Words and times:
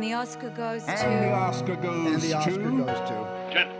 And 0.00 0.08
the 0.08 0.14
Oscar 0.14 0.48
goes 0.48 0.82
And 0.88 0.98
to. 0.98 1.04
the 1.04 1.30
Oscar 1.30 1.76
goes 1.76 2.14
And 2.14 2.22
the 2.22 2.32
Oscar 2.32 2.52
to... 2.54 2.84
goes 2.86 2.86
to. 3.10 3.50
Gentlemen, 3.52 3.79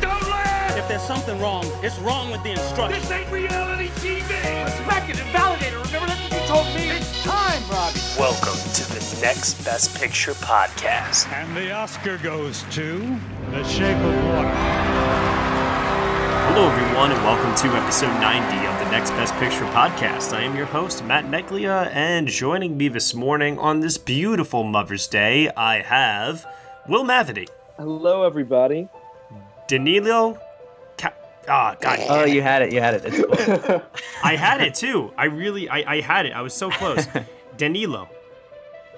Don't 0.81 0.89
laugh! 0.89 0.91
If 0.91 0.97
there's 0.97 1.01
something 1.07 1.39
wrong, 1.39 1.65
it's 1.83 1.97
wrong 1.99 2.31
with 2.31 2.43
the 2.43 2.51
instructions. 2.51 3.07
This 3.07 3.11
ain't 3.11 3.31
reality 3.31 3.89
TV! 3.97 4.65
Respect 4.65 5.09
it 5.09 5.19
and 5.19 5.29
validate 5.31 5.73
it. 5.73 5.85
Remember 5.85 6.07
that's 6.07 6.31
what 6.31 6.41
you 6.41 6.47
told 6.47 6.65
me. 6.75 6.89
It's 6.89 7.23
time, 7.23 7.61
Robbie. 7.69 7.99
Welcome 8.17 8.57
to 8.73 8.83
the 8.89 9.19
Next 9.21 9.63
Best 9.63 9.99
Picture 9.99 10.33
podcast. 10.33 11.31
And 11.31 11.55
the 11.55 11.71
Oscar 11.71 12.17
goes 12.17 12.63
to 12.71 12.99
The 13.51 13.63
Shape 13.63 13.97
of 13.97 14.25
Water. 14.25 14.51
Hello, 16.53 16.67
everyone, 16.69 17.11
and 17.11 17.23
welcome 17.23 17.55
to 17.55 17.77
episode 17.77 18.19
90 18.19 18.67
of 18.67 18.79
the 18.79 18.91
Next 18.91 19.11
Best 19.11 19.33
Picture 19.35 19.65
podcast. 19.65 20.33
I 20.33 20.41
am 20.41 20.55
your 20.55 20.65
host, 20.65 21.03
Matt 21.05 21.25
Neglia, 21.25 21.89
and 21.93 22.27
joining 22.27 22.75
me 22.77 22.87
this 22.89 23.13
morning 23.13 23.57
on 23.59 23.79
this 23.79 23.97
beautiful 23.97 24.63
Mother's 24.63 25.07
Day, 25.07 25.49
I 25.55 25.81
have 25.81 26.45
Will 26.89 27.03
Mavity, 27.05 27.47
Hello, 27.77 28.23
everybody. 28.23 28.89
Danilo. 29.67 30.37
Ca- 31.45 31.51
Ah, 31.51 31.75
God. 31.79 31.99
Oh, 32.09 32.25
you 32.25 32.41
had 32.41 32.61
it. 32.61 32.71
You 32.71 32.79
had 32.79 32.93
it. 32.95 33.03
It's 33.05 33.65
cool. 33.67 33.81
I 34.23 34.35
had 34.35 34.61
it 34.61 34.75
too. 34.75 35.11
I 35.17 35.25
really, 35.25 35.67
I, 35.69 35.95
I 35.95 36.01
had 36.01 36.25
it. 36.25 36.33
I 36.33 36.41
was 36.41 36.53
so 36.53 36.69
close. 36.69 37.07
Danilo. 37.57 38.09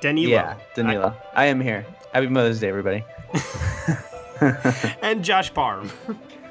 Danilo. 0.02 0.31
yeah, 0.31 0.58
Danilo. 0.75 1.16
I, 1.33 1.45
am 1.45 1.61
here. 1.61 1.86
Happy 2.14 2.27
Mother's 2.27 2.59
Day, 2.59 2.67
everybody. 2.67 3.05
and 5.02 5.23
Josh 5.23 5.53
Parham. 5.53 5.89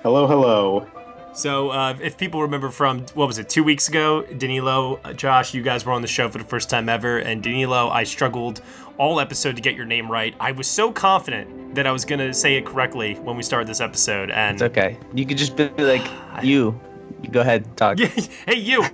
Hello, 0.03 0.27
hello. 0.27 0.87
So, 1.35 1.71
uh, 1.71 1.97
if 2.01 2.17
people 2.17 2.43
remember 2.43 2.71
from 2.71 3.07
what 3.15 3.27
was 3.27 3.39
it, 3.39 3.49
two 3.49 3.65
weeks 3.65 3.89
ago, 3.89 4.23
Danilo, 4.23 5.01
uh, 5.05 5.13
Josh, 5.13 5.55
you 5.55 5.63
guys 5.63 5.85
were 5.87 5.93
on 5.93 6.03
the 6.03 6.09
show 6.09 6.29
for 6.29 6.39
the 6.39 6.45
first 6.45 6.69
time 6.71 6.89
ever, 6.89 7.19
and 7.19 7.43
Danilo, 7.43 7.89
I 7.89 8.05
struggled 8.05 8.61
all 9.03 9.19
episode 9.19 9.57
to 9.57 9.61
get 9.61 9.75
your 9.75 9.85
name 9.85 10.09
right. 10.09 10.33
I 10.39 10.53
was 10.53 10.69
so 10.69 10.93
confident 10.93 11.75
that 11.75 11.89
I 11.89 11.91
was 11.91 12.05
gonna 12.05 12.33
say 12.33 12.55
it 12.55 12.65
correctly 12.65 13.15
when 13.15 13.37
we 13.37 13.43
started 13.43 13.67
this 13.67 13.81
episode, 13.81 14.31
and 14.31 14.55
It's 14.55 14.63
okay. 14.63 14.97
You 15.13 15.27
could 15.27 15.37
just 15.39 15.57
be 15.57 15.69
like, 15.79 16.09
you. 16.45 16.81
You 17.21 17.29
Go 17.29 17.41
ahead, 17.41 17.77
talk. 17.77 17.99
hey, 18.47 18.59
you, 18.59 18.85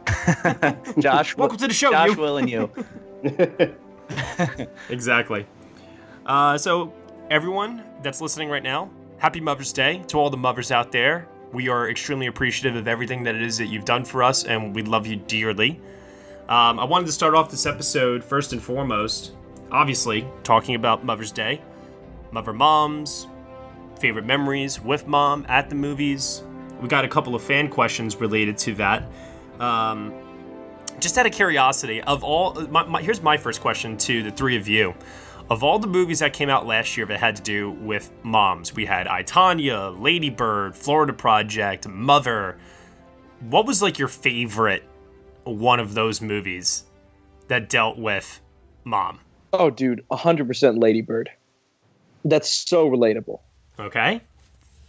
Josh. 0.99 1.37
welcome 1.37 1.59
to 1.59 1.69
the 1.69 1.75
show. 1.75 1.91
Josh, 1.91 2.09
you. 2.13 2.17
Will, 2.17 2.39
and 2.39 2.49
you. 2.49 2.71
Exactly. 4.89 5.45
Uh, 6.25 6.57
so, 6.57 6.95
everyone 7.31 7.85
that's 8.03 8.23
listening 8.23 8.49
right 8.49 8.63
now, 8.63 8.91
happy 9.19 9.41
Mother's 9.41 9.75
Day 9.75 10.03
to 10.09 10.19
all 10.19 10.31
the 10.31 10.39
mothers 10.39 10.71
out 10.73 10.91
there. 10.91 11.29
We 11.53 11.69
are 11.69 11.91
extremely 11.91 12.29
appreciative 12.29 12.77
of 12.77 12.89
everything 12.89 13.23
that 13.25 13.35
it 13.35 13.43
is 13.43 13.59
that 13.59 13.67
you've 13.67 13.85
done 13.85 14.07
for 14.07 14.23
us, 14.23 14.45
and 14.45 14.75
we 14.75 14.83
love 14.83 15.07
you 15.07 15.17
dearly. 15.17 15.79
Um, 16.49 16.81
I 16.81 16.85
wanted 16.85 17.05
to 17.07 17.13
start 17.13 17.35
off 17.35 17.51
this 17.51 17.67
episode 17.67 18.25
first 18.25 18.55
and 18.55 18.63
foremost, 18.63 19.33
obviously, 19.71 20.27
talking 20.43 20.75
about 20.75 21.05
Mother's 21.05 21.33
Day, 21.33 21.61
mother 22.31 22.53
moms, 22.53 23.27
favorite 23.99 24.25
memories 24.25 24.81
with 24.81 25.07
mom 25.07 25.45
at 25.49 25.69
the 25.69 25.75
movies. 25.75 26.43
We 26.81 26.89
got 26.89 27.05
a 27.05 27.09
couple 27.09 27.35
of 27.35 27.43
fan 27.43 27.69
questions 27.69 28.17
related 28.17 28.57
to 28.59 28.75
that. 28.77 29.05
Um, 29.59 30.15
just 31.01 31.19
out 31.19 31.27
of 31.27 31.33
curiosity, 31.33 32.01
of 32.03 32.25
all, 32.25 32.55
my, 32.71 32.85
my, 32.85 33.03
here's 33.03 33.23
my 33.23 33.37
first 33.37 33.61
question 33.61 33.97
to 33.99 34.23
the 34.23 34.31
three 34.31 34.57
of 34.57 34.69
you. 34.69 34.95
Of 35.51 35.65
all 35.65 35.79
the 35.79 35.87
movies 35.87 36.19
that 36.19 36.35
came 36.35 36.51
out 36.51 36.67
last 36.67 36.97
year 36.97 37.07
that 37.07 37.19
had 37.19 37.37
to 37.37 37.43
do 37.43 37.71
with 37.71 38.13
moms, 38.23 38.75
we 38.75 38.85
had 38.85 39.07
I 39.07 39.23
Tanya, 39.23 39.95
Lady 39.97 40.29
Bird, 40.29 40.77
Florida 40.77 41.13
Project, 41.13 41.89
Mother. 41.89 42.59
What 43.41 43.65
was 43.65 43.81
like 43.81 43.99
your 43.99 44.09
favorite 44.09 44.83
one 45.45 45.81
of 45.81 45.95
those 45.95 46.21
movies 46.21 46.85
that 47.47 47.71
dealt 47.71 47.97
with 47.97 48.41
mom? 48.85 49.21
Oh, 49.53 49.71
dude, 49.71 50.05
100% 50.11 50.81
Ladybird. 50.81 51.31
That's 52.25 52.49
so 52.49 52.89
relatable. 52.91 53.41
Okay, 53.79 54.21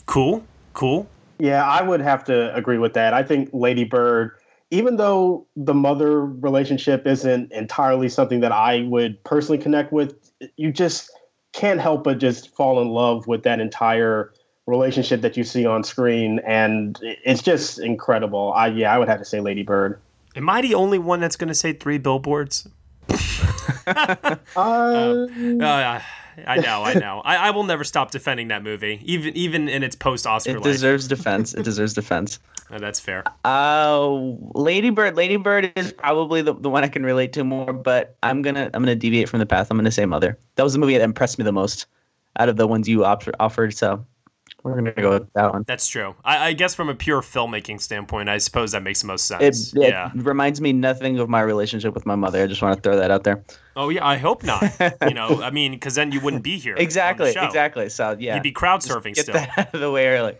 cool, 0.05 0.43
cool. 0.73 1.07
Yeah, 1.37 1.63
I 1.63 1.81
would 1.81 2.01
have 2.01 2.23
to 2.25 2.53
agree 2.55 2.77
with 2.79 2.93
that. 2.93 3.13
I 3.13 3.23
think 3.23 3.49
Lady 3.53 3.85
Bird, 3.85 4.31
even 4.71 4.97
though 4.97 5.45
the 5.55 5.73
mother 5.73 6.25
relationship 6.25 7.07
isn't 7.07 7.51
entirely 7.51 8.09
something 8.09 8.41
that 8.41 8.51
I 8.51 8.81
would 8.81 9.23
personally 9.23 9.57
connect 9.57 9.93
with, 9.93 10.15
you 10.57 10.71
just 10.71 11.11
can't 11.53 11.79
help 11.79 12.03
but 12.03 12.17
just 12.17 12.53
fall 12.55 12.81
in 12.81 12.89
love 12.89 13.27
with 13.27 13.43
that 13.43 13.59
entire 13.59 14.33
relationship 14.65 15.21
that 15.21 15.37
you 15.37 15.43
see 15.43 15.65
on 15.65 15.83
screen, 15.83 16.39
and 16.45 16.99
it's 17.01 17.41
just 17.41 17.79
incredible. 17.79 18.53
I 18.53 18.67
yeah, 18.67 18.93
I 18.93 18.97
would 18.97 19.07
have 19.07 19.19
to 19.19 19.25
say 19.25 19.39
Lady 19.39 19.63
Bird. 19.63 19.99
Am 20.35 20.49
I 20.49 20.61
the 20.61 20.75
only 20.75 20.99
one 20.99 21.19
that's 21.19 21.35
going 21.35 21.47
to 21.47 21.55
say 21.55 21.73
three 21.73 21.97
billboards? 21.97 22.67
Uh, 23.87 24.35
Uh, 24.55 25.99
I 26.47 26.55
know, 26.57 26.83
I 26.83 26.93
know. 26.93 27.21
I, 27.25 27.35
I 27.47 27.51
will 27.51 27.63
never 27.63 27.83
stop 27.83 28.11
defending 28.11 28.47
that 28.47 28.63
movie, 28.63 29.01
even 29.03 29.35
even 29.35 29.67
in 29.67 29.83
its 29.83 29.95
post 29.95 30.25
Oscar 30.25 30.51
It 30.51 30.55
life. 30.55 30.63
deserves 30.63 31.07
defense. 31.07 31.53
It 31.53 31.63
deserves 31.71 31.93
defense. 31.93 32.39
Uh, 32.71 32.77
that's 32.79 32.99
fair. 32.99 33.23
Uh, 33.43 34.07
Ladybird. 34.53 35.17
Ladybird 35.17 35.73
is 35.75 35.91
probably 35.91 36.41
the, 36.41 36.53
the 36.53 36.69
one 36.69 36.83
I 36.83 36.87
can 36.87 37.03
relate 37.03 37.33
to 37.33 37.43
more, 37.43 37.73
but 37.73 38.15
I'm 38.23 38.41
gonna 38.41 38.69
I'm 38.73 38.81
gonna 38.83 38.95
deviate 38.95 39.27
from 39.27 39.39
the 39.39 39.45
path. 39.45 39.69
I'm 39.69 39.77
gonna 39.77 39.91
say 39.91 40.05
Mother. 40.05 40.37
That 40.55 40.63
was 40.63 40.73
the 40.73 40.79
movie 40.79 40.97
that 40.97 41.03
impressed 41.03 41.39
me 41.39 41.43
the 41.43 41.51
most 41.51 41.87
out 42.37 42.47
of 42.47 42.55
the 42.55 42.67
ones 42.67 42.87
you 42.87 43.03
op- 43.03 43.23
offered. 43.39 43.73
So 43.73 44.05
we're 44.63 44.75
gonna 44.75 44.91
go 44.91 45.11
with 45.11 45.33
that 45.33 45.53
one. 45.53 45.63
That's 45.67 45.87
true. 45.87 46.15
I, 46.23 46.47
I 46.47 46.53
guess 46.53 46.75
from 46.75 46.89
a 46.89 46.95
pure 46.95 47.21
filmmaking 47.21 47.81
standpoint, 47.81 48.29
I 48.29 48.37
suppose 48.37 48.71
that 48.73 48.83
makes 48.83 49.01
the 49.01 49.07
most 49.07 49.25
sense. 49.25 49.73
it 49.73 49.81
yeah. 49.81 50.11
reminds 50.15 50.59
me 50.61 50.73
nothing 50.73 51.19
of 51.19 51.29
my 51.29 51.41
relationship 51.41 51.93
with 51.93 52.05
my 52.05 52.15
mother. 52.15 52.43
I 52.43 52.47
just 52.47 52.61
want 52.61 52.75
to 52.75 52.81
throw 52.81 52.97
that 52.97 53.11
out 53.11 53.23
there. 53.23 53.43
Oh 53.75 53.89
yeah. 53.89 54.05
I 54.05 54.17
hope 54.17 54.43
not. 54.43 54.63
you 55.07 55.13
know, 55.13 55.41
I 55.43 55.51
mean, 55.51 55.71
because 55.71 55.95
then 55.95 56.11
you 56.11 56.19
wouldn't 56.19 56.43
be 56.43 56.57
here. 56.57 56.75
Exactly, 56.77 57.29
exactly. 57.29 57.89
So 57.89 58.17
yeah, 58.19 58.35
You'd 58.35 58.43
be 58.43 58.51
crowd 58.51 58.81
surfing 58.81 59.15
get 59.15 59.23
still. 59.23 59.35
that 59.35 59.49
out 59.57 59.73
of 59.73 59.79
the 59.79 59.91
way 59.91 60.07
early. 60.07 60.37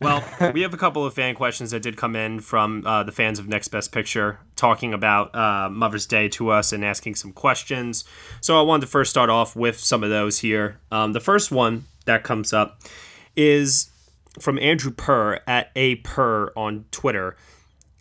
Well, 0.00 0.24
we 0.54 0.62
have 0.62 0.72
a 0.72 0.78
couple 0.78 1.04
of 1.04 1.12
fan 1.12 1.34
questions 1.34 1.72
that 1.72 1.82
did 1.82 1.96
come 1.96 2.16
in 2.16 2.40
from 2.40 2.86
uh, 2.86 3.02
the 3.02 3.12
fans 3.12 3.38
of 3.38 3.48
Next 3.48 3.68
Best 3.68 3.92
Picture 3.92 4.40
talking 4.56 4.94
about 4.94 5.34
uh, 5.34 5.68
Mother's 5.70 6.06
Day 6.06 6.28
to 6.30 6.50
us 6.50 6.72
and 6.72 6.84
asking 6.84 7.16
some 7.16 7.32
questions. 7.32 8.04
So 8.40 8.58
I 8.58 8.62
wanted 8.62 8.82
to 8.82 8.86
first 8.86 9.10
start 9.10 9.28
off 9.28 9.54
with 9.54 9.78
some 9.78 10.02
of 10.02 10.10
those 10.10 10.38
here. 10.38 10.78
Um, 10.90 11.12
the 11.12 11.20
first 11.20 11.52
one 11.52 11.84
that 12.06 12.22
comes 12.24 12.52
up 12.52 12.80
is 13.40 13.90
from 14.38 14.58
Andrew 14.58 14.90
Purr 14.90 15.40
at 15.46 15.70
A 15.74 15.96
Purr 15.96 16.52
on 16.54 16.84
Twitter. 16.90 17.36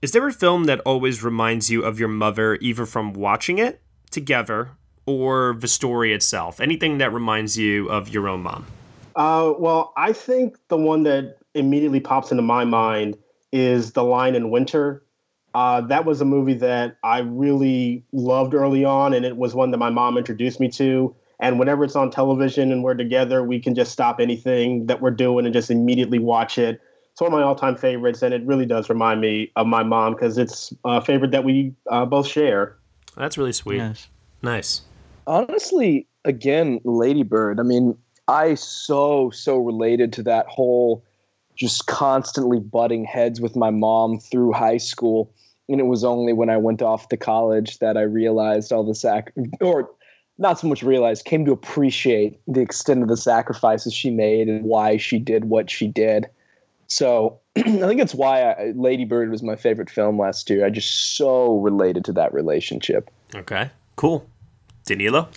Is 0.01 0.11
there 0.11 0.27
a 0.27 0.33
film 0.33 0.65
that 0.65 0.81
always 0.81 1.23
reminds 1.23 1.71
you 1.71 1.81
of 1.83 1.97
your 1.97 2.09
mother, 2.09 2.57
either 2.61 2.85
from 2.85 3.13
watching 3.13 3.57
it 3.57 3.81
together 4.11 4.71
or 5.05 5.55
the 5.57 5.67
story 5.67 6.13
itself? 6.13 6.59
Anything 6.59 6.97
that 6.97 7.13
reminds 7.13 7.57
you 7.57 7.87
of 7.89 8.09
your 8.09 8.27
own 8.27 8.41
mom? 8.41 8.67
Uh, 9.15 9.53
well, 9.57 9.93
I 9.95 10.11
think 10.11 10.57
the 10.67 10.77
one 10.77 11.03
that 11.03 11.37
immediately 11.53 12.01
pops 12.01 12.31
into 12.31 12.43
my 12.43 12.65
mind 12.65 13.17
is 13.53 13.93
The 13.93 14.03
Lion 14.03 14.35
in 14.35 14.51
Winter. 14.51 15.03
Uh, 15.53 15.81
that 15.81 16.05
was 16.05 16.19
a 16.19 16.25
movie 16.25 16.53
that 16.55 16.97
I 17.01 17.19
really 17.19 18.03
loved 18.11 18.53
early 18.53 18.83
on, 18.83 19.13
and 19.13 19.25
it 19.25 19.37
was 19.37 19.55
one 19.55 19.71
that 19.71 19.77
my 19.77 19.89
mom 19.89 20.17
introduced 20.17 20.59
me 20.59 20.69
to. 20.71 21.15
And 21.39 21.57
whenever 21.57 21.83
it's 21.83 21.95
on 21.95 22.11
television 22.11 22.71
and 22.71 22.83
we're 22.83 22.95
together, 22.95 23.43
we 23.43 23.59
can 23.59 23.73
just 23.73 23.91
stop 23.91 24.19
anything 24.19 24.87
that 24.87 25.01
we're 25.01 25.11
doing 25.11 25.45
and 25.45 25.53
just 25.53 25.71
immediately 25.71 26.19
watch 26.19 26.57
it. 26.57 26.81
It's 27.11 27.21
one 27.21 27.33
of 27.33 27.39
my 27.39 27.43
all-time 27.43 27.75
favorites, 27.75 28.21
and 28.21 28.33
it 28.33 28.45
really 28.45 28.65
does 28.65 28.89
remind 28.89 29.21
me 29.21 29.51
of 29.55 29.67
my 29.67 29.83
mom 29.83 30.13
because 30.13 30.37
it's 30.37 30.73
a 30.85 31.01
favorite 31.01 31.31
that 31.31 31.43
we 31.43 31.73
uh, 31.89 32.05
both 32.05 32.27
share. 32.27 32.77
That's 33.17 33.37
really 33.37 33.53
sweet. 33.53 33.77
Yes. 33.77 34.07
Nice. 34.41 34.81
honestly, 35.27 36.07
again, 36.25 36.79
Ladybird. 36.83 37.59
I 37.59 37.63
mean, 37.63 37.97
I 38.27 38.55
so 38.55 39.29
so 39.31 39.57
related 39.57 40.13
to 40.13 40.23
that 40.23 40.47
whole 40.47 41.03
just 41.55 41.87
constantly 41.87 42.59
butting 42.59 43.03
heads 43.03 43.41
with 43.41 43.55
my 43.55 43.69
mom 43.69 44.19
through 44.19 44.53
high 44.53 44.77
school. 44.77 45.33
And 45.67 45.79
it 45.79 45.85
was 45.85 46.03
only 46.03 46.31
when 46.33 46.49
I 46.49 46.57
went 46.57 46.81
off 46.81 47.09
to 47.09 47.17
college 47.17 47.79
that 47.79 47.97
I 47.97 48.01
realized 48.01 48.71
all 48.71 48.83
the 48.83 48.95
sac 48.95 49.33
or 49.61 49.89
not 50.39 50.57
so 50.59 50.67
much 50.67 50.81
realized, 50.81 51.25
came 51.25 51.45
to 51.45 51.51
appreciate 51.51 52.39
the 52.47 52.61
extent 52.61 53.03
of 53.03 53.09
the 53.09 53.17
sacrifices 53.17 53.93
she 53.93 54.09
made 54.09 54.47
and 54.47 54.63
why 54.63 54.97
she 54.97 55.19
did 55.19 55.45
what 55.45 55.69
she 55.69 55.87
did. 55.87 56.27
So 56.87 57.39
I 57.57 57.61
think 57.61 58.01
it's 58.01 58.15
why 58.15 58.41
I, 58.51 58.71
Lady 58.75 59.05
Bird 59.05 59.29
was 59.29 59.43
my 59.43 59.55
favorite 59.55 59.89
film 59.89 60.17
last 60.17 60.49
year. 60.49 60.65
I 60.65 60.69
just 60.69 61.17
so 61.17 61.57
related 61.57 62.05
to 62.05 62.13
that 62.13 62.33
relationship. 62.33 63.11
Okay. 63.35 63.69
Cool. 63.97 64.25
Danilo? 64.85 65.27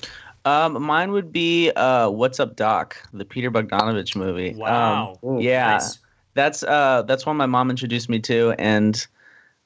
Um, 0.44 0.82
mine 0.82 1.12
would 1.12 1.32
be 1.32 1.70
uh, 1.72 2.08
"What's 2.10 2.40
Up, 2.40 2.56
Doc," 2.56 2.96
the 3.12 3.25
Peter 3.25 3.50
Bogdanovich 3.50 4.16
movie. 4.16 4.55
Wow. 4.55 5.19
Um, 5.22 5.38
yeah, 5.38 5.75
Nice. 5.75 5.98
that's 6.34 6.62
uh, 6.64 7.02
that's 7.02 7.26
one 7.26 7.37
my 7.37 7.46
mom 7.46 7.70
introduced 7.70 8.08
me 8.08 8.19
to, 8.20 8.52
and 8.58 9.06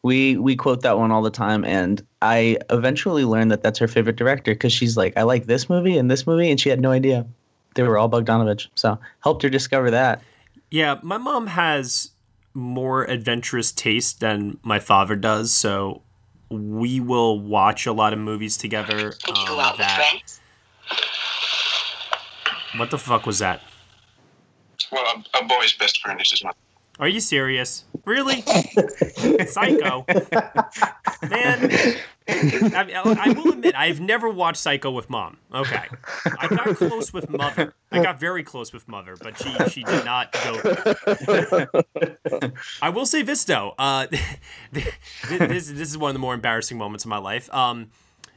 we 0.06 0.36
we 0.36 0.54
quote 0.56 0.82
that 0.82 0.96
one 0.98 1.10
all 1.10 1.22
the 1.22 1.30
time. 1.30 1.64
And 1.64 2.00
I 2.22 2.58
eventually 2.70 3.24
learned 3.24 3.50
that 3.50 3.62
that's 3.62 3.78
her 3.80 3.88
favorite 3.88 4.16
director 4.16 4.54
because 4.54 4.72
she's 4.72 4.96
like, 4.96 5.16
"I 5.16 5.22
like 5.22 5.46
this 5.46 5.68
movie 5.68 5.98
and 5.98 6.08
this 6.10 6.26
movie," 6.26 6.50
and 6.50 6.60
she 6.60 6.68
had 6.68 6.80
no 6.80 6.92
idea 6.92 7.26
they 7.74 7.82
were 7.82 7.98
all 7.98 8.08
Bogdanovich. 8.08 8.68
So 8.74 8.98
helped 9.22 9.42
her 9.42 9.50
discover 9.50 9.90
that. 9.90 10.22
Yeah, 10.70 10.98
my 11.02 11.18
mom 11.18 11.48
has 11.48 12.10
more 12.54 13.04
adventurous 13.04 13.70
taste 13.72 14.20
than 14.20 14.58
my 14.62 14.78
father 14.78 15.14
does, 15.16 15.52
so 15.52 16.02
we 16.48 17.00
will 17.00 17.38
watch 17.40 17.84
a 17.86 17.92
lot 17.92 18.12
of 18.12 18.18
movies 18.18 18.56
together. 18.56 19.12
um, 19.28 19.56
that- 19.78 20.12
What 22.76 22.90
the 22.90 22.98
fuck 22.98 23.26
was 23.26 23.38
that? 23.40 23.60
Well, 24.92 25.04
a, 25.34 25.38
a 25.38 25.44
boy's 25.44 25.72
best 25.74 26.00
friend 26.00 26.20
is 26.20 26.30
his 26.30 26.44
mother. 26.44 26.56
Are 26.98 27.08
you 27.08 27.20
serious? 27.20 27.84
Really? 28.04 28.42
Psycho. 29.46 30.04
Man, 31.28 31.70
I, 32.28 33.16
I 33.20 33.32
will 33.36 33.52
admit, 33.52 33.74
I've 33.76 34.00
never 34.00 34.30
watched 34.30 34.58
Psycho 34.58 34.90
with 34.90 35.10
mom. 35.10 35.36
Okay. 35.54 35.84
I 36.38 36.48
got 36.48 36.76
close 36.76 37.12
with 37.12 37.28
mother. 37.28 37.74
I 37.92 38.02
got 38.02 38.18
very 38.18 38.42
close 38.42 38.72
with 38.72 38.88
mother, 38.88 39.16
but 39.20 39.38
she, 39.38 39.54
she 39.68 39.82
did 39.82 40.04
not 40.04 40.32
go 40.32 40.56
there. 40.56 42.52
I 42.80 42.88
will 42.90 43.06
say 43.06 43.22
this, 43.22 43.44
though. 43.44 43.74
Uh, 43.78 44.06
this, 44.72 45.68
this 45.68 45.70
is 45.70 45.98
one 45.98 46.10
of 46.10 46.14
the 46.14 46.20
more 46.20 46.34
embarrassing 46.34 46.78
moments 46.78 47.04
of 47.04 47.10
my 47.10 47.18
life. 47.18 47.52
Um, 47.52 47.90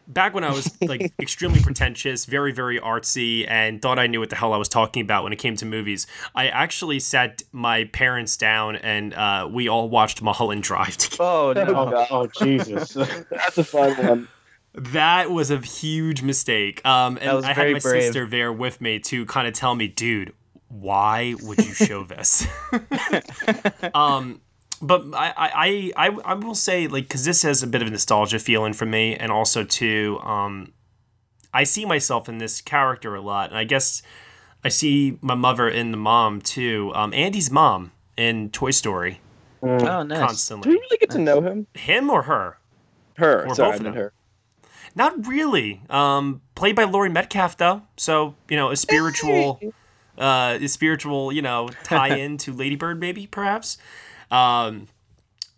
back 0.10 0.34
when 0.34 0.44
I 0.44 0.52
was 0.52 0.70
like 0.82 1.14
extremely 1.22 1.62
pretentious, 1.62 2.26
very 2.26 2.52
very 2.52 2.80
artsy, 2.80 3.46
and 3.48 3.82
thought 3.82 3.98
I 4.00 4.08
knew 4.08 4.20
what 4.20 4.30
the 4.30 4.36
hell 4.36 4.52
I 4.52 4.58
was 4.58 4.68
talking 4.68 5.02
about 5.02 5.24
when 5.24 5.32
it 5.32 5.38
came 5.38 5.56
to 5.58 5.66
movies, 5.66 6.08
I 6.36 6.48
actually 6.50 7.00
sat 7.00 7.44
my 7.54 7.86
parents 7.86 8.36
down 8.36 8.76
and 8.76 9.14
uh, 9.14 9.48
we 9.50 9.70
all 9.70 9.90
watched 9.90 10.22
Mulholland 10.22 10.64
Drive 10.64 10.98
together. 10.98 11.24
Oh 11.24 11.54
no! 11.54 11.94
Oh, 11.96 12.08
oh 12.12 12.28
Jesus. 12.28 12.94
That's 13.30 13.58
a 13.58 13.64
fun 13.64 14.06
one. 14.08 14.28
That 14.74 15.32
was 15.32 15.50
a 15.52 15.58
huge 15.58 16.22
mistake. 16.22 16.86
Um, 16.86 17.16
That 17.16 17.24
and 17.24 17.36
was 17.38 17.46
I 17.46 17.48
had 17.50 17.56
very 17.56 17.74
my 17.74 17.80
brave. 17.80 18.04
sister 18.04 18.26
there 18.28 18.52
with 18.54 18.82
me 18.82 19.00
to 19.00 19.26
kind 19.26 19.48
of 19.48 19.54
tell 19.54 19.74
me, 19.74 19.88
dude, 19.88 20.32
why 20.68 21.34
would 21.42 21.58
you 21.66 21.74
show 21.74 22.04
this? 22.04 22.46
um, 23.94 24.42
but 24.82 25.06
I, 25.14 25.34
I, 25.38 25.92
I, 25.96 26.18
I 26.26 26.34
will 26.34 26.56
say 26.56 26.88
like 26.88 27.06
because 27.06 27.26
this 27.26 27.44
has 27.44 27.64
a 27.64 27.68
bit 27.68 27.82
of 27.82 27.88
a 27.88 27.92
nostalgia 27.92 28.40
feeling 28.40 28.74
for 28.74 28.86
me, 28.86 29.16
and 29.16 29.32
also 29.32 29.64
too, 29.64 30.20
um, 30.24 30.74
I 31.54 31.64
see 31.64 31.86
myself 31.86 32.30
in 32.30 32.38
this 32.38 32.62
character 32.62 33.16
a 33.16 33.22
lot, 33.22 33.50
and 33.50 33.58
I 33.58 33.64
guess 33.64 34.02
I 34.64 34.70
see 34.70 35.18
my 35.22 35.36
mother 35.36 35.68
in 35.70 35.92
the 35.92 35.98
mom 35.98 36.42
too. 36.42 36.92
Um, 36.96 37.14
Andy's 37.14 37.52
mom 37.52 37.92
in 38.18 38.50
Toy 38.50 38.72
Story 38.72 39.20
Oh 39.62 40.04
nice. 40.04 40.20
Do 40.20 40.26
constantly. 40.26 40.72
we 40.72 40.78
really 40.78 40.98
get 40.98 41.10
to 41.12 41.20
know 41.20 41.42
him? 41.42 41.68
Him 41.74 42.10
or 42.10 42.24
her? 42.24 42.58
Her. 43.18 43.46
Or 43.46 43.56
Sorry, 43.56 43.72
both 43.72 43.80
of 43.80 43.84
them. 43.84 43.94
her. 43.94 44.14
Not 44.96 45.28
really. 45.28 45.82
Um, 45.90 46.42
played 46.56 46.76
by 46.76 46.86
Laurie 46.86 47.10
Metcalf 47.10 47.58
though, 47.58 47.84
so 47.98 48.36
you 48.50 48.58
know 48.58 48.72
a 48.72 48.76
spiritual, 48.76 49.60
uh, 50.18 50.58
a 50.60 50.68
spiritual, 50.68 51.32
you 51.32 51.42
know, 51.42 51.70
tie-in 51.84 52.38
to 52.40 52.54
Ladybird, 52.54 53.00
maybe 53.00 53.28
perhaps. 53.28 53.78
Um, 54.32 54.88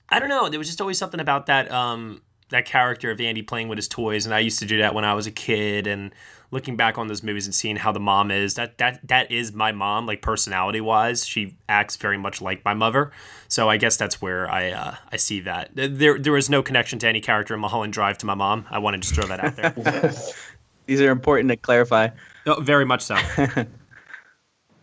I 0.10 0.20
don't 0.20 0.30
know. 0.30 0.50
There 0.50 0.60
was 0.60 0.68
just 0.68 0.82
always 0.82 0.98
something 0.98 1.20
about 1.20 1.46
that 1.48 1.72
um, 1.72 2.22
that 2.50 2.66
character 2.66 3.12
of 3.12 3.22
Andy 3.22 3.42
playing 3.42 3.70
with 3.70 3.78
his 3.78 3.88
toys, 3.88 4.26
and 4.26 4.36
I 4.36 4.40
used 4.40 4.60
to 4.60 4.66
do 4.66 4.80
that 4.80 4.94
when 4.94 5.06
I 5.06 5.14
was 5.14 5.28
a 5.28 5.32
kid. 5.32 5.88
And 5.88 6.12
looking 6.52 6.76
back 6.76 6.98
on 6.98 7.08
those 7.08 7.24
movies 7.24 7.46
and 7.46 7.56
seeing 7.56 7.78
how 7.78 7.94
the 7.94 8.00
mom 8.00 8.30
is, 8.30 8.56
that 8.56 8.78
that 8.78 9.00
that 9.08 9.32
is 9.32 9.54
my 9.54 9.72
mom, 9.72 10.06
like 10.06 10.22
personality 10.22 10.82
wise. 10.82 11.26
She 11.26 11.58
acts 11.70 11.96
very 11.96 12.18
much 12.18 12.42
like 12.42 12.64
my 12.66 12.74
mother. 12.74 13.12
So 13.48 13.70
I 13.70 13.78
guess 13.78 13.98
that's 13.98 14.22
where 14.22 14.50
I 14.50 14.72
uh, 14.72 14.96
I 15.12 15.18
see 15.18 15.40
that. 15.42 15.72
There 15.74 16.20
there 16.20 16.34
was 16.34 16.50
no 16.50 16.62
connection 16.62 17.00
to 17.00 17.08
any 17.08 17.22
character 17.22 17.54
in 17.54 17.60
Mulholland 17.62 17.94
Drive 17.94 18.18
to 18.20 18.26
my 18.26 18.36
mom. 18.36 18.66
I 18.70 18.80
want 18.80 18.96
to 18.96 19.00
just 19.00 19.16
throw 19.16 19.26
that 19.28 19.40
out 19.44 19.56
there. 19.56 20.14
These 20.86 21.02
are 21.02 21.12
important 21.12 21.50
to 21.50 21.56
clarify. 21.56 22.10
oh, 22.48 22.60
very 22.60 22.86
much 22.86 23.02
so. 23.02 23.16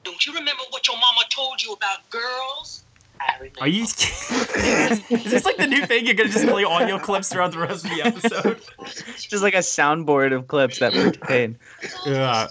Don't 0.05 0.27
you 0.27 0.33
remember 0.33 0.63
what 0.71 0.87
your 0.89 0.97
mama 0.97 1.21
told 1.29 1.63
you 1.63 1.75
about 1.75 2.09
girls? 2.09 2.85
I 3.21 3.35
remember. 3.35 3.48
Are 3.61 3.69
you? 3.69 3.83
is, 3.85 3.95
this, 3.95 5.11
is 5.11 5.31
this 5.31 5.45
like 5.45 5.57
the 5.57 5.67
new 5.67 5.85
thing? 5.87 6.07
You're 6.07 6.15
gonna 6.15 6.31
just 6.31 6.47
play 6.47 6.65
audio 6.65 6.99
clips 6.99 7.29
throughout 7.29 7.53
the 7.53 7.59
rest 7.59 7.85
of 7.85 7.91
the 7.91 8.03
episode? 8.03 8.61
Just 9.17 9.43
like 9.43 9.55
a 9.55 9.59
soundboard 9.59 10.33
of 10.35 10.49
clips 10.49 10.79
that 10.79 10.93
pertain. 10.93 11.59
Yeah. 12.07 12.49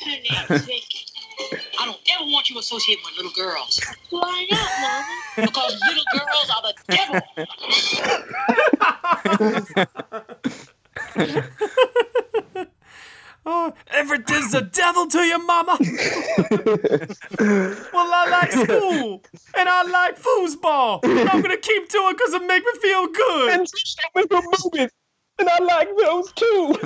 Her 0.00 0.10
name's 0.10 0.64
Vicky. 0.64 1.04
I 1.80 1.84
don't 1.86 1.98
ever 2.14 2.24
want 2.30 2.50
you 2.50 2.54
to 2.56 2.60
associate 2.60 2.98
with 3.04 3.16
little 3.16 3.32
girls. 3.32 3.80
Why 4.10 4.46
not, 4.50 4.70
Mama? 4.80 5.04
Because 5.46 5.80
little 5.88 6.04
girls 6.12 6.50
are 6.50 6.62
the 6.62 6.74
devil. 11.14 12.24
Oh, 13.50 13.72
everything's 13.86 14.52
the 14.52 14.60
devil 14.60 15.06
to 15.06 15.20
you, 15.20 15.38
mama. 15.46 15.78
well, 17.94 18.10
I 18.12 18.28
like 18.30 18.52
school 18.52 19.24
and 19.56 19.68
I 19.70 19.84
like 19.84 20.20
foosball. 20.20 21.02
And 21.02 21.30
I'm 21.30 21.40
gonna 21.40 21.56
keep 21.56 21.88
doing 21.88 22.12
because 22.12 22.34
it 22.34 22.42
make 22.46 22.62
me 22.62 22.72
feel 22.82 23.06
good. 23.06 23.54
And 23.54 23.66
stop 23.66 24.10
me 24.14 24.24
from 24.28 24.44
moving. 24.62 24.90
And 25.38 25.48
I 25.48 25.58
like 25.64 25.88
those 25.96 26.30
too. 26.32 26.76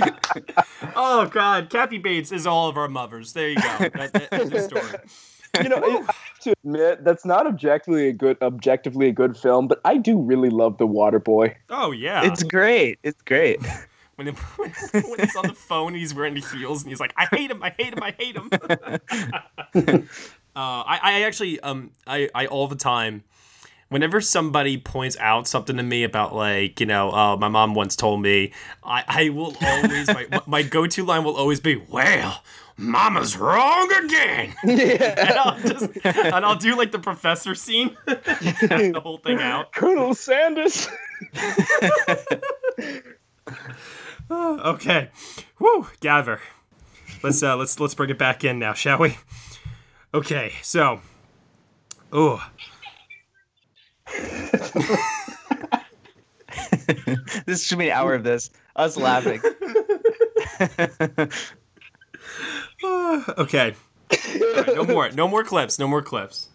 oh 0.96 1.26
God, 1.26 1.68
Kathy 1.68 1.98
Bates 1.98 2.32
is 2.32 2.46
all 2.46 2.70
of 2.70 2.78
our 2.78 2.88
mothers. 2.88 3.34
There 3.34 3.50
you 3.50 3.56
go. 3.56 3.62
That, 3.62 4.12
that, 4.14 4.30
that's 4.30 4.48
the 4.48 4.60
story. 4.62 5.62
you 5.62 5.68
know, 5.68 5.76
I 5.76 5.90
have 5.90 6.38
to 6.44 6.54
admit 6.64 7.04
that's 7.04 7.26
not 7.26 7.46
objectively 7.46 8.08
a 8.08 8.14
good, 8.14 8.38
objectively 8.40 9.08
a 9.08 9.12
good 9.12 9.36
film, 9.36 9.68
but 9.68 9.82
I 9.84 9.98
do 9.98 10.18
really 10.18 10.48
love 10.48 10.78
The 10.78 10.86
Water 10.86 11.18
Boy. 11.18 11.54
Oh 11.68 11.90
yeah. 11.90 12.24
It's 12.24 12.42
great. 12.42 12.98
It's 13.02 13.20
great. 13.20 13.60
When, 14.16 14.28
it, 14.28 14.32
when 14.92 15.20
he's 15.20 15.36
on 15.36 15.46
the 15.46 15.54
phone, 15.54 15.94
he's 15.94 16.14
wearing 16.14 16.34
the 16.34 16.40
heels, 16.40 16.82
and 16.82 16.90
he's 16.90 17.00
like, 17.00 17.14
"I 17.16 17.26
hate 17.26 17.50
him! 17.50 17.62
I 17.62 17.74
hate 17.76 17.94
him! 17.94 18.02
I 18.02 18.14
hate 18.18 18.36
him!" 18.36 18.50
uh, 20.56 20.82
I, 20.86 21.00
I 21.02 21.22
actually, 21.22 21.60
um, 21.60 21.90
I, 22.06 22.28
I 22.34 22.46
all 22.46 22.68
the 22.68 22.76
time, 22.76 23.24
whenever 23.88 24.20
somebody 24.20 24.78
points 24.78 25.16
out 25.20 25.46
something 25.46 25.76
to 25.76 25.82
me 25.82 26.02
about 26.02 26.34
like, 26.34 26.80
you 26.80 26.86
know, 26.86 27.10
uh, 27.10 27.36
my 27.36 27.48
mom 27.48 27.74
once 27.74 27.94
told 27.94 28.22
me, 28.22 28.52
I, 28.82 29.04
I 29.06 29.28
will 29.28 29.54
always 29.60 30.08
my, 30.08 30.26
my 30.46 30.62
go-to 30.62 31.04
line 31.04 31.24
will 31.24 31.36
always 31.36 31.60
be, 31.60 31.76
"Well, 31.76 32.42
Mama's 32.76 33.36
wrong 33.36 33.92
again," 34.04 34.54
and 34.62 35.38
I'll 35.38 35.60
just 35.60 35.90
and 36.04 36.44
I'll 36.44 36.56
do 36.56 36.76
like 36.76 36.90
the 36.92 36.98
professor 36.98 37.54
scene, 37.54 37.96
the 38.06 39.00
whole 39.02 39.18
thing 39.18 39.40
out. 39.40 39.72
Colonel 39.72 40.14
Sanders. 40.14 40.88
Okay. 44.32 45.10
Woo, 45.58 45.88
gather. 46.00 46.40
Let's 47.22 47.42
uh 47.42 47.56
let's 47.56 47.78
let's 47.78 47.94
bring 47.94 48.10
it 48.10 48.18
back 48.18 48.44
in 48.44 48.58
now, 48.58 48.72
shall 48.72 48.98
we? 48.98 49.18
Okay, 50.14 50.54
so 50.62 51.00
Oh. 52.12 52.46
this 57.46 57.64
should 57.64 57.78
be 57.78 57.88
an 57.88 57.96
hour 57.96 58.14
of 58.14 58.24
this. 58.24 58.50
Us 58.76 58.98
laughing. 58.98 59.40
okay. 62.84 63.74
All 64.12 64.18
right, 64.56 64.74
no 64.74 64.84
more. 64.84 65.10
No 65.10 65.26
more 65.26 65.42
clips. 65.42 65.78
No 65.78 65.88
more 65.88 66.02
clips. 66.02 66.50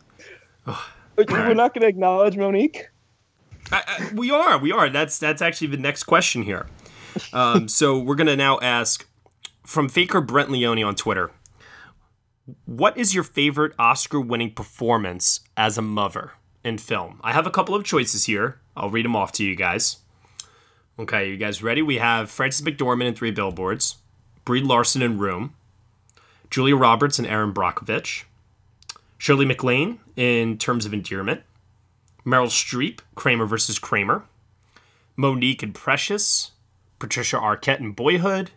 We're 1.18 1.56
not 1.56 1.74
going 1.74 1.82
to 1.82 1.88
acknowledge 1.88 2.38
Monique. 2.38 2.90
I, 3.72 3.82
I, 3.88 4.12
we 4.14 4.30
are. 4.30 4.60
We 4.60 4.72
are. 4.72 4.90
That's 4.90 5.18
that's 5.18 5.42
actually 5.42 5.68
the 5.68 5.78
next 5.78 6.04
question 6.04 6.44
here. 6.44 6.68
Um, 7.34 7.68
so 7.68 7.98
we're 8.00 8.16
gonna 8.16 8.36
now 8.36 8.60
ask 8.60 9.08
from 9.66 9.90
Faker 9.90 10.22
Brent 10.22 10.50
Leone 10.50 10.84
on 10.84 10.96
Twitter. 10.96 11.32
What 12.66 12.98
is 12.98 13.14
your 13.14 13.24
favorite 13.24 13.74
Oscar-winning 13.78 14.54
performance 14.54 15.42
as 15.58 15.78
a 15.78 15.82
mother 15.82 16.32
in 16.64 16.78
film? 16.78 17.20
I 17.22 17.34
have 17.34 17.46
a 17.46 17.52
couple 17.52 17.76
of 17.76 17.84
choices 17.84 18.26
here. 18.26 18.60
I'll 18.76 18.90
read 18.90 19.06
them 19.06 19.16
off 19.16 19.34
to 19.34 19.44
you 19.44 19.56
guys. 19.56 19.98
Okay, 20.98 21.30
you 21.30 21.38
guys 21.38 21.62
ready? 21.62 21.82
We 21.82 21.98
have 21.98 22.32
Frances 22.32 22.66
McDormand 22.66 23.08
in 23.08 23.14
Three 23.16 23.32
Billboards, 23.32 23.98
Brie 24.46 24.62
Larson 24.62 25.02
in 25.02 25.18
Room, 25.18 25.54
Julia 26.50 26.76
Roberts 26.76 27.20
and 27.20 27.28
Erin 27.28 27.54
Brockovich, 27.54 28.24
Shirley 29.18 29.46
MacLaine 29.46 30.00
in 30.16 30.58
Terms 30.58 30.86
of 30.86 30.94
Endearment, 30.94 31.42
Meryl 32.26 32.48
Streep, 32.48 33.00
Kramer 33.16 33.46
versus 33.46 33.78
Kramer, 33.78 34.24
Monique 35.16 35.64
and 35.64 35.76
Precious, 35.76 36.52
Patricia 37.00 37.38
Arquette 37.38 37.80
in 37.80 37.92
Boyhood, 37.92 38.52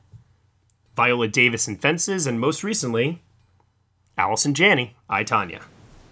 Viola 0.96 1.28
Davis 1.28 1.68
in 1.68 1.76
Fences, 1.76 2.26
and 2.26 2.40
most 2.40 2.64
recently, 2.64 3.22
Allison 4.18 4.54
Janney, 4.54 4.96
I 5.08 5.24
Tanya. 5.24 5.60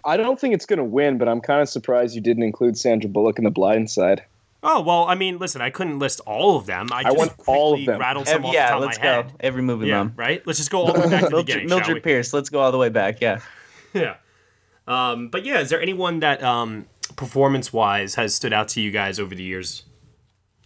I 0.04 0.16
don't 0.16 0.38
think 0.40 0.54
it's 0.54 0.66
going 0.66 0.78
to 0.78 0.84
win, 0.84 1.18
but 1.18 1.28
I'm 1.28 1.40
kind 1.40 1.60
of 1.60 1.68
surprised 1.68 2.14
you 2.14 2.20
didn't 2.20 2.42
include 2.42 2.78
Sandra 2.78 3.10
Bullock 3.10 3.38
in 3.38 3.44
The 3.44 3.50
Blind 3.50 3.90
Side. 3.90 4.22
Oh 4.62 4.80
well, 4.80 5.04
I 5.04 5.14
mean, 5.14 5.38
listen, 5.38 5.60
I 5.60 5.70
couldn't 5.70 5.98
list 6.00 6.20
all 6.26 6.56
of 6.56 6.66
them. 6.66 6.88
I, 6.92 6.98
I 6.98 7.02
just 7.04 7.16
want 7.16 7.32
all 7.46 7.74
of 7.78 7.84
them. 7.86 8.00
Rattled 8.00 8.26
some 8.26 8.40
Ev- 8.40 8.44
off 8.46 8.54
yeah, 8.54 8.66
the 8.66 8.72
top 8.72 8.80
let's 8.80 8.96
of 8.96 9.02
my 9.04 9.08
go. 9.08 9.22
head. 9.22 9.32
Every 9.40 9.62
movie, 9.62 9.86
Yeah, 9.86 9.98
mom. 9.98 10.14
right. 10.16 10.44
Let's 10.46 10.58
just 10.58 10.70
go 10.70 10.80
all 10.80 10.92
the 10.92 10.98
way 11.00 11.08
back 11.10 11.20
to 11.20 11.26
the 11.26 11.30
Mildred, 11.30 11.46
beginning, 11.46 11.68
shall 11.68 11.78
Mildred 11.78 11.94
we? 11.96 12.00
Pierce. 12.00 12.32
Let's 12.32 12.50
go 12.50 12.58
all 12.60 12.72
the 12.72 12.78
way 12.78 12.88
back. 12.88 13.20
Yeah. 13.20 13.40
Yeah. 13.94 14.16
Um, 14.86 15.28
but 15.28 15.44
yeah, 15.46 15.60
is 15.60 15.70
there 15.70 15.80
anyone 15.80 16.20
that 16.20 16.42
um, 16.42 16.84
performance-wise 17.16 18.16
has 18.16 18.34
stood 18.34 18.52
out 18.52 18.68
to 18.68 18.82
you 18.82 18.90
guys 18.90 19.18
over 19.18 19.34
the 19.34 19.42
years, 19.42 19.84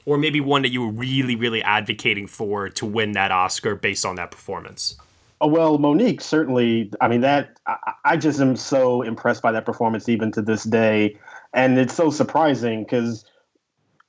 or 0.05 0.19
maybe 0.19 0.41
one 0.41 0.63
that 0.63 0.71
you 0.71 0.83
were 0.87 0.93
really, 0.93 1.37
really 1.37 1.63
advocating 1.63 2.27
for 2.27 2.69
to 2.71 2.87
win 2.87 3.13
that 3.13 3.31
Oscar 3.31 3.75
based 3.75 4.05
on 4.05 4.17
that 4.17 4.31
performance? 4.31 4.97
Oh, 5.41 5.49
well, 5.49 5.79
Monique 5.79 6.21
certainly. 6.21 6.91
I 7.01 7.09
mean, 7.09 7.21
that 7.23 7.59
I, 7.67 7.77
I 8.05 8.17
just 8.17 8.41
am 8.41 8.57
so 8.57 9.03
impressed 9.03 9.43
by 9.43 9.53
that 9.53 9.65
performance 9.65 10.09
even 10.09 10.31
to 10.33 10.43
this 10.43 10.65
day, 10.65 11.19
and 11.53 11.79
it's 11.79 11.95
so 11.95 12.11
surprising 12.11 12.85
because 12.85 13.25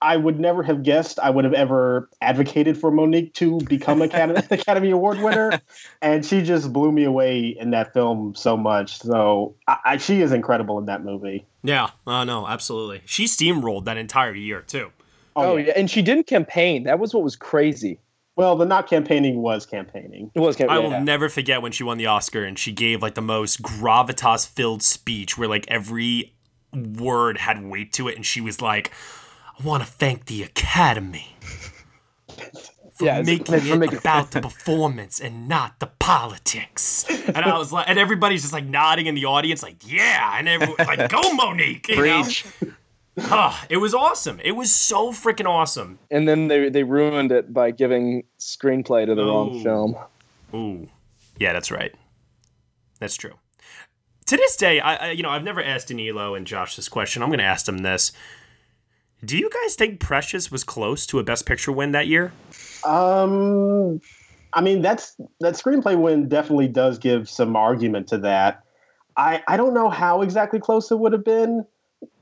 I 0.03 0.17
would 0.17 0.37
never 0.39 0.61
have 0.63 0.83
guessed 0.83 1.17
I 1.17 1.29
would 1.29 1.45
have 1.45 1.53
ever 1.53 2.09
advocated 2.21 2.77
for 2.77 2.91
Monique 2.91 3.33
to 3.35 3.59
become 3.61 4.01
Academy, 4.01 4.41
Academy 4.51 4.91
Award 4.91 5.21
winner, 5.21 5.59
and 6.01 6.25
she 6.25 6.41
just 6.41 6.73
blew 6.73 6.91
me 6.91 7.05
away 7.05 7.55
in 7.59 7.71
that 7.71 7.93
film 7.93 8.35
so 8.35 8.57
much. 8.57 8.99
So 8.99 9.55
I, 9.67 9.77
I, 9.85 9.97
she 9.97 10.21
is 10.21 10.33
incredible 10.33 10.77
in 10.77 10.85
that 10.85 11.05
movie. 11.05 11.45
Yeah, 11.63 11.91
uh, 12.05 12.25
no, 12.25 12.45
absolutely. 12.45 13.01
She 13.05 13.25
steamrolled 13.25 13.85
that 13.85 13.97
entire 13.97 14.35
year 14.35 14.61
too. 14.61 14.91
Oh, 15.35 15.53
oh 15.53 15.57
yeah. 15.57 15.73
and 15.75 15.89
she 15.89 16.01
didn't 16.01 16.27
campaign. 16.27 16.83
That 16.83 16.99
was 16.99 17.13
what 17.13 17.23
was 17.23 17.35
crazy. 17.35 17.99
Well, 18.35 18.55
the 18.55 18.65
not 18.65 18.87
campaigning 18.89 19.41
was 19.41 19.65
campaigning. 19.65 20.31
It 20.33 20.39
was 20.39 20.55
campaigning. 20.55 20.71
I 20.71 20.81
campaigning. 20.81 20.99
will 20.99 21.05
never 21.05 21.29
forget 21.29 21.61
when 21.61 21.71
she 21.71 21.83
won 21.83 21.97
the 21.99 22.07
Oscar 22.07 22.43
and 22.43 22.57
she 22.57 22.71
gave 22.71 23.01
like 23.01 23.13
the 23.15 23.21
most 23.21 23.61
gravitas 23.61 24.47
filled 24.47 24.81
speech 24.81 25.37
where 25.37 25.47
like 25.47 25.65
every 25.67 26.33
word 26.73 27.37
had 27.37 27.63
weight 27.63 27.93
to 27.93 28.07
it 28.07 28.15
and 28.15 28.25
she 28.25 28.41
was 28.41 28.59
like, 28.61 28.91
I 29.59 29.63
want 29.63 29.83
to 29.83 29.89
thank 29.89 30.25
the 30.25 30.41
Academy 30.41 31.35
for 32.27 33.05
Yeah, 33.05 33.19
it's- 33.19 33.25
making 33.27 33.45
for 33.45 33.73
it 33.75 33.77
making- 33.77 33.97
about 33.99 34.31
the 34.31 34.41
performance 34.49 35.19
and 35.19 35.47
not 35.47 35.79
the 35.79 35.87
politics. 35.87 37.05
And 37.27 37.37
I 37.37 37.55
was 37.57 37.71
like, 37.71 37.87
and 37.87 37.99
everybody's 37.99 38.41
just 38.41 38.53
like 38.53 38.65
nodding 38.65 39.05
in 39.05 39.13
the 39.15 39.25
audience, 39.25 39.61
like, 39.63 39.77
yeah, 39.85 40.35
and 40.37 40.47
everyone 40.49 40.75
like, 40.79 41.09
go 41.11 41.33
Monique, 41.33 41.87
you 41.89 42.03
know? 42.03 42.23
Preach. 43.15 43.27
Ah, 43.29 43.65
it 43.69 43.77
was 43.77 43.93
awesome. 43.93 44.39
It 44.43 44.53
was 44.53 44.71
so 44.71 45.11
freaking 45.11 45.47
awesome. 45.47 45.99
and 46.09 46.27
then 46.27 46.47
they 46.47 46.69
they 46.69 46.83
ruined 46.83 47.31
it 47.31 47.53
by 47.53 47.71
giving 47.71 48.23
screenplay 48.39 49.05
to 49.05 49.13
the 49.13 49.23
wrong 49.23 49.61
film. 49.61 49.95
Ooh, 50.53 50.89
yeah, 51.37 51.53
that's 51.53 51.69
right. 51.71 51.93
That's 52.99 53.15
true. 53.15 53.33
To 54.27 54.37
this 54.37 54.55
day, 54.55 54.79
I, 54.79 54.95
I 54.95 55.11
you 55.11 55.21
know 55.21 55.29
I've 55.29 55.43
never 55.43 55.61
asked 55.63 55.89
Danilo 55.89 56.33
and 56.33 56.47
Josh 56.47 56.75
this 56.75 56.89
question. 56.89 57.21
I'm 57.21 57.29
going 57.29 57.39
to 57.39 57.45
ask 57.45 57.65
them 57.65 57.79
this. 57.79 58.13
Do 59.23 59.37
you 59.37 59.49
guys 59.49 59.75
think 59.75 59.99
Precious 59.99 60.51
was 60.51 60.63
close 60.63 61.05
to 61.07 61.19
a 61.19 61.23
Best 61.23 61.45
Picture 61.45 61.71
win 61.71 61.91
that 61.91 62.07
year? 62.07 62.33
Um, 62.83 64.01
I 64.53 64.61
mean, 64.61 64.81
that's 64.81 65.15
that 65.39 65.53
screenplay 65.53 65.97
win 65.97 66.27
definitely 66.27 66.67
does 66.67 66.97
give 66.97 67.29
some 67.29 67.55
argument 67.55 68.07
to 68.07 68.17
that. 68.19 68.63
I 69.15 69.43
I 69.47 69.57
don't 69.57 69.73
know 69.73 69.89
how 69.89 70.21
exactly 70.21 70.59
close 70.59 70.91
it 70.91 70.97
would 70.97 71.13
have 71.13 71.23
been. 71.23 71.65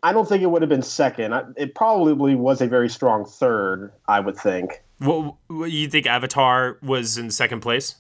I 0.04 0.14
don't 0.14 0.28
think 0.28 0.42
it 0.42 0.48
would 0.48 0.62
have 0.62 0.70
been 0.70 0.82
second. 0.82 1.34
I, 1.34 1.44
it 1.58 1.76
probably 1.76 2.36
was 2.36 2.62
a 2.62 2.68
very 2.68 2.90
strong 2.90 3.26
third. 3.26 3.92
I 4.08 4.20
would 4.20 4.38
think. 4.38 4.82
What, 5.00 5.36
what 5.48 5.72
you 5.72 5.88
think 5.88 6.06
Avatar 6.06 6.78
was 6.82 7.18
in 7.18 7.30
second 7.32 7.62
place? 7.62 7.96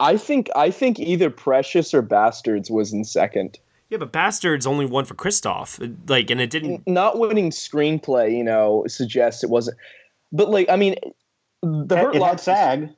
I 0.00 0.16
think 0.16 0.50
I 0.56 0.70
think 0.70 0.98
either 0.98 1.30
Precious 1.30 1.94
or 1.94 2.02
Bastards 2.02 2.70
was 2.70 2.92
in 2.92 3.04
second. 3.04 3.58
Yeah, 3.90 3.98
but 3.98 4.12
Bastards 4.12 4.66
only 4.66 4.86
won 4.86 5.04
for 5.04 5.14
Christoph. 5.14 5.78
Like, 6.08 6.30
and 6.30 6.40
it 6.40 6.50
didn't. 6.50 6.86
Not 6.86 7.18
winning 7.18 7.50
screenplay, 7.50 8.36
you 8.36 8.42
know, 8.42 8.84
suggests 8.88 9.44
it 9.44 9.50
wasn't. 9.50 9.76
But 10.32 10.50
like, 10.50 10.68
I 10.68 10.76
mean, 10.76 10.96
the 11.62 11.96
Hurt 11.96 12.10
it 12.10 12.14
had 12.14 12.20
Locker- 12.20 12.38
SAG. 12.38 12.90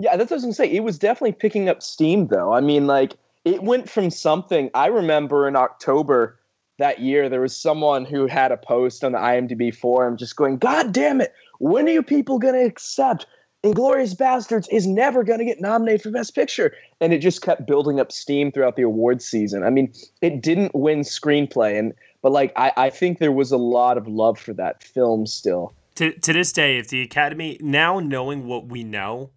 Yeah, 0.00 0.16
that's 0.16 0.30
what 0.30 0.36
I 0.36 0.36
was 0.36 0.44
gonna 0.44 0.54
say. 0.54 0.70
It 0.70 0.82
was 0.82 0.98
definitely 0.98 1.32
picking 1.32 1.68
up 1.68 1.82
steam, 1.82 2.26
though. 2.28 2.52
I 2.52 2.60
mean, 2.60 2.86
like, 2.86 3.14
it 3.44 3.62
went 3.62 3.88
from 3.88 4.10
something. 4.10 4.70
I 4.74 4.86
remember 4.86 5.46
in 5.48 5.56
October 5.56 6.38
that 6.80 7.00
year, 7.00 7.28
there 7.28 7.40
was 7.40 7.56
someone 7.56 8.04
who 8.04 8.26
had 8.26 8.50
a 8.50 8.56
post 8.56 9.04
on 9.04 9.12
the 9.12 9.18
IMDb 9.18 9.74
forum 9.74 10.16
just 10.16 10.36
going, 10.36 10.58
"God 10.58 10.92
damn 10.92 11.20
it! 11.20 11.32
When 11.58 11.86
are 11.86 11.92
you 11.92 12.02
people 12.02 12.38
gonna 12.38 12.64
accept?" 12.64 13.26
Inglourious 13.62 14.16
Basterds 14.16 14.66
is 14.70 14.86
never 14.86 15.22
going 15.22 15.38
to 15.38 15.44
get 15.44 15.60
nominated 15.60 16.02
for 16.02 16.10
Best 16.10 16.34
Picture. 16.34 16.72
And 16.98 17.12
it 17.12 17.18
just 17.18 17.42
kept 17.42 17.66
building 17.66 18.00
up 18.00 18.10
steam 18.10 18.50
throughout 18.50 18.76
the 18.76 18.82
awards 18.82 19.26
season. 19.26 19.64
I 19.64 19.70
mean, 19.70 19.92
it 20.22 20.40
didn't 20.40 20.74
win 20.74 21.00
screenplay, 21.00 21.78
and 21.78 21.92
but 22.22 22.32
like 22.32 22.52
I, 22.56 22.72
I 22.76 22.90
think 22.90 23.18
there 23.18 23.32
was 23.32 23.52
a 23.52 23.58
lot 23.58 23.98
of 23.98 24.08
love 24.08 24.38
for 24.38 24.54
that 24.54 24.82
film 24.82 25.26
still. 25.26 25.74
To, 25.96 26.12
to 26.12 26.32
this 26.32 26.52
day, 26.52 26.78
if 26.78 26.88
the 26.88 27.02
Academy, 27.02 27.58
now 27.60 28.00
knowing 28.00 28.46
what 28.46 28.68
we 28.68 28.84
know, 28.84 29.30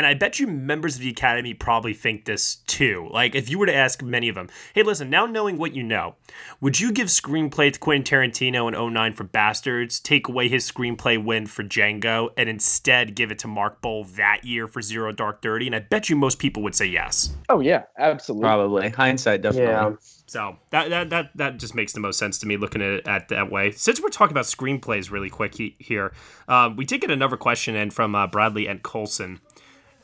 and 0.00 0.06
I 0.06 0.14
bet 0.14 0.38
you 0.38 0.46
members 0.46 0.96
of 0.96 1.02
the 1.02 1.10
Academy 1.10 1.52
probably 1.52 1.92
think 1.92 2.24
this 2.24 2.54
too. 2.66 3.10
Like, 3.12 3.34
if 3.34 3.50
you 3.50 3.58
were 3.58 3.66
to 3.66 3.74
ask 3.74 4.02
many 4.02 4.30
of 4.30 4.34
them, 4.34 4.48
hey, 4.72 4.82
listen, 4.82 5.10
now 5.10 5.26
knowing 5.26 5.58
what 5.58 5.74
you 5.74 5.82
know, 5.82 6.14
would 6.62 6.80
you 6.80 6.90
give 6.90 7.08
screenplay 7.08 7.70
to 7.70 7.78
Quentin 7.78 8.02
Tarantino 8.02 8.66
in 8.66 8.94
09 8.94 9.12
for 9.12 9.24
Bastards, 9.24 10.00
take 10.00 10.26
away 10.26 10.48
his 10.48 10.66
screenplay 10.66 11.22
win 11.22 11.44
for 11.44 11.62
Django, 11.62 12.30
and 12.38 12.48
instead 12.48 13.14
give 13.14 13.30
it 13.30 13.40
to 13.40 13.46
Mark 13.46 13.82
Boal 13.82 14.10
that 14.16 14.42
year 14.42 14.66
for 14.66 14.80
Zero 14.80 15.12
Dark 15.12 15.42
Thirty? 15.42 15.66
And 15.66 15.76
I 15.76 15.80
bet 15.80 16.08
you 16.08 16.16
most 16.16 16.38
people 16.38 16.62
would 16.62 16.74
say 16.74 16.86
yes. 16.86 17.36
Oh, 17.50 17.60
yeah, 17.60 17.82
absolutely. 17.98 18.46
Probably. 18.46 18.88
Hindsight, 18.88 19.42
definitely. 19.42 19.68
Yeah. 19.68 19.96
So 20.30 20.56
that, 20.70 20.90
that 20.90 21.10
that 21.10 21.30
that 21.34 21.56
just 21.58 21.74
makes 21.74 21.92
the 21.92 21.98
most 21.98 22.16
sense 22.16 22.38
to 22.38 22.46
me 22.46 22.56
looking 22.56 22.80
at 22.80 22.92
it 22.92 23.08
at 23.08 23.28
that 23.30 23.50
way. 23.50 23.72
Since 23.72 24.00
we're 24.00 24.10
talking 24.10 24.32
about 24.32 24.44
screenplays 24.44 25.10
really 25.10 25.28
quick 25.28 25.56
he, 25.56 25.74
here, 25.80 26.12
um, 26.46 26.76
we 26.76 26.84
did 26.84 27.00
get 27.00 27.10
another 27.10 27.36
question 27.36 27.74
in 27.74 27.90
from 27.90 28.14
uh, 28.14 28.28
Bradley 28.28 28.68
and 28.68 28.80
Colson. 28.80 29.40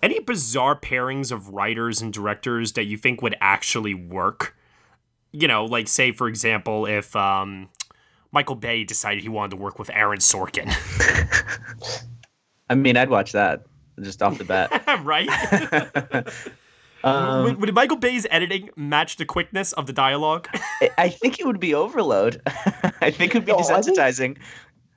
Any 0.06 0.20
bizarre 0.20 0.78
pairings 0.78 1.32
of 1.32 1.48
writers 1.48 2.00
and 2.00 2.12
directors 2.12 2.74
that 2.74 2.84
you 2.84 2.96
think 2.96 3.22
would 3.22 3.34
actually 3.40 3.92
work? 3.92 4.54
You 5.32 5.48
know, 5.48 5.64
like 5.64 5.88
say 5.88 6.12
for 6.12 6.28
example, 6.28 6.86
if 6.86 7.16
um, 7.16 7.68
Michael 8.30 8.54
Bay 8.54 8.84
decided 8.84 9.24
he 9.24 9.28
wanted 9.28 9.50
to 9.50 9.56
work 9.56 9.80
with 9.80 9.90
Aaron 9.90 10.20
Sorkin, 10.20 10.68
I 12.70 12.76
mean, 12.76 12.96
I'd 12.96 13.10
watch 13.10 13.32
that 13.32 13.64
just 14.00 14.22
off 14.22 14.38
the 14.38 14.44
bat. 14.44 14.70
right? 15.04 15.28
Um, 17.04 17.44
would, 17.44 17.60
would 17.60 17.74
Michael 17.74 17.98
Bay's 17.98 18.26
editing 18.32 18.68
match 18.74 19.16
the 19.16 19.24
quickness 19.24 19.72
of 19.74 19.86
the 19.86 19.92
dialogue? 19.92 20.48
I- 20.80 20.90
I 20.98 21.08
think 21.08 21.38
it 21.38 21.46
would 21.46 21.60
be 21.60 21.72
overload. 21.72 22.40
I 23.00 23.12
think 23.12 23.32
it 23.32 23.34
would 23.34 23.44
be 23.44 23.52
No, 23.52 23.58
desensitizing. 23.58 24.38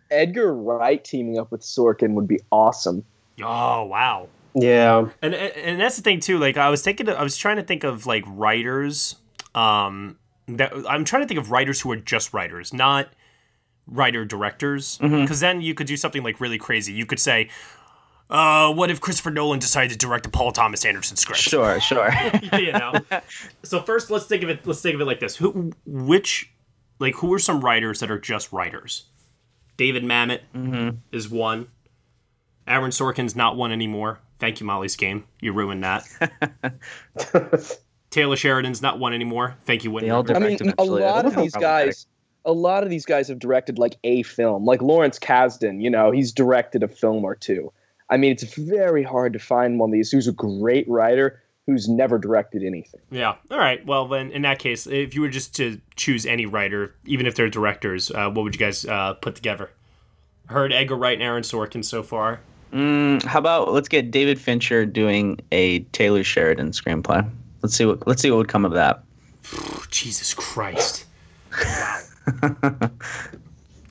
Edgar 0.10 0.56
Wright 0.56 1.04
teaming 1.04 1.38
up 1.38 1.52
with 1.52 1.62
Sorkin 1.62 2.14
would 2.14 2.28
be 2.28 2.40
awesome. 2.52 3.06
oh 3.44 3.84
wow. 3.84 4.28
Yeah. 4.56 5.10
and 5.22 5.34
and 5.36 5.80
that's 5.80 5.96
the 5.96 6.02
thing 6.02 6.20
too 6.20 6.38
like 6.38 6.58
i 6.58 6.70
was 6.70 6.82
thinking 6.82 7.08
i 7.10 7.22
was 7.24 7.38
trying 7.38 7.58
to 7.58 7.64
think 7.64 7.84
of 7.84 8.06
like 8.06 8.24
writers 8.28 9.16
um 9.56 10.18
that 10.48 10.74
i'm 10.88 11.06
trying 11.06 11.22
to 11.22 11.28
think 11.28 11.40
of 11.40 11.52
writers 11.52 11.82
who 11.82 11.92
are 11.92 11.98
just 11.98 12.34
writers 12.34 12.74
not 12.74 13.10
writer 13.92 14.26
directors. 14.26 14.98
Because 15.00 15.40
then 15.40 15.62
you 15.62 15.74
could 15.74 15.88
do 15.88 15.98
something 15.98 16.24
like 16.24 16.40
really 16.40 16.58
crazy. 16.58 16.94
You 16.94 17.06
could 17.06 17.20
say 17.20 17.50
uh 18.30 18.72
what 18.72 18.92
if 18.92 19.02
christopher 19.02 19.32
nolan 19.32 19.58
decided 19.58 19.90
to 19.90 19.98
direct 19.98 20.24
a 20.24 20.30
paul 20.30 20.52
thomas 20.52 20.86
anderson 20.86 21.18
script? 21.18 21.42
Sure, 21.42 21.80
sure. 21.80 22.12
you 22.60 22.72
know? 22.72 22.94
So 23.64 23.82
first 23.82 24.12
let's 24.12 24.26
think 24.28 24.44
of 24.44 24.50
it 24.50 24.68
let's 24.68 24.82
think 24.82 24.94
of 24.96 25.02
it 25.02 25.06
like 25.06 25.20
this. 25.20 25.36
Who 25.38 25.72
which 25.88 26.52
like 27.00 27.16
who 27.16 27.34
are 27.34 27.40
some 27.40 27.62
writers 27.62 28.00
that 28.02 28.12
are 28.12 28.20
just 28.20 28.54
writers? 28.54 29.06
David 29.78 30.04
mamet 30.04 30.42
is 31.12 31.30
one. 31.30 31.70
Aaron 32.68 32.92
sorkin's 32.92 33.36
not 33.36 33.58
one 33.58 33.72
anymore 33.72 34.20
thank 34.40 34.60
you 34.60 34.66
molly's 34.66 34.96
game. 34.96 35.26
You 35.42 35.54
ruined 35.54 35.84
that. 35.84 36.04
Taylor 38.10 38.36
sheridan's 38.36 38.82
not 38.82 39.00
one 39.00 39.14
anymore. 39.14 39.56
Thank 39.66 39.84
you 39.84 39.92
Whitney. 39.92 40.12
I 40.12 40.40
mean, 40.40 40.58
a 40.78 40.84
lot 40.84 41.26
of 41.26 41.36
these 41.36 41.54
guys, 41.54 42.08
a 42.46 42.52
lot 42.52 42.84
of 42.84 42.90
these 42.90 43.06
guys 43.06 43.28
have 43.28 43.40
directed 43.40 43.78
like 43.78 43.98
a 44.04 44.24
film. 44.24 44.66
Like 44.66 44.82
Lawrence 44.82 45.20
Kasdan, 45.20 45.82
you 45.82 45.90
know, 45.90 46.12
he's 46.12 46.32
directed 46.32 46.82
a 46.82 46.88
film 46.88 47.24
or 47.24 47.36
two. 47.36 47.72
I 48.10 48.18
mean, 48.18 48.32
it's 48.32 48.56
very 48.56 49.04
hard 49.04 49.34
to 49.34 49.40
find 49.40 49.80
one 49.80 49.90
of 49.90 49.94
these 49.94 50.12
who's 50.12 50.28
a 50.28 50.32
great 50.32 50.90
writer 50.90 51.42
who's 51.68 51.88
never 51.88 52.18
directed 52.18 52.64
anything. 52.64 53.00
yeah. 53.12 53.36
All 53.52 53.60
right. 53.60 53.86
Well 53.86 54.08
then 54.08 54.32
in 54.32 54.42
that 54.42 54.58
case 54.58 54.88
if 54.88 55.14
you 55.14 55.22
were 55.22 55.30
just 55.30 55.56
to 55.58 55.80
choose 55.96 56.26
any 56.26 56.48
writer 56.48 56.96
even 57.06 57.28
if 57.28 57.36
they're 57.36 57.48
directors 57.50 58.10
uh, 58.10 58.28
what 58.32 58.44
would 58.44 58.56
you 58.56 58.60
guys 58.60 58.86
uh, 58.86 59.14
put 59.14 59.36
together? 59.36 59.70
Heard 60.48 60.74
edgar 60.74 60.96
wright 60.96 61.14
and 61.14 61.22
aaron 61.22 61.44
sorkin 61.44 61.86
so 61.86 62.02
far 62.02 62.40
Mm, 62.72 63.24
how 63.24 63.40
about 63.40 63.74
let's 63.74 63.88
get 63.90 64.12
David 64.12 64.40
Fincher 64.40 64.86
doing 64.86 65.40
a 65.52 65.80
Taylor 65.92 66.24
Sheridan 66.24 66.72
screenplay. 66.72 67.28
Let's 67.64 67.76
see 67.76 67.86
what 67.86 68.06
let's 68.08 68.22
see 68.22 68.30
what 68.32 68.38
would 68.38 68.48
come 68.48 68.64
of 68.66 68.74
that. 68.74 69.04
Jesus 69.90 70.34
Christ. 70.34 71.06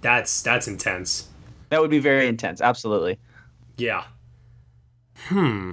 that's 0.00 0.42
that's 0.42 0.68
intense. 0.68 1.28
That 1.70 1.80
would 1.80 1.90
be 1.90 1.98
very 1.98 2.26
intense. 2.28 2.60
Absolutely. 2.60 3.18
Yeah. 3.76 4.04
Hmm. 5.26 5.72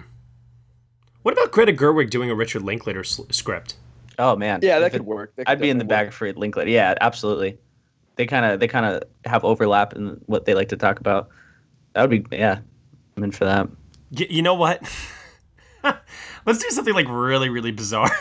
What 1.22 1.34
about 1.34 1.52
Greta 1.52 1.74
Gerwig 1.74 2.10
doing 2.10 2.30
a 2.30 2.36
Richard 2.36 2.64
Linklater 2.64 3.00
s- 3.02 3.22
script? 3.32 3.76
Oh 4.18 4.36
man. 4.36 4.60
Yeah, 4.64 4.80
that 4.80 4.88
If 4.88 4.92
could 4.94 5.02
it- 5.02 5.06
work. 5.08 5.36
That 5.36 5.50
I'd 5.50 5.60
be 5.60 5.70
in 5.70 5.78
the 5.78 5.84
definitely 5.84 6.06
bag 6.08 6.14
for 6.14 6.34
Linklater. 6.34 6.70
Yeah, 6.70 6.96
absolutely. 7.02 7.58
they 8.16 8.26
kind 8.26 8.46
of 8.46 8.60
they 8.60 8.68
kind 8.68 8.86
of 8.86 9.04
have 9.26 9.44
overlap 9.46 9.94
in 9.94 10.20
what 10.26 10.46
they 10.46 10.54
like 10.56 10.70
to 10.70 10.78
talk 10.78 11.00
about. 11.00 11.30
That 11.94 12.10
would 12.10 12.30
be 12.30 12.38
yeah, 12.38 12.60
I'm 13.18 13.24
in 13.24 13.32
for 13.32 13.46
that. 13.46 13.68
Y- 14.12 14.28
you 14.30 14.42
know 14.42 14.54
what? 14.56 14.82
Let's 16.46 16.60
do 16.60 16.70
something 16.70 16.94
like 16.94 17.08
really, 17.10 17.50
really 17.50 17.72
bizarre. 17.72 18.12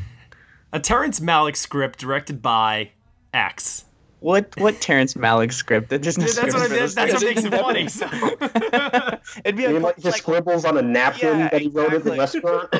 a 0.72 0.80
Terrence 0.80 1.20
Malick 1.20 1.56
script 1.56 1.98
directed 1.98 2.42
by 2.42 2.90
X. 3.32 3.84
What 4.20 4.58
what 4.58 4.80
Terrence 4.80 5.14
Malick 5.14 5.52
script? 5.52 5.90
That 5.90 6.00
just 6.00 6.18
That's 6.18 6.36
what, 6.38 6.56
I, 6.56 6.68
that's 6.68 6.96
what 6.96 7.22
makes 7.22 7.44
it 7.44 7.50
funny. 7.52 7.88
So. 7.88 8.06
It'd 9.44 9.56
be 9.56 9.64
You 9.64 9.68
a, 9.68 9.72
mean 9.74 9.82
like 9.82 9.98
just 9.98 10.18
scribbles 10.18 10.64
on 10.64 10.78
a 10.78 10.82
napkin 10.82 11.40
Yeah, 11.40 11.48
that 11.50 11.60
he 11.60 11.68
wrote 11.68 11.92
at 11.92 12.04
the 12.04 12.12
restaurant? 12.12 12.70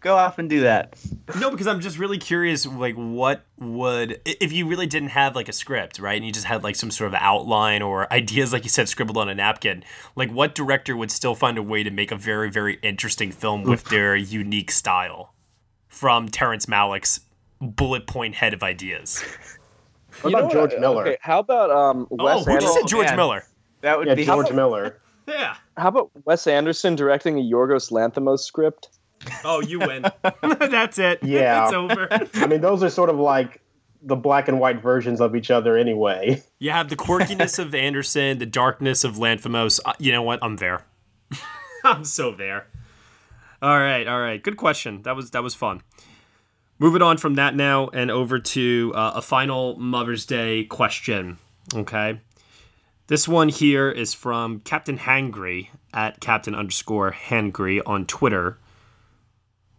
Go 0.00 0.16
off 0.16 0.38
and 0.38 0.48
do 0.48 0.60
that. 0.60 0.98
No, 1.38 1.50
because 1.50 1.66
I'm 1.66 1.80
just 1.80 1.98
really 1.98 2.18
curious, 2.18 2.66
like, 2.66 2.94
what 2.94 3.44
would 3.58 4.20
if 4.24 4.52
you 4.52 4.66
really 4.66 4.86
didn't 4.86 5.10
have 5.10 5.36
like 5.36 5.48
a 5.48 5.52
script, 5.52 5.98
right, 5.98 6.16
and 6.16 6.24
you 6.24 6.32
just 6.32 6.46
had 6.46 6.64
like 6.64 6.76
some 6.76 6.90
sort 6.90 7.08
of 7.08 7.14
outline 7.14 7.82
or 7.82 8.12
ideas, 8.12 8.52
like 8.52 8.64
you 8.64 8.70
said, 8.70 8.88
scribbled 8.88 9.16
on 9.16 9.28
a 9.28 9.34
napkin. 9.34 9.84
Like, 10.16 10.30
what 10.30 10.54
director 10.54 10.96
would 10.96 11.10
still 11.10 11.34
find 11.34 11.58
a 11.58 11.62
way 11.62 11.82
to 11.82 11.90
make 11.90 12.10
a 12.10 12.16
very, 12.16 12.50
very 12.50 12.78
interesting 12.82 13.30
film 13.30 13.62
with 13.62 13.84
their 13.84 14.16
unique 14.16 14.70
style 14.70 15.34
from 15.88 16.28
Terrence 16.28 16.66
Malick's 16.66 17.20
bullet 17.60 18.06
point 18.06 18.34
head 18.34 18.54
of 18.54 18.62
ideas? 18.62 19.22
What 20.22 20.30
You 20.30 20.38
about 20.38 20.48
know 20.48 20.54
George 20.54 20.72
what? 20.72 20.80
Miller? 20.80 21.02
Okay, 21.06 21.18
how 21.20 21.38
about 21.38 21.70
um 21.70 22.08
Oh, 22.18 22.24
Wes 22.24 22.46
who 22.46 22.58
just 22.60 22.74
said 22.74 22.86
George 22.88 23.06
man. 23.06 23.16
Miller? 23.16 23.44
That 23.82 23.98
would 23.98 24.08
Yeah, 24.08 24.14
be 24.14 24.24
George 24.24 24.50
Miller. 24.52 25.00
Yeah. 25.28 25.54
How 25.76 25.88
about 25.88 26.10
Wes 26.24 26.46
Anderson 26.46 26.96
directing 26.96 27.38
a 27.38 27.42
Yorgos 27.42 27.90
Lanthimos 27.92 28.40
script? 28.40 28.88
Oh, 29.44 29.60
you 29.60 29.78
win. 29.80 30.04
That's 30.42 30.98
it. 30.98 31.20
Yeah. 31.24 31.64
it's 31.64 31.72
over. 31.72 32.08
I 32.34 32.46
mean, 32.46 32.60
those 32.60 32.82
are 32.82 32.90
sort 32.90 33.10
of 33.10 33.18
like 33.18 33.60
the 34.02 34.16
black 34.16 34.48
and 34.48 34.58
white 34.58 34.80
versions 34.82 35.20
of 35.20 35.36
each 35.36 35.50
other 35.50 35.76
anyway. 35.76 36.42
You 36.62 36.72
have 36.72 36.90
the 36.90 36.96
quirkiness 36.96 37.58
of 37.58 37.74
Anderson, 37.74 38.36
the 38.36 38.44
darkness 38.44 39.02
of 39.02 39.14
Lanthimos. 39.14 39.80
Uh, 39.82 39.94
you 39.98 40.12
know 40.12 40.20
what? 40.22 40.40
I'm 40.42 40.56
there. 40.56 40.84
I'm 41.84 42.04
so 42.04 42.32
there. 42.32 42.66
All 43.62 43.78
right, 43.78 44.06
all 44.06 44.20
right. 44.20 44.42
Good 44.42 44.58
question. 44.58 45.00
That 45.02 45.16
was 45.16 45.30
that 45.30 45.42
was 45.42 45.54
fun. 45.54 45.80
Moving 46.78 47.00
on 47.00 47.16
from 47.16 47.34
that 47.36 47.54
now 47.54 47.88
and 47.88 48.10
over 48.10 48.38
to 48.38 48.92
uh, 48.94 49.12
a 49.16 49.22
final 49.22 49.76
Mother's 49.76 50.26
Day 50.26 50.64
question. 50.64 51.38
Okay. 51.74 52.20
This 53.06 53.26
one 53.26 53.48
here 53.48 53.90
is 53.90 54.12
from 54.14 54.60
Captain 54.60 54.98
Hangry 54.98 55.68
at 55.92 56.20
Captain 56.20 56.54
underscore 56.54 57.12
Hangry 57.12 57.80
on 57.84 58.04
Twitter. 58.06 58.58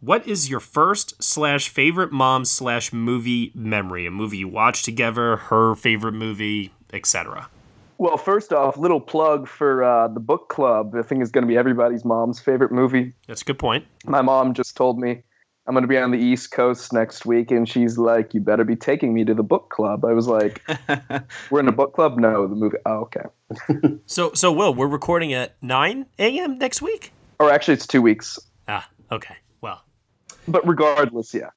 What 0.01 0.27
is 0.27 0.49
your 0.49 0.59
first 0.59 1.21
slash 1.21 1.69
favorite 1.69 2.11
mom 2.11 2.43
slash 2.45 2.91
movie 2.91 3.51
memory? 3.53 4.07
A 4.07 4.11
movie 4.11 4.39
you 4.39 4.47
watched 4.47 4.83
together, 4.83 5.35
her 5.35 5.75
favorite 5.75 6.13
movie, 6.13 6.73
etc. 6.91 7.49
Well, 7.99 8.17
first 8.17 8.51
off, 8.51 8.77
little 8.77 8.99
plug 8.99 9.47
for 9.47 9.83
uh, 9.83 10.07
the 10.07 10.19
book 10.19 10.49
club. 10.49 10.95
I 10.95 11.03
think 11.03 11.21
is 11.21 11.29
going 11.29 11.43
to 11.43 11.47
be 11.47 11.55
everybody's 11.55 12.03
mom's 12.03 12.39
favorite 12.39 12.71
movie. 12.71 13.13
That's 13.27 13.43
a 13.43 13.45
good 13.45 13.59
point. 13.59 13.85
My 14.03 14.23
mom 14.23 14.55
just 14.55 14.75
told 14.75 14.97
me 14.97 15.21
I'm 15.67 15.75
going 15.75 15.83
to 15.83 15.87
be 15.87 15.99
on 15.99 16.09
the 16.09 16.17
East 16.17 16.49
Coast 16.49 16.91
next 16.91 17.27
week, 17.27 17.51
and 17.51 17.69
she's 17.69 17.99
like, 17.99 18.33
"You 18.33 18.41
better 18.41 18.63
be 18.63 18.75
taking 18.75 19.13
me 19.13 19.23
to 19.25 19.35
the 19.35 19.43
book 19.43 19.69
club." 19.69 20.03
I 20.03 20.13
was 20.13 20.27
like, 20.27 20.67
"We're 21.51 21.59
in 21.59 21.67
a 21.67 21.71
book 21.71 21.93
club? 21.93 22.17
No, 22.17 22.47
the 22.47 22.55
movie. 22.55 22.77
Oh, 22.87 23.07
okay. 23.07 23.99
So, 24.07 24.33
so 24.33 24.51
Will, 24.51 24.73
we're 24.73 24.87
recording 24.87 25.31
at 25.33 25.61
9 25.61 26.07
a.m. 26.17 26.57
next 26.57 26.81
week. 26.81 27.13
Or 27.39 27.51
actually, 27.51 27.75
it's 27.75 27.85
two 27.85 28.01
weeks. 28.01 28.39
Ah, 28.67 28.89
okay. 29.11 29.35
Well, 30.47 30.53
But 30.53 30.67
regardless, 30.67 31.33
yeah, 31.33 31.49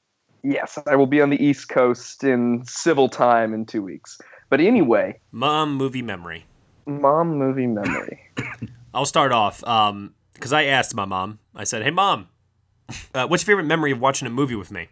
yes, 0.42 0.78
I 0.86 0.96
will 0.96 1.06
be 1.06 1.20
on 1.20 1.30
the 1.30 1.42
East 1.42 1.68
Coast 1.68 2.24
in 2.24 2.62
civil 2.66 3.08
time 3.08 3.54
in 3.54 3.66
two 3.66 3.82
weeks. 3.82 4.18
But 4.50 4.60
anyway, 4.60 5.18
mom 5.32 5.74
movie 5.74 6.02
memory. 6.02 6.44
mom 6.86 7.38
movie 7.38 7.66
memory. 7.66 8.20
I'll 8.94 9.06
start 9.06 9.32
off 9.32 9.64
um 9.64 10.14
because 10.34 10.52
I 10.52 10.64
asked 10.64 10.94
my 10.94 11.04
mom. 11.04 11.38
I 11.54 11.64
said, 11.64 11.82
"Hey, 11.82 11.90
mom, 11.90 12.28
uh, 13.14 13.26
what's 13.26 13.42
your 13.42 13.54
favorite 13.56 13.66
memory 13.66 13.90
of 13.92 14.00
watching 14.00 14.26
a 14.26 14.30
movie 14.30 14.54
with 14.56 14.70
me?" 14.70 14.88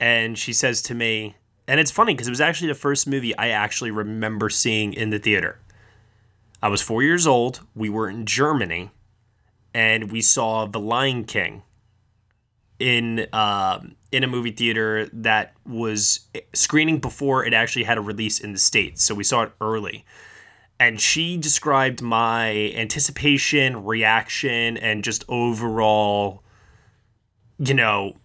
And 0.00 0.36
she 0.36 0.52
says 0.52 0.82
to 0.82 0.94
me, 0.94 1.36
and 1.68 1.78
it's 1.78 1.92
funny 1.92 2.14
because 2.14 2.26
it 2.26 2.32
was 2.32 2.40
actually 2.40 2.68
the 2.68 2.74
first 2.74 3.06
movie 3.06 3.36
I 3.36 3.48
actually 3.48 3.92
remember 3.92 4.48
seeing 4.48 4.92
in 4.92 5.10
the 5.10 5.18
theater. 5.18 5.58
I 6.60 6.68
was 6.68 6.82
four 6.82 7.02
years 7.02 7.26
old. 7.26 7.60
We 7.74 7.88
were 7.88 8.08
in 8.08 8.26
Germany, 8.26 8.90
and 9.72 10.10
we 10.10 10.20
saw 10.20 10.66
The 10.66 10.80
Lion 10.80 11.24
King 11.24 11.62
in 12.82 13.28
um, 13.32 13.94
in 14.10 14.24
a 14.24 14.26
movie 14.26 14.50
theater 14.50 15.08
that 15.12 15.54
was 15.64 16.26
screening 16.52 16.98
before 16.98 17.44
it 17.44 17.54
actually 17.54 17.84
had 17.84 17.96
a 17.96 18.00
release 18.00 18.40
in 18.40 18.52
the 18.52 18.58
states. 18.58 19.04
So 19.04 19.14
we 19.14 19.22
saw 19.22 19.42
it 19.42 19.52
early 19.60 20.04
and 20.80 21.00
she 21.00 21.36
described 21.36 22.02
my 22.02 22.72
anticipation, 22.74 23.84
reaction, 23.84 24.76
and 24.76 25.04
just 25.04 25.24
overall, 25.28 26.42
you 27.58 27.72
know, 27.72 28.16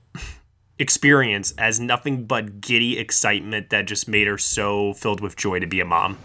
experience 0.80 1.54
as 1.60 1.80
nothing 1.80 2.26
but 2.26 2.60
giddy 2.60 2.98
excitement 2.98 3.70
that 3.70 3.86
just 3.86 4.08
made 4.08 4.26
her 4.26 4.40
so 4.40 4.94
filled 4.94 5.22
with 5.22 5.36
joy 5.36 5.60
to 5.60 5.68
be 5.68 5.80
a 5.82 5.86
mom, 5.86 6.18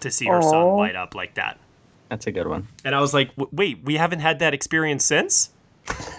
to 0.00 0.10
see 0.10 0.26
her 0.26 0.42
son 0.42 0.76
light 0.76 0.96
up 0.96 1.14
like 1.14 1.34
that. 1.34 1.60
That's 2.08 2.26
a 2.26 2.32
good 2.32 2.48
one. 2.48 2.66
And 2.84 2.92
I 2.92 3.00
was 3.00 3.14
like, 3.14 3.36
"W- 3.36 3.50
wait, 3.52 3.78
we 3.84 3.94
haven't 3.94 4.20
had 4.20 4.40
that 4.40 4.54
experience 4.54 5.04
since? 5.04 5.50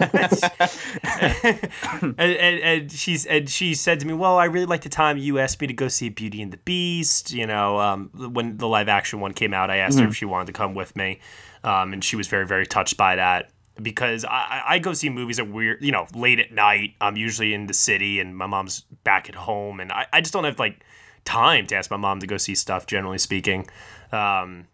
and, 1.20 2.14
and, 2.18 2.60
and 2.60 2.92
she's 2.92 3.26
and 3.26 3.48
she 3.48 3.74
said 3.74 4.00
to 4.00 4.06
me, 4.06 4.14
"Well, 4.14 4.38
I 4.38 4.46
really 4.46 4.66
like 4.66 4.82
the 4.82 4.88
time 4.88 5.18
you 5.18 5.38
asked 5.38 5.60
me 5.60 5.66
to 5.66 5.72
go 5.72 5.88
see 5.88 6.08
Beauty 6.08 6.42
and 6.42 6.52
the 6.52 6.58
Beast. 6.58 7.32
You 7.32 7.46
know, 7.46 7.78
um, 7.78 8.10
when 8.14 8.56
the 8.56 8.66
live 8.66 8.88
action 8.88 9.20
one 9.20 9.32
came 9.32 9.52
out, 9.52 9.70
I 9.70 9.78
asked 9.78 9.98
her 9.98 10.08
if 10.08 10.16
she 10.16 10.24
wanted 10.24 10.46
to 10.46 10.52
come 10.52 10.74
with 10.74 10.96
me, 10.96 11.20
um, 11.64 11.92
and 11.92 12.02
she 12.02 12.16
was 12.16 12.28
very 12.28 12.46
very 12.46 12.66
touched 12.66 12.96
by 12.96 13.16
that 13.16 13.50
because 13.82 14.24
I, 14.24 14.62
I 14.66 14.78
go 14.78 14.92
see 14.92 15.08
movies 15.08 15.38
at 15.38 15.48
weird, 15.48 15.82
you 15.82 15.92
know, 15.92 16.06
late 16.14 16.40
at 16.40 16.52
night. 16.52 16.94
I'm 17.00 17.16
usually 17.16 17.54
in 17.54 17.66
the 17.66 17.74
city, 17.74 18.20
and 18.20 18.36
my 18.36 18.46
mom's 18.46 18.80
back 19.04 19.28
at 19.28 19.34
home, 19.34 19.80
and 19.80 19.92
I, 19.92 20.06
I 20.12 20.20
just 20.20 20.32
don't 20.32 20.44
have 20.44 20.58
like 20.58 20.84
time 21.24 21.66
to 21.66 21.76
ask 21.76 21.90
my 21.90 21.96
mom 21.96 22.20
to 22.20 22.26
go 22.26 22.36
see 22.36 22.54
stuff. 22.54 22.86
Generally 22.86 23.18
speaking. 23.18 23.68
Um, 24.12 24.66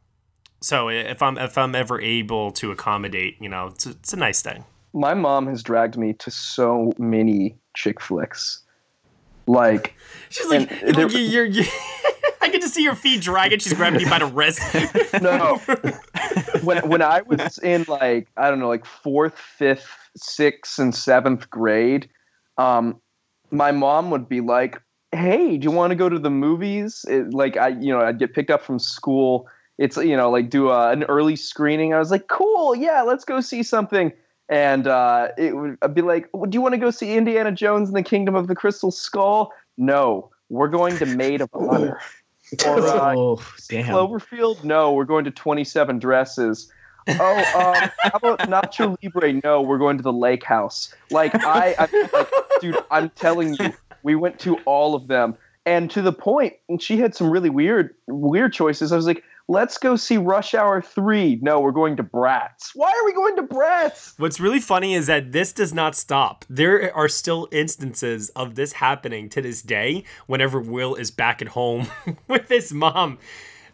so 0.60 0.88
if 0.88 1.22
I'm 1.22 1.38
if 1.38 1.58
I'm 1.58 1.74
ever 1.74 2.00
able 2.00 2.50
to 2.52 2.72
accommodate, 2.72 3.36
you 3.40 3.48
know, 3.48 3.68
it's 3.68 3.86
a, 3.86 3.90
it's 3.90 4.12
a 4.12 4.16
nice 4.16 4.42
thing. 4.42 4.64
My 4.96 5.12
mom 5.12 5.46
has 5.48 5.62
dragged 5.62 5.98
me 5.98 6.14
to 6.14 6.30
so 6.30 6.92
many 6.98 7.54
chick 7.74 8.00
flicks. 8.00 8.62
Like, 9.46 9.94
She's 10.30 10.48
like, 10.48 10.68
there- 10.80 11.08
you're, 11.08 11.44
you're, 11.44 11.64
I 12.40 12.48
get 12.48 12.62
to 12.62 12.68
see 12.68 12.82
your 12.82 12.94
feet 12.94 13.20
dragging. 13.20 13.58
She's 13.58 13.74
grabbing 13.74 14.00
you 14.00 14.08
by 14.08 14.20
the 14.20 14.26
wrist. 14.26 14.60
no. 15.20 15.60
when 16.62 16.88
when 16.88 17.02
I 17.02 17.20
was 17.22 17.58
in 17.58 17.84
like 17.88 18.28
I 18.36 18.48
don't 18.48 18.58
know, 18.58 18.68
like 18.68 18.86
fourth, 18.86 19.38
fifth, 19.38 19.88
sixth, 20.16 20.78
and 20.78 20.94
seventh 20.94 21.50
grade, 21.50 22.08
um, 22.56 23.00
my 23.50 23.72
mom 23.72 24.10
would 24.10 24.28
be 24.28 24.40
like, 24.40 24.80
"Hey, 25.12 25.58
do 25.58 25.64
you 25.64 25.70
want 25.70 25.90
to 25.90 25.94
go 25.96 26.08
to 26.08 26.18
the 26.18 26.30
movies?" 26.30 27.04
It, 27.08 27.34
like 27.34 27.56
I, 27.56 27.68
you 27.68 27.92
know, 27.92 28.00
I'd 28.00 28.18
get 28.18 28.32
picked 28.32 28.50
up 28.50 28.62
from 28.62 28.78
school. 28.78 29.46
It's 29.78 29.96
you 29.96 30.16
know, 30.16 30.30
like 30.30 30.48
do 30.48 30.70
a, 30.70 30.90
an 30.90 31.04
early 31.04 31.36
screening. 31.36 31.92
I 31.92 31.98
was 31.98 32.10
like, 32.10 32.28
"Cool, 32.28 32.74
yeah, 32.74 33.02
let's 33.02 33.24
go 33.24 33.40
see 33.40 33.62
something." 33.62 34.12
And 34.48 34.86
uh, 34.86 35.28
it 35.36 35.56
would 35.56 35.78
I'd 35.82 35.94
be 35.94 36.02
like, 36.02 36.28
"Do 36.32 36.50
you 36.52 36.60
want 36.60 36.74
to 36.74 36.78
go 36.78 36.90
see 36.90 37.16
Indiana 37.16 37.50
Jones 37.50 37.88
and 37.88 37.96
the 37.96 38.02
Kingdom 38.02 38.34
of 38.36 38.46
the 38.46 38.54
Crystal 38.54 38.90
Skull?" 38.90 39.52
No, 39.76 40.30
we're 40.48 40.68
going 40.68 40.96
to 40.98 41.06
Maid 41.06 41.40
of 41.40 41.50
Honor. 41.54 41.98
Or, 42.64 42.80
uh, 42.80 43.14
oh, 43.16 43.44
damn. 43.68 43.86
Cloverfield? 43.86 44.62
No, 44.62 44.92
we're 44.92 45.04
going 45.04 45.24
to 45.24 45.32
27 45.32 45.98
dresses. 45.98 46.70
Oh, 47.08 47.38
um, 47.38 47.90
how 48.02 48.10
about 48.14 48.38
Nacho 48.40 48.96
Libre? 49.02 49.40
No, 49.44 49.62
we're 49.62 49.78
going 49.78 49.96
to 49.96 50.02
the 50.02 50.12
lake 50.12 50.44
house. 50.44 50.94
Like, 51.10 51.34
I, 51.34 51.74
I 51.78 52.08
like, 52.12 52.28
dude, 52.60 52.78
I'm 52.90 53.10
telling 53.10 53.54
you, 53.54 53.72
we 54.02 54.14
went 54.14 54.38
to 54.40 54.56
all 54.64 54.94
of 54.94 55.08
them. 55.08 55.36
And 55.66 55.90
to 55.90 56.02
the 56.02 56.12
point, 56.12 56.54
she 56.78 56.98
had 56.98 57.14
some 57.14 57.30
really 57.30 57.50
weird, 57.50 57.94
weird 58.06 58.52
choices. 58.52 58.92
I 58.92 58.96
was 58.96 59.06
like, 59.06 59.24
let's 59.48 59.78
go 59.78 59.96
see 59.96 60.16
Rush 60.16 60.54
Hour 60.54 60.80
3. 60.82 61.38
No, 61.42 61.60
we're 61.60 61.72
going 61.72 61.96
to 61.96 62.02
Bratz. 62.04 62.70
Why 62.74 62.90
are 62.90 63.04
we 63.04 63.12
going 63.12 63.36
to 63.36 63.42
Bratz? 63.42 64.18
What's 64.18 64.40
really 64.40 64.60
funny 64.60 64.94
is 64.94 65.06
that 65.06 65.32
this 65.32 65.52
does 65.52 65.72
not 65.72 65.94
stop. 65.94 66.44
There 66.48 66.94
are 66.94 67.08
still 67.08 67.48
instances 67.52 68.30
of 68.30 68.54
this 68.54 68.74
happening 68.74 69.28
to 69.30 69.42
this 69.42 69.62
day 69.62 70.04
whenever 70.26 70.60
Will 70.60 70.94
is 70.94 71.10
back 71.10 71.40
at 71.40 71.48
home 71.48 71.88
with 72.28 72.48
his 72.48 72.72
mom. 72.72 73.18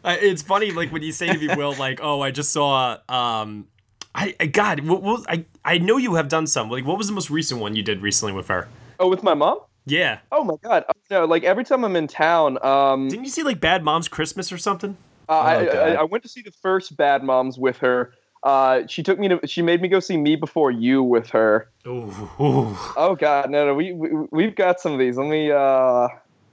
Uh, 0.05 0.17
it's 0.21 0.43
funny, 0.43 0.73
like 0.73 0.91
when 0.91 1.03
you 1.03 1.13
say 1.13 1.33
to 1.33 1.39
me, 1.39 1.55
Will, 1.57 1.75
like, 1.75 2.01
"Oh, 2.03 2.21
I 2.21 2.33
just 2.33 2.53
saw." 2.53 2.99
Um, 3.09 3.69
I, 4.17 4.35
I 4.41 4.47
God, 4.47 4.81
what, 4.81 5.01
what, 5.01 5.25
I 5.29 5.45
I 5.65 5.79
know 5.79 5.97
you 5.97 6.15
have 6.17 6.29
done 6.29 6.49
some. 6.49 6.69
Like, 6.69 6.85
what 6.85 6.99
was 6.99 7.07
the 7.07 7.13
most 7.13 7.31
recent 7.31 7.61
one 7.61 7.77
you 7.77 7.85
did 7.85 8.03
recently 8.03 8.33
with 8.33 8.49
her? 8.49 8.69
Oh, 8.99 9.09
with 9.09 9.23
my 9.23 9.35
mom? 9.35 9.61
Yeah, 9.87 10.19
Oh 10.31 10.45
my 10.45 10.55
God. 10.63 10.85
Oh, 10.89 10.93
no, 11.11 11.25
like 11.25 11.45
every 11.45 11.65
time 11.65 11.85
I'm 11.85 11.95
in 11.97 12.07
town, 12.07 12.65
um, 12.65 13.09
didn't 13.09 13.25
you 13.25 13.31
see 13.31 13.43
like 13.43 13.61
Bad 13.61 13.85
Moms 13.85 14.09
Christmas 14.09 14.53
or 14.53 14.59
something? 14.59 14.97
Uh, 15.33 15.41
I, 15.41 15.65
I, 15.65 15.89
I 15.95 16.03
went 16.03 16.23
to 16.25 16.29
see 16.29 16.43
the 16.43 16.53
first 16.53 16.97
Bad 16.97 17.23
Moms 17.23 17.59
with 17.59 17.79
her. 17.79 18.13
Uh, 18.43 18.87
she 18.89 19.03
took 19.03 19.19
me 19.19 19.29
to. 19.29 19.41
She 19.47 19.63
made 19.63 19.81
me 19.81 19.89
go 19.89 20.01
see 20.01 20.17
Me 20.17 20.37
Before 20.37 20.71
You 20.71 21.03
with 21.03 21.31
her. 21.31 21.71
Ooh, 21.87 22.13
ooh. 22.41 22.77
Oh 22.97 23.17
God, 23.19 23.51
no, 23.51 23.67
no, 23.67 23.75
we, 23.75 23.93
we 23.93 24.11
we've 24.31 24.55
got 24.55 24.81
some 24.81 24.93
of 24.93 24.99
these. 24.99 25.17
Let 25.17 25.29
me. 25.29 25.51
Uh, 25.51 26.09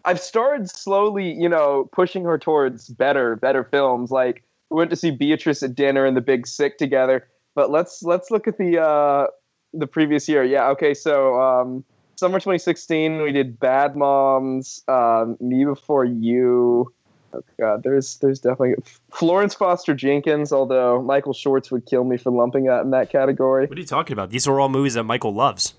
I've 0.05 0.19
started 0.19 0.69
slowly, 0.69 1.33
you 1.33 1.49
know, 1.49 1.89
pushing 1.91 2.23
her 2.23 2.37
towards 2.37 2.87
better, 2.89 3.35
better 3.35 3.63
films. 3.63 4.11
Like 4.11 4.43
we 4.69 4.77
went 4.77 4.91
to 4.91 4.95
see 4.95 5.11
Beatriz 5.11 5.63
at 5.63 5.75
dinner 5.75 6.05
and 6.05 6.15
The 6.15 6.21
Big 6.21 6.47
Sick 6.47 6.77
together. 6.77 7.27
But 7.55 7.71
let's 7.71 8.03
let's 8.03 8.29
look 8.31 8.47
at 8.47 8.57
the 8.57 8.81
uh, 8.81 9.27
the 9.73 9.87
previous 9.87 10.29
year. 10.29 10.43
Yeah, 10.43 10.69
okay. 10.69 10.93
So 10.93 11.41
um, 11.41 11.83
summer 12.15 12.37
2016, 12.37 13.21
we 13.21 13.31
did 13.31 13.59
Bad 13.59 13.95
Moms, 13.95 14.83
um, 14.87 15.37
Me 15.39 15.65
Before 15.65 16.05
You. 16.05 16.93
Oh 17.33 17.43
God, 17.59 17.83
there's 17.83 18.17
there's 18.17 18.39
definitely 18.39 18.75
Florence 19.11 19.53
Foster 19.53 19.93
Jenkins. 19.93 20.51
Although 20.51 21.01
Michael 21.01 21.33
Schwartz 21.33 21.71
would 21.71 21.85
kill 21.85 22.03
me 22.03 22.17
for 22.17 22.31
lumping 22.31 22.65
that 22.65 22.81
in 22.81 22.91
that 22.91 23.11
category. 23.11 23.65
What 23.67 23.77
are 23.77 23.81
you 23.81 23.87
talking 23.87 24.13
about? 24.13 24.29
These 24.29 24.47
are 24.47 24.59
all 24.59 24.69
movies 24.69 24.95
that 24.95 25.03
Michael 25.03 25.33
loves. 25.33 25.75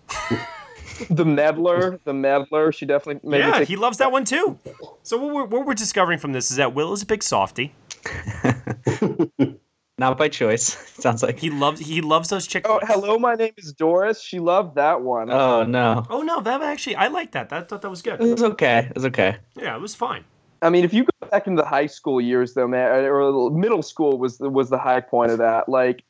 the 1.11 1.25
Meddler, 1.25 1.99
the 2.05 2.13
Meddler. 2.15 2.73
She 2.73 2.87
definitely 2.87 3.29
made 3.29 3.39
yeah, 3.39 3.53
think- 3.59 3.69
he 3.69 3.77
loves 3.77 3.99
that 3.99 4.13
one 4.13 4.25
too. 4.25 4.59
So 5.03 5.17
what 5.19 5.35
we're, 5.35 5.45
what 5.45 5.67
we're 5.67 5.75
discovering 5.75 6.19
from 6.19 6.33
this 6.33 6.51
is 6.51 6.57
that 6.57 6.75
Will 6.75 6.93
is 6.93 7.03
a 7.03 7.07
big 7.07 7.23
softy. 7.23 7.75
Not 9.99 10.17
by 10.17 10.29
choice. 10.29 10.65
Sounds 10.99 11.23
like 11.23 11.39
he 11.39 11.51
loves 11.51 11.79
he 11.79 12.01
loves 12.01 12.31
those 12.31 12.47
chick. 12.47 12.65
Oh, 12.67 12.81
hello, 12.83 13.19
my 13.19 13.35
name 13.35 13.53
is 13.59 13.75
Doris. 13.75 14.23
She 14.23 14.39
loved 14.39 14.77
that 14.77 15.03
one. 15.03 15.31
Oh 15.31 15.65
no. 15.65 16.07
Oh 16.09 16.23
no, 16.23 16.41
that 16.41 16.63
actually 16.63 16.97
I 16.97 17.09
like 17.09 17.33
that. 17.33 17.51
That 17.51 17.69
thought 17.69 17.83
that 17.83 17.91
was 17.91 18.01
good. 18.01 18.19
It 18.19 18.33
was 18.33 18.43
okay. 18.43 18.87
It 18.89 18.95
was 18.95 19.05
okay. 19.05 19.37
Yeah, 19.57 19.77
it 19.77 19.81
was 19.81 19.95
fine. 19.95 20.25
I 20.63 20.71
mean, 20.71 20.85
if 20.85 20.93
you 20.93 21.05
go 21.05 21.29
back 21.31 21.47
into 21.47 21.63
the 21.63 21.69
high 21.69 21.87
school 21.87 22.21
years, 22.21 22.55
though, 22.55 22.69
man, 22.69 23.05
or 23.05 23.51
middle 23.51 23.83
school 23.83 24.19
was 24.19 24.39
the, 24.39 24.51
was 24.51 24.71
the 24.71 24.79
high 24.79 25.01
point 25.01 25.31
of 25.31 25.39
that. 25.39 25.69
Like, 25.69 26.03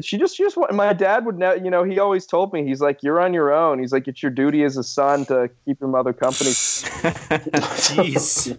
she 0.00 0.16
just 0.16 0.36
she 0.36 0.44
just 0.44 0.56
my 0.70 0.94
dad 0.94 1.26
would 1.26 1.38
know. 1.38 1.52
You 1.52 1.70
know, 1.70 1.84
he 1.84 1.98
always 1.98 2.24
told 2.24 2.52
me 2.52 2.66
he's 2.66 2.80
like, 2.80 3.02
"You're 3.02 3.20
on 3.20 3.34
your 3.34 3.52
own." 3.52 3.78
He's 3.78 3.92
like, 3.92 4.08
"It's 4.08 4.22
your 4.22 4.30
duty 4.30 4.64
as 4.64 4.78
a 4.78 4.82
son 4.82 5.26
to 5.26 5.50
keep 5.66 5.80
your 5.80 5.90
mother 5.90 6.14
company." 6.14 6.50
Jeez. 6.50 8.58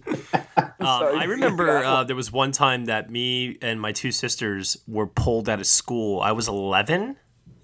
Um, 0.83 1.17
I 1.17 1.23
remember 1.23 1.77
uh, 1.77 2.03
there 2.03 2.15
was 2.15 2.29
one 2.29 2.51
time 2.51 2.85
that 2.85 3.09
me 3.09 3.57
and 3.61 3.79
my 3.79 3.93
two 3.93 4.11
sisters 4.11 4.77
were 4.85 5.07
pulled 5.07 5.47
out 5.47 5.59
of 5.59 5.65
school. 5.65 6.19
I 6.19 6.33
was 6.33 6.49
11. 6.49 7.15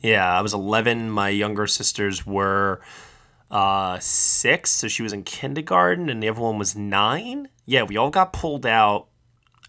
Yeah, 0.02 0.26
I 0.26 0.42
was 0.42 0.54
11. 0.54 1.10
My 1.10 1.28
younger 1.28 1.68
sisters 1.68 2.26
were 2.26 2.80
uh, 3.52 4.00
six, 4.00 4.72
so 4.72 4.88
she 4.88 5.04
was 5.04 5.12
in 5.12 5.24
kindergarten, 5.24 6.10
and 6.10 6.24
the 6.24 6.30
other 6.30 6.40
one 6.40 6.58
was 6.58 6.78
nine. 6.78 7.50
Yeah, 7.70 7.84
we 7.84 7.98
all 7.98 8.10
got 8.10 8.34
pulled 8.34 8.66
out, 8.66 9.10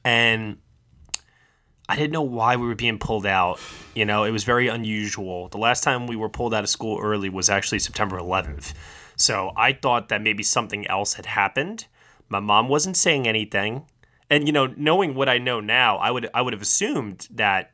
and 0.06 0.56
I 1.86 1.96
didn't 1.96 2.12
know 2.12 2.22
why 2.22 2.56
we 2.56 2.66
were 2.66 2.74
being 2.74 2.98
pulled 2.98 3.26
out. 3.26 3.60
You 3.94 4.06
know, 4.06 4.24
it 4.24 4.30
was 4.30 4.42
very 4.42 4.68
unusual. 4.68 5.48
The 5.48 5.58
last 5.58 5.84
time 5.84 6.06
we 6.06 6.16
were 6.16 6.30
pulled 6.30 6.54
out 6.54 6.64
of 6.64 6.70
school 6.70 6.98
early 6.98 7.28
was 7.28 7.50
actually 7.50 7.78
September 7.80 8.18
11th. 8.18 8.72
So 9.16 9.52
I 9.54 9.74
thought 9.74 10.08
that 10.08 10.22
maybe 10.22 10.42
something 10.42 10.86
else 10.86 11.12
had 11.12 11.26
happened. 11.26 11.88
My 12.30 12.40
mom 12.40 12.70
wasn't 12.70 12.96
saying 12.96 13.28
anything. 13.28 13.84
And 14.30 14.46
you 14.46 14.52
know, 14.54 14.72
knowing 14.78 15.14
what 15.14 15.28
I 15.28 15.36
know 15.36 15.60
now, 15.60 15.98
I 15.98 16.10
would 16.10 16.26
I 16.32 16.40
would 16.40 16.54
have 16.54 16.62
assumed 16.62 17.28
that 17.32 17.72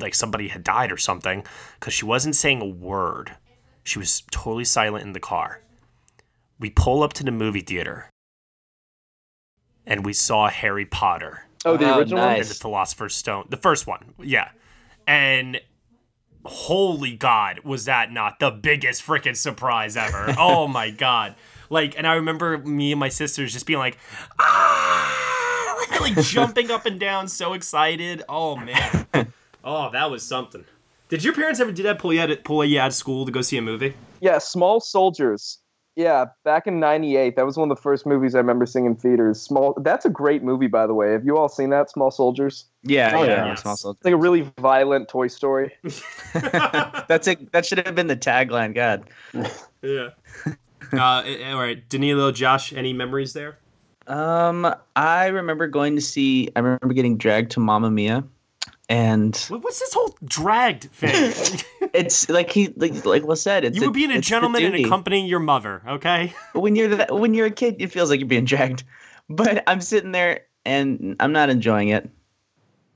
like 0.00 0.14
somebody 0.14 0.48
had 0.48 0.64
died 0.64 0.90
or 0.90 0.96
something 0.96 1.44
cuz 1.80 1.92
she 1.92 2.06
wasn't 2.06 2.34
saying 2.34 2.62
a 2.62 2.64
word. 2.64 3.36
She 3.84 3.98
was 3.98 4.22
totally 4.30 4.64
silent 4.64 5.04
in 5.04 5.12
the 5.12 5.20
car. 5.20 5.60
We 6.58 6.70
pull 6.70 7.02
up 7.02 7.12
to 7.14 7.24
the 7.24 7.30
movie 7.30 7.60
theater 7.60 8.10
and 9.86 10.04
we 10.04 10.12
saw 10.12 10.48
Harry 10.48 10.84
Potter 10.86 11.42
Oh, 11.64 11.76
the 11.76 11.92
Oh, 11.92 11.98
original 11.98 12.22
and 12.22 12.38
nice. 12.38 12.48
the 12.48 12.54
Philosopher's 12.54 13.14
Stone. 13.14 13.46
The 13.50 13.56
first 13.56 13.86
one, 13.86 14.14
yeah. 14.22 14.50
And 15.06 15.60
holy 16.44 17.16
God, 17.16 17.60
was 17.64 17.86
that 17.86 18.12
not 18.12 18.38
the 18.38 18.50
biggest 18.50 19.04
freaking 19.04 19.36
surprise 19.36 19.96
ever? 19.96 20.34
oh 20.38 20.68
my 20.68 20.90
God. 20.90 21.34
Like, 21.68 21.98
and 21.98 22.06
I 22.06 22.14
remember 22.14 22.58
me 22.58 22.92
and 22.92 23.00
my 23.00 23.08
sisters 23.08 23.52
just 23.52 23.66
being 23.66 23.80
like, 23.80 23.98
ah, 24.38 25.86
like 26.00 26.14
jumping 26.22 26.70
up 26.70 26.86
and 26.86 27.00
down, 27.00 27.26
so 27.28 27.52
excited. 27.54 28.22
Oh 28.28 28.56
man. 28.56 29.06
Oh, 29.68 29.90
that 29.90 30.12
was 30.12 30.22
something. 30.22 30.64
Did 31.08 31.24
your 31.24 31.34
parents 31.34 31.58
ever 31.58 31.72
do 31.72 31.82
that? 31.82 31.98
Pull 31.98 32.12
you 32.12 32.20
out, 32.20 32.30
pull 32.44 32.64
you 32.64 32.78
out 32.78 32.86
of 32.86 32.94
school 32.94 33.26
to 33.26 33.32
go 33.32 33.42
see 33.42 33.56
a 33.56 33.62
movie? 33.62 33.94
Yeah, 34.20 34.38
Small 34.38 34.78
Soldiers. 34.78 35.58
Yeah, 35.96 36.26
back 36.44 36.66
in 36.66 36.78
'98, 36.78 37.36
that 37.36 37.46
was 37.46 37.56
one 37.56 37.70
of 37.70 37.76
the 37.76 37.80
first 37.82 38.04
movies 38.04 38.34
I 38.34 38.38
remember 38.38 38.66
seeing 38.66 38.84
in 38.84 38.94
theaters. 38.96 39.40
Small. 39.40 39.72
That's 39.82 40.04
a 40.04 40.10
great 40.10 40.42
movie, 40.42 40.66
by 40.66 40.86
the 40.86 40.92
way. 40.92 41.12
Have 41.12 41.24
you 41.24 41.38
all 41.38 41.48
seen 41.48 41.70
that? 41.70 41.88
Small 41.90 42.10
Soldiers. 42.10 42.66
Yeah, 42.82 43.12
Oh, 43.14 43.22
yeah. 43.22 43.46
yeah. 43.46 43.52
it's 43.52 43.64
also- 43.64 43.90
It's 43.92 44.04
like 44.04 44.12
a 44.12 44.18
really 44.18 44.42
violent 44.60 45.08
Toy 45.08 45.28
Story. 45.28 45.72
That's 46.34 47.26
it. 47.26 47.50
That 47.52 47.64
should 47.64 47.78
have 47.78 47.94
been 47.94 48.08
the 48.08 48.16
tagline. 48.16 48.74
God. 48.74 49.04
Yeah. 49.82 50.08
uh, 50.92 51.22
all 51.52 51.60
right, 51.60 51.86
Danilo, 51.88 52.32
Josh, 52.32 52.72
any 52.72 52.92
memories 52.92 53.34
there? 53.34 53.58
Um, 54.08 54.72
I 54.96 55.26
remember 55.26 55.68
going 55.68 55.94
to 55.96 56.02
see. 56.02 56.50
I 56.56 56.60
remember 56.60 56.92
getting 56.92 57.16
dragged 57.18 57.52
to 57.52 57.60
Mamma 57.60 57.90
Mia, 57.90 58.24
and 58.88 59.36
What's 59.48 59.78
this 59.78 59.92
whole 59.94 60.16
dragged 60.24 60.90
thing? 60.92 61.60
It's 61.94 62.28
like 62.28 62.50
he 62.50 62.72
like 62.76 63.04
like 63.04 63.24
was 63.24 63.42
said. 63.42 63.64
It's 63.64 63.76
you 63.76 63.86
were 63.86 63.92
being 63.92 64.10
a 64.10 64.14
the 64.14 64.20
gentleman 64.20 64.64
and 64.64 64.74
accompanying 64.74 65.26
your 65.26 65.40
mother, 65.40 65.82
okay? 65.86 66.32
when 66.52 66.76
you're 66.76 66.88
the, 66.88 67.14
when 67.14 67.34
you're 67.34 67.46
a 67.46 67.50
kid, 67.50 67.76
it 67.78 67.88
feels 67.88 68.10
like 68.10 68.20
you're 68.20 68.28
being 68.28 68.44
dragged. 68.44 68.84
But 69.28 69.64
I'm 69.66 69.80
sitting 69.80 70.12
there 70.12 70.42
and 70.64 71.16
I'm 71.20 71.32
not 71.32 71.50
enjoying 71.50 71.88
it. 71.88 72.08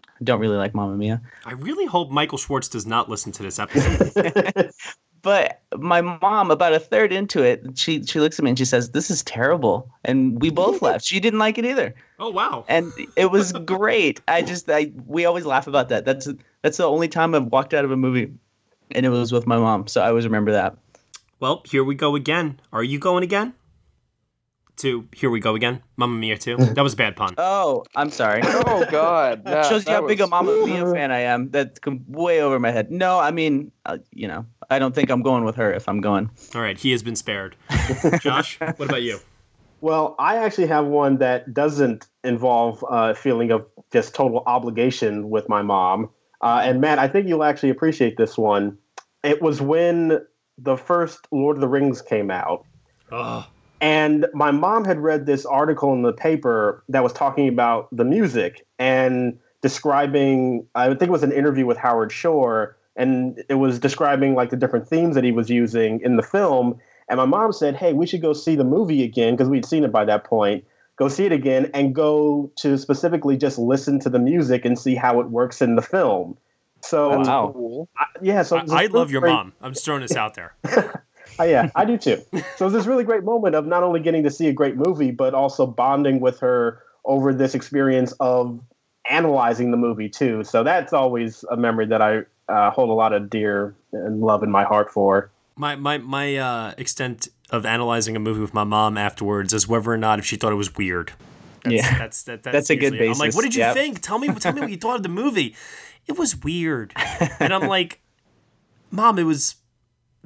I 0.07 0.25
don't 0.25 0.41
really 0.41 0.57
like 0.57 0.75
Mamma 0.75 0.97
Mia. 0.97 1.23
I 1.45 1.53
really 1.53 1.87
hope 1.87 2.11
Michael 2.11 2.39
Schwartz 2.39 2.69
does 2.69 2.87
not 2.87 3.09
listen 3.09 3.33
to 3.33 3.43
this 3.43 3.59
episode. 3.59 4.71
But 5.23 5.61
my 5.77 6.01
mom, 6.01 6.51
about 6.51 6.73
a 6.73 6.79
third 6.79 7.13
into 7.13 7.43
it, 7.43 7.79
she 7.79 8.03
she 8.05 8.21
looks 8.21 8.39
at 8.39 8.45
me 8.45 8.51
and 8.51 8.59
she 8.59 8.65
says, 8.65 8.91
"This 8.91 9.11
is 9.11 9.23
terrible," 9.23 9.91
and 10.05 10.41
we 10.41 10.51
both 10.51 10.81
laughed. 10.81 11.05
She 11.05 11.21
didn't 11.21 11.39
like 11.39 11.59
it 11.59 11.67
either, 11.67 11.95
oh 12.19 12.31
wow. 12.31 12.65
and 12.69 12.93
it 13.17 13.31
was 13.31 13.53
great. 13.53 14.21
I 14.29 14.43
just 14.43 14.71
I 14.71 14.93
we 15.07 15.27
always 15.27 15.45
laugh 15.45 15.67
about 15.67 15.91
that. 15.91 16.05
That's 16.05 16.29
that's 16.63 16.79
the 16.79 16.89
only 16.89 17.09
time 17.09 17.35
I've 17.35 17.47
walked 17.47 17.75
out 17.75 17.85
of 17.85 17.91
a 17.91 17.97
movie, 17.97 18.33
and 18.95 19.05
it 19.07 19.11
was 19.11 19.33
with 19.33 19.47
my 19.47 19.57
mom. 19.59 19.87
So 19.87 20.01
I 20.01 20.09
always 20.09 20.25
remember 20.25 20.53
that. 20.53 20.77
Well, 21.41 21.63
here 21.65 21.85
we 21.85 21.95
go 21.95 22.15
again. 22.17 22.61
Are 22.73 22.83
you 22.83 22.99
going 22.99 23.25
again? 23.25 23.55
To 24.79 25.07
here 25.15 25.29
we 25.29 25.41
go 25.41 25.55
again. 25.55 25.83
Mamma 25.99 26.17
Mia 26.19 26.39
too. 26.39 26.57
That 26.75 26.83
was 26.83 26.95
a 26.95 26.97
bad 26.97 27.15
pun. 27.15 27.35
Oh, 27.37 27.85
I'm 27.95 28.11
sorry. 28.11 28.41
Oh 28.67 28.87
God! 28.91 29.43
Yeah, 29.45 29.63
shows 29.69 29.83
you 29.83 29.87
that 29.87 30.01
how 30.03 30.07
big 30.07 30.21
a 30.21 30.25
was- 30.25 30.31
Mamma 30.31 30.53
Mia 30.67 30.91
fan 30.91 31.11
I 31.13 31.21
am. 31.21 31.51
That's 31.51 31.79
way 32.09 32.41
over 32.41 32.59
my 32.59 32.71
head. 32.71 32.91
No, 32.91 33.19
I 33.19 33.31
mean, 33.31 33.73
uh, 33.85 33.99
you 34.13 34.27
know, 34.27 34.47
I 34.71 34.79
don't 34.79 34.95
think 34.95 35.11
I'm 35.11 35.23
going 35.23 35.45
with 35.45 35.57
her 35.57 35.71
if 35.73 35.87
I'm 35.89 36.01
going. 36.01 36.31
All 36.55 36.63
right, 36.63 36.79
he 36.79 36.93
has 36.93 37.03
been 37.03 37.17
spared. 37.17 37.57
Josh, 38.21 38.59
what 38.61 38.81
about 38.89 39.03
you? 39.03 39.19
Well, 39.83 40.15
I 40.19 40.37
actually 40.37 40.69
have 40.69 40.87
one 40.87 41.19
that 41.19 41.53
doesn't 41.53 42.07
involve 42.25 42.83
a 42.89 43.15
feeling 43.15 43.51
of 43.51 43.67
just 43.93 44.15
total 44.15 44.43
obligation 44.47 45.29
with 45.31 45.49
my 45.49 45.61
mom. 45.63 46.09
Uh, 46.43 46.61
and 46.65 46.81
Matt, 46.81 46.99
I 46.99 47.09
think 47.09 47.29
you'll 47.29 47.45
actually 47.45 47.71
appreciate 47.71 48.17
this 48.17 48.39
one. 48.39 48.79
It 49.23 49.43
was 49.43 49.61
when 49.61 50.21
the 50.59 50.77
first 50.77 51.27
Lord 51.31 51.57
of 51.57 51.61
the 51.61 51.69
Rings 51.69 52.03
came 52.03 52.31
out. 52.31 52.65
Oh, 53.13 53.47
And 53.81 54.27
my 54.35 54.51
mom 54.51 54.85
had 54.85 54.99
read 54.99 55.27
this 55.27 55.47
article 55.47 55.93
in 55.95 56.03
the 56.03 56.13
paper 56.13 56.85
that 56.89 57.03
was 57.03 57.13
talking 57.13 57.49
about 57.49 57.89
the 57.91 58.05
music 58.05 58.67
and 58.79 59.39
describing, 59.63 60.67
I 60.75 60.89
think 60.89 61.03
it 61.03 61.11
was 61.11 61.23
an 61.23 61.33
interview 61.33 61.67
with 61.67 61.79
Howard 61.79 62.13
Shore, 62.13 62.77
and 62.97 63.43
it 63.49 63.55
was 63.55 63.79
describing 63.79 64.35
like 64.35 64.51
the 64.51 64.57
different 64.57 64.87
themes 64.87 65.15
that 65.15 65.25
he 65.25 65.33
was 65.33 65.49
using 65.49 66.01
in 66.03 66.17
the 66.17 66.23
film. 66.23 66.79
And 67.09 67.17
my 67.17 67.25
mom 67.25 67.53
said, 67.53 67.75
Hey, 67.75 67.93
we 67.93 68.07
should 68.07 68.23
go 68.23 68.33
see 68.33 68.55
the 68.55 68.65
movie 68.65 69.03
again 69.03 69.35
because 69.35 69.49
we'd 69.49 69.65
seen 69.65 69.85
it 69.85 69.93
by 69.93 70.05
that 70.05 70.25
point. 70.25 70.65
Go 70.97 71.09
see 71.09 71.25
it 71.25 71.33
again 71.33 71.71
and 71.73 71.95
go 71.95 72.53
to 72.57 72.77
specifically 72.77 73.37
just 73.39 73.59
listen 73.59 73.99
to 74.01 74.11
the 74.11 74.19
music 74.19 74.67
and 74.67 74.79
see 74.79 74.95
how 74.95 75.21
it 75.21 75.31
works 75.31 75.63
in 75.63 75.75
the 75.75 75.83
film. 75.83 76.37
So, 76.83 77.19
Wow. 77.19 77.51
cool. 77.55 77.89
I, 77.97 78.05
yeah, 78.23 78.43
so 78.43 78.57
I, 78.57 78.61
I 78.61 78.87
this 78.87 78.93
love 78.93 79.11
your 79.11 79.21
great- 79.21 79.33
mom. 79.33 79.53
I'm 79.61 79.73
just 79.73 79.85
throwing 79.85 80.01
this 80.03 80.17
out 80.17 80.35
there. 80.35 80.55
Oh, 81.39 81.45
yeah, 81.45 81.71
I 81.75 81.85
do 81.85 81.97
too. 81.99 82.23
So 82.57 82.67
it's 82.67 82.75
this 82.75 82.87
really 82.87 83.05
great 83.05 83.25
moment 83.25 83.55
of 83.55 83.67
not 83.67 83.83
only 83.83 84.01
getting 84.01 84.23
to 84.25 84.31
see 84.31 84.49
a 84.49 84.53
great 84.53 84.77
movie, 84.77 85.11
but 85.11 85.35
also 85.35 85.67
bonding 85.67 86.21
with 86.21 86.41
her 86.41 86.83
over 87.05 87.33
this 87.33 87.55
experience 87.55 88.13
of 88.21 88.61
analyzing 89.09 89.71
the 89.71 89.77
movie 89.77 90.09
too. 90.09 90.45
So 90.45 90.63
that's 90.63 90.93
always 90.93 91.45
a 91.51 91.57
memory 91.57 91.87
that 91.87 92.03
I 92.03 92.23
uh, 92.49 92.71
hold 92.71 92.91
a 92.91 92.95
lot 92.95 93.13
of 93.13 93.31
dear 93.31 93.75
and 93.93 94.21
love 94.21 94.43
in 94.43 94.51
my 94.51 94.65
heart 94.65 94.91
for. 94.91 95.31
My 95.57 95.77
my 95.77 95.99
my 95.99 96.37
uh, 96.37 96.75
extent 96.79 97.29
of 97.51 97.67
analyzing 97.67 98.17
a 98.17 98.21
movie 98.21 98.41
with 98.41 98.55
my 98.55 98.65
mom 98.65 98.97
afterwards 98.97 99.53
is 99.53 99.67
whether 99.67 99.91
or 99.91 99.97
not 99.97 100.19
if 100.19 100.25
she 100.25 100.37
thought 100.37 100.53
it 100.53 100.57
was 100.57 100.75
weird. 100.77 101.13
That's, 101.65 101.75
Yeah. 101.75 101.99
that's 101.99 102.23
that, 102.25 102.43
that's, 102.43 102.55
That's 102.55 102.71
a 102.71 102.77
good 102.77 102.93
usually 102.95 103.09
it. 103.09 103.13
I'm 103.13 103.19
like, 103.19 103.35
what 103.35 103.43
did 103.43 103.55
you 103.55 103.61
yep. 103.63 103.75
think? 103.75 104.01
Tell 104.01 104.19
me, 104.19 104.29
tell 104.35 104.53
me 104.53 104.61
what 104.63 104.71
you 104.71 104.77
thought 104.79 104.97
of 104.97 105.03
the 105.03 105.09
movie. 105.11 105.55
It 106.11 106.19
was 106.19 106.35
weird, 106.43 106.93
and 107.39 107.55
I'm 107.55 107.69
like, 107.69 108.01
Mom, 108.91 109.17
it 109.17 109.23
was 109.23 109.55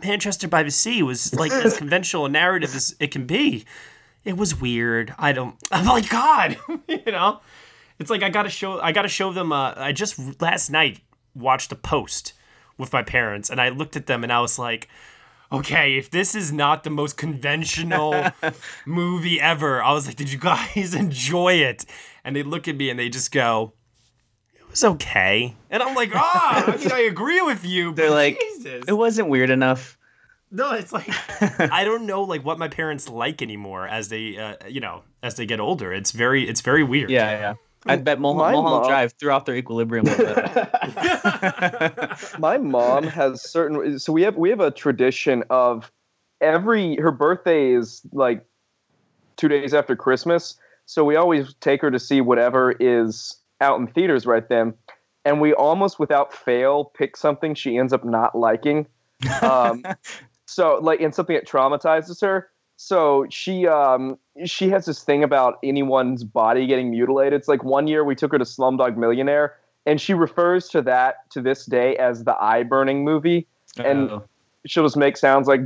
Manchester 0.02 0.48
by 0.48 0.62
the 0.62 0.70
Sea. 0.70 1.02
Was 1.02 1.34
like 1.34 1.52
as 1.52 1.76
conventional 1.76 2.24
a 2.24 2.30
narrative 2.30 2.74
as 2.74 2.96
it 3.00 3.10
can 3.10 3.26
be. 3.26 3.66
It 4.24 4.38
was 4.38 4.58
weird. 4.58 5.14
I 5.18 5.32
don't. 5.32 5.56
I'm 5.70 5.84
like, 5.84 6.08
God, 6.08 6.56
you 6.88 7.12
know. 7.12 7.42
It's 7.98 8.08
like 8.08 8.22
I 8.22 8.30
gotta 8.30 8.48
show. 8.48 8.80
I 8.80 8.92
gotta 8.92 9.08
show 9.08 9.30
them. 9.30 9.52
Uh, 9.52 9.74
I 9.76 9.92
just 9.92 10.40
last 10.40 10.70
night 10.70 11.00
watched 11.34 11.70
a 11.70 11.76
post 11.76 12.32
with 12.78 12.90
my 12.90 13.02
parents, 13.02 13.50
and 13.50 13.60
I 13.60 13.68
looked 13.68 13.94
at 13.94 14.06
them, 14.06 14.24
and 14.24 14.32
I 14.32 14.40
was 14.40 14.58
like, 14.58 14.88
okay, 15.52 15.98
if 15.98 16.08
this 16.08 16.34
is 16.34 16.50
not 16.50 16.84
the 16.84 16.90
most 16.90 17.18
conventional 17.18 18.30
movie 18.86 19.38
ever, 19.38 19.82
I 19.82 19.92
was 19.92 20.06
like, 20.06 20.16
did 20.16 20.32
you 20.32 20.38
guys 20.38 20.94
enjoy 20.94 21.56
it? 21.56 21.84
And 22.24 22.34
they 22.34 22.42
look 22.42 22.68
at 22.68 22.76
me 22.76 22.88
and 22.88 22.98
they 22.98 23.10
just 23.10 23.30
go, 23.30 23.74
was 24.74 24.84
okay. 24.84 25.54
And 25.70 25.82
I'm 25.82 25.94
like, 25.94 26.10
ah, 26.14 26.64
I 26.66 26.76
mean, 26.76 26.92
I 26.92 27.00
agree 27.00 27.40
with 27.42 27.64
you. 27.64 27.92
They're 27.94 28.08
but 28.08 28.14
like, 28.14 28.40
Jesus. 28.40 28.84
it 28.86 28.92
wasn't 28.92 29.28
weird 29.28 29.50
enough. 29.50 29.98
No, 30.50 30.72
it's 30.72 30.92
like 30.92 31.08
I 31.72 31.84
don't 31.84 32.06
know 32.06 32.22
like 32.22 32.44
what 32.44 32.58
my 32.58 32.68
parents 32.68 33.08
like 33.08 33.42
anymore 33.42 33.88
as 33.88 34.08
they 34.08 34.36
uh, 34.36 34.54
you 34.68 34.80
know 34.80 35.02
as 35.22 35.34
they 35.34 35.46
get 35.46 35.58
older. 35.58 35.92
It's 35.92 36.12
very 36.12 36.48
it's 36.48 36.60
very 36.60 36.84
weird. 36.84 37.10
Yeah, 37.10 37.30
yeah. 37.30 37.54
I 37.86 37.96
bet 37.96 38.20
Mulholland, 38.20 38.46
My 38.46 38.52
Mulholland 38.52 38.82
mom- 38.82 38.90
Drive 38.90 39.12
threw 39.18 39.32
off 39.32 39.44
their 39.44 39.56
equilibrium 39.56 40.06
a 40.06 40.10
little 40.10 40.34
bit. 40.34 42.10
my 42.38 42.56
mom 42.56 43.04
has 43.04 43.42
certain 43.42 43.98
so 43.98 44.12
we 44.12 44.22
have 44.22 44.36
we 44.36 44.48
have 44.50 44.60
a 44.60 44.70
tradition 44.70 45.42
of 45.50 45.90
every 46.40 46.96
her 46.96 47.10
birthday 47.10 47.72
is 47.72 48.02
like 48.12 48.44
two 49.36 49.48
days 49.48 49.74
after 49.74 49.96
christmas 49.96 50.56
so 50.86 51.04
we 51.04 51.16
always 51.16 51.54
take 51.60 51.82
her 51.82 51.90
to 51.90 51.98
see 51.98 52.20
whatever 52.20 52.74
is 52.80 53.36
out 53.64 53.80
in 53.80 53.86
theaters 53.88 54.26
right 54.26 54.48
then 54.48 54.74
and 55.24 55.40
we 55.40 55.54
almost 55.54 55.98
without 55.98 56.32
fail 56.32 56.84
pick 56.84 57.16
something 57.16 57.54
she 57.54 57.76
ends 57.78 57.92
up 57.92 58.04
not 58.04 58.36
liking. 58.36 58.86
Um, 59.42 59.82
so 60.46 60.78
like 60.82 61.00
and 61.00 61.14
something 61.14 61.34
that 61.34 61.48
traumatizes 61.48 62.20
her. 62.20 62.50
So 62.76 63.26
she 63.30 63.66
um 63.66 64.18
she 64.44 64.68
has 64.70 64.84
this 64.84 65.02
thing 65.02 65.24
about 65.24 65.58
anyone's 65.62 66.24
body 66.24 66.66
getting 66.66 66.90
mutilated. 66.90 67.34
It's 67.34 67.48
like 67.48 67.64
one 67.64 67.86
year 67.86 68.04
we 68.04 68.14
took 68.14 68.32
her 68.32 68.38
to 68.38 68.44
slumdog 68.44 68.96
millionaire 68.96 69.54
and 69.86 70.00
she 70.00 70.12
refers 70.14 70.68
to 70.70 70.82
that 70.82 71.30
to 71.30 71.40
this 71.40 71.64
day 71.66 71.96
as 71.96 72.24
the 72.24 72.36
eye 72.42 72.62
burning 72.62 73.04
movie. 73.04 73.46
And 73.78 74.10
Oh. 74.10 74.24
she'll 74.66 74.84
just 74.84 74.96
make 74.96 75.16
sounds 75.16 75.48
like 75.48 75.60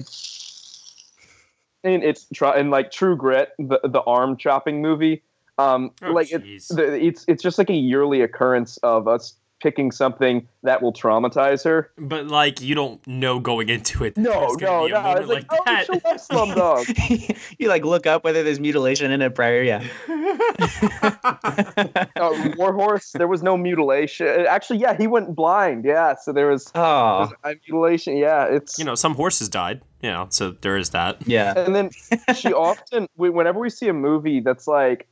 and 1.84 2.02
it's 2.04 2.26
try 2.34 2.56
and 2.56 2.70
like 2.70 2.90
true 2.90 3.16
grit 3.16 3.50
the 3.58 3.80
the 3.84 4.02
arm 4.02 4.37
chopping 4.37 4.82
movie 4.82 5.22
um 5.58 5.90
Oh, 6.02 6.12
like 6.12 6.32
it, 6.32 6.42
jeez. 6.44 6.68
the, 6.74 6.94
it's 6.94 7.24
it's 7.28 7.42
just 7.42 7.58
like 7.58 7.70
a 7.70 7.74
yearly 7.74 8.20
occurrence 8.22 8.76
of 8.82 9.06
us 9.08 9.34
picking 9.60 9.90
something 9.90 10.46
that 10.62 10.80
will 10.80 10.92
traumatize 10.92 11.64
her 11.64 11.90
But 11.98 12.28
like 12.28 12.60
you 12.60 12.76
don't 12.76 13.04
know 13.08 13.40
going 13.40 13.68
into 13.68 14.04
it. 14.04 14.14
that 14.14 14.20
no 14.20 14.54
no 14.60 14.86
be 14.86 14.92
a 14.92 14.94
no 14.94 15.02
moment 15.02 15.18
it's 15.20 15.28
like, 15.28 15.50
like 15.50 15.60
oh 15.60 15.64
that. 15.66 15.86
she'll 15.86 16.00
love 16.04 16.86
slumdog 16.86 17.38
you 17.58 17.68
like 17.68 17.84
look 17.84 18.06
up 18.06 18.22
whether 18.22 18.44
there's 18.44 18.60
mutilation 18.60 19.10
in 19.10 19.20
it 19.20 19.34
prior. 19.34 19.62
Yeah. 19.62 19.82
uh, 21.02 22.52
warhorse 22.56 23.12
there 23.12 23.26
was 23.28 23.42
no 23.42 23.56
mutilation 23.56 24.26
actually 24.48 24.78
yeah 24.78 24.96
he 24.96 25.06
went 25.06 25.34
blind 25.34 25.84
yeah 25.84 26.14
so 26.14 26.32
there 26.32 26.48
was, 26.48 26.66
there 26.66 26.82
Oh. 26.84 27.20
was 27.20 27.32
a 27.44 27.48
mutilation 27.66 28.16
yeah 28.16 28.44
it's 28.46 28.78
you 28.78 28.84
know, 28.84 28.94
some 28.94 29.14
horses 29.14 29.48
died. 29.48 29.82
You 30.00 30.10
know, 30.10 30.26
so 30.30 30.52
there 30.52 30.76
is 30.76 30.90
that. 30.90 31.26
Yeah. 31.26 31.58
and 31.58 31.74
then 31.74 31.90
she 32.36 32.52
often 32.52 33.08
we- 33.16 33.30
whenever 33.30 33.58
we 33.58 33.68
see 33.70 33.88
a 33.88 33.92
movie 33.92 34.38
that's 34.38 34.68
like 34.68 35.08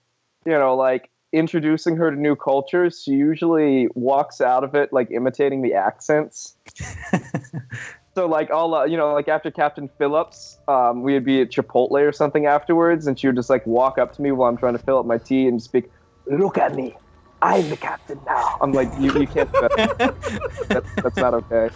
you 0.47 0.53
know 0.53 0.77
like 0.77 1.11
introducing 1.33 1.97
her 1.97 2.11
to 2.11 2.17
new 2.19 2.37
cultures 2.37 3.03
she 3.03 3.11
usually 3.11 3.89
walks 3.95 4.41
out 4.41 4.65
of 4.65 4.75
it 4.75 4.93
like 4.93 5.11
imitating 5.11 5.61
the 5.61 5.75
accents 5.75 6.57
so 8.15 8.27
like 8.27 8.51
all 8.51 8.75
uh, 8.75 8.85
you 8.85 8.97
know 8.97 9.13
like 9.13 9.29
after 9.29 9.51
captain 9.51 9.91
phillips 9.99 10.59
um, 10.69 11.03
we 11.03 11.13
would 11.13 11.25
be 11.25 11.43
at 11.43 11.51
chipotle 11.51 12.01
or 12.01 12.13
something 12.13 12.47
afterwards 12.47 13.07
and 13.07 13.19
she 13.19 13.27
would 13.27 13.37
just 13.37 13.51
like 13.51 13.67
walk 13.67 13.99
up 13.99 14.15
to 14.15 14.23
me 14.23 14.31
while 14.31 14.49
i'm 14.49 14.57
trying 14.57 14.73
to 14.73 14.83
fill 14.83 14.99
up 14.99 15.05
my 15.05 15.19
tea 15.19 15.47
and 15.49 15.61
speak 15.61 15.91
look 16.27 16.57
at 16.57 16.75
me 16.75 16.95
i'm 17.43 17.69
the 17.69 17.77
captain 17.77 18.19
now 18.25 18.57
i'm 18.63 18.73
like 18.73 18.89
you, 18.99 19.13
you 19.19 19.27
can't 19.27 19.53
do 19.53 19.61
that. 19.61 20.15
that's, 20.69 20.95
that's 20.95 21.17
not 21.17 21.35
okay 21.35 21.69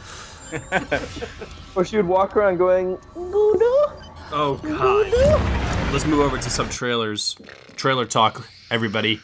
or 1.75 1.85
she 1.85 1.97
would 1.97 2.07
walk 2.07 2.37
around 2.37 2.57
going 2.57 2.97
Oh 4.33 4.55
god. 4.63 5.93
Let's 5.93 6.07
move 6.07 6.21
over 6.21 6.39
to 6.39 6.51
some 6.51 6.69
trailers. 6.69 7.37
Trailer 7.75 8.05
talk, 8.07 8.47
everybody. 8.71 9.21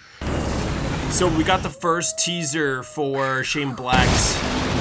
So 1.11 1.29
we 1.29 1.45
got 1.45 1.63
the 1.63 1.71
first 1.71 2.19
teaser 2.19 2.83
for 2.83 3.45
Shane 3.45 3.75
Black's 3.75 4.37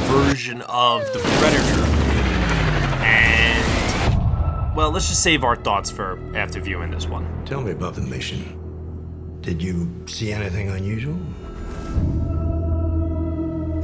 version 0.07 0.61
of 0.63 1.01
The 1.13 1.19
Predator. 1.19 1.85
And 3.05 4.75
well, 4.75 4.91
let's 4.91 5.07
just 5.07 5.21
save 5.23 5.43
our 5.43 5.55
thoughts 5.55 5.91
for 5.91 6.19
after 6.35 6.59
viewing 6.59 6.91
this 6.91 7.07
one. 7.07 7.45
Tell 7.45 7.61
me 7.61 7.71
about 7.71 7.95
the 7.95 8.01
mission. 8.01 8.61
Did 9.41 9.61
you 9.61 9.87
see 10.07 10.31
anything 10.31 10.69
unusual? 10.69 11.17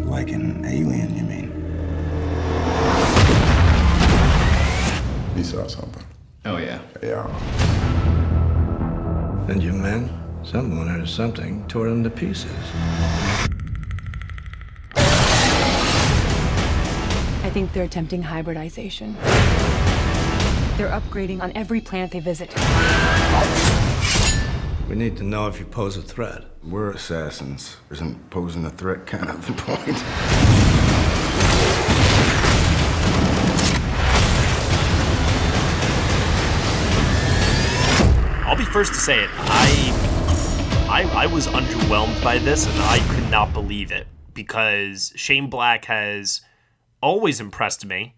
Like 0.09 0.31
an 0.31 0.65
alien, 0.65 1.15
you 1.15 1.23
mean? 1.23 1.51
He 5.35 5.43
saw 5.43 5.67
something. 5.67 6.03
Oh, 6.43 6.57
yeah. 6.57 6.79
Yeah. 7.01 7.27
And 9.47 9.61
your 9.63 9.73
men? 9.73 10.20
Someone 10.43 10.89
or 10.89 11.05
something 11.05 11.65
tore 11.67 11.87
them 11.87 12.03
to 12.03 12.09
pieces. 12.09 12.51
I 17.43 17.49
think 17.53 17.71
they're 17.73 17.83
attempting 17.83 18.23
hybridization. 18.23 19.13
They're 20.77 20.89
upgrading 20.89 21.41
on 21.41 21.51
every 21.55 21.79
planet 21.79 22.11
they 22.11 22.19
visit. 22.19 22.49
We 24.89 24.95
need 24.95 25.15
to 25.17 25.23
know 25.23 25.47
if 25.47 25.59
you 25.59 25.65
pose 25.65 25.95
a 25.95 26.01
threat. 26.01 26.43
We're 26.63 26.91
assassins. 26.91 27.77
Isn't 27.91 28.29
posing 28.29 28.65
a 28.65 28.69
threat 28.71 29.05
kind 29.05 29.29
of 29.29 29.45
the 29.45 29.53
point? 29.53 29.97
I'll 38.45 38.57
be 38.57 38.65
first 38.65 38.93
to 38.95 38.99
say 38.99 39.23
it. 39.23 39.29
I, 39.33 40.10
I, 40.91 41.03
I 41.23 41.25
was 41.25 41.47
underwhelmed 41.47 42.21
by 42.21 42.37
this, 42.37 42.67
and 42.67 42.77
I 42.81 42.99
could 43.15 43.31
not 43.31 43.53
believe 43.53 43.93
it 43.93 44.07
because 44.33 45.13
Shane 45.15 45.49
Black 45.49 45.85
has 45.85 46.41
always 47.01 47.39
impressed 47.39 47.85
me, 47.85 48.13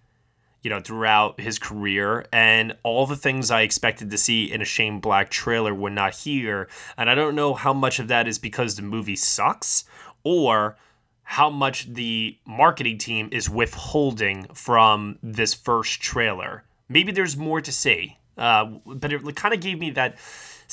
you 0.64 0.72
know, 0.72 0.80
throughout 0.80 1.40
his 1.40 1.60
career, 1.60 2.26
and 2.34 2.76
all 2.82 3.06
the 3.06 3.16
things 3.16 3.52
I 3.52 3.62
expected 3.62 4.10
to 4.10 4.18
see 4.18 4.52
in 4.52 4.60
a 4.60 4.66
Shane 4.66 5.00
Black 5.00 5.30
trailer 5.30 5.72
were 5.72 5.92
not 5.92 6.16
here. 6.16 6.68
And 6.98 7.12
I 7.12 7.16
don't 7.16 7.36
know 7.36 7.54
how 7.54 7.74
much 7.74 8.00
of 8.00 8.08
that 8.08 8.28
is 8.28 8.40
because 8.40 8.76
the 8.76 8.82
movie 8.82 9.18
sucks, 9.18 9.84
or 10.24 10.76
how 11.22 11.52
much 11.52 11.94
the 11.94 12.40
marketing 12.44 12.98
team 12.98 13.30
is 13.32 13.48
withholding 13.52 14.46
from 14.46 15.20
this 15.22 15.54
first 15.54 16.02
trailer. 16.02 16.64
Maybe 16.90 17.12
there's 17.12 17.38
more 17.38 17.62
to 17.62 17.72
see, 17.72 18.18
uh, 18.36 18.66
but 18.84 19.14
it 19.14 19.36
kind 19.36 19.54
of 19.54 19.60
gave 19.60 19.78
me 19.78 19.92
that 19.92 20.18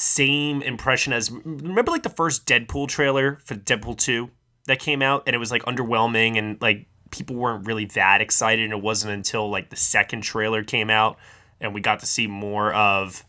same 0.00 0.62
impression 0.62 1.12
as 1.12 1.30
remember 1.30 1.90
like 1.90 2.02
the 2.02 2.08
first 2.08 2.46
Deadpool 2.46 2.88
trailer 2.88 3.38
for 3.44 3.54
Deadpool 3.54 3.98
2 3.98 4.30
that 4.66 4.78
came 4.78 5.02
out 5.02 5.24
and 5.26 5.36
it 5.36 5.38
was 5.38 5.50
like 5.50 5.62
underwhelming 5.64 6.38
and 6.38 6.56
like 6.62 6.86
people 7.10 7.36
weren't 7.36 7.66
really 7.66 7.84
that 7.84 8.22
excited 8.22 8.64
and 8.64 8.72
it 8.72 8.82
wasn't 8.82 9.12
until 9.12 9.50
like 9.50 9.68
the 9.68 9.76
second 9.76 10.22
trailer 10.22 10.64
came 10.64 10.88
out 10.88 11.18
and 11.60 11.74
we 11.74 11.82
got 11.82 12.00
to 12.00 12.06
see 12.06 12.26
more 12.26 12.72
of 12.72 13.24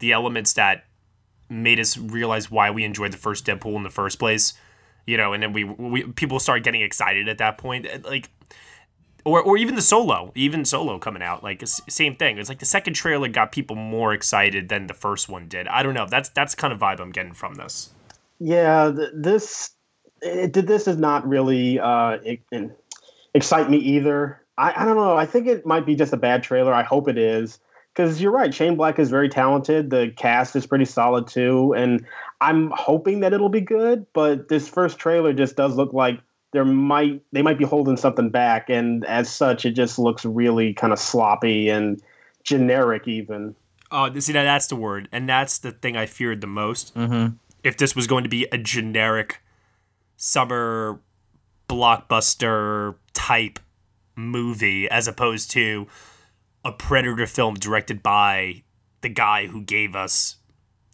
the 0.00 0.12
elements 0.12 0.54
that 0.54 0.86
made 1.50 1.78
us 1.78 1.98
realize 1.98 2.50
why 2.50 2.70
we 2.70 2.84
enjoyed 2.84 3.12
the 3.12 3.18
first 3.18 3.44
Deadpool 3.44 3.76
in 3.76 3.82
the 3.82 3.90
first 3.90 4.18
place 4.18 4.54
you 5.06 5.18
know 5.18 5.34
and 5.34 5.42
then 5.42 5.52
we, 5.52 5.64
we 5.64 6.04
people 6.04 6.40
started 6.40 6.64
getting 6.64 6.80
excited 6.80 7.28
at 7.28 7.36
that 7.36 7.58
point. 7.58 7.86
Like 8.04 8.30
or, 9.28 9.42
or 9.42 9.56
even 9.56 9.74
the 9.74 9.82
solo 9.82 10.32
even 10.34 10.64
solo 10.64 10.98
coming 10.98 11.22
out 11.22 11.42
like 11.44 11.62
same 11.66 12.14
thing 12.14 12.38
it's 12.38 12.48
like 12.48 12.58
the 12.58 12.66
second 12.66 12.94
trailer 12.94 13.28
got 13.28 13.52
people 13.52 13.76
more 13.76 14.12
excited 14.12 14.68
than 14.68 14.86
the 14.86 14.94
first 14.94 15.28
one 15.28 15.48
did 15.48 15.68
i 15.68 15.82
don't 15.82 15.94
know 15.94 16.06
that's 16.08 16.28
that's 16.30 16.54
kind 16.54 16.72
of 16.72 16.78
vibe 16.78 17.00
i'm 17.00 17.12
getting 17.12 17.32
from 17.34 17.54
this 17.54 17.90
Yeah, 18.38 18.92
th- 18.94 19.10
this 19.14 19.70
it, 20.22 20.52
this 20.52 20.84
does 20.84 20.96
not 20.96 21.26
really 21.26 21.78
uh, 21.78 22.18
it, 22.24 22.40
it 22.50 22.70
excite 23.34 23.70
me 23.70 23.78
either. 23.78 24.42
I, 24.56 24.82
I 24.82 24.84
don't 24.84 24.96
know. 24.96 25.16
I 25.16 25.26
think 25.26 25.46
it 25.46 25.66
might 25.66 25.86
be 25.86 25.94
just 25.94 26.12
a 26.12 26.16
bad 26.16 26.42
trailer. 26.42 26.72
I 26.72 26.82
hope 26.82 27.08
it 27.08 27.18
is 27.18 27.58
because 27.94 28.20
you're 28.20 28.32
right. 28.32 28.52
Shane 28.52 28.76
Black 28.76 28.98
is 28.98 29.10
very 29.10 29.28
talented. 29.28 29.90
The 29.90 30.12
cast 30.16 30.56
is 30.56 30.66
pretty 30.66 30.84
solid 30.84 31.26
too, 31.26 31.74
and 31.74 32.04
I'm 32.40 32.70
hoping 32.74 33.20
that 33.20 33.32
it'll 33.32 33.48
be 33.48 33.60
good. 33.60 34.06
But 34.12 34.48
this 34.48 34.68
first 34.68 34.98
trailer 34.98 35.32
just 35.32 35.56
does 35.56 35.76
look 35.76 35.92
like 35.92 36.20
there 36.52 36.64
might 36.64 37.22
they 37.32 37.42
might 37.42 37.58
be 37.58 37.64
holding 37.64 37.96
something 37.96 38.30
back, 38.30 38.70
and 38.70 39.04
as 39.06 39.30
such, 39.30 39.64
it 39.64 39.72
just 39.72 39.98
looks 39.98 40.24
really 40.24 40.72
kind 40.74 40.92
of 40.92 40.98
sloppy 40.98 41.68
and 41.68 42.00
generic 42.44 43.06
even. 43.06 43.54
oh 43.90 44.12
see 44.20 44.32
that 44.32 44.44
that's 44.44 44.68
the 44.68 44.76
word 44.76 45.08
and 45.12 45.28
that's 45.28 45.58
the 45.58 45.70
thing 45.72 45.96
i 45.96 46.06
feared 46.06 46.40
the 46.40 46.46
most 46.46 46.94
Mm-hmm. 46.94 47.34
if 47.62 47.76
this 47.76 47.94
was 47.96 48.06
going 48.06 48.22
to 48.24 48.30
be 48.30 48.46
a 48.52 48.56
generic 48.58 49.42
summer 50.16 51.00
blockbuster 51.68 52.94
type 53.12 53.58
movie 54.16 54.88
as 54.90 55.06
opposed 55.08 55.50
to 55.50 55.86
a 56.64 56.72
predator 56.72 57.26
film 57.26 57.54
directed 57.54 58.02
by 58.02 58.62
the 59.02 59.08
guy 59.08 59.46
who 59.46 59.62
gave 59.62 59.94
us 59.94 60.36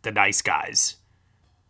the 0.02 0.10
nice 0.10 0.42
guys 0.42 0.96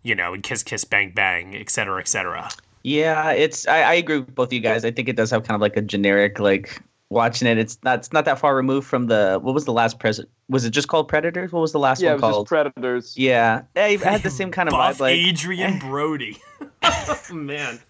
you 0.03 0.15
know 0.15 0.33
and 0.35 0.43
kiss 0.43 0.63
kiss 0.63 0.85
bang 0.85 1.13
bang 1.15 1.55
et 1.55 1.69
cetera 1.71 2.01
et 2.01 2.09
cetera 2.09 2.49
Yeah, 2.85 3.31
it's 3.33 3.67
I, 3.67 3.81
I 3.81 3.95
agree 3.95 4.19
with 4.19 4.35
both 4.35 4.49
of 4.49 4.53
you 4.53 4.61
guys. 4.61 4.85
I 4.85 4.91
think 4.91 5.09
it 5.09 5.17
does 5.17 5.31
have 5.31 5.43
kind 5.43 5.55
of 5.57 5.61
like 5.63 5.77
a 5.77 5.83
generic 5.83 6.39
like 6.39 6.83
watching 7.09 7.49
it. 7.49 7.57
It's 7.57 7.79
not 7.83 8.01
it's 8.01 8.13
not 8.13 8.27
that 8.27 8.39
far 8.39 8.55
removed 8.55 8.87
from 8.87 9.07
the 9.07 9.39
what 9.43 9.55
was 9.55 9.65
the 9.65 9.73
last 9.73 9.99
present? 9.99 10.29
Was 10.51 10.67
it 10.67 10.71
just 10.71 10.89
called 10.89 11.09
Predators? 11.09 11.51
What 11.51 11.61
was 11.61 11.73
the 11.73 11.79
last 11.79 12.03
yeah, 12.03 12.11
one 12.11 12.19
it 12.19 12.23
was 12.23 12.33
called? 12.35 12.45
just 12.45 12.49
Predators. 12.51 13.17
yeah, 13.17 13.63
yeah, 13.75 13.87
it 13.87 14.01
had 14.03 14.23
the 14.23 14.29
same 14.41 14.51
kind 14.51 14.69
of 14.69 14.73
Buff 14.75 14.99
vibe. 14.99 15.01
Like 15.01 15.19
Adrien 15.19 15.79
Brody. 15.91 16.37
oh, 16.83 17.21
man. 17.33 17.81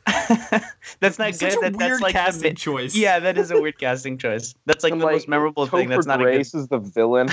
that's 1.00 1.18
not 1.18 1.35
Such 1.35 1.54
good. 1.54 1.59
a 1.59 1.70
that, 1.70 1.76
weird 1.76 1.90
that's 1.90 2.00
like 2.00 2.12
the 2.12 2.18
casting 2.18 2.50
mi- 2.50 2.54
choice. 2.54 2.94
Yeah, 2.94 3.18
that 3.18 3.37
is 3.37 3.50
a 3.50 3.61
weird 3.61 3.78
casting 3.78 4.16
choice. 4.16 4.54
That's 4.66 4.85
like 4.85 4.92
And, 4.92 5.02
the 5.02 5.07
most 5.07 5.26
memorable 5.26 5.66
thing. 5.66 5.88
That's 5.88 6.07
Topher 6.07 6.09
not 6.09 6.20
a 6.20 6.24
good. 6.24 6.35
Grace 6.35 6.54
is 6.54 6.68
the 6.68 6.78
villain. 6.78 7.28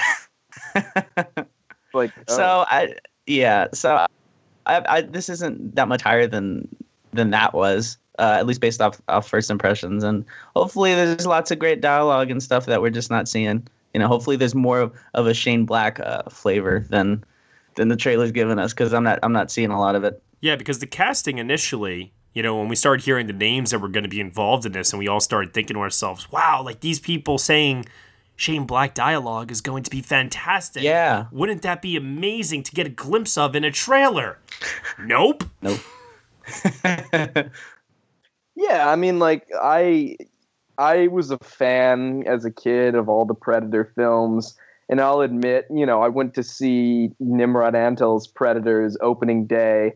like 1.93 2.12
oh. 2.28 2.36
So 2.36 2.65
I 2.67 2.95
yeah, 3.28 3.67
so 3.74 4.08
I, 4.65 4.82
I 4.88 5.02
this 5.02 5.30
isn't 5.30 5.76
that 5.76 5.88
much 5.88 6.02
higher 6.02 6.26
than 6.26 6.67
than 7.13 7.32
that 7.32 7.54
was. 7.54 7.97
Uh, 8.19 8.36
at 8.38 8.45
least 8.45 8.62
based 8.62 8.82
off, 8.82 9.02
off 9.08 9.28
first 9.28 9.50
impressions, 9.50 10.04
and 10.04 10.26
hopefully 10.56 10.93
there's 10.93 11.26
lots 11.26 11.50
of 11.50 11.58
great 11.58 11.82
dialogue 11.82 12.30
and 12.30 12.43
stuff 12.43 12.65
that 12.67 12.82
we're 12.82 12.91
just 12.91 13.10
not 13.10 13.28
seeing. 13.28 13.65
You 13.93 14.00
know, 14.00 14.08
hopefully 14.08 14.36
there's 14.36 14.54
more 14.54 14.82
of, 14.82 14.93
of 15.15 15.28
a 15.28 15.34
Shane 15.34 15.65
Black 15.65 16.00
uh, 16.00 16.24
flavor 16.30 16.86
than 16.89 17.24
than 17.76 17.88
the 17.88 17.95
trailer's 17.95 18.32
given 18.32 18.60
us 18.60 18.74
because 18.74 18.93
I'm 18.93 19.04
not 19.04 19.19
I'm 19.24 19.32
not 19.34 19.50
seeing 19.50 19.71
a 19.71 19.80
lot 19.80 19.95
of 19.95 20.04
it. 20.04 20.21
Yeah, 20.41 20.56
because 20.56 20.80
the 20.80 20.88
casting 20.88 21.38
initially, 21.38 22.12
you 22.34 22.43
know, 22.43 22.58
when 22.58 22.67
we 22.67 22.76
started 22.76 23.04
hearing 23.04 23.28
the 23.28 23.34
names 23.34 23.71
that 23.71 23.80
were 23.80 23.89
going 23.89 24.04
to 24.04 24.10
be 24.10 24.19
involved 24.19 24.65
in 24.65 24.74
this, 24.74 24.91
and 24.91 25.00
we 25.00 25.08
all 25.08 25.19
started 25.19 25.54
thinking 25.54 25.76
to 25.76 25.82
ourselves, 25.82 26.32
wow, 26.32 26.62
like 26.63 26.82
these 26.82 27.00
people 27.00 27.38
saying 27.38 27.86
Shane 28.36 28.65
Black 28.65 28.95
dialogue 28.95 29.52
is 29.52 29.62
going 29.62 29.84
to 29.84 29.91
be 29.91 30.02
fantastic. 30.02 30.82
Yeah. 30.82 31.28
Wouldn't 31.32 31.62
that 31.62 31.82
be 31.82 31.95
amazing 31.95 32.63
to 32.63 32.71
get 32.71 32.88
a 32.88 32.89
glimpse 32.89 33.38
of 33.38 33.56
in 33.56 33.63
a 33.63 33.71
trailer? 33.71 34.39
nope. 35.00 35.43
Nope. 35.62 35.80
Yeah, 38.56 38.90
I 38.90 38.96
mean, 38.96 39.20
like 39.20 39.48
I, 39.62 40.18
I 40.78 41.08
was 41.08 41.32
a 41.32 41.38
fan 41.40 42.24
as 42.28 42.46
a 42.46 42.52
kid 42.52 42.96
of 42.96 43.10
all 43.10 43.26
the 43.26 43.34
Predator 43.34 43.92
films, 43.96 44.56
and 44.90 45.00
I'll 45.00 45.22
admit, 45.22 45.68
you 45.74 45.86
know, 45.86 46.02
I 46.02 46.10
went 46.10 46.34
to 46.36 46.44
see 46.44 47.12
Nimrod 47.20 47.74
Antal's 47.74 48.28
Predators 48.28 48.98
opening 49.02 49.46
day. 49.48 49.94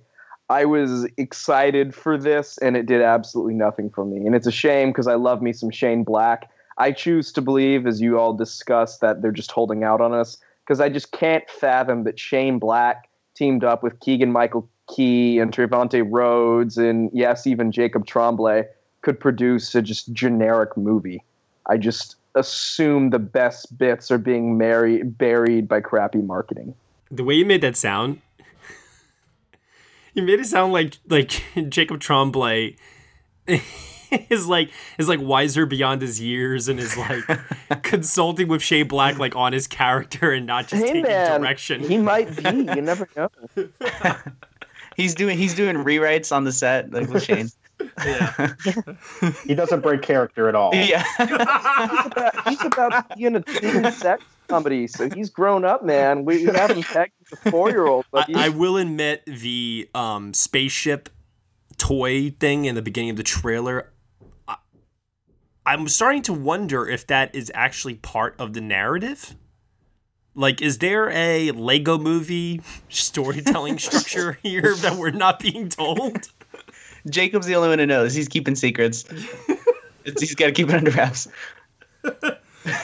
I 0.49 0.65
was 0.65 1.07
excited 1.17 1.93
for 1.93 2.17
this, 2.17 2.57
and 2.59 2.77
it 2.77 2.85
did 2.85 3.01
absolutely 3.01 3.55
nothing 3.55 3.89
for 3.89 4.05
me, 4.05 4.25
and 4.25 4.35
it's 4.35 4.47
a 4.47 4.51
shame 4.51 4.89
because 4.89 5.07
I 5.07 5.15
love 5.15 5.41
me 5.41 5.53
some 5.53 5.71
Shane 5.71 6.03
Black. 6.03 6.49
I 6.77 6.91
choose 6.91 7.31
to 7.33 7.41
believe, 7.41 7.87
as 7.87 8.01
you 8.01 8.19
all 8.19 8.33
discussed, 8.33 9.01
that 9.01 9.21
they're 9.21 9.31
just 9.31 9.51
holding 9.51 9.83
out 9.83 10.01
on 10.01 10.13
us 10.13 10.37
because 10.63 10.79
I 10.79 10.89
just 10.89 11.11
can't 11.11 11.49
fathom 11.49 12.03
that 12.03 12.19
Shane 12.19 12.59
Black 12.59 13.09
teamed 13.35 13.63
up 13.63 13.83
with 13.83 13.99
Keegan 13.99 14.31
Michael 14.31 14.69
Key 14.87 15.39
and 15.39 15.51
Trevante 15.51 16.05
Rhodes 16.07 16.77
and 16.77 17.09
yes, 17.13 17.47
even 17.47 17.71
Jacob 17.71 18.05
Tremblay 18.05 18.63
could 19.01 19.19
produce 19.19 19.73
a 19.75 19.81
just 19.81 20.11
generic 20.13 20.75
movie. 20.77 21.23
I 21.67 21.77
just 21.77 22.15
assume 22.35 23.09
the 23.11 23.19
best 23.19 23.77
bits 23.77 24.11
are 24.11 24.17
being 24.17 24.57
marry- 24.57 25.03
buried 25.03 25.67
by 25.67 25.81
crappy 25.81 26.19
marketing. 26.21 26.75
The 27.09 27.23
way 27.23 27.35
you 27.35 27.45
made 27.45 27.61
that 27.61 27.77
sound, 27.77 28.21
you 30.13 30.23
made 30.23 30.39
it 30.39 30.45
sound 30.45 30.73
like 30.73 30.97
like 31.07 31.41
Jacob 31.69 31.99
Tremblay 31.99 32.75
is 34.29 34.47
like 34.47 34.69
is 34.97 35.07
like 35.09 35.19
wiser 35.21 35.65
beyond 35.65 36.01
his 36.01 36.21
years 36.21 36.67
and 36.67 36.79
is 36.79 36.95
like 36.97 37.23
consulting 37.83 38.47
with 38.47 38.61
Shane 38.61 38.87
Black 38.87 39.17
like 39.17 39.35
on 39.35 39.53
his 39.53 39.67
character 39.67 40.31
and 40.31 40.45
not 40.45 40.67
just 40.67 40.83
Hey 40.83 40.93
taking 40.93 41.03
man, 41.03 41.41
direction. 41.41 41.81
he 41.81 41.97
might 41.97 42.35
be. 42.35 42.43
You 42.49 42.81
never 42.81 43.07
know. 43.15 43.29
He's 44.95 45.15
doing 45.15 45.37
he's 45.37 45.53
doing 45.53 45.77
rewrites 45.77 46.35
on 46.35 46.43
the 46.43 46.51
set 46.51 46.91
like 46.91 47.09
with 47.09 47.23
Shane. 47.23 47.49
Yeah. 48.05 48.53
he 49.45 49.53
doesn't 49.53 49.81
break 49.81 50.01
character 50.01 50.47
at 50.47 50.55
all. 50.55 50.71
Yeah. 50.75 51.03
he's, 51.17 51.29
about, 51.29 52.47
he's 52.47 52.65
about 52.65 53.09
to 53.09 53.15
be 53.17 53.25
in 53.25 53.35
a 53.35 53.41
teen 53.41 53.91
sex 53.91 54.23
comedy, 54.47 54.87
so 54.87 55.09
he's 55.09 55.29
grown 55.29 55.65
up, 55.65 55.83
man. 55.83 56.25
We, 56.25 56.45
we 56.45 56.53
have 56.53 56.71
him 56.71 56.83
pegged 56.83 57.13
as 57.31 57.39
a 57.45 57.51
four 57.51 57.69
year 57.69 57.87
old, 57.87 58.05
I, 58.13 58.25
I 58.35 58.49
will 58.49 58.77
admit 58.77 59.23
the 59.25 59.89
um, 59.93 60.33
spaceship 60.33 61.09
toy 61.77 62.31
thing 62.31 62.65
in 62.65 62.75
the 62.75 62.81
beginning 62.81 63.11
of 63.11 63.17
the 63.17 63.23
trailer. 63.23 63.91
I, 64.47 64.57
I'm 65.65 65.87
starting 65.87 66.21
to 66.23 66.33
wonder 66.33 66.87
if 66.87 67.07
that 67.07 67.33
is 67.35 67.51
actually 67.53 67.95
part 67.95 68.35
of 68.39 68.53
the 68.53 68.61
narrative. 68.61 69.35
Like, 70.35 70.61
is 70.61 70.79
there 70.79 71.09
a 71.11 71.51
Lego 71.51 71.97
movie 71.97 72.61
storytelling 72.89 73.79
structure 73.79 74.37
here 74.43 74.75
that 74.75 74.95
we're 74.95 75.11
not 75.11 75.39
being 75.39 75.69
told? 75.69 76.29
Jacob's 77.09 77.47
the 77.47 77.55
only 77.55 77.69
one 77.69 77.79
who 77.79 77.85
knows. 77.85 78.13
He's 78.13 78.27
keeping 78.27 78.55
secrets. 78.55 79.05
He's 80.03 80.35
got 80.35 80.47
to 80.47 80.51
keep 80.51 80.69
it 80.69 80.75
under 80.75 80.91
wraps. 80.91 81.27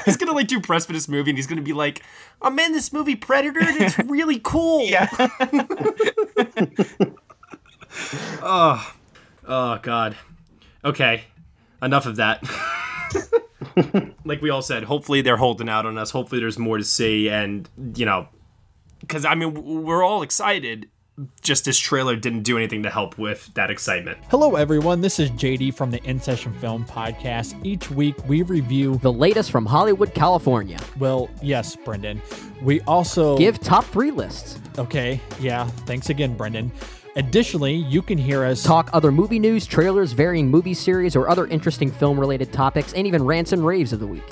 He's 0.05 0.17
gonna 0.17 0.33
like 0.33 0.47
do 0.47 0.59
press 0.61 0.85
for 0.85 0.93
this 0.93 1.07
movie, 1.07 1.31
and 1.31 1.37
he's 1.37 1.47
gonna 1.47 1.61
be 1.61 1.73
like, 1.73 2.03
oh, 2.41 2.47
"I'm 2.47 2.59
in 2.59 2.71
this 2.71 2.93
movie 2.93 3.15
Predator, 3.15 3.61
and 3.61 3.81
it's 3.81 3.97
really 3.99 4.39
cool." 4.43 4.81
Yeah. 4.91 5.07
oh, 8.41 8.93
oh 9.47 9.79
God. 9.81 10.15
Okay, 10.85 11.23
enough 11.81 12.05
of 12.05 12.17
that. 12.17 12.43
like 14.25 14.41
we 14.41 14.49
all 14.49 14.61
said, 14.61 14.83
hopefully 14.83 15.21
they're 15.21 15.37
holding 15.37 15.69
out 15.69 15.85
on 15.85 15.97
us. 15.97 16.11
Hopefully 16.11 16.41
there's 16.41 16.59
more 16.59 16.77
to 16.77 16.83
see, 16.83 17.29
and 17.29 17.69
you 17.95 18.05
know, 18.05 18.27
because 18.99 19.25
I 19.25 19.35
mean 19.35 19.83
we're 19.83 20.03
all 20.03 20.21
excited. 20.21 20.89
Just 21.41 21.65
this 21.65 21.77
trailer 21.77 22.15
didn't 22.15 22.43
do 22.43 22.57
anything 22.57 22.81
to 22.83 22.89
help 22.89 23.17
with 23.17 23.53
that 23.53 23.69
excitement. 23.69 24.17
Hello, 24.29 24.55
everyone. 24.55 25.01
This 25.01 25.19
is 25.19 25.29
JD 25.31 25.75
from 25.75 25.91
the 25.91 26.01
In 26.03 26.19
Session 26.19 26.53
Film 26.59 26.85
Podcast. 26.85 27.53
Each 27.63 27.91
week 27.91 28.15
we 28.27 28.41
review 28.41 28.95
the 29.03 29.11
latest 29.11 29.51
from 29.51 29.65
Hollywood, 29.65 30.15
California. 30.15 30.79
Well, 30.97 31.29
yes, 31.43 31.75
Brendan. 31.75 32.21
We 32.63 32.81
also 32.81 33.37
give 33.37 33.59
top 33.59 33.83
three 33.85 34.09
lists. 34.09 34.59
Okay, 34.79 35.19
yeah. 35.39 35.67
Thanks 35.85 36.09
again, 36.09 36.35
Brendan. 36.35 36.71
Additionally, 37.15 37.75
you 37.75 38.01
can 38.01 38.17
hear 38.17 38.45
us 38.45 38.63
talk 38.63 38.89
other 38.93 39.11
movie 39.11 39.39
news, 39.39 39.65
trailers, 39.65 40.13
varying 40.13 40.49
movie 40.49 40.73
series, 40.73 41.15
or 41.15 41.29
other 41.29 41.45
interesting 41.47 41.91
film 41.91 42.19
related 42.19 42.53
topics, 42.53 42.93
and 42.93 43.05
even 43.05 43.23
rants 43.23 43.51
and 43.51 43.65
raves 43.65 43.91
of 43.91 43.99
the 43.99 44.07
week. 44.07 44.23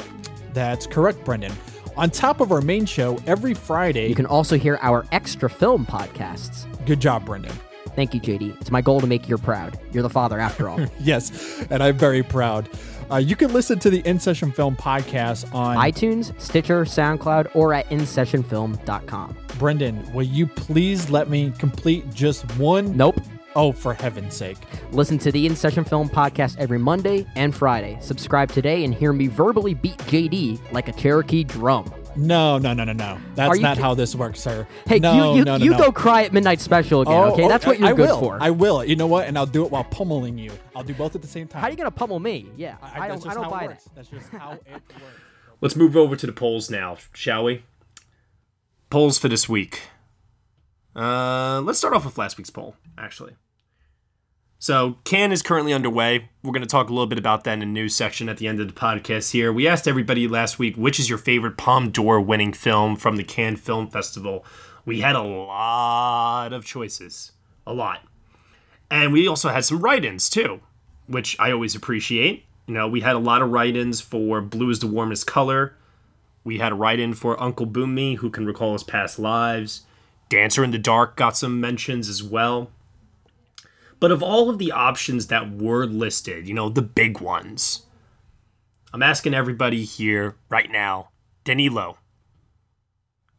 That's 0.54 0.88
correct, 0.88 1.24
Brendan. 1.26 1.52
On 1.98 2.10
top 2.10 2.40
of 2.40 2.54
our 2.54 2.62
main 2.62 2.86
show, 2.86 3.20
every 3.28 3.54
Friday, 3.54 4.08
you 4.08 4.16
can 4.16 4.26
also 4.26 4.58
hear 4.58 4.80
our 4.82 5.06
extra 5.12 5.50
film 5.50 5.86
podcasts. 5.86 6.66
Good 6.86 7.02
job, 7.02 7.26
Brendan. 7.26 7.52
Thank 7.96 8.14
you, 8.14 8.22
JD. 8.22 8.60
It's 8.62 8.72
my 8.72 8.82
goal 8.82 9.02
to 9.02 9.08
make 9.08 9.28
you 9.28 9.38
proud. 9.38 9.80
You're 9.92 10.04
the 10.04 10.10
father, 10.10 10.40
after 10.40 10.70
all. 10.70 10.80
yes, 11.00 11.66
and 11.70 11.82
I'm 11.84 11.98
very 11.98 12.24
proud. 12.24 12.70
Uh, 13.12 13.18
you 13.18 13.36
can 13.36 13.52
listen 13.52 13.80
to 13.80 13.90
the 13.90 14.00
In 14.06 14.20
Session 14.20 14.52
Film 14.52 14.76
podcast 14.76 15.54
on 15.54 15.78
iTunes, 15.78 16.40
Stitcher, 16.40 16.86
SoundCloud, 16.86 17.56
or 17.56 17.74
at 17.74 17.90
InSessionFilm.com. 17.90 19.38
Brendan, 19.58 20.14
will 20.14 20.24
you 20.24 20.46
please 20.46 21.10
let 21.10 21.30
me 21.30 21.52
complete 21.58 22.12
just 22.14 22.44
one? 22.58 22.96
Nope. 22.96 23.20
Oh, 23.56 23.72
for 23.72 23.96
heaven's 23.96 24.36
sake. 24.36 24.58
Listen 24.92 25.18
to 25.20 25.32
the 25.32 25.48
In 25.48 25.56
Session 25.56 25.84
Film 25.84 26.08
podcast 26.08 26.58
every 26.60 26.78
Monday 26.78 27.26
and 27.36 27.54
Friday. 27.54 27.98
Subscribe 28.00 28.52
today 28.52 28.84
and 28.86 28.94
hear 28.94 29.12
me 29.12 29.28
verbally 29.28 29.74
beat 29.74 29.98
JD 29.98 30.72
like 30.72 30.88
a 30.88 30.94
Cherokee 30.94 31.44
drum. 31.44 31.92
No, 32.16 32.58
no, 32.58 32.74
no, 32.74 32.84
no, 32.84 32.94
no. 32.94 33.18
That's 33.36 33.60
not 33.60 33.78
how 33.78 33.94
this 33.94 34.16
works, 34.16 34.40
sir. 34.42 34.68
Hey, 34.86 35.00
no, 35.00 35.34
you 35.34 35.40
you, 35.40 35.46
no, 35.46 35.58
no, 35.58 35.64
you 35.66 35.72
no. 35.72 35.78
go 35.78 35.92
cry 35.92 36.24
at 36.24 36.34
midnight 36.34 36.60
special 36.60 37.02
again, 37.02 37.14
Oh, 37.14 37.32
okay? 37.34 37.48
That's 37.48 37.66
what 37.66 37.80
you're 37.80 37.90
I 37.90 37.94
good 37.94 38.10
will. 38.10 38.20
for. 38.20 38.38
I 38.42 38.50
will. 38.50 38.84
You 38.84 38.96
know 38.96 39.08
what? 39.08 39.28
And 39.28 39.38
I'll 39.38 39.46
do 39.46 39.66
it 39.66 39.72
while 39.72 39.84
pummeling 39.86 40.38
you. 40.38 40.52
I'll 40.76 40.84
do 40.84 40.94
both 40.94 41.16
at 41.16 41.22
the 41.22 41.28
same 41.28 41.48
time. 41.48 41.62
How 41.62 41.68
are 41.68 41.72
you 41.72 41.78
gonna 41.78 41.92
pummel 41.92 42.20
me? 42.20 42.48
Yeah, 42.58 42.78
I, 42.82 43.08
that's 43.08 43.24
don't. 43.24 43.24
just 43.24 43.28
I 43.28 43.34
don't 43.42 43.46
it 43.46 43.50
buy 43.52 43.68
that. 43.68 43.84
That's 43.96 44.08
just 44.10 44.30
how 44.30 44.52
it 44.52 44.64
works. 44.72 44.84
Let's 45.62 45.76
move 45.76 45.96
over 45.98 46.16
to 46.16 46.26
the 46.26 46.32
polls 46.34 46.70
now, 46.70 46.98
shall 47.14 47.44
we? 47.44 47.64
Polls 48.90 49.18
for 49.20 49.28
this 49.28 49.48
week. 49.50 49.82
Uh, 50.96 51.62
let's 51.62 51.78
start 51.78 51.94
off 51.94 52.04
with 52.06 52.18
last 52.18 52.38
week's 52.38 52.50
poll, 52.50 52.76
actually. 52.98 53.34
So, 54.62 54.98
Cannes 55.06 55.32
is 55.32 55.42
currently 55.42 55.72
underway. 55.72 56.28
We're 56.44 56.52
going 56.52 56.64
to 56.64 56.68
talk 56.68 56.90
a 56.90 56.94
little 56.94 57.08
bit 57.08 57.18
about 57.18 57.46
that 57.46 57.54
in 57.54 57.60
the 57.60 57.66
news 57.66 57.96
section 57.96 58.28
at 58.28 58.38
the 58.38 58.48
end 58.48 58.60
of 58.60 58.68
the 58.68 58.74
podcast 58.74 59.32
here. 59.32 59.54
We 59.54 59.70
asked 59.70 59.88
everybody 59.88 60.28
last 60.28 60.60
week, 60.60 60.76
which 60.76 61.00
is 61.00 61.08
your 61.08 61.18
favorite 61.18 61.56
Palme 61.56 61.92
d'Or 61.92 62.20
winning 62.20 62.52
film 62.52 62.98
from 62.98 63.16
the 63.16 63.24
Cannes 63.24 63.56
Film 63.56 63.88
Festival? 63.88 64.46
We 64.86 65.00
had 65.00 65.16
a 65.16 65.22
lot 65.22 66.52
of 66.52 66.66
choices. 66.66 67.32
A 67.66 67.74
lot. 67.74 68.02
And 68.92 69.14
we 69.14 69.30
also 69.30 69.48
had 69.48 69.64
some 69.64 69.80
write 69.80 70.04
ins, 70.04 70.30
too, 70.30 70.60
which 71.08 71.38
I 71.40 71.54
always 71.54 71.74
appreciate. 71.74 72.44
You 72.68 72.74
know, 72.74 72.88
we 72.90 73.00
had 73.00 73.16
a 73.16 73.20
lot 73.20 73.42
of 73.42 73.52
write 73.52 73.78
ins 73.78 74.02
for 74.02 74.42
Blue 74.42 74.70
is 74.70 74.80
the 74.80 74.88
Warmest 74.88 75.26
Color. 75.26 75.74
We 76.44 76.58
had 76.58 76.74
a 76.74 76.76
write 76.76 77.00
in 77.00 77.14
for 77.14 77.42
Uncle 77.42 77.66
Boonmee, 77.66 78.18
who 78.18 78.30
can 78.30 78.46
recall 78.46 78.74
his 78.74 78.84
past 78.84 79.20
lives. 79.20 79.84
Dancer 80.28 80.66
in 80.66 80.72
the 80.72 80.78
Dark 80.78 81.16
got 81.16 81.38
some 81.38 81.62
mentions 81.62 82.10
as 82.10 82.22
well. 82.22 82.72
But 84.00 84.12
of 84.12 84.24
all 84.24 84.50
of 84.50 84.60
the 84.60 84.72
options 84.72 85.28
that 85.28 85.52
were 85.52 85.86
listed, 85.86 86.48
you 86.48 86.54
know, 86.54 86.70
the 86.70 86.82
big 86.82 87.20
ones, 87.20 87.84
I'm 88.94 89.04
asking 89.04 89.34
everybody 89.34 89.84
here 89.84 90.36
right 90.50 90.72
now, 90.72 91.10
Danilo, 91.44 91.98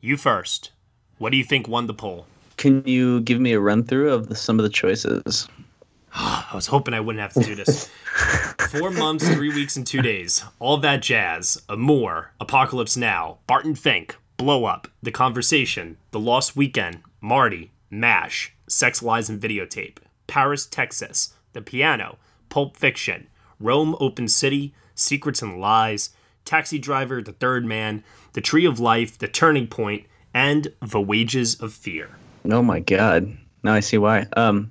you 0.01 0.17
first. 0.17 0.71
What 1.19 1.31
do 1.33 1.39
you 1.39 1.45
think 1.45 1.67
won 1.67 1.87
the 1.87 1.95
poll? 1.95 2.27
Can 2.57 2.83
you 2.87 3.21
give 3.21 3.41
me 3.41 3.53
a 3.53 3.61
run 3.61 3.85
through 3.85 4.13
of 4.13 4.29
the, 4.29 4.35
some 4.35 4.59
of 4.59 4.63
the 4.63 4.69
choices? 4.69 5.49
I 6.15 6.51
was 6.55 6.67
hoping 6.67 6.93
I 6.95 7.01
wouldn't 7.01 7.23
have 7.23 7.33
to 7.35 7.49
do 7.49 7.55
this. 7.55 7.91
Four 8.71 8.91
months, 8.91 9.29
three 9.29 9.55
weeks, 9.55 9.77
and 9.77 9.87
two 9.87 10.03
days. 10.03 10.45
All 10.59 10.77
that 10.79 11.03
jazz. 11.03 11.63
More. 11.75 12.33
Apocalypse 12.41 12.97
Now. 12.97 13.39
Barton 13.47 13.75
Fink. 13.75 14.17
Blow 14.37 14.65
Up. 14.65 14.89
The 15.03 15.11
Conversation. 15.11 15.97
The 16.11 16.21
Lost 16.21 16.57
Weekend. 16.57 17.03
Marty. 17.21 17.71
MASH. 17.91 18.53
Sex, 18.69 19.03
Lies, 19.03 19.29
and 19.29 19.41
Videotape. 19.41 19.97
Paris, 20.31 20.65
Texas. 20.65 21.35
The 21.55 21.61
Piano. 21.61 22.17
Pulp 22.49 22.77
Fiction. 22.77 23.27
Rome, 23.59 23.97
Open 23.99 24.29
City. 24.29 24.73
Secrets 24.95 25.43
and 25.43 25.61
Lies. 25.61 26.11
Taxi 26.45 26.79
Driver. 26.79 27.21
The 27.21 27.33
Third 27.33 27.67
Man. 27.67 28.05
The 28.35 28.41
Tree 28.41 28.65
of 28.65 28.79
Life. 28.79 29.19
The 29.19 29.27
Turning 29.27 29.67
Point. 29.67 30.07
And 30.33 30.73
The 30.81 31.01
Wages 31.01 31.61
of 31.61 31.73
Fear. 31.73 32.11
Oh 32.49 32.63
my 32.63 32.79
god. 32.79 33.37
Now 33.65 33.75
I 33.75 33.81
see 33.81 33.99
why. 33.99 34.29
Um, 34.37 34.71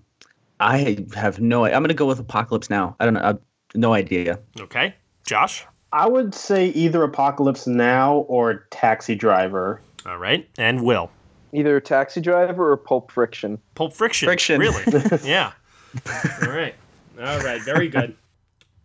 I 0.61 1.05
have 1.13 1.41
no. 1.41 1.65
I'm 1.65 1.83
gonna 1.83 1.93
go 1.93 2.05
with 2.05 2.19
Apocalypse 2.19 2.69
Now. 2.69 2.95
I 2.99 3.05
don't 3.05 3.15
know. 3.15 3.21
I, 3.21 3.33
no 3.75 3.93
idea. 3.93 4.39
Okay, 4.59 4.95
Josh. 5.25 5.65
I 5.91 6.07
would 6.07 6.33
say 6.33 6.67
either 6.67 7.03
Apocalypse 7.03 7.67
Now 7.67 8.19
or 8.29 8.65
Taxi 8.71 9.15
Driver. 9.15 9.81
All 10.05 10.17
right, 10.17 10.47
and 10.57 10.83
Will. 10.83 11.11
Either 11.53 11.79
Taxi 11.79 12.21
Driver 12.21 12.71
or 12.71 12.77
Pulp 12.77 13.11
Friction. 13.11 13.59
Pulp 13.75 13.93
Friction. 13.93 14.27
Friction. 14.27 14.59
Really? 14.59 14.83
yeah. 15.23 15.53
All 16.43 16.49
right. 16.49 16.75
All 17.19 17.39
right. 17.39 17.61
Very 17.61 17.87
good. 17.87 18.15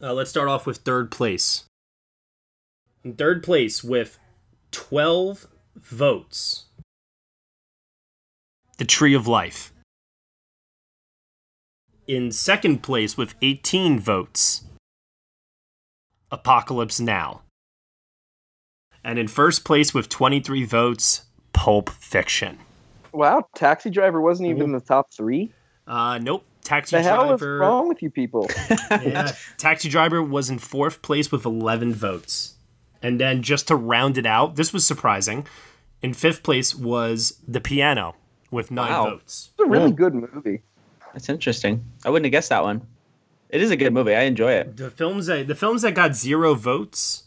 Uh, 0.00 0.12
let's 0.12 0.30
start 0.30 0.48
off 0.48 0.66
with 0.66 0.78
third 0.78 1.10
place. 1.10 1.64
In 3.04 3.14
third 3.14 3.42
place 3.42 3.84
with 3.84 4.18
12 4.70 5.46
votes. 5.76 6.64
The 8.78 8.84
Tree 8.84 9.14
of 9.14 9.28
Life. 9.28 9.72
In 12.06 12.32
second 12.32 12.82
place 12.82 13.16
with 13.16 13.34
18 13.40 14.00
votes. 14.00 14.64
Apocalypse 16.30 16.98
Now. 16.98 17.42
And 19.04 19.18
in 19.18 19.28
first 19.28 19.64
place 19.64 19.94
with 19.94 20.08
23 20.08 20.64
votes, 20.64 21.26
Pulp 21.54 21.88
Fiction. 21.88 22.58
Wow, 23.12 23.48
Taxi 23.54 23.88
Driver 23.90 24.20
wasn't 24.20 24.50
even 24.50 24.62
in 24.64 24.72
the 24.72 24.80
top 24.80 25.12
three. 25.12 25.52
Uh, 25.86 26.18
nope. 26.18 26.44
Taxi 26.62 26.96
The 26.96 27.02
hell 27.02 27.32
is 27.34 27.40
Driver. 27.40 27.58
wrong 27.58 27.88
with 27.88 28.02
you 28.02 28.10
people? 28.10 28.48
yeah. 28.90 29.32
Taxi 29.58 29.88
Driver 29.88 30.22
was 30.22 30.50
in 30.50 30.58
fourth 30.58 31.00
place 31.02 31.30
with 31.30 31.44
11 31.44 31.94
votes. 31.94 32.54
And 33.02 33.20
then 33.20 33.42
just 33.42 33.68
to 33.68 33.76
round 33.76 34.16
it 34.18 34.24
out, 34.26 34.56
this 34.56 34.72
was 34.72 34.86
surprising. 34.86 35.46
In 36.02 36.14
fifth 36.14 36.42
place 36.42 36.74
was 36.74 37.38
The 37.46 37.60
Piano 37.60 38.16
with 38.50 38.70
nine 38.70 38.90
Wow. 38.90 39.04
votes. 39.10 39.50
It's 39.58 39.66
a 39.66 39.70
really 39.70 39.92
good 39.92 40.14
movie. 40.14 40.62
That's 41.12 41.28
interesting. 41.28 41.84
I 42.04 42.10
wouldn't 42.10 42.24
have 42.26 42.32
guessed 42.32 42.48
that 42.48 42.62
one. 42.62 42.86
It 43.50 43.60
is 43.62 43.70
a 43.70 43.76
good 43.76 43.92
movie. 43.92 44.14
I 44.14 44.22
enjoy 44.22 44.52
it. 44.52 44.76
The 44.76 44.90
films 44.90 45.26
that 45.26 45.46
the 45.46 45.54
films 45.54 45.82
that 45.82 45.94
got 45.94 46.16
zero 46.16 46.54
votes, 46.54 47.24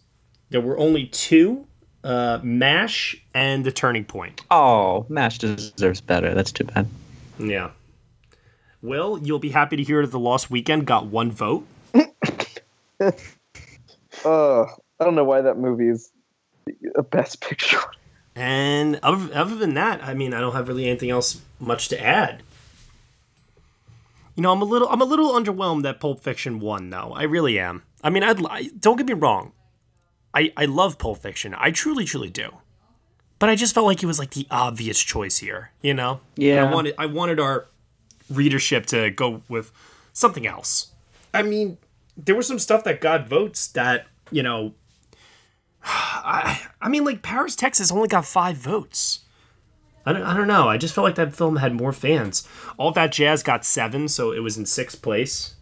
there 0.50 0.60
were 0.60 0.78
only 0.78 1.06
two: 1.06 1.68
uh, 2.04 2.40
Mash 2.44 3.16
and 3.34 3.66
The 3.66 3.72
Turning 3.72 4.06
Point. 4.06 4.42
Oh, 4.52 5.06
Mash 5.10 5.38
deserves 5.40 6.02
better. 6.02 6.34
That's 6.34 6.52
too 6.52 6.64
bad. 6.66 6.88
Yeah. 7.40 7.72
Will, 8.82 9.20
you'll 9.20 9.40
be 9.40 9.50
happy 9.50 9.76
to 9.78 9.84
hear 9.84 10.02
that 10.02 10.12
The 10.12 10.20
Lost 10.20 10.50
Weekend 10.52 10.86
got 10.86 11.08
one 11.08 11.32
vote. 11.32 11.66
Uh, 14.26 14.64
I 15.00 15.04
don't 15.04 15.16
know 15.16 15.24
why 15.24 15.42
that 15.42 15.58
movie 15.58 15.90
is 15.90 16.12
a 16.96 17.04
best 17.04 17.42
picture. 17.42 17.80
And 18.36 19.00
other, 19.04 19.34
other 19.34 19.56
than 19.56 19.74
that, 19.76 20.04
I 20.04 20.14
mean, 20.14 20.34
I 20.34 20.40
don't 20.40 20.54
have 20.54 20.68
really 20.68 20.88
anything 20.88 21.10
else 21.10 21.42
much 21.60 21.88
to 21.90 22.04
add. 22.04 22.44
You 24.36 24.44
know, 24.44 24.52
I'm 24.52 24.62
a 24.62 24.66
little, 24.66 24.88
I'm 24.90 25.02
a 25.02 25.06
little 25.06 25.32
underwhelmed 25.32 25.84
that 25.84 26.00
Pulp 26.00 26.22
Fiction 26.22 26.60
won, 26.60 26.92
though. 26.92 27.14
I 27.16 27.24
really 27.24 27.58
am. 27.58 27.84
I 28.04 28.12
mean, 28.12 28.22
I'd, 28.24 28.46
I, 28.46 28.70
don't 28.80 28.98
get 28.98 29.08
me 29.08 29.14
wrong. 29.14 29.54
I, 30.38 30.54
I 30.56 30.66
love 30.66 31.00
Pulp 31.00 31.18
Fiction. 31.18 31.56
I 31.58 31.72
truly, 31.72 32.06
truly 32.06 32.30
do. 32.30 32.58
But 33.40 33.50
I 33.50 33.56
just 33.56 33.74
felt 33.74 33.88
like 33.88 34.04
it 34.04 34.06
was 34.06 34.20
like 34.20 34.32
the 34.32 34.46
obvious 34.52 35.00
choice 35.00 35.38
here. 35.40 35.72
You 35.82 35.96
know? 35.96 36.22
And 36.36 36.44
Yeah. 36.44 36.64
I 36.64 36.74
wanted, 36.74 36.96
I 37.00 37.08
wanted 37.08 37.40
our 37.40 37.66
readership 38.30 38.86
to 38.88 39.10
go 39.10 39.42
with 39.50 39.72
something 40.14 40.46
else. 40.46 40.92
I 41.34 41.42
mean, 41.42 41.78
there 42.16 42.36
was 42.36 42.48
some 42.48 42.60
stuff 42.60 42.84
that 42.84 43.02
got 43.02 43.28
votes 43.28 43.68
that 43.68 44.06
you 44.32 44.44
know. 44.44 44.74
I, 45.84 46.62
I 46.82 46.90
mean, 46.90 47.04
like 47.04 47.22
Paris, 47.24 47.56
Texas 47.56 47.92
only 47.92 48.08
got 48.08 48.26
five 48.26 48.58
votes. 48.58 49.22
I 50.06 50.14
don't, 50.14 50.24
I 50.24 50.36
don't 50.36 50.48
know. 50.48 50.68
I 50.70 50.78
just 50.78 50.94
felt 50.94 51.04
like 51.06 51.16
that 51.16 51.34
film 51.36 51.58
had 51.58 51.74
more 51.74 51.92
fans. 51.94 52.48
All 52.78 52.92
that 52.92 53.12
jazz 53.12 53.42
got 53.44 53.66
seven, 53.66 54.08
so 54.08 54.32
it 54.32 54.40
was 54.40 54.58
in 54.58 54.66
sixth 54.66 55.02
place. 55.02 55.56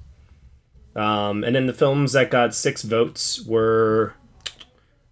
Um, 0.96 1.44
and 1.44 1.56
then 1.56 1.66
the 1.66 1.74
films 1.74 2.12
that 2.14 2.30
got 2.30 2.54
six 2.54 2.82
votes 2.84 3.44
were 3.46 4.14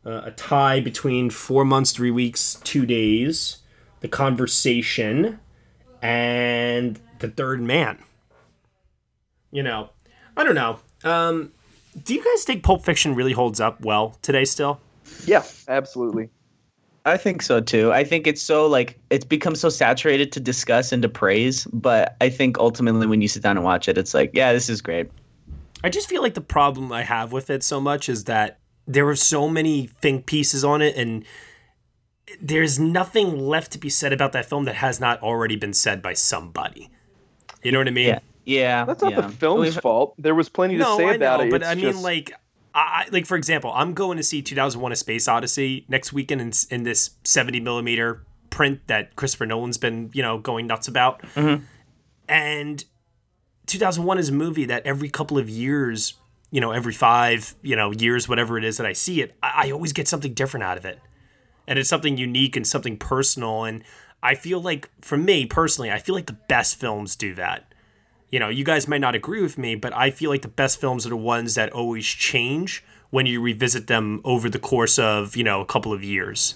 uh, 0.06 0.22
a 0.26 0.32
tie 0.32 0.80
between 0.80 1.30
Four 1.30 1.66
Months, 1.66 1.92
Three 1.92 2.12
Weeks, 2.12 2.60
Two 2.64 2.86
Days, 2.86 3.58
The 4.02 4.08
Conversation, 4.08 5.40
and 6.02 7.00
The 7.20 7.30
Third 7.30 7.62
Man. 7.62 7.98
You 9.52 9.64
know, 9.64 9.90
I 10.36 10.44
don't 10.44 10.56
know. 10.56 10.80
Um, 11.04 11.52
do 12.04 12.14
you 12.14 12.24
guys 12.24 12.44
think 12.44 12.64
Pulp 12.64 12.84
Fiction 12.84 13.16
really 13.16 13.34
holds 13.34 13.60
up 13.60 13.82
well 13.82 14.18
today 14.22 14.46
still? 14.46 14.80
Yeah, 15.26 15.44
absolutely. 15.68 16.30
I 17.06 17.18
think 17.18 17.42
so 17.42 17.60
too. 17.60 17.92
I 17.92 18.04
think 18.04 18.28
it's 18.28 18.42
so 18.42 18.66
like 18.66 18.98
it's 19.10 19.26
become 19.26 19.56
so 19.56 19.70
saturated 19.70 20.32
to 20.32 20.40
discuss 20.40 20.92
and 20.92 21.02
to 21.04 21.10
praise, 21.10 21.66
but 21.66 22.16
I 22.22 22.30
think 22.30 22.58
ultimately 22.58 23.08
when 23.08 23.22
you 23.22 23.28
sit 23.28 23.44
down 23.44 23.58
and 23.58 23.66
watch 23.66 23.88
it, 23.90 23.98
it's 23.98 24.14
like, 24.14 24.32
yeah, 24.34 24.54
this 24.54 24.70
is 24.70 24.82
great. 24.82 25.12
I 25.84 25.90
just 25.90 26.08
feel 26.08 26.22
like 26.22 26.34
the 26.34 26.42
problem 26.42 26.92
I 26.94 27.04
have 27.04 27.34
with 27.34 27.50
it 27.50 27.62
so 27.62 27.82
much 27.82 28.08
is 28.08 28.24
that 28.26 28.60
there 28.88 29.06
were 29.06 29.16
so 29.16 29.48
many 29.48 29.88
think 29.88 30.26
pieces 30.26 30.64
on 30.64 30.82
it, 30.82 30.96
and 30.96 31.24
there's 32.42 32.80
nothing 32.80 33.38
left 33.38 33.72
to 33.74 33.78
be 33.78 33.90
said 33.90 34.14
about 34.14 34.32
that 34.34 34.46
film 34.46 34.66
that 34.66 34.76
has 34.76 35.00
not 35.00 35.22
already 35.22 35.56
been 35.56 35.74
said 35.74 36.02
by 36.02 36.14
somebody. 36.14 36.90
You 37.62 37.72
know 37.72 37.78
what 37.80 37.88
I 37.88 37.92
mean? 37.92 38.08
Yeah. 38.08 38.20
Yeah. 38.46 38.86
That's 38.86 39.02
not 39.02 39.14
yeah. 39.14 39.22
the 39.22 39.30
film's 39.30 39.78
fault. 39.78 40.16
There 40.18 40.36
was 40.36 40.50
plenty 40.50 40.76
to 40.76 40.84
no, 40.84 40.98
say 40.98 41.06
I 41.06 41.14
about 41.14 41.40
know, 41.40 41.46
it. 41.46 41.52
but 41.52 41.62
It's 41.62 41.70
I 41.70 41.76
mean, 41.76 41.86
just- 41.86 42.04
like, 42.04 42.32
I, 42.76 43.06
I- 43.06 43.10
like 43.12 43.26
for 43.26 43.38
example, 43.38 43.72
I'm 43.74 43.94
going 43.94 44.18
to 44.18 44.24
see 44.24 44.42
2001: 44.42 44.92
A 44.92 44.96
Space 44.96 45.28
Odyssey 45.28 45.86
next 45.88 46.12
weekend 46.12 46.42
in, 46.42 46.52
in 46.70 46.84
this 46.84 47.12
70 47.24 47.60
millimeter 47.62 48.26
print 48.50 48.82
that 48.88 49.16
Christopher 49.16 49.46
Nolan's 49.46 49.78
been, 49.78 50.10
you 50.14 50.22
know, 50.22 50.38
going 50.40 50.68
nuts 50.68 50.88
about. 50.88 51.22
Mm-hmm. 51.36 51.64
And 52.28 52.84
2001 53.68 54.18
is 54.18 54.30
a 54.30 54.34
movie 54.34 54.66
that 54.66 54.86
every 54.86 55.10
couple 55.10 55.38
of 55.38 55.50
years, 55.50 56.14
you 56.54 56.62
know, 56.62 56.72
every 56.72 56.94
five, 56.94 57.54
you 57.62 57.76
know, 57.76 57.92
years, 57.92 58.30
whatever 58.30 58.58
it 58.58 58.64
is 58.64 58.78
that 58.78 58.86
I 58.86 58.94
see 58.94 59.22
it, 59.22 59.36
I, 59.44 59.68
I 59.68 59.72
always 59.72 59.92
get 59.92 60.08
something 60.08 60.34
different 60.34 60.64
out 60.64 60.78
of 60.78 60.86
it, 60.86 61.00
and 61.68 61.78
it's 61.78 61.90
something 61.90 62.18
unique 62.18 62.56
and 62.56 62.66
something 62.66 62.98
personal. 62.98 63.66
And 63.66 63.84
I 64.22 64.36
feel 64.36 64.62
like, 64.62 64.90
for 65.02 65.18
me 65.18 65.46
personally, 65.46 65.92
I 65.92 66.00
feel 66.00 66.16
like 66.16 66.28
the 66.28 66.40
best 66.48 66.80
films 66.80 67.18
do 67.18 67.36
that 67.36 67.74
you 68.34 68.40
know, 68.40 68.50
you 68.50 68.64
guys 68.64 68.88
might 68.88 69.00
not 69.00 69.14
agree 69.14 69.44
with 69.44 69.60
me, 69.60 69.76
but 69.76 69.96
I 69.96 70.10
feel 70.10 70.32
like 70.32 70.42
the 70.42 70.48
best 70.48 70.82
films 70.82 71.06
are 71.06 71.10
the 71.10 71.16
ones 71.16 71.54
that 71.54 71.72
always 71.72 72.04
change 72.04 72.84
when 73.12 73.28
you 73.28 73.40
revisit 73.40 73.86
them 73.86 74.22
over 74.24 74.50
the 74.50 74.58
course 74.58 74.98
of, 74.98 75.38
you 75.38 75.44
know, 75.44 75.62
a 75.62 75.66
couple 75.66 75.94
of 75.94 76.04
years. 76.04 76.56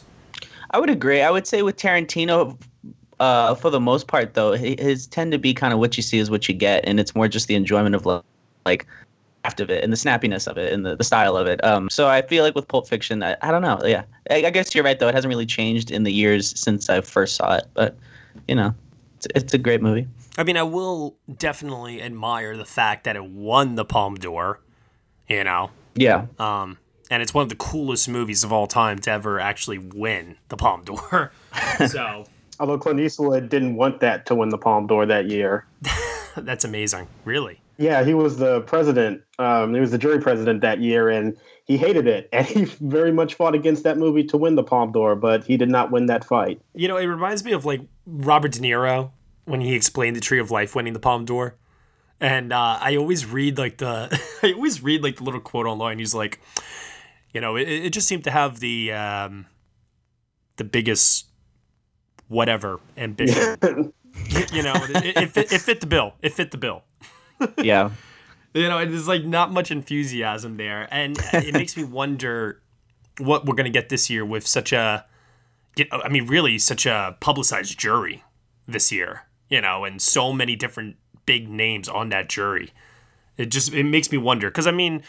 I 0.71 0.79
would 0.79 0.89
agree. 0.89 1.21
I 1.21 1.29
would 1.29 1.45
say 1.45 1.61
with 1.61 1.77
Tarantino, 1.77 2.59
uh, 3.19 3.53
for 3.53 3.69
the 3.69 3.79
most 3.79 4.07
part, 4.07 4.33
though, 4.33 4.57
hi- 4.57 4.75
his 4.79 5.05
tend 5.05 5.31
to 5.33 5.37
be 5.37 5.53
kind 5.53 5.71
of 5.71 5.77
what 5.77 5.95
you 5.97 6.01
see 6.01 6.17
is 6.17 6.31
what 6.31 6.49
you 6.49 6.55
get, 6.55 6.83
and 6.87 6.99
it's 6.99 7.13
more 7.13 7.27
just 7.27 7.47
the 7.47 7.53
enjoyment 7.53 7.93
of 7.93 8.07
like 8.65 8.87
craft 9.47 9.61
of 9.61 9.69
it 9.69 9.83
and 9.83 9.93
the 9.93 9.97
snappiness 9.97 10.47
of 10.47 10.57
it 10.57 10.73
and 10.73 10.85
the, 10.85 10.95
the 10.95 11.03
style 11.03 11.37
of 11.37 11.47
it. 11.47 11.63
Um, 11.63 11.89
so 11.89 12.07
I 12.07 12.21
feel 12.21 12.43
like 12.43 12.53
with 12.55 12.67
Pulp 12.67 12.87
Fiction, 12.87 13.23
I, 13.23 13.37
I 13.41 13.51
don't 13.51 13.61
know. 13.61 13.79
Yeah, 13.85 14.03
I, 14.29 14.45
I 14.45 14.49
guess 14.49 14.75
you're 14.75 14.83
right 14.83 14.99
though. 14.99 15.07
It 15.07 15.15
hasn't 15.15 15.29
really 15.29 15.45
changed 15.45 15.89
in 15.89 16.03
the 16.03 16.11
years 16.11 16.59
since 16.59 16.89
I 16.89 17.01
first 17.01 17.35
saw 17.35 17.55
it, 17.55 17.65
but 17.73 17.97
you 18.47 18.55
know, 18.55 18.73
it's, 19.15 19.27
it's 19.35 19.53
a 19.53 19.57
great 19.57 19.81
movie. 19.81 20.07
I 20.37 20.43
mean, 20.43 20.57
I 20.57 20.63
will 20.63 21.15
definitely 21.37 22.01
admire 22.01 22.57
the 22.57 22.65
fact 22.65 23.05
that 23.05 23.15
it 23.15 23.23
won 23.23 23.75
the 23.75 23.85
Palme 23.85 24.15
d'Or, 24.15 24.59
you 25.27 25.43
know. 25.43 25.71
Yeah. 25.95 26.25
Um, 26.37 26.77
and 27.09 27.23
it's 27.23 27.33
one 27.33 27.43
of 27.43 27.49
the 27.49 27.55
coolest 27.55 28.09
movies 28.09 28.43
of 28.43 28.51
all 28.51 28.67
time 28.67 28.99
to 28.99 29.11
ever 29.11 29.39
actually 29.39 29.77
win 29.79 30.37
the 30.49 30.57
Palme 30.57 30.83
d'Or. 30.83 31.31
so 31.87 32.25
Although 32.59 32.77
Clint 32.79 32.99
Eastwood 32.99 33.49
didn't 33.49 33.75
want 33.75 33.99
that 34.01 34.25
to 34.27 34.35
win 34.35 34.49
the 34.49 34.57
Palme 34.57 34.87
d'Or 34.87 35.05
that 35.05 35.27
year. 35.29 35.65
that's 36.35 36.65
amazing, 36.65 37.07
really. 37.23 37.61
Yeah, 37.77 38.03
he 38.03 38.13
was 38.13 38.37
the 38.37 38.61
president. 38.61 39.21
Um, 39.39 39.73
he 39.73 39.79
was 39.79 39.91
the 39.91 39.97
jury 39.97 40.19
president 40.19 40.61
that 40.61 40.79
year, 40.81 41.09
and 41.09 41.37
he 41.65 41.77
hated 41.77 42.07
it. 42.07 42.29
And 42.33 42.45
he 42.45 42.65
very 42.65 43.11
much 43.11 43.35
fought 43.35 43.55
against 43.55 43.83
that 43.83 43.97
movie 43.97 44.23
to 44.25 44.37
win 44.37 44.55
the 44.55 44.63
Palme 44.63 44.91
d'Or, 44.91 45.15
but 45.15 45.43
he 45.43 45.57
did 45.57 45.69
not 45.69 45.91
win 45.91 46.07
that 46.07 46.23
fight. 46.23 46.61
You 46.73 46.87
know, 46.87 46.97
it 46.97 47.05
reminds 47.05 47.43
me 47.43 47.51
of 47.51 47.65
like 47.65 47.81
Robert 48.05 48.51
De 48.53 48.59
Niro 48.59 49.11
when 49.45 49.61
he 49.61 49.75
explained 49.75 50.15
the 50.15 50.21
Tree 50.21 50.39
of 50.39 50.51
Life 50.51 50.75
winning 50.75 50.93
the 50.93 50.99
Palme 50.99 51.25
d'Or. 51.25 51.55
And 52.19 52.51
uh, 52.51 52.79
I 52.81 52.95
always 52.95 53.25
read 53.25 53.57
like 53.57 53.77
the 53.77 54.21
I 54.43 54.53
always 54.53 54.81
read 54.81 55.03
like 55.03 55.17
the 55.17 55.23
little 55.23 55.39
quote 55.39 55.67
online. 55.67 55.99
He's 55.99 56.15
like, 56.15 56.39
you 57.31 57.41
know, 57.41 57.55
it, 57.55 57.67
it 57.67 57.93
just 57.93 58.07
seemed 58.07 58.23
to 58.23 58.31
have 58.31 58.59
the 58.59 58.91
um, 58.93 59.45
the 60.55 60.63
biggest 60.63 61.27
whatever 62.27 62.79
ambition. 62.97 63.57
you, 63.61 63.93
you 64.51 64.63
know, 64.63 64.73
it, 64.75 65.17
it, 65.17 65.31
fit, 65.31 65.51
it 65.51 65.61
fit 65.61 65.79
the 65.79 65.87
bill. 65.87 66.13
It 66.21 66.33
fit 66.33 66.51
the 66.51 66.57
bill. 66.57 66.83
Yeah. 67.57 67.91
You 68.53 68.69
know, 68.69 68.83
there's 68.83 69.07
like 69.07 69.23
not 69.23 69.51
much 69.51 69.69
enthusiasm 69.69 70.57
there, 70.57 70.87
and 70.89 71.15
it 71.31 71.53
makes 71.53 71.77
me 71.77 71.83
wonder 71.83 72.59
what 73.19 73.45
we're 73.45 73.53
gonna 73.53 73.69
get 73.69 73.89
this 73.89 74.09
year 74.09 74.25
with 74.25 74.47
such 74.47 74.73
a, 74.73 75.05
get. 75.75 75.89
I 75.91 76.09
mean, 76.09 76.25
really, 76.25 76.57
such 76.57 76.87
a 76.87 77.15
publicized 77.19 77.77
jury 77.77 78.23
this 78.67 78.91
year. 78.91 79.23
You 79.49 79.61
know, 79.61 79.85
and 79.85 80.01
so 80.01 80.33
many 80.33 80.55
different 80.55 80.95
big 81.27 81.47
names 81.47 81.87
on 81.87 82.09
that 82.09 82.29
jury. 82.29 82.71
It 83.37 83.51
just 83.51 83.73
it 83.73 83.83
makes 83.83 84.11
me 84.11 84.17
wonder 84.17 84.49
because 84.49 84.65
I 84.65 84.71
mean, 84.71 85.03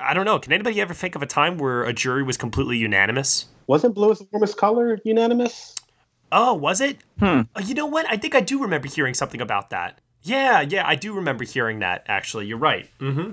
I 0.00 0.14
don't 0.14 0.24
know. 0.24 0.38
Can 0.38 0.54
anybody 0.54 0.80
ever 0.80 0.94
think 0.94 1.14
of 1.16 1.22
a 1.22 1.26
time 1.26 1.58
where 1.58 1.84
a 1.84 1.92
jury 1.92 2.22
was 2.22 2.38
completely 2.38 2.78
unanimous? 2.78 3.46
Wasn't 3.66 3.94
blue 3.94 4.12
is 4.12 4.20
the 4.20 4.28
warmest 4.32 4.56
color 4.56 4.98
unanimous? 5.04 5.74
Oh, 6.32 6.54
was 6.54 6.80
it? 6.80 6.98
Hmm. 7.18 7.42
Uh, 7.54 7.62
you 7.64 7.74
know 7.74 7.86
what? 7.86 8.06
I 8.08 8.16
think 8.16 8.34
I 8.34 8.40
do 8.40 8.62
remember 8.62 8.88
hearing 8.88 9.14
something 9.14 9.40
about 9.40 9.70
that. 9.70 10.00
Yeah, 10.26 10.60
yeah, 10.62 10.86
I 10.86 10.96
do 10.96 11.14
remember 11.14 11.44
hearing 11.44 11.78
that. 11.78 12.04
Actually, 12.08 12.46
you're 12.46 12.58
right. 12.58 12.90
Mm-hmm. 12.98 13.32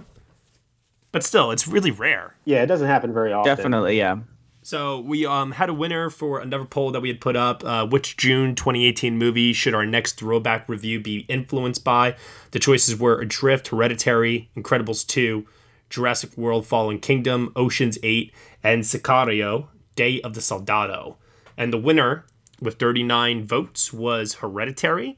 But 1.11 1.23
still, 1.23 1.51
it's 1.51 1.67
really 1.67 1.91
rare. 1.91 2.35
Yeah, 2.45 2.61
it 2.61 2.67
doesn't 2.67 2.87
happen 2.87 3.13
very 3.13 3.33
often. 3.33 3.55
Definitely, 3.55 3.97
yeah. 3.97 4.17
So 4.61 4.99
we 4.99 5.25
um, 5.25 5.51
had 5.51 5.69
a 5.69 5.73
winner 5.73 6.09
for 6.09 6.39
another 6.39 6.65
poll 6.65 6.91
that 6.91 7.01
we 7.01 7.09
had 7.09 7.19
put 7.19 7.35
up. 7.35 7.63
Uh, 7.65 7.85
which 7.85 8.15
June 8.15 8.55
2018 8.55 9.17
movie 9.17 9.53
should 9.53 9.73
our 9.73 9.85
next 9.85 10.13
throwback 10.13 10.69
review 10.69 10.99
be 10.99 11.25
influenced 11.27 11.83
by? 11.83 12.15
The 12.51 12.59
choices 12.59 12.97
were 12.97 13.19
Adrift, 13.19 13.69
Hereditary, 13.69 14.49
Incredibles 14.55 15.05
2, 15.05 15.45
Jurassic 15.89 16.37
World 16.37 16.65
Fallen 16.65 16.99
Kingdom, 16.99 17.51
Ocean's 17.55 17.97
8, 18.03 18.31
and 18.63 18.83
Sicario, 18.83 19.67
Day 19.95 20.21
of 20.21 20.35
the 20.35 20.41
Soldado. 20.41 21.17
And 21.57 21.73
the 21.73 21.77
winner, 21.77 22.25
with 22.61 22.79
39 22.79 23.43
votes, 23.43 23.91
was 23.91 24.35
Hereditary. 24.35 25.17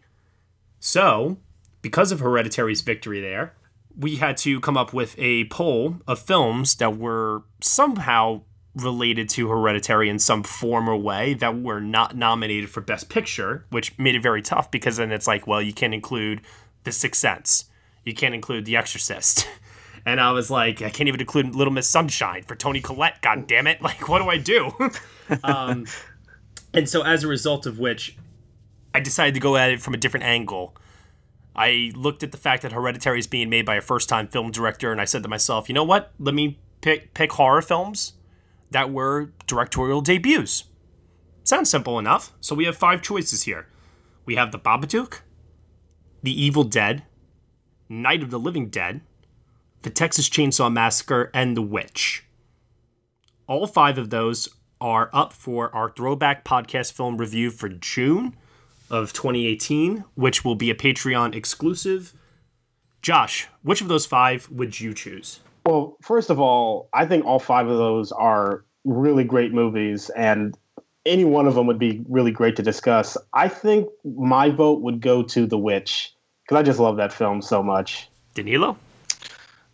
So, 0.80 1.38
because 1.86 2.12
of 2.12 2.20
Hereditary's 2.20 2.82
victory 2.82 3.22
there, 3.22 3.54
we 3.96 4.16
had 4.16 4.38
to 4.38 4.60
come 4.60 4.76
up 4.76 4.92
with 4.92 5.14
a 5.20 5.46
poll 5.50 5.98
of 6.08 6.18
films 6.18 6.74
that 6.78 6.98
were 6.98 7.44
somehow 7.62 8.42
related 8.74 9.30
to 9.30 9.48
Hereditary 9.50 10.10
in 10.10 10.18
some 10.18 10.42
form 10.42 10.90
or 10.90 10.98
way 10.98 11.36
that 11.36 11.62
were 11.62 11.80
not 11.80 12.16
nominated 12.16 12.72
for 12.72 12.82
Best 12.82 13.08
Picture, 13.08 13.68
which 13.70 13.96
made 14.00 14.16
it 14.16 14.24
very 14.24 14.42
tough 14.42 14.72
because 14.72 14.98
then 14.98 15.12
it's 15.12 15.28
like, 15.28 15.46
well, 15.46 15.62
you 15.62 15.74
can't 15.74 15.94
include 15.94 16.42
The 16.86 16.92
Sixth 16.92 17.22
Sense, 17.22 17.66
you 18.04 18.16
can't 18.16 18.34
include 18.34 18.66
The 18.66 18.78
Exorcist. 18.78 19.48
And 20.08 20.22
I 20.22 20.34
was 20.34 20.52
like, 20.52 20.84
I 20.84 20.92
can't 20.92 21.08
even 21.08 21.20
include 21.20 21.56
Little 21.56 21.74
Miss 21.74 21.90
Sunshine 21.90 22.44
for 22.44 22.54
Toni 22.54 22.80
Collette. 22.80 23.24
God 23.24 23.48
damn 23.48 23.66
it! 23.66 23.82
Like, 23.82 24.08
what 24.08 24.20
do 24.20 24.30
I 24.30 24.38
do? 24.38 24.72
um, 25.44 25.88
and 26.76 26.88
so, 26.88 27.02
as 27.02 27.24
a 27.24 27.28
result 27.28 27.66
of 27.66 27.80
which, 27.80 28.16
I 28.94 29.00
decided 29.00 29.34
to 29.34 29.40
go 29.40 29.58
at 29.58 29.72
it 29.72 29.82
from 29.82 29.96
a 29.96 29.98
different 29.98 30.28
angle. 30.28 30.78
I 31.56 31.92
looked 31.96 32.22
at 32.22 32.32
the 32.32 32.38
fact 32.38 32.64
that 32.64 32.74
Hereditary 32.74 33.20
is 33.20 33.28
being 33.28 33.50
made 33.50 33.66
by 33.66 33.76
a 33.76 33.82
first-time 33.82 34.28
film 34.28 34.52
director, 34.52 34.92
and 34.92 35.00
I 35.00 35.06
said 35.06 35.24
to 35.24 35.30
myself, 35.30 35.70
you 35.70 35.76
know 35.76 35.84
what? 35.84 36.12
Let 36.20 36.36
me 36.36 36.60
pick 36.82 37.14
pick 37.14 37.32
horror 37.34 37.62
films 37.62 38.14
that 38.72 38.92
were 38.92 39.32
directorial 39.48 40.02
debuts. 40.02 40.66
Sounds 41.44 41.70
simple 41.70 41.98
enough. 42.00 42.34
So 42.42 42.56
we 42.56 42.66
have 42.66 42.76
five 42.76 43.02
choices 43.02 43.44
here. 43.44 43.68
We 44.26 44.36
have 44.36 44.52
The 44.52 44.60
Babadook, 44.60 45.22
The 46.24 46.44
Evil 46.44 46.64
Dead, 46.64 47.04
Night 47.88 48.24
of 48.24 48.32
the 48.32 48.40
Living 48.40 48.70
Dead, 48.70 49.02
The 49.84 49.92
Texas 49.92 50.28
Chainsaw 50.28 50.74
Massacre, 50.74 51.30
and 51.34 51.56
The 51.56 51.62
Witch. 51.62 52.26
All 53.48 53.68
five 53.68 53.98
of 53.98 54.10
those 54.10 54.50
are 54.82 55.10
up 55.14 55.32
for 55.32 55.74
our 55.74 55.92
throwback 55.92 56.44
podcast 56.44 56.92
film 56.92 57.18
review 57.18 57.52
for 57.52 57.70
June 57.70 58.36
of 58.90 59.14
2018, 59.14 60.04
which 60.16 60.44
will 60.44 60.56
be 60.56 60.70
a 60.70 60.76
Patreon 60.76 61.36
exclusive. 61.36 62.14
Josh, 63.02 63.48
which 63.62 63.82
of 63.82 63.88
those 63.88 64.06
five 64.06 64.50
would 64.50 64.80
you 64.80 64.94
choose? 64.94 65.40
Well, 65.66 65.98
first 66.02 66.30
of 66.30 66.40
all, 66.40 66.90
I 66.94 67.06
think 67.06 67.26
all 67.26 67.40
five 67.40 67.68
of 67.68 67.78
those 67.78 68.12
are 68.12 68.66
really 68.84 69.24
great 69.24 69.54
movies, 69.54 70.10
and 70.12 70.58
any 71.06 71.26
one 71.26 71.48
of 71.48 71.56
them 71.56 71.68
would 71.68 71.80
be 71.80 72.04
really 72.08 72.32
great 72.32 72.56
to 72.56 72.64
discuss. 72.64 73.18
I 73.34 73.48
think 73.48 73.88
my 74.04 74.50
vote 74.50 74.82
would 74.82 75.02
go 75.02 75.24
to 75.24 75.46
The 75.46 75.58
Witch 75.58 76.14
because 76.44 76.60
I 76.60 76.64
just 76.64 76.80
love 76.80 76.98
that 76.98 77.12
film 77.12 77.42
so 77.42 77.64
much. 77.64 78.08
Danilo? 78.34 78.78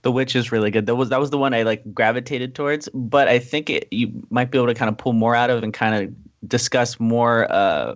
The 0.03 0.11
Witch 0.11 0.35
is 0.35 0.51
really 0.51 0.71
good. 0.71 0.87
That 0.87 0.95
was 0.95 1.09
that 1.09 1.19
was 1.19 1.29
the 1.29 1.37
one 1.37 1.53
I 1.53 1.61
like 1.61 1.83
gravitated 1.93 2.55
towards, 2.55 2.89
but 2.93 3.27
I 3.27 3.37
think 3.37 3.69
it, 3.69 3.87
you 3.91 4.11
might 4.29 4.49
be 4.49 4.57
able 4.57 4.67
to 4.67 4.73
kind 4.73 4.89
of 4.89 4.97
pull 4.97 5.13
more 5.13 5.35
out 5.35 5.49
of 5.49 5.63
and 5.63 5.73
kind 5.73 6.03
of 6.03 6.49
discuss 6.49 6.99
more 6.99 7.51
uh, 7.51 7.95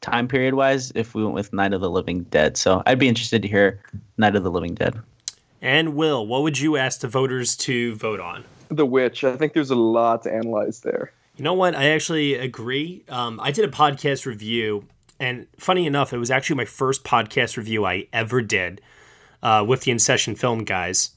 time 0.00 0.28
period 0.28 0.54
wise 0.54 0.92
if 0.94 1.14
we 1.14 1.22
went 1.22 1.34
with 1.34 1.52
Night 1.52 1.72
of 1.72 1.80
the 1.80 1.90
Living 1.90 2.24
Dead. 2.24 2.56
So 2.56 2.82
I'd 2.86 2.98
be 2.98 3.08
interested 3.08 3.42
to 3.42 3.48
hear 3.48 3.80
Night 4.16 4.36
of 4.36 4.42
the 4.42 4.50
Living 4.50 4.74
Dead. 4.74 4.98
And 5.62 5.94
Will, 5.94 6.26
what 6.26 6.42
would 6.42 6.58
you 6.58 6.76
ask 6.76 7.00
the 7.00 7.08
voters 7.08 7.56
to 7.58 7.94
vote 7.96 8.20
on? 8.20 8.44
The 8.68 8.86
Witch. 8.86 9.24
I 9.24 9.36
think 9.36 9.52
there's 9.52 9.70
a 9.70 9.76
lot 9.76 10.22
to 10.22 10.32
analyze 10.32 10.80
there. 10.80 11.12
You 11.36 11.44
know 11.44 11.54
what? 11.54 11.74
I 11.74 11.90
actually 11.90 12.34
agree. 12.34 13.04
Um, 13.08 13.40
I 13.42 13.50
did 13.50 13.64
a 13.64 13.72
podcast 13.72 14.26
review, 14.26 14.84
and 15.18 15.46
funny 15.58 15.86
enough, 15.86 16.12
it 16.12 16.18
was 16.18 16.30
actually 16.30 16.56
my 16.56 16.64
first 16.64 17.04
podcast 17.04 17.56
review 17.56 17.84
I 17.84 18.06
ever 18.12 18.42
did 18.42 18.80
uh, 19.42 19.64
with 19.66 19.82
the 19.82 19.90
In 19.90 19.98
Session 19.98 20.34
Film 20.34 20.64
guys. 20.64 21.10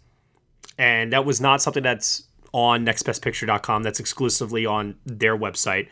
And 0.77 1.13
that 1.13 1.25
was 1.25 1.39
not 1.39 1.61
something 1.61 1.83
that's 1.83 2.23
on 2.53 2.85
nextbestpicture.com, 2.85 3.83
that's 3.83 3.99
exclusively 3.99 4.65
on 4.65 4.95
their 5.05 5.37
website. 5.37 5.87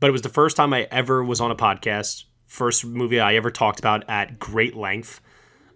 But 0.00 0.08
it 0.08 0.12
was 0.12 0.22
the 0.22 0.28
first 0.28 0.56
time 0.56 0.72
I 0.72 0.88
ever 0.90 1.24
was 1.24 1.40
on 1.40 1.50
a 1.50 1.56
podcast, 1.56 2.24
first 2.46 2.84
movie 2.84 3.20
I 3.20 3.34
ever 3.34 3.50
talked 3.50 3.78
about 3.78 4.04
at 4.08 4.38
great 4.38 4.74
length. 4.76 5.20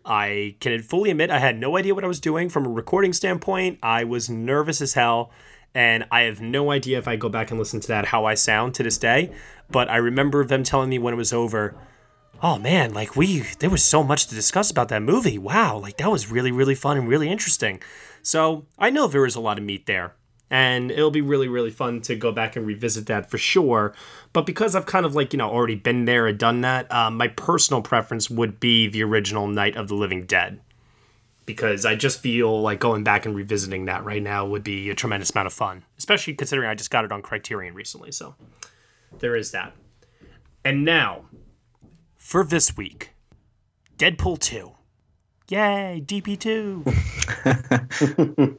I 0.04 0.56
can 0.60 0.80
fully 0.82 1.10
admit 1.10 1.30
I 1.30 1.38
had 1.38 1.58
no 1.58 1.76
idea 1.76 1.94
what 1.94 2.04
I 2.04 2.08
was 2.08 2.20
doing 2.20 2.48
from 2.48 2.64
a 2.64 2.70
recording 2.70 3.12
standpoint. 3.12 3.78
I 3.82 4.04
was 4.04 4.30
nervous 4.30 4.80
as 4.80 4.94
hell, 4.94 5.30
and 5.74 6.06
I 6.10 6.22
have 6.22 6.40
no 6.40 6.70
idea 6.70 6.98
if 6.98 7.06
I 7.06 7.16
go 7.16 7.28
back 7.28 7.50
and 7.50 7.58
listen 7.58 7.80
to 7.80 7.88
that 7.88 8.06
how 8.06 8.24
I 8.24 8.34
sound 8.34 8.74
to 8.76 8.82
this 8.82 8.98
day. 8.98 9.32
But 9.70 9.90
I 9.90 9.96
remember 9.96 10.44
them 10.44 10.62
telling 10.62 10.88
me 10.88 10.98
when 10.98 11.14
it 11.14 11.18
was 11.18 11.32
over, 11.32 11.76
"Oh 12.42 12.58
man, 12.58 12.94
like 12.94 13.14
we 13.14 13.40
there 13.58 13.70
was 13.70 13.84
so 13.84 14.02
much 14.02 14.26
to 14.28 14.34
discuss 14.34 14.70
about 14.70 14.88
that 14.88 15.02
movie. 15.02 15.38
Wow, 15.38 15.76
like 15.78 15.98
that 15.98 16.10
was 16.10 16.30
really 16.30 16.50
really 16.50 16.74
fun 16.74 16.96
and 16.96 17.08
really 17.08 17.28
interesting." 17.28 17.80
So 18.22 18.66
I 18.78 18.90
know 18.90 19.06
there 19.06 19.22
was 19.22 19.36
a 19.36 19.40
lot 19.40 19.58
of 19.58 19.64
meat 19.64 19.86
there. 19.86 20.14
And 20.50 20.90
it'll 20.90 21.12
be 21.12 21.20
really, 21.20 21.46
really 21.46 21.70
fun 21.70 22.00
to 22.02 22.16
go 22.16 22.32
back 22.32 22.56
and 22.56 22.66
revisit 22.66 23.06
that 23.06 23.30
for 23.30 23.38
sure. 23.38 23.94
But 24.32 24.46
because 24.46 24.74
I've 24.74 24.86
kind 24.86 25.06
of 25.06 25.14
like, 25.14 25.32
you 25.32 25.36
know, 25.36 25.48
already 25.48 25.76
been 25.76 26.06
there 26.06 26.26
and 26.26 26.38
done 26.38 26.62
that, 26.62 26.90
um, 26.92 27.16
my 27.16 27.28
personal 27.28 27.82
preference 27.82 28.28
would 28.28 28.58
be 28.58 28.88
the 28.88 29.04
original 29.04 29.46
Night 29.46 29.76
of 29.76 29.86
the 29.86 29.94
Living 29.94 30.26
Dead. 30.26 30.60
Because 31.46 31.86
I 31.86 31.94
just 31.94 32.20
feel 32.20 32.60
like 32.60 32.80
going 32.80 33.04
back 33.04 33.26
and 33.26 33.34
revisiting 33.34 33.86
that 33.86 34.04
right 34.04 34.22
now 34.22 34.46
would 34.46 34.64
be 34.64 34.90
a 34.90 34.94
tremendous 34.94 35.30
amount 35.30 35.46
of 35.46 35.52
fun, 35.52 35.84
especially 35.98 36.34
considering 36.34 36.68
I 36.68 36.74
just 36.74 36.90
got 36.90 37.04
it 37.04 37.12
on 37.12 37.22
Criterion 37.22 37.74
recently. 37.74 38.12
So 38.12 38.34
there 39.18 39.36
is 39.36 39.52
that. 39.52 39.72
And 40.64 40.84
now, 40.84 41.24
for 42.16 42.44
this 42.44 42.76
week 42.76 43.10
Deadpool 44.00 44.38
2. 44.38 44.72
Yay, 45.50 46.02
DP2. 46.06 48.58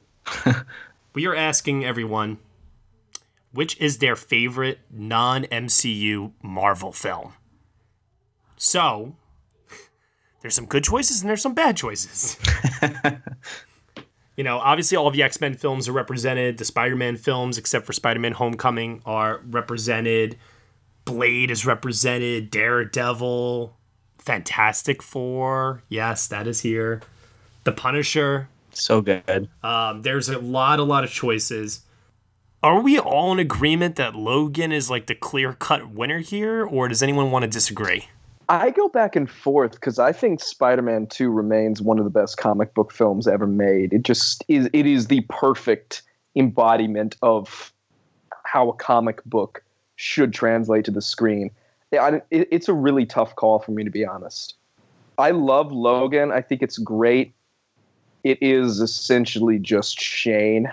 we 1.14 1.26
are 1.26 1.36
asking 1.36 1.86
everyone 1.86 2.38
which 3.53 3.80
is 3.80 3.97
their 3.97 4.16
favorite 4.16 4.80
non 4.89 5.43
MCU 5.45 6.32
Marvel 6.41 6.91
film. 6.91 7.34
So, 8.57 9.16
there's 10.41 10.55
some 10.55 10.66
good 10.66 10.84
choices 10.84 11.22
and 11.22 11.30
there's 11.30 11.41
some 11.41 11.53
bad 11.53 11.78
choices. 11.78 12.38
you 14.38 14.43
know, 14.43 14.57
obviously, 14.59 14.97
all 14.97 15.07
of 15.07 15.14
the 15.14 15.24
X 15.24 15.41
Men 15.41 15.55
films 15.55 15.88
are 15.88 15.93
represented, 15.93 16.57
the 16.57 16.66
Spider 16.66 16.95
Man 16.95 17.18
films, 17.18 17.57
except 17.57 17.86
for 17.86 17.93
Spider 17.93 18.20
Man 18.20 18.34
Homecoming, 18.34 19.01
are 19.05 19.41
represented. 19.49 20.38
Blade 21.03 21.49
is 21.49 21.66
represented, 21.66 22.51
Daredevil, 22.51 23.76
Fantastic 24.20 25.01
Four, 25.01 25.82
yes, 25.89 26.28
that 26.28 26.45
is 26.45 26.62
here. 26.62 27.01
The 27.64 27.72
Punisher, 27.72 28.49
so 28.74 29.02
good. 29.02 29.50
um, 29.64 30.02
there's 30.02 30.30
a 30.30 30.40
lot, 30.40 30.80
a 30.80 30.84
lot 30.84 31.04
of 31.04 31.10
choices. 31.12 31.82
Are 32.64 32.80
we 32.82 33.00
all 33.00 33.32
in 33.32 33.40
agreement 33.40 33.96
that 33.96 34.16
Logan 34.16 34.72
is 34.72 34.90
like 34.90 35.08
the 35.08 35.16
clear 35.16 35.54
cut 35.54 35.90
winner 35.90 36.20
here, 36.20 36.64
or 36.64 36.88
does 36.88 37.02
anyone 37.02 37.32
want 37.32 37.44
to 37.44 37.50
disagree? 37.50 38.08
I 38.50 38.70
go 38.70 38.88
back 38.90 39.16
and 39.16 39.30
forth 39.30 39.72
because 39.72 39.98
I 39.98 40.12
think 40.12 40.44
Spider-Man 40.44 41.08
2 41.08 41.32
remains 41.32 41.82
one 41.82 41.98
of 42.00 42.04
the 42.04 42.12
best 42.12 42.38
comic 42.38 42.74
book 42.74 42.92
films 42.92 43.28
ever 43.28 43.48
made. 43.48 43.94
It 43.94 44.04
just 44.04 44.44
is 44.48 44.70
it 44.74 44.86
is 44.86 45.08
the 45.08 45.22
perfect 45.30 46.04
embodiment 46.36 47.16
of 47.22 47.72
how 48.44 48.70
a 48.70 48.74
comic 48.74 49.24
book 49.26 49.64
should 49.96 50.34
translate 50.34 50.84
to 50.86 50.92
the 50.92 51.02
screen. 51.02 51.50
Yeah, 51.92 52.04
I- 52.04 52.22
it- 52.30 52.48
it's 52.52 52.68
a 52.68 52.74
really 52.74 53.06
tough 53.06 53.36
call 53.36 53.60
for 53.60 53.72
me 53.72 53.84
to 53.84 53.90
be 53.90 54.06
honest. 54.06 54.56
I 55.18 55.32
love 55.32 55.72
Logan. 55.72 56.32
I 56.32 56.42
think 56.42 56.62
it's 56.62 56.78
great. 56.78 57.34
It 58.24 58.38
is 58.42 58.80
essentially 58.80 59.60
just 59.60 60.00
Shane. 60.00 60.72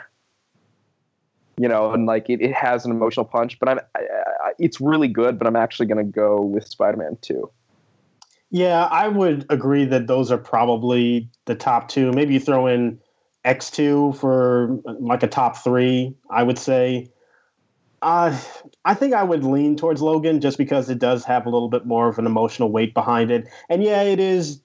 You 1.56 1.68
know, 1.68 1.92
and 1.92 2.06
like 2.06 2.30
it, 2.30 2.40
it 2.40 2.54
has 2.54 2.84
an 2.84 2.92
emotional 2.92 3.24
punch, 3.26 3.58
but 3.58 3.68
I'm 3.68 3.80
I, 3.96 4.00
I, 4.00 4.52
it's 4.58 4.80
really 4.80 5.08
good, 5.08 5.38
but 5.38 5.46
I'm 5.46 5.56
actually 5.56 5.86
going 5.86 6.04
to 6.04 6.12
go 6.12 6.40
with 6.40 6.68
Spider-Man 6.68 7.18
2. 7.20 7.50
Yeah, 8.50 8.84
I 8.84 9.08
would 9.08 9.44
agree 9.50 9.84
that 9.86 10.06
those 10.06 10.30
are 10.30 10.38
probably 10.38 11.28
the 11.44 11.54
top 11.54 11.88
two. 11.88 12.12
Maybe 12.12 12.34
you 12.34 12.40
throw 12.40 12.66
in 12.66 12.98
X2 13.44 14.16
for 14.16 14.78
like 15.00 15.22
a 15.22 15.28
top 15.28 15.56
three, 15.56 16.14
I 16.30 16.42
would 16.42 16.58
say. 16.58 17.10
Uh, 18.00 18.38
I 18.84 18.94
think 18.94 19.12
I 19.12 19.22
would 19.22 19.44
lean 19.44 19.76
towards 19.76 20.00
Logan 20.00 20.40
just 20.40 20.56
because 20.56 20.88
it 20.88 20.98
does 20.98 21.24
have 21.24 21.46
a 21.46 21.50
little 21.50 21.68
bit 21.68 21.84
more 21.84 22.08
of 22.08 22.18
an 22.18 22.26
emotional 22.26 22.70
weight 22.70 22.94
behind 22.94 23.30
it. 23.30 23.48
And 23.68 23.82
yeah, 23.82 24.02
it 24.02 24.20
is 24.20 24.60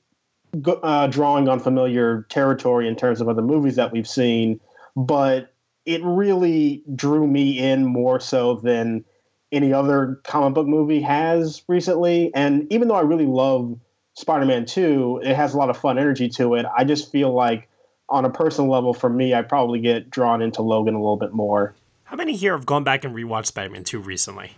uh, 0.65 1.07
drawing 1.07 1.47
on 1.47 1.59
familiar 1.59 2.25
territory 2.29 2.87
in 2.87 2.95
terms 2.95 3.21
of 3.21 3.29
other 3.29 3.41
movies 3.41 3.75
that 3.75 3.91
we've 3.91 4.07
seen, 4.07 4.59
but 4.95 5.53
it 5.85 6.01
really 6.03 6.83
drew 6.95 7.27
me 7.27 7.59
in 7.59 7.85
more 7.85 8.19
so 8.19 8.55
than 8.55 9.03
any 9.51 9.73
other 9.73 10.19
comic 10.23 10.55
book 10.55 10.67
movie 10.67 11.01
has 11.01 11.61
recently. 11.67 12.33
And 12.33 12.71
even 12.71 12.87
though 12.87 12.95
I 12.95 13.01
really 13.01 13.25
love 13.25 13.79
Spider 14.15 14.45
Man 14.45 14.65
2, 14.65 15.21
it 15.23 15.35
has 15.35 15.53
a 15.53 15.57
lot 15.57 15.69
of 15.69 15.77
fun 15.77 15.97
energy 15.97 16.29
to 16.29 16.55
it. 16.55 16.65
I 16.75 16.83
just 16.83 17.11
feel 17.11 17.33
like, 17.33 17.69
on 18.09 18.25
a 18.25 18.29
personal 18.29 18.69
level, 18.69 18.93
for 18.93 19.09
me, 19.09 19.33
I 19.33 19.41
probably 19.41 19.79
get 19.79 20.09
drawn 20.09 20.41
into 20.41 20.61
Logan 20.61 20.93
a 20.93 20.99
little 20.99 21.17
bit 21.17 21.33
more. 21.33 21.73
How 22.03 22.17
many 22.17 22.35
here 22.35 22.51
have 22.55 22.65
gone 22.65 22.83
back 22.83 23.03
and 23.05 23.15
rewatched 23.15 23.47
Spider 23.47 23.71
Man 23.71 23.83
2 23.83 23.99
recently? 23.99 24.51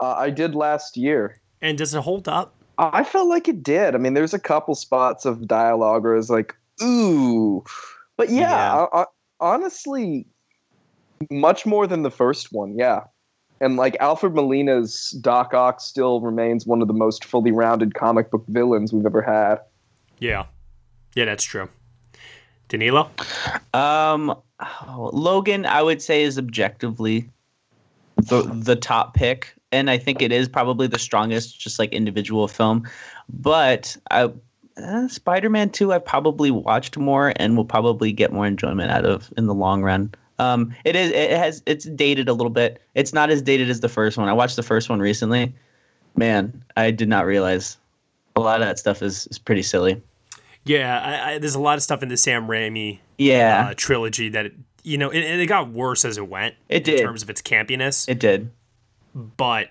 Uh, 0.00 0.12
I 0.12 0.30
did 0.30 0.54
last 0.54 0.96
year. 0.96 1.40
And 1.62 1.78
does 1.78 1.94
it 1.94 2.02
hold 2.02 2.28
up? 2.28 2.55
I 2.78 3.04
felt 3.04 3.28
like 3.28 3.48
it 3.48 3.62
did. 3.62 3.94
I 3.94 3.98
mean, 3.98 4.14
there's 4.14 4.34
a 4.34 4.38
couple 4.38 4.74
spots 4.74 5.24
of 5.24 5.46
dialogue 5.46 6.04
where 6.04 6.16
it's 6.16 6.30
like, 6.30 6.54
ooh. 6.82 7.64
But 8.16 8.30
yeah, 8.30 8.40
yeah. 8.40 8.86
I, 8.92 9.00
I, 9.02 9.04
honestly, 9.40 10.26
much 11.30 11.64
more 11.66 11.86
than 11.86 12.02
the 12.02 12.10
first 12.10 12.52
one, 12.52 12.76
yeah. 12.76 13.04
And 13.60 13.76
like 13.76 13.96
Alfred 14.00 14.34
Molina's 14.34 15.12
Doc 15.20 15.54
Ock 15.54 15.80
still 15.80 16.20
remains 16.20 16.66
one 16.66 16.82
of 16.82 16.88
the 16.88 16.94
most 16.94 17.24
fully 17.24 17.52
rounded 17.52 17.94
comic 17.94 18.30
book 18.30 18.44
villains 18.48 18.92
we've 18.92 19.06
ever 19.06 19.22
had. 19.22 19.60
Yeah. 20.18 20.44
Yeah, 21.14 21.24
that's 21.24 21.44
true. 21.44 21.68
Danilo? 22.68 23.10
Um, 23.72 24.36
oh, 24.60 25.10
Logan, 25.12 25.64
I 25.64 25.82
would 25.82 26.02
say, 26.02 26.22
is 26.22 26.36
objectively 26.36 27.30
the 28.16 28.42
the 28.42 28.76
top 28.76 29.14
pick, 29.14 29.54
and 29.72 29.90
I 29.90 29.98
think 29.98 30.22
it 30.22 30.32
is 30.32 30.48
probably 30.48 30.86
the 30.86 30.98
strongest, 30.98 31.60
just 31.60 31.78
like 31.78 31.92
individual 31.92 32.48
film. 32.48 32.88
But 33.28 33.96
I, 34.10 34.30
uh, 34.76 35.08
Spider-Man 35.08 35.70
Two, 35.70 35.92
I 35.92 35.98
probably 35.98 36.50
watched 36.50 36.96
more 36.96 37.32
and 37.36 37.56
will 37.56 37.64
probably 37.64 38.12
get 38.12 38.32
more 38.32 38.46
enjoyment 38.46 38.90
out 38.90 39.04
of 39.04 39.32
in 39.36 39.46
the 39.46 39.54
long 39.54 39.82
run. 39.82 40.12
Um, 40.38 40.74
it 40.84 40.94
is 40.96 41.10
it 41.12 41.30
has 41.30 41.62
it's 41.66 41.86
dated 41.86 42.28
a 42.28 42.34
little 42.34 42.50
bit. 42.50 42.82
It's 42.94 43.12
not 43.12 43.30
as 43.30 43.40
dated 43.40 43.70
as 43.70 43.80
the 43.80 43.88
first 43.88 44.18
one. 44.18 44.28
I 44.28 44.32
watched 44.32 44.56
the 44.56 44.62
first 44.62 44.88
one 44.88 45.00
recently. 45.00 45.54
Man, 46.16 46.62
I 46.76 46.90
did 46.90 47.08
not 47.08 47.26
realize 47.26 47.78
a 48.36 48.40
lot 48.40 48.60
of 48.60 48.66
that 48.66 48.78
stuff 48.78 49.02
is 49.02 49.26
is 49.28 49.38
pretty 49.38 49.62
silly. 49.62 50.00
Yeah, 50.64 51.00
I, 51.00 51.30
I, 51.32 51.38
there's 51.38 51.54
a 51.54 51.60
lot 51.60 51.76
of 51.76 51.82
stuff 51.82 52.02
in 52.02 52.08
the 52.08 52.16
Sam 52.16 52.48
Raimi 52.48 52.98
yeah 53.18 53.68
uh, 53.70 53.74
trilogy 53.76 54.28
that 54.30 54.46
it, 54.46 54.52
you 54.82 54.98
know, 54.98 55.10
it, 55.10 55.20
it 55.20 55.46
got 55.46 55.70
worse 55.70 56.04
as 56.04 56.18
it 56.18 56.28
went. 56.28 56.54
It 56.68 56.84
did 56.84 57.00
in 57.00 57.06
terms 57.06 57.22
of 57.22 57.30
its 57.30 57.40
campiness. 57.40 58.08
It 58.08 58.18
did, 58.18 58.50
but 59.16 59.70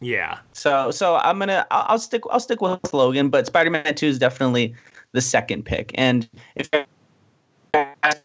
yeah. 0.00 0.38
So 0.52 0.90
so 0.90 1.16
I'm 1.16 1.38
gonna 1.38 1.66
I'll, 1.70 1.86
I'll 1.88 1.98
stick 1.98 2.22
I'll 2.30 2.40
stick 2.40 2.60
with 2.60 2.92
Logan, 2.92 3.30
but 3.30 3.46
Spider-Man 3.46 3.94
Two 3.94 4.06
is 4.06 4.18
definitely 4.18 4.74
the 5.12 5.20
second 5.20 5.64
pick. 5.64 5.92
And 5.94 6.28
if 6.54 6.68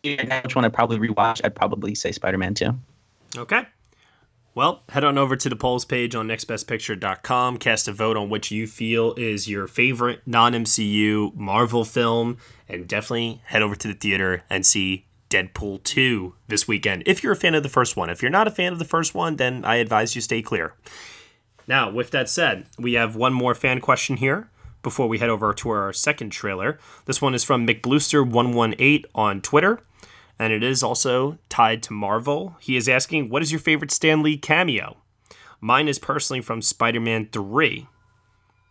which 0.04 0.56
one 0.56 0.66
I'd 0.66 0.74
probably 0.74 0.98
rewatch, 0.98 1.42
I'd 1.44 1.56
probably 1.56 1.96
say 1.96 2.12
Spider-Man 2.12 2.54
Two. 2.54 2.78
Okay. 3.38 3.64
Well, 4.54 4.84
head 4.90 5.06
on 5.06 5.18
over 5.18 5.38
to 5.38 5.48
the 5.48 5.56
polls 5.56 5.86
page 5.86 6.14
on 6.14 6.28
nextbestpicture.com. 6.28 7.58
Cast 7.58 7.88
a 7.88 7.94
vote 7.94 8.18
on 8.18 8.30
which 8.30 8.52
you 8.52 8.68
feel 8.68 9.14
is 9.14 9.48
your 9.48 9.66
favorite 9.66 10.22
non 10.26 10.52
MCU 10.52 11.34
Marvel 11.36 11.86
film. 11.86 12.38
And 12.68 12.86
definitely 12.86 13.42
head 13.46 13.62
over 13.62 13.76
to 13.76 13.88
the 13.88 13.94
theater 13.94 14.44
and 14.50 14.66
see 14.66 15.06
Deadpool 15.32 15.82
2 15.84 16.36
this 16.48 16.68
weekend 16.68 17.04
if 17.06 17.24
you're 17.24 17.34
a 17.34 17.38
fan 17.38 17.56
of 17.56 17.64
the 17.64 17.70
first 17.70 17.98
one. 17.98 18.10
If 18.10 18.22
you're 18.22 18.30
not 18.30 18.48
a 18.48 18.52
fan 18.52 18.74
of 18.74 18.80
the 18.80 18.86
first 18.86 19.16
one, 19.16 19.38
then 19.38 19.66
I 19.66 19.78
advise 19.78 20.14
you 20.14 20.22
stay 20.22 20.42
clear. 20.42 20.76
Now, 21.68 21.90
with 21.90 22.12
that 22.12 22.30
said, 22.30 22.68
we 22.78 22.94
have 22.94 23.16
one 23.16 23.34
more 23.34 23.56
fan 23.56 23.82
question 23.82 24.18
here 24.18 24.50
before 24.84 25.08
we 25.08 25.20
head 25.20 25.30
over 25.30 25.54
to 25.54 25.70
our 25.70 25.94
second 25.94 26.32
trailer. 26.32 26.78
This 27.06 27.22
one 27.22 27.34
is 27.34 27.44
from 27.44 27.66
McBlooster118 27.66 29.06
on 29.16 29.42
Twitter 29.42 29.82
and 30.42 30.52
it 30.52 30.64
is 30.64 30.82
also 30.82 31.38
tied 31.50 31.84
to 31.84 31.94
Marvel. 31.94 32.56
He 32.60 32.76
is 32.76 32.90
asking, 32.90 33.30
What 33.30 33.44
is 33.44 33.52
your 33.52 33.60
favorite 33.60 33.92
Stan 33.92 34.24
Lee 34.24 34.38
cameo? 34.38 34.98
Mine 35.60 35.88
is 35.88 36.00
personally 36.00 36.42
from 36.42 36.64
Spider 36.64 37.00
Man 37.00 37.30
3. 37.32 37.88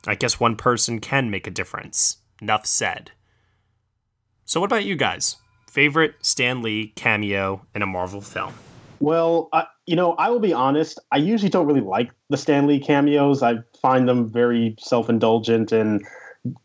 I 0.05 0.15
guess 0.17 0.41
one 0.41 0.57
person 0.57 0.99
can 0.99 1.31
make 1.31 1.47
a 1.47 1.51
difference. 1.51 2.17
Enough 2.43 2.67
said. 2.67 3.13
So, 4.45 4.59
what 4.59 4.67
about 4.67 4.85
you 4.85 4.97
guys? 4.97 5.37
Favorite 5.71 6.17
Stan 6.21 6.63
Lee 6.63 6.89
cameo 6.97 7.65
in 7.77 7.83
a 7.83 7.87
Marvel 7.87 8.21
film? 8.21 8.53
Well, 8.99 9.49
you 9.87 9.95
know, 9.95 10.15
I 10.15 10.29
will 10.29 10.41
be 10.41 10.53
honest. 10.53 10.99
I 11.13 11.19
usually 11.19 11.49
don't 11.49 11.65
really 11.65 11.81
like 11.81 12.11
the 12.29 12.37
Stan 12.37 12.67
Lee 12.67 12.81
cameos. 12.81 13.41
I 13.41 13.59
find 13.81 14.09
them 14.09 14.29
very 14.29 14.75
self 14.81 15.09
indulgent 15.09 15.71
and 15.71 16.05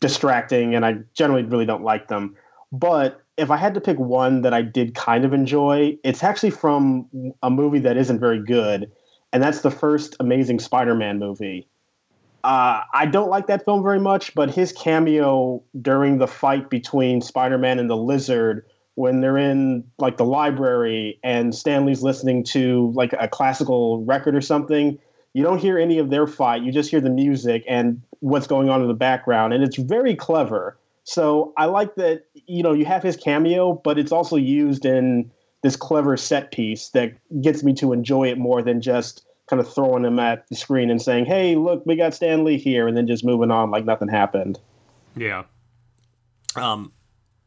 distracting, 0.02 0.74
and 0.74 0.84
I 0.84 0.96
generally 1.14 1.44
really 1.44 1.68
don't 1.68 1.84
like 1.84 2.08
them. 2.08 2.36
But 2.72 3.22
if 3.38 3.52
I 3.52 3.58
had 3.58 3.76
to 3.76 3.82
pick 3.82 4.00
one 4.00 4.42
that 4.42 4.56
I 4.56 4.64
did 4.64 4.96
kind 4.96 5.24
of 5.24 5.34
enjoy, 5.34 5.96
it's 6.04 6.24
actually 6.24 6.50
from 6.50 7.08
a 7.44 7.52
movie 7.52 7.80
that 7.80 7.98
isn't 7.98 8.20
very 8.20 8.44
good, 8.44 8.92
and 9.32 9.44
that's 9.44 9.62
the 9.62 9.72
first 9.72 10.16
Amazing 10.20 10.60
Spider-Man 10.60 11.20
movie. 11.20 11.68
Uh, 12.44 12.82
I 12.92 13.06
don't 13.06 13.30
like 13.30 13.46
that 13.48 13.66
film 13.66 13.84
very 13.84 14.00
much, 14.00 14.34
but 14.34 14.50
his 14.50 14.72
cameo 14.72 15.62
during 15.80 16.18
the 16.18 16.28
fight 16.28 16.72
between 16.72 17.22
Spider-Man 17.22 17.78
and 17.78 17.88
the 17.88 17.98
Lizard, 17.98 18.66
when 18.96 19.22
they're 19.22 19.38
in 19.38 19.84
like 19.98 20.18
the 20.18 20.26
library 20.26 21.20
and 21.24 21.54
Stan 21.54 21.86
Lee's 21.86 22.02
listening 22.02 22.44
to 22.46 22.92
like 22.96 23.14
a 23.20 23.28
classical 23.28 24.04
record 24.06 24.36
or 24.36 24.42
something, 24.42 24.98
you 25.34 25.44
don't 25.44 25.60
hear 25.60 25.78
any 25.78 26.00
of 26.00 26.10
their 26.10 26.28
fight. 26.28 26.64
You 26.64 26.72
just 26.72 26.90
hear 26.90 27.02
the 27.02 27.10
music 27.10 27.64
and 27.68 28.02
what's 28.20 28.48
going 28.48 28.70
on 28.70 28.82
in 28.82 28.88
the 28.88 28.94
background, 28.94 29.54
and 29.54 29.64
it's 29.64 29.78
very 29.78 30.16
clever 30.16 30.78
so 31.06 31.54
I 31.56 31.66
like 31.66 31.96
that, 31.96 32.26
you 32.48 32.64
know, 32.64 32.74
you 32.74 32.84
have 32.86 33.04
his 33.04 33.16
cameo, 33.16 33.74
but 33.84 34.00
it's 34.00 34.12
also 34.12 34.36
used 34.36 34.86
in 34.86 35.32
this 35.62 35.76
clever 35.76 36.18
set 36.18 36.52
piece 36.52 36.90
that 36.90 37.14
gets 37.42 37.64
me 37.64 37.76
to 37.76 37.94
enjoy 37.94 38.28
it 38.30 38.40
more 38.40 38.64
than 38.64 38.82
just 38.82 39.24
kind 39.48 39.60
of 39.60 39.72
throwing 39.72 40.04
him 40.04 40.18
at 40.18 40.48
the 40.50 40.56
screen 40.56 40.90
and 40.90 41.00
saying, 41.00 41.26
hey, 41.26 41.56
look, 41.56 41.86
we 41.86 41.96
got 41.96 42.16
Stan 42.16 42.44
Lee 42.44 42.58
here, 42.58 42.88
and 42.88 42.98
then 42.98 43.06
just 43.06 43.24
moving 43.24 43.52
on 43.52 43.70
like 43.70 43.86
nothing 43.86 44.08
happened. 44.08 44.60
Yeah. 45.16 45.44
Um, 46.56 46.92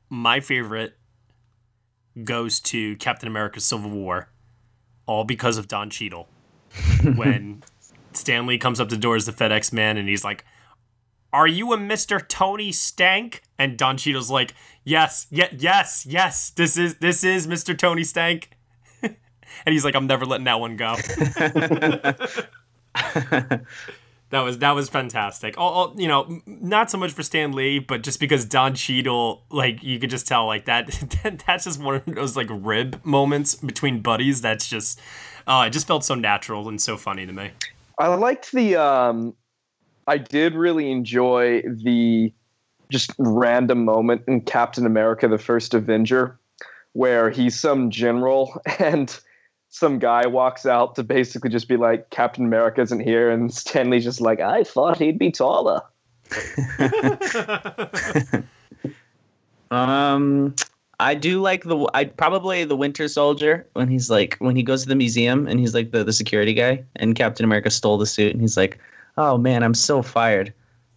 my 0.09 0.39
favorite 0.39 0.97
goes 2.25 2.61
to 2.61 2.97
Captain 2.97 3.29
America 3.29 3.61
Civil 3.61 3.91
War, 3.91 4.29
all 5.07 5.25
because 5.25 5.59
of 5.59 5.69
Don 5.69 5.91
Cheadle. 5.91 6.29
when 7.17 7.63
Stan 8.13 8.47
Lee 8.47 8.59
comes 8.59 8.81
up 8.81 8.89
the 8.89 8.97
door 8.97 9.17
as 9.17 9.27
the 9.27 9.33
FedEx 9.33 9.73
man 9.73 9.97
and 9.97 10.09
he's 10.09 10.25
like, 10.25 10.45
are 11.33 11.47
you 11.47 11.73
a 11.73 11.77
Mr. 11.77 12.27
Tony 12.27 12.73
Stank? 12.73 13.43
And 13.59 13.77
Don 13.77 13.97
Cheadle's 13.97 14.31
like, 14.31 14.55
yes, 14.85 15.27
yeah, 15.31 15.49
yes, 15.57 16.07
yes, 16.07 16.51
this 16.51 16.77
is 16.77 16.97
this 16.97 17.25
is 17.25 17.47
Mr. 17.47 17.77
Tony 17.77 18.05
Stank. 18.05 18.51
and 19.03 19.17
he's 19.67 19.85
like, 19.85 19.95
I'm 19.95 20.07
never 20.07 20.25
letting 20.25 20.45
that 20.45 20.61
one 20.61 20.77
go. 20.77 20.95
that 24.31 24.41
was 24.41 24.59
that 24.59 24.73
was 24.73 24.89
fantastic. 24.89 25.57
All, 25.57 25.73
all, 25.73 25.95
you 25.97 26.07
know, 26.07 26.41
not 26.47 26.91
so 26.91 26.99
much 26.99 27.13
for 27.13 27.23
Stan 27.23 27.53
Lee, 27.53 27.79
but 27.79 28.03
just 28.03 28.21
because 28.21 28.45
Don 28.45 28.75
Cheadle, 28.75 29.43
like 29.51 29.83
you 29.83 29.99
could 29.99 30.11
just 30.11 30.27
tell, 30.27 30.47
like 30.47 30.67
that, 30.67 30.89
that's 31.47 31.65
just 31.65 31.81
one 31.81 31.97
of 31.97 32.05
those 32.07 32.37
like 32.37 32.49
rib 32.51 33.01
moments 33.05 33.55
between 33.55 34.01
buddies. 34.01 34.43
That's 34.43 34.69
just, 34.69 35.01
oh, 35.47 35.63
it 35.63 35.71
just 35.71 35.87
felt 35.87 36.05
so 36.05 36.15
natural 36.15 36.69
and 36.69 36.81
so 36.81 36.97
funny 36.97 37.25
to 37.25 37.33
me. 37.33 37.53
I 37.99 38.09
liked 38.09 38.53
the 38.53 38.77
um 38.77 39.35
I 40.07 40.19
did 40.19 40.55
really 40.55 40.91
enjoy 40.91 41.63
the 41.63 42.33
just 42.91 43.13
random 43.19 43.85
moment 43.85 44.23
in 44.29 44.43
Captain 44.43 44.85
America: 44.85 45.27
The 45.27 45.39
First 45.39 45.73
Avenger, 45.73 46.39
where 46.93 47.31
he's 47.31 47.59
some 47.59 47.91
general 47.91 48.61
and 48.79 49.19
some 49.69 49.99
guy 49.99 50.27
walks 50.27 50.67
out 50.67 50.95
to 50.97 51.03
basically 51.03 51.51
just 51.51 51.69
be 51.69 51.77
like, 51.77 52.11
"Captain 52.11 52.45
America 52.45 52.81
isn't 52.81 53.01
here," 53.01 53.31
and 53.31 53.53
Stan 53.55 53.91
Lee's 53.91 54.05
just 54.05 54.21
like, 54.21 54.41
"I 54.41 54.65
thought 54.65 54.99
he'd 54.99 55.19
be 55.19 55.31
taller." 55.31 55.83
um, 59.71 60.55
I 61.01 61.15
do 61.15 61.41
like 61.41 61.65
the 61.65 61.89
I 61.95 62.05
probably 62.05 62.65
the 62.65 62.77
Winter 62.77 63.09
Soldier 63.09 63.67
when 63.75 63.89
he's 63.89 64.11
like 64.11 64.37
when 64.39 64.57
he 64.57 64.63
goes 64.63 64.83
to 64.83 64.89
the 64.89 64.97
museum 64.97 65.47
and 65.47 65.61
he's 65.61 65.75
like 65.75 65.93
the 65.93 66.05
the 66.05 66.13
security 66.13 66.55
guy 66.55 66.83
and 66.97 67.15
Captain 67.15 67.45
America 67.45 67.71
stole 67.71 67.99
the 67.99 68.07
suit 68.07 68.33
and 68.33 68.41
he's 68.41 68.57
like 68.57 68.79
oh 69.19 69.37
man, 69.37 69.63
I'm 69.63 69.75
so 69.75 70.01
fired. 70.01 70.55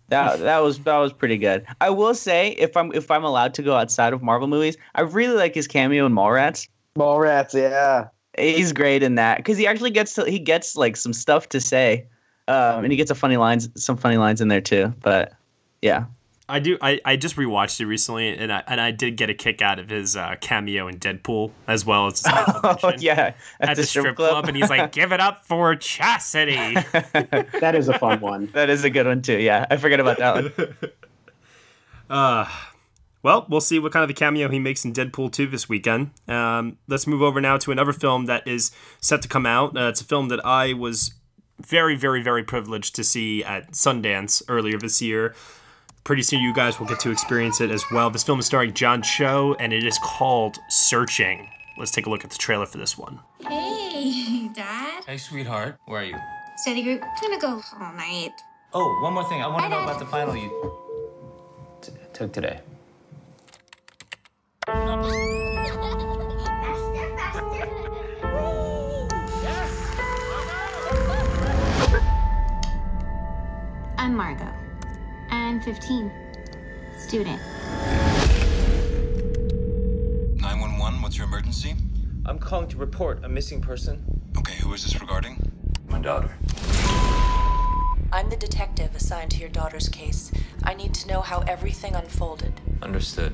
That 0.08 0.40
that 0.40 0.60
was 0.60 0.80
that 0.80 0.98
was 0.98 1.12
pretty 1.12 1.38
good. 1.38 1.66
I 1.82 1.90
will 1.90 2.14
say, 2.14 2.52
if 2.52 2.78
I'm 2.78 2.94
if 2.94 3.12
I'm 3.12 3.26
allowed 3.26 3.54
to 3.56 3.62
go 3.62 3.76
outside 3.76 4.14
of 4.14 4.22
Marvel 4.22 4.48
movies, 4.48 4.78
I 4.96 5.02
really 5.02 5.36
like 5.36 5.54
his 5.54 5.68
cameo 5.68 6.06
in 6.06 6.14
Mallrats. 6.14 6.70
Mallrats, 6.98 7.54
yeah, 7.54 8.08
he's 8.38 8.74
great 8.74 9.04
in 9.04 9.16
that 9.16 9.38
because 9.38 9.58
he 9.58 9.68
actually 9.68 9.92
gets 9.92 10.14
to 10.16 10.24
he 10.30 10.40
gets 10.40 10.76
like 10.76 10.96
some 10.96 11.14
stuff 11.14 11.50
to 11.50 11.60
say, 11.60 12.06
um, 12.48 12.84
and 12.84 12.92
he 12.92 12.98
gets 12.98 13.12
a 13.12 13.16
funny 13.16 13.38
lines 13.38 13.70
some 13.76 13.98
funny 13.98 14.18
lines 14.18 14.42
in 14.42 14.48
there 14.48 14.62
too. 14.62 14.94
But 15.02 15.34
yeah, 15.82 16.06
I 16.52 16.60
do. 16.60 16.78
I, 16.82 17.00
I 17.06 17.16
just 17.16 17.38
rewatched 17.38 17.80
it 17.80 17.86
recently, 17.86 18.36
and 18.38 18.52
I 18.52 18.62
and 18.68 18.82
I 18.82 18.92
did 18.92 19.16
get 19.16 19.30
a 19.30 19.34
kick 19.34 19.62
out 19.62 19.80
of 19.80 19.90
his 19.90 20.18
uh, 20.18 20.36
cameo 20.42 20.90
in 20.90 21.00
Deadpool 21.00 21.52
as 21.66 21.86
well 21.86 22.08
as 22.08 22.24
oh, 22.28 22.94
yeah 22.98 23.34
at, 23.60 23.70
at 23.70 23.76
the, 23.76 23.82
the, 23.82 23.88
strip, 23.88 24.04
strip 24.04 24.16
club. 24.18 24.32
club. 24.32 24.48
and 24.50 24.58
he's 24.58 24.70
like, 24.70 24.92
"Give 24.94 25.14
it 25.14 25.22
up 25.22 25.46
for 25.46 25.76
Chastity." 25.76 26.74
that 27.62 27.74
is 27.76 27.88
a 27.88 27.98
fun 27.98 28.20
one. 28.20 28.50
That 28.54 28.70
is 28.70 28.84
a 28.84 28.90
good 28.90 29.08
one 29.08 29.22
too. 29.22 29.40
Yeah, 29.40 29.66
I 29.70 29.78
forget 29.78 30.02
about 30.02 30.18
that 30.18 30.44
one. 30.44 30.92
uh, 32.10 32.50
well, 33.24 33.46
we'll 33.50 33.62
see 33.62 33.80
what 33.80 33.92
kind 33.92 34.04
of 34.04 34.10
a 34.10 34.14
cameo 34.14 34.50
he 34.50 34.60
makes 34.60 34.84
in 34.86 34.94
Deadpool 34.94 35.32
2 35.32 35.48
this 35.48 35.70
weekend. 35.70 36.12
Um, 36.28 36.78
let's 36.88 37.06
move 37.08 37.22
over 37.22 37.40
now 37.42 37.58
to 37.58 37.72
another 37.72 37.94
film 37.94 38.26
that 38.26 38.48
is 38.48 38.72
set 39.00 39.22
to 39.22 39.28
come 39.28 39.46
out. 39.46 39.78
Uh, 39.78 39.90
it's 39.90 40.02
a 40.02 40.06
film 40.06 40.30
that 40.30 40.44
I 40.46 40.74
was 40.74 41.14
very, 41.60 41.96
very, 41.96 42.24
very 42.24 42.44
privileged 42.44 42.96
to 42.96 43.04
see 43.04 43.44
at 43.44 43.72
Sundance 43.72 44.42
earlier 44.48 44.78
this 44.78 45.02
year. 45.02 45.36
Pretty 46.04 46.24
soon, 46.24 46.42
you 46.42 46.52
guys 46.54 46.80
will 46.80 46.88
get 46.88 47.00
to 47.02 47.12
experience 47.12 47.62
it 47.62 47.70
as 47.70 47.84
well. 47.92 48.10
This 48.10 48.24
film 48.24 48.40
is 48.40 48.48
starring 48.48 48.74
John 48.74 49.04
Cho, 49.04 49.56
and 49.60 49.72
it 49.72 49.84
is 49.84 50.00
called 50.04 50.58
Searching. 50.70 51.48
Let's 51.78 51.92
take 51.92 52.08
a 52.08 52.10
look 52.10 52.24
at 52.24 52.32
the 52.32 52.38
trailer 52.38 52.66
for 52.66 52.80
this 52.80 52.98
one. 52.98 53.20
Hey, 53.48 54.50
Dad. 54.56 55.04
Hey, 55.06 55.18
sweetheart. 55.18 55.78
Where 55.86 56.02
are 56.02 56.06
you? 56.06 56.18
Study 56.58 56.82
group. 56.82 57.04
I'm 57.04 57.22
gonna 57.22 57.40
go 57.40 57.62
all 57.80 57.94
night. 57.94 58.32
Oh, 58.74 59.00
one 59.04 59.14
more 59.14 59.28
thing. 59.30 59.42
I 59.42 59.48
want 59.48 59.64
to 59.64 59.70
know 59.70 59.84
about 59.84 60.00
the 60.00 60.06
final 60.06 60.36
you 60.36 60.50
t- 61.82 61.92
took 62.14 62.34
today. 62.34 62.62
I'm 64.74 65.02
Margot. 74.16 74.48
I'm 75.30 75.60
15. 75.60 76.10
Student. 76.98 77.42
911, 80.40 81.02
what's 81.02 81.18
your 81.18 81.28
emergency? 81.28 81.76
I'm 82.26 82.40
calling 82.40 82.70
to 82.70 82.78
report 82.78 83.26
a 83.26 83.30
missing 83.30 83.60
person. 83.60 84.02
Okay, 84.38 84.56
who 84.56 84.74
is 84.74 84.86
this 84.86 85.02
regarding? 85.02 85.52
My 85.90 86.00
daughter. 86.00 86.34
I'm 88.14 88.30
the 88.30 88.38
detective 88.38 88.96
assigned 88.96 89.32
to 89.32 89.38
your 89.38 89.50
daughter's 89.50 89.90
case. 89.90 90.32
I 90.64 90.76
need 90.76 90.94
to 90.94 91.10
know 91.10 91.20
how 91.20 91.42
everything 91.42 91.94
unfolded. 91.94 92.54
Understood. 92.82 93.34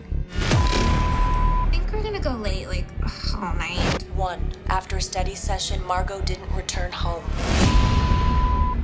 I 1.88 1.90
think 1.90 2.04
we're 2.04 2.12
gonna 2.12 2.38
go 2.38 2.44
late, 2.44 2.68
like, 2.68 2.86
all 3.38 3.54
night. 3.54 4.04
One, 4.14 4.52
after 4.68 4.98
a 4.98 5.02
study 5.02 5.36
session, 5.36 5.82
Margot 5.86 6.20
didn't 6.20 6.54
return 6.54 6.92
home. 6.92 7.24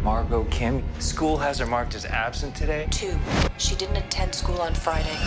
Margot 0.01 0.45
Kim. 0.45 0.81
School 0.99 1.35
has 1.37 1.59
her 1.59 1.65
marked 1.65 1.95
as 1.95 2.05
absent 2.05 2.55
today. 2.55 2.87
Two, 2.91 3.19
she 3.57 3.75
didn't 3.75 3.97
attend 3.97 4.33
school 4.33 4.61
on 4.61 4.73
Friday. 4.73 5.17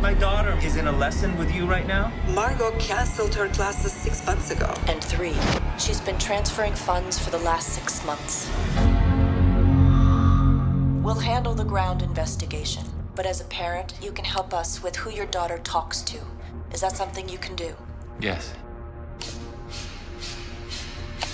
My 0.00 0.14
daughter 0.14 0.56
is 0.62 0.76
in 0.76 0.86
a 0.86 0.92
lesson 0.92 1.36
with 1.38 1.52
you 1.52 1.66
right 1.66 1.88
now? 1.88 2.12
Margot 2.28 2.70
canceled 2.78 3.34
her 3.34 3.48
classes 3.48 3.92
six 3.92 4.24
months 4.24 4.52
ago. 4.52 4.72
And 4.86 5.02
three, 5.02 5.34
she's 5.76 6.00
been 6.00 6.18
transferring 6.18 6.74
funds 6.74 7.18
for 7.18 7.30
the 7.30 7.38
last 7.38 7.70
six 7.70 8.04
months. 8.04 8.48
We'll 11.02 11.18
handle 11.18 11.54
the 11.54 11.64
ground 11.64 12.02
investigation, 12.02 12.84
but 13.18 13.26
as 13.26 13.40
a 13.40 13.44
parent, 13.46 13.94
you 14.00 14.12
can 14.12 14.24
help 14.24 14.54
us 14.54 14.80
with 14.80 14.94
who 14.94 15.10
your 15.10 15.26
daughter 15.26 15.58
talks 15.64 16.02
to. 16.02 16.20
Is 16.72 16.82
that 16.82 16.96
something 16.96 17.28
you 17.28 17.36
can 17.36 17.56
do? 17.56 17.74
Yes. 18.20 18.54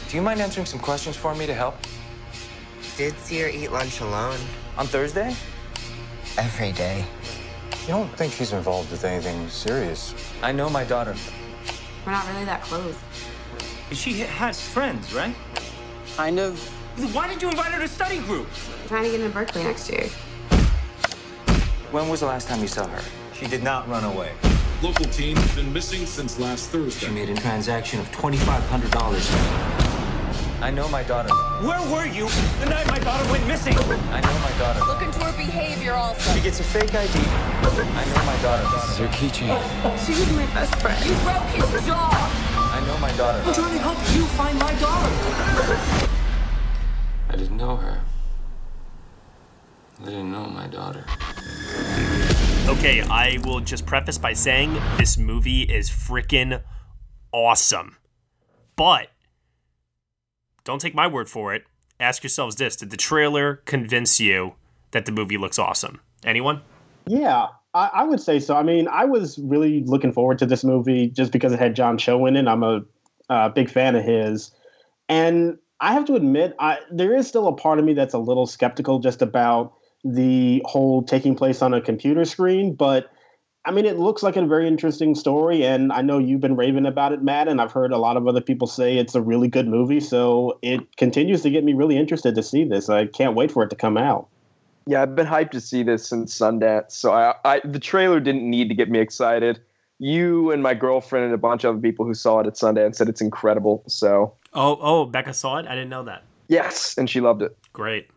Do 0.08 0.16
you 0.16 0.22
mind 0.22 0.40
answering 0.40 0.64
some 0.64 0.80
questions 0.80 1.14
for 1.14 1.34
me 1.34 1.44
to 1.44 1.52
help? 1.52 1.76
Did 2.96 3.18
see 3.18 3.38
her 3.40 3.48
eat 3.48 3.70
lunch 3.70 4.00
alone. 4.00 4.38
On 4.78 4.86
Thursday? 4.86 5.36
Every 6.38 6.72
day. 6.72 7.04
You 7.82 7.88
don't 7.88 8.16
think 8.16 8.32
she's 8.32 8.54
involved 8.54 8.90
with 8.90 9.04
anything 9.04 9.46
serious? 9.50 10.14
I 10.42 10.52
know 10.52 10.70
my 10.70 10.84
daughter. 10.84 11.14
We're 12.06 12.12
not 12.12 12.26
really 12.32 12.46
that 12.46 12.62
close. 12.62 12.96
She 13.92 14.20
has 14.20 14.58
friends, 14.58 15.12
right? 15.12 15.36
Kind 16.16 16.38
of. 16.38 16.58
Why 17.14 17.28
did 17.28 17.42
you 17.42 17.50
invite 17.50 17.72
her 17.72 17.80
to 17.82 17.88
study 17.88 18.20
group? 18.20 18.48
I'm 18.80 18.88
trying 18.88 19.04
to 19.04 19.10
get 19.10 19.20
into 19.20 19.34
Berkeley 19.34 19.64
next 19.64 19.90
year. 19.90 20.08
When 21.94 22.08
was 22.08 22.18
the 22.18 22.26
last 22.26 22.48
time 22.48 22.60
you 22.60 22.66
saw 22.66 22.88
her? 22.88 23.00
She 23.38 23.46
did 23.46 23.62
not 23.62 23.88
run 23.88 24.02
away. 24.02 24.32
Local 24.82 25.04
team 25.04 25.36
has 25.36 25.54
been 25.54 25.72
missing 25.72 26.06
since 26.06 26.40
last 26.40 26.70
Thursday. 26.70 27.06
She 27.06 27.12
made 27.12 27.28
a 27.28 27.36
transaction 27.36 28.00
of 28.00 28.10
$2,500. 28.10 30.60
I 30.60 30.72
know 30.72 30.88
my 30.88 31.04
daughter. 31.04 31.32
Where 31.62 31.80
were 31.94 32.04
you 32.04 32.28
the 32.58 32.66
night 32.66 32.88
my 32.88 32.98
daughter 32.98 33.24
went 33.30 33.46
missing? 33.46 33.78
I 33.78 34.20
know 34.20 34.38
my 34.42 34.50
daughter. 34.58 34.80
Look 34.86 35.02
into 35.02 35.20
her 35.20 35.30
behavior 35.36 35.92
also. 35.92 36.34
She 36.34 36.40
gets 36.40 36.58
a 36.58 36.64
fake 36.64 36.92
ID. 36.92 37.12
I 37.14 38.04
know 38.10 38.24
my 38.26 38.36
daughter. 38.42 38.66
This 38.74 38.90
is 38.90 38.98
her 38.98 39.06
keychain. 39.14 39.54
She 40.04 40.18
was 40.18 40.32
my 40.32 40.46
best 40.46 40.74
friend. 40.82 40.98
You 41.06 41.14
broke 41.22 41.46
his 41.54 41.86
jaw. 41.86 42.10
I 42.74 42.80
know 42.88 42.98
my 42.98 43.12
daughter. 43.12 43.40
I'm 43.46 43.54
trying 43.54 43.70
to 43.70 43.78
help 43.78 43.98
you 44.16 44.26
find 44.34 44.58
my 44.58 44.74
daughter. 44.80 45.14
I 47.30 47.36
didn't 47.36 47.56
know 47.56 47.76
her. 47.76 48.02
I 50.02 50.06
didn't 50.06 50.32
know 50.32 50.46
my 50.46 50.66
daughter. 50.66 51.06
Okay, 52.68 53.02
I 53.02 53.38
will 53.44 53.60
just 53.60 53.86
preface 53.86 54.18
by 54.18 54.32
saying 54.32 54.74
this 54.96 55.16
movie 55.18 55.62
is 55.62 55.90
freaking 55.90 56.62
awesome. 57.32 57.96
But 58.76 59.08
don't 60.64 60.80
take 60.80 60.94
my 60.94 61.06
word 61.06 61.28
for 61.28 61.54
it. 61.54 61.64
Ask 62.00 62.22
yourselves 62.22 62.56
this 62.56 62.76
Did 62.76 62.90
the 62.90 62.96
trailer 62.96 63.56
convince 63.66 64.18
you 64.18 64.54
that 64.90 65.06
the 65.06 65.12
movie 65.12 65.36
looks 65.36 65.58
awesome? 65.58 66.00
Anyone? 66.24 66.62
Yeah, 67.06 67.48
I, 67.74 67.90
I, 67.92 68.02
would 68.04 68.20
say 68.20 68.40
so. 68.40 68.56
I 68.56 68.62
mean, 68.62 68.88
I 68.88 69.04
was 69.04 69.38
really 69.38 69.84
looking 69.84 70.12
forward 70.12 70.38
to 70.38 70.46
this 70.46 70.64
movie 70.64 71.08
just 71.08 71.32
because 71.32 71.52
it 71.52 71.58
had 71.58 71.76
John 71.76 71.98
Cho 71.98 72.24
in 72.26 72.36
it. 72.36 72.48
I'm 72.48 72.62
a 72.62 72.82
uh, 73.28 73.50
big 73.50 73.68
fan 73.68 73.94
of 73.94 74.04
his. 74.04 74.50
And 75.08 75.58
I 75.80 75.92
have 75.92 76.06
to 76.06 76.14
admit, 76.14 76.54
I, 76.58 76.78
there 76.90 77.14
is 77.14 77.28
still 77.28 77.46
a 77.46 77.52
part 77.52 77.78
of 77.78 77.84
me 77.84 77.92
that's 77.92 78.14
a 78.14 78.18
little 78.18 78.46
skeptical 78.46 79.00
just 79.00 79.20
about 79.20 79.74
the 80.04 80.62
whole 80.66 81.02
taking 81.02 81.34
place 81.34 81.62
on 81.62 81.72
a 81.72 81.80
computer 81.80 82.24
screen. 82.24 82.74
But 82.74 83.10
I 83.64 83.70
mean, 83.70 83.86
it 83.86 83.98
looks 83.98 84.22
like 84.22 84.36
a 84.36 84.44
very 84.44 84.68
interesting 84.68 85.14
story, 85.14 85.64
and 85.64 85.90
I 85.90 86.02
know 86.02 86.18
you've 86.18 86.40
been 86.40 86.56
raving 86.56 86.84
about 86.84 87.12
it, 87.12 87.22
Matt, 87.22 87.48
and 87.48 87.60
I've 87.60 87.72
heard 87.72 87.92
a 87.92 87.98
lot 87.98 88.18
of 88.18 88.28
other 88.28 88.42
people 88.42 88.66
say 88.66 88.98
it's 88.98 89.14
a 89.14 89.22
really 89.22 89.48
good 89.48 89.66
movie. 89.66 90.00
So 90.00 90.58
it 90.60 90.96
continues 90.98 91.40
to 91.42 91.50
get 91.50 91.64
me 91.64 91.72
really 91.72 91.96
interested 91.96 92.34
to 92.34 92.42
see 92.42 92.64
this. 92.64 92.90
I 92.90 93.06
can't 93.06 93.34
wait 93.34 93.50
for 93.50 93.62
it 93.62 93.70
to 93.70 93.76
come 93.76 93.96
out. 93.96 94.28
Yeah, 94.86 95.00
I've 95.00 95.14
been 95.14 95.26
hyped 95.26 95.52
to 95.52 95.62
see 95.62 95.82
this 95.82 96.06
since 96.06 96.38
Sundance. 96.38 96.92
So 96.92 97.12
I, 97.12 97.34
I 97.44 97.60
the 97.64 97.78
trailer 97.78 98.20
didn't 98.20 98.48
need 98.48 98.68
to 98.68 98.74
get 98.74 98.90
me 98.90 99.00
excited. 99.00 99.60
You 99.98 100.50
and 100.50 100.62
my 100.62 100.74
girlfriend 100.74 101.24
and 101.24 101.32
a 101.32 101.38
bunch 101.38 101.64
of 101.64 101.70
other 101.70 101.80
people 101.80 102.04
who 102.04 102.12
saw 102.12 102.40
it 102.40 102.46
at 102.46 102.54
Sundance 102.54 102.96
said 102.96 103.08
it's 103.08 103.22
incredible. 103.22 103.82
So 103.86 104.34
oh, 104.52 104.78
oh, 104.82 105.06
Becca 105.06 105.32
saw 105.32 105.56
it. 105.56 105.66
I 105.66 105.74
didn't 105.74 105.88
know 105.88 106.04
that. 106.04 106.22
Yes, 106.48 106.98
and 106.98 107.08
she 107.08 107.22
loved 107.22 107.40
it. 107.40 107.56
Great, 107.72 108.08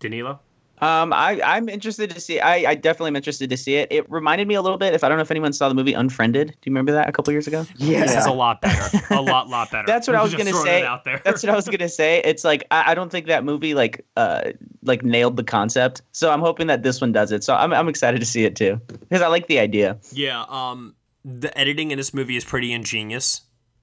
Danilo. 0.00 0.40
Um, 0.80 1.12
I 1.12 1.40
I'm 1.42 1.68
interested 1.68 2.10
to 2.10 2.20
see. 2.20 2.40
I 2.40 2.70
I 2.70 2.74
definitely 2.74 3.08
am 3.08 3.16
interested 3.16 3.50
to 3.50 3.56
see 3.56 3.76
it. 3.76 3.88
It 3.90 4.10
reminded 4.10 4.48
me 4.48 4.54
a 4.54 4.62
little 4.62 4.78
bit. 4.78 4.94
If 4.94 5.04
I 5.04 5.08
don't 5.08 5.18
know 5.18 5.22
if 5.22 5.30
anyone 5.30 5.52
saw 5.52 5.68
the 5.68 5.74
movie 5.74 5.92
Unfriended. 5.92 6.48
Do 6.48 6.54
you 6.64 6.70
remember 6.70 6.92
that 6.92 7.08
a 7.08 7.12
couple 7.12 7.32
years 7.32 7.46
ago? 7.46 7.66
Yeah, 7.76 8.00
this 8.00 8.16
is 8.16 8.26
a 8.26 8.32
lot 8.32 8.60
better. 8.62 8.98
A 9.10 9.20
lot 9.22 9.48
lot 9.48 9.70
better. 9.70 9.86
that's 9.86 10.06
what 10.08 10.16
I 10.16 10.22
was 10.22 10.34
gonna 10.34 10.52
say. 10.52 10.82
that's 11.24 11.42
what 11.42 11.50
I 11.50 11.56
was 11.56 11.68
gonna 11.68 11.88
say. 11.88 12.22
It's 12.24 12.44
like 12.44 12.64
I, 12.70 12.92
I 12.92 12.94
don't 12.94 13.10
think 13.10 13.26
that 13.26 13.44
movie 13.44 13.74
like 13.74 14.04
uh 14.16 14.52
like 14.82 15.02
nailed 15.04 15.36
the 15.36 15.44
concept. 15.44 16.02
So 16.12 16.30
I'm 16.30 16.40
hoping 16.40 16.66
that 16.68 16.82
this 16.82 17.00
one 17.00 17.12
does 17.12 17.32
it. 17.32 17.44
So 17.44 17.54
I'm 17.54 17.72
I'm 17.72 17.88
excited 17.88 18.20
to 18.20 18.26
see 18.26 18.44
it 18.44 18.56
too 18.56 18.80
because 18.86 19.22
I 19.22 19.28
like 19.28 19.46
the 19.48 19.58
idea. 19.58 19.98
Yeah. 20.12 20.44
Um, 20.48 20.94
the 21.24 21.56
editing 21.58 21.90
in 21.90 21.98
this 21.98 22.14
movie 22.14 22.36
is 22.36 22.44
pretty 22.44 22.72
ingenious. 22.72 23.42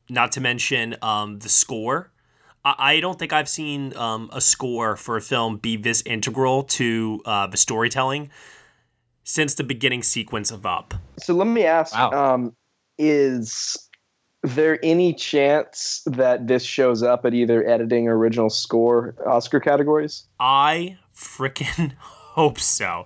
Not 0.10 0.32
to 0.34 0.42
mention 0.42 0.96
um 1.02 1.40
the 1.40 1.50
score 1.50 2.12
I 2.64 3.00
don't 3.00 3.18
think 3.18 3.34
I've 3.34 3.50
seen 3.50 3.96
um, 3.96 4.30
a 4.34 4.42
score 4.42 4.96
for 4.96 5.18
a 5.18 5.22
film 5.22 5.58
be 5.58 5.78
this 5.78 6.02
integral 6.06 6.64
to 6.64 7.22
uh, 7.26 7.48
the 7.48 7.58
storytelling 7.58 8.30
since 9.24 9.56
the 9.56 9.64
beginning 9.64 10.04
sequence 10.04 10.52
of 10.52 10.66
Up. 10.66 10.94
So 11.20 11.34
let 11.34 11.48
me 11.48 11.64
ask: 11.64 11.94
wow. 11.94 12.34
um, 12.34 12.56
Is 12.98 13.90
there 14.44 14.80
any 14.84 15.14
chance 15.14 16.02
that 16.06 16.48
this 16.48 16.64
shows 16.64 17.04
up 17.04 17.26
at 17.26 17.34
either 17.34 17.68
editing 17.68 18.08
or 18.08 18.18
original 18.18 18.50
score 18.50 19.16
Oscar 19.26 19.60
categories? 19.60 20.26
I 20.40 20.98
freaking 21.16 21.94
hope 22.38 22.60
so. 22.60 23.06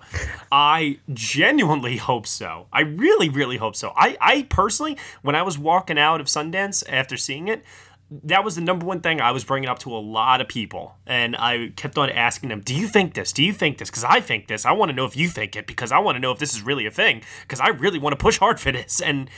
I 0.50 0.98
genuinely 1.12 1.96
hope 1.96 2.26
so. 2.26 2.66
I 2.72 2.82
really, 2.82 3.28
really 3.28 3.56
hope 3.56 3.76
so. 3.76 3.92
I, 3.96 4.16
I 4.20 4.42
personally, 4.42 4.98
when 5.22 5.34
I 5.34 5.42
was 5.42 5.58
walking 5.58 5.98
out 5.98 6.20
of 6.20 6.26
Sundance 6.26 6.84
after 6.88 7.16
seeing 7.16 7.48
it, 7.48 7.64
that 8.24 8.44
was 8.44 8.56
the 8.56 8.60
number 8.60 8.84
one 8.84 9.00
thing 9.00 9.20
I 9.20 9.30
was 9.30 9.44
bringing 9.44 9.68
up 9.68 9.78
to 9.80 9.94
a 9.94 9.98
lot 9.98 10.40
of 10.40 10.48
people. 10.48 10.96
And 11.06 11.34
I 11.36 11.72
kept 11.76 11.96
on 11.96 12.10
asking 12.10 12.50
them, 12.50 12.60
Do 12.60 12.74
you 12.74 12.86
think 12.86 13.14
this? 13.14 13.32
Do 13.32 13.42
you 13.42 13.52
think 13.52 13.78
this? 13.78 13.90
Because 13.90 14.04
I 14.04 14.20
think 14.20 14.48
this. 14.48 14.66
I 14.66 14.72
want 14.72 14.90
to 14.90 14.96
know 14.96 15.04
if 15.04 15.16
you 15.16 15.28
think 15.28 15.56
it 15.56 15.66
because 15.66 15.92
I 15.92 15.98
want 15.98 16.16
to 16.16 16.20
know 16.20 16.32
if 16.32 16.38
this 16.38 16.52
is 16.54 16.62
really 16.62 16.86
a 16.86 16.90
thing 16.90 17.22
because 17.42 17.60
I 17.60 17.68
really 17.68 17.98
want 17.98 18.12
to 18.12 18.22
push 18.22 18.38
hard 18.38 18.60
for 18.60 18.72
this. 18.72 19.00
And 19.00 19.30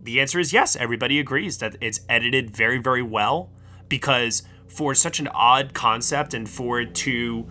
the 0.00 0.20
answer 0.20 0.38
is 0.38 0.52
yes. 0.52 0.76
Everybody 0.76 1.18
agrees 1.18 1.58
that 1.58 1.76
it's 1.80 2.00
edited 2.08 2.54
very, 2.54 2.78
very 2.78 3.02
well 3.02 3.50
because 3.88 4.42
for 4.66 4.94
such 4.94 5.20
an 5.20 5.28
odd 5.28 5.72
concept 5.72 6.34
and 6.34 6.48
for 6.48 6.80
it 6.80 6.94
to 6.94 7.48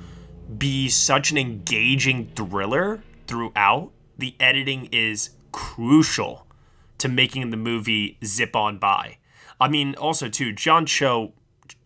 be 0.58 0.90
such 0.90 1.32
an 1.32 1.38
engaging 1.38 2.32
thriller 2.36 3.02
throughout, 3.26 3.92
the 4.18 4.36
editing 4.40 4.88
is 4.92 5.32
crucial 5.52 6.46
to 7.00 7.10
making 7.10 7.50
the 7.50 7.58
movie 7.58 8.18
zip 8.24 8.56
on 8.56 8.78
by. 8.78 9.18
I 9.60 9.68
mean, 9.68 9.96
also 9.96 10.30
too, 10.30 10.54
John 10.54 10.86
Cho, 10.86 11.34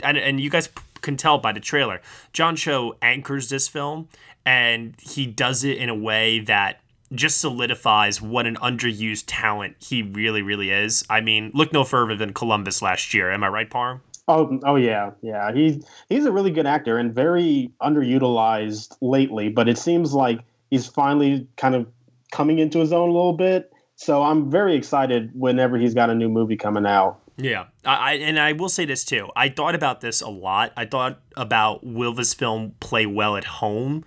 and 0.04 0.18
and 0.18 0.40
you 0.40 0.50
guys 0.50 0.70
can 1.02 1.18
tell 1.18 1.38
by 1.38 1.52
the 1.52 1.60
trailer, 1.60 2.02
John 2.34 2.56
Cho 2.56 2.96
anchors 3.02 3.50
this 3.50 3.68
film, 3.68 4.08
and 4.46 4.96
he 5.02 5.26
does 5.26 5.64
it 5.64 5.78
in 5.78 5.90
a 5.90 5.96
way 5.96 6.40
that 6.42 6.82
just 7.14 7.42
solidifies 7.42 8.22
what 8.22 8.48
an 8.48 8.56
underused 8.58 9.26
talent 9.28 9.76
he 9.80 10.02
really, 10.02 10.42
really 10.42 10.72
is. 10.72 11.04
I 11.10 11.22
mean, 11.22 11.52
look 11.54 11.74
no 11.74 11.84
further 11.84 12.16
than 12.16 12.34
Columbus 12.34 12.82
last 12.82 13.14
year. 13.14 13.32
Am 13.32 13.44
I 13.44 13.50
right, 13.50 13.70
Parham? 13.70 14.02
Oh, 14.28 14.60
oh 14.64 14.76
yeah, 14.76 15.12
yeah. 15.22 15.52
He's 15.52 15.86
he's 16.08 16.26
a 16.26 16.32
really 16.32 16.52
good 16.52 16.66
actor 16.66 16.98
and 16.98 17.14
very 17.14 17.72
underutilized 17.82 18.96
lately. 19.02 19.50
But 19.50 19.68
it 19.68 19.78
seems 19.78 20.14
like 20.14 20.40
he's 20.70 20.88
finally 20.88 21.48
kind 21.58 21.76
of 21.76 21.88
coming 22.32 22.60
into 22.60 22.80
his 22.80 22.94
own 22.94 23.10
a 23.10 23.12
little 23.12 23.34
bit. 23.34 23.74
So 23.96 24.24
I'm 24.24 24.50
very 24.50 24.76
excited 24.76 25.32
whenever 25.34 25.78
he's 25.78 25.94
got 25.94 26.10
a 26.10 26.16
new 26.16 26.30
movie 26.30 26.56
coming 26.56 26.86
out. 26.86 27.21
Yeah, 27.42 27.66
I, 27.84 28.14
and 28.14 28.40
I 28.40 28.54
will 28.54 28.70
say 28.70 28.86
this 28.86 29.04
too. 29.04 29.30
I 29.36 29.50
thought 29.50 29.74
about 29.74 30.02
this 30.02 30.22
a 30.22 30.30
lot. 30.30 30.74
I 30.78 30.86
thought 30.86 31.20
about 31.36 31.84
will 31.84 32.14
this 32.14 32.34
film 32.34 32.76
play 32.80 33.06
well 33.06 33.36
at 33.36 33.46
home, 33.46 34.06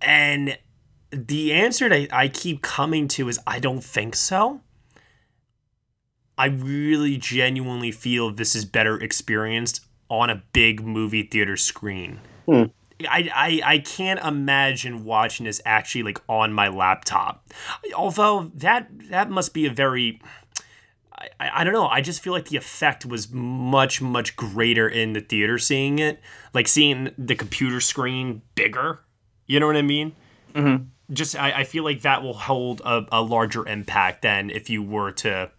and 0.00 0.56
the 1.10 1.52
answer 1.52 1.88
that 1.88 2.12
I 2.12 2.28
keep 2.28 2.62
coming 2.62 3.08
to 3.08 3.28
is 3.28 3.40
I 3.46 3.58
don't 3.58 3.82
think 3.82 4.14
so. 4.14 4.60
I 6.38 6.46
really 6.46 7.16
genuinely 7.18 7.92
feel 7.92 8.30
this 8.30 8.54
is 8.54 8.64
better 8.64 8.98
experienced 8.98 9.84
on 10.08 10.30
a 10.30 10.42
big 10.52 10.86
movie 10.86 11.24
theater 11.24 11.56
screen. 11.56 12.20
Hmm. 12.46 12.64
I, 13.08 13.30
I 13.34 13.74
I 13.74 13.78
can't 13.78 14.20
imagine 14.20 15.04
watching 15.04 15.46
this 15.46 15.60
actually 15.64 16.02
like 16.02 16.20
on 16.28 16.52
my 16.52 16.68
laptop. 16.68 17.50
Although 17.94 18.50
that 18.54 18.88
that 19.10 19.30
must 19.30 19.54
be 19.54 19.66
a 19.66 19.70
very 19.70 20.20
I, 21.20 21.50
I 21.60 21.64
don't 21.64 21.72
know. 21.74 21.86
I 21.86 22.00
just 22.00 22.22
feel 22.22 22.32
like 22.32 22.48
the 22.48 22.56
effect 22.56 23.04
was 23.04 23.30
much, 23.30 24.00
much 24.00 24.36
greater 24.36 24.88
in 24.88 25.12
the 25.12 25.20
theater 25.20 25.58
seeing 25.58 25.98
it. 25.98 26.20
Like 26.54 26.66
seeing 26.66 27.10
the 27.18 27.34
computer 27.34 27.80
screen 27.80 28.42
bigger. 28.54 29.00
You 29.46 29.60
know 29.60 29.66
what 29.66 29.76
I 29.76 29.82
mean? 29.82 30.12
Mm-hmm. 30.54 30.84
Just, 31.12 31.36
I, 31.36 31.52
I 31.52 31.64
feel 31.64 31.84
like 31.84 32.02
that 32.02 32.22
will 32.22 32.34
hold 32.34 32.80
a, 32.84 33.04
a 33.12 33.20
larger 33.20 33.66
impact 33.66 34.22
than 34.22 34.50
if 34.50 34.70
you 34.70 34.82
were 34.82 35.12
to 35.12 35.50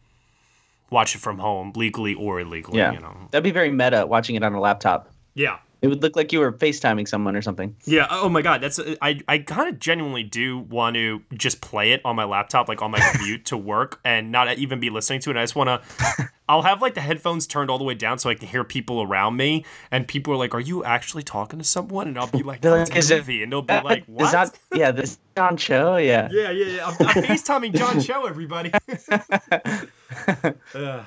watch 0.89 1.13
it 1.15 1.19
from 1.19 1.39
home, 1.39 1.73
legally 1.75 2.13
or 2.13 2.39
illegally. 2.39 2.79
Yeah. 2.79 2.93
You 2.93 2.99
know? 2.99 3.15
That'd 3.31 3.43
be 3.43 3.51
very 3.51 3.71
meta 3.71 4.05
watching 4.05 4.35
it 4.35 4.43
on 4.43 4.53
a 4.53 4.59
laptop. 4.59 5.09
Yeah. 5.33 5.59
It 5.81 5.87
would 5.87 6.03
look 6.03 6.15
like 6.15 6.31
you 6.31 6.39
were 6.39 6.51
FaceTiming 6.51 7.07
someone 7.07 7.35
or 7.35 7.41
something. 7.41 7.75
Yeah. 7.85 8.05
Oh 8.11 8.29
my 8.29 8.43
God. 8.43 8.61
That's 8.61 8.79
I. 9.01 9.19
I 9.27 9.39
kind 9.39 9.67
of 9.67 9.79
genuinely 9.79 10.21
do 10.21 10.59
want 10.59 10.95
to 10.95 11.23
just 11.33 11.59
play 11.59 11.91
it 11.93 12.01
on 12.05 12.15
my 12.15 12.23
laptop, 12.23 12.67
like 12.67 12.83
on 12.83 12.91
my 12.91 12.99
commute 13.15 13.45
to 13.45 13.57
work, 13.57 13.99
and 14.05 14.31
not 14.31 14.57
even 14.59 14.79
be 14.79 14.91
listening 14.91 15.21
to 15.21 15.31
it. 15.31 15.37
I 15.37 15.41
just 15.43 15.55
want 15.55 15.69
to. 15.69 16.29
I'll 16.47 16.61
have 16.61 16.81
like 16.83 16.93
the 16.93 17.01
headphones 17.01 17.47
turned 17.47 17.71
all 17.71 17.77
the 17.79 17.83
way 17.83 17.93
down 17.95 18.19
so 18.19 18.29
I 18.29 18.35
can 18.35 18.47
hear 18.47 18.63
people 18.63 19.01
around 19.01 19.37
me, 19.37 19.65
and 19.89 20.07
people 20.07 20.33
are 20.33 20.37
like, 20.37 20.53
"Are 20.53 20.59
you 20.59 20.83
actually 20.83 21.23
talking 21.23 21.57
to 21.57 21.65
someone?" 21.65 22.07
And 22.09 22.19
I'll 22.19 22.27
be 22.27 22.43
like, 22.43 22.61
They're 22.61 22.71
like, 22.77 22.89
it's 22.89 23.05
"Is 23.05 23.11
a 23.11 23.15
it- 23.15 23.17
movie," 23.19 23.41
and 23.41 23.51
they'll 23.51 23.61
be 23.63 23.79
like, 23.81 24.01
Is 24.01 24.07
"What?" 24.07 24.31
that 24.33 24.59
yeah? 24.75 24.91
This 24.91 25.17
John 25.35 25.57
Cho, 25.57 25.95
yeah. 25.97 26.27
Yeah, 26.31 26.51
yeah, 26.51 26.65
yeah. 26.75 26.85
I'm, 26.87 26.93
I'm 27.07 27.23
FaceTiming 27.23 27.73
John 27.73 27.99
Cho, 28.01 28.25
everybody. 28.25 28.71
Ugh. 30.75 31.05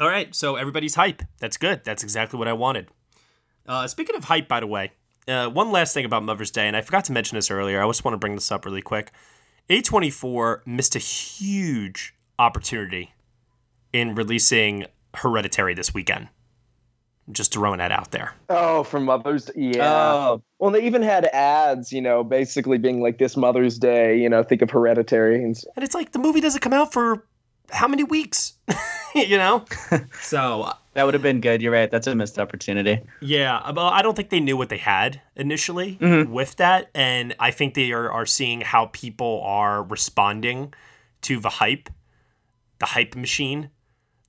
all 0.00 0.08
right, 0.08 0.34
so 0.34 0.56
everybody's 0.56 0.94
hype. 0.94 1.22
That's 1.38 1.56
good. 1.56 1.82
That's 1.84 2.02
exactly 2.02 2.38
what 2.38 2.48
I 2.48 2.52
wanted. 2.54 2.88
Uh, 3.66 3.86
speaking 3.86 4.16
of 4.16 4.24
hype, 4.24 4.48
by 4.48 4.60
the 4.60 4.66
way, 4.66 4.92
uh, 5.28 5.48
one 5.48 5.70
last 5.70 5.94
thing 5.94 6.04
about 6.04 6.22
Mother's 6.22 6.50
Day, 6.50 6.66
and 6.66 6.76
I 6.76 6.80
forgot 6.80 7.04
to 7.06 7.12
mention 7.12 7.36
this 7.36 7.50
earlier. 7.50 7.82
I 7.82 7.86
just 7.86 8.04
want 8.04 8.14
to 8.14 8.18
bring 8.18 8.34
this 8.34 8.50
up 8.50 8.64
really 8.64 8.82
quick. 8.82 9.12
A24 9.70 10.66
missed 10.66 10.96
a 10.96 10.98
huge 10.98 12.14
opportunity 12.38 13.14
in 13.92 14.14
releasing 14.14 14.86
Hereditary 15.14 15.74
this 15.74 15.94
weekend. 15.94 16.28
Just 17.30 17.52
throwing 17.52 17.78
that 17.78 17.92
out 17.92 18.10
there. 18.10 18.34
Oh, 18.48 18.82
for 18.82 18.98
Mother's 18.98 19.44
Day. 19.44 19.52
yeah. 19.76 19.92
Oh. 19.92 20.42
Well, 20.58 20.72
they 20.72 20.82
even 20.84 21.02
had 21.02 21.26
ads, 21.26 21.92
you 21.92 22.00
know, 22.00 22.24
basically 22.24 22.78
being 22.78 23.00
like 23.00 23.18
this 23.18 23.36
Mother's 23.36 23.78
Day, 23.78 24.18
you 24.18 24.28
know, 24.28 24.42
think 24.42 24.60
of 24.60 24.70
Hereditary 24.70 25.36
and 25.36 25.56
And 25.76 25.84
it's 25.84 25.94
like 25.94 26.12
the 26.12 26.18
movie 26.18 26.40
doesn't 26.40 26.60
come 26.60 26.72
out 26.72 26.92
for 26.92 27.24
how 27.70 27.86
many 27.86 28.02
weeks? 28.02 28.54
you 29.14 29.36
know? 29.38 29.64
so 30.20 30.72
That 30.94 31.04
would 31.04 31.14
have 31.14 31.22
been 31.22 31.40
good. 31.40 31.62
You're 31.62 31.72
right. 31.72 31.90
That's 31.90 32.06
a 32.06 32.14
missed 32.14 32.38
opportunity. 32.38 33.00
Yeah, 33.20 33.70
well, 33.72 33.86
I 33.86 34.02
don't 34.02 34.14
think 34.14 34.28
they 34.28 34.40
knew 34.40 34.56
what 34.58 34.68
they 34.68 34.76
had 34.76 35.20
initially 35.36 35.96
Mhm. 36.00 36.28
with 36.28 36.56
that, 36.56 36.90
and 36.94 37.34
I 37.40 37.50
think 37.50 37.74
they 37.74 37.92
are, 37.92 38.10
are 38.10 38.26
seeing 38.26 38.60
how 38.60 38.86
people 38.92 39.40
are 39.44 39.82
responding 39.82 40.74
to 41.22 41.40
the 41.40 41.48
hype, 41.48 41.88
the 42.78 42.86
hype 42.86 43.14
machine, 43.16 43.70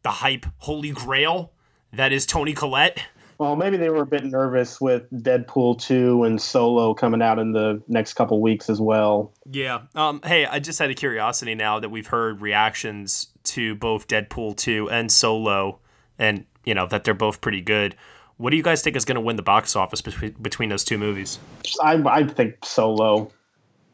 the 0.04 0.10
hype 0.12 0.46
holy 0.60 0.92
grail 0.92 1.52
that 1.92 2.12
is 2.14 2.26
Toni 2.26 2.54
Collette. 2.54 3.00
Well, 3.40 3.56
maybe 3.56 3.78
they 3.78 3.90
were 3.90 4.04
a 4.04 4.06
bit 4.06 4.24
nervous 4.24 4.80
with 4.80 5.10
Deadpool 5.12 5.82
2 5.82 6.24
and 6.24 6.42
Solo 6.42 6.94
coming 6.94 7.22
out 7.22 7.40
in 7.40 7.52
the 7.52 7.82
next 7.90 8.14
couple 8.14 8.40
weeks 8.42 8.70
as 8.70 8.80
well. 8.80 9.34
Yeah. 9.52 9.82
Um. 9.96 10.22
Hey, 10.24 10.46
I 10.46 10.60
just 10.60 10.80
had 10.80 10.90
a 10.92 10.94
curiosity 10.94 11.56
now 11.56 11.80
that 11.80 11.90
we've 11.90 12.08
heard 12.08 12.42
reactions 12.42 13.28
to 13.46 13.76
both 13.76 14.08
Deadpool 14.08 14.56
two 14.56 14.90
and 14.90 15.12
Solo, 15.12 15.80
and 16.18 16.46
you 16.66 16.74
know 16.74 16.88
that 16.88 17.04
they're 17.04 17.14
both 17.14 17.42
pretty 17.42 17.62
good. 17.62 17.96
What 18.38 18.50
do 18.50 18.58
you 18.58 18.64
guys 18.64 18.82
think 18.82 18.96
is 18.96 19.06
going 19.06 19.16
to 19.16 19.22
win 19.22 19.36
the 19.36 19.44
box 19.44 19.76
office 19.76 20.02
between 20.02 20.32
between 20.42 20.70
those 20.70 20.84
two 20.84 20.98
movies? 20.98 21.40
I, 21.82 22.02
I 22.06 22.24
think 22.26 22.64
Solo. 22.66 23.32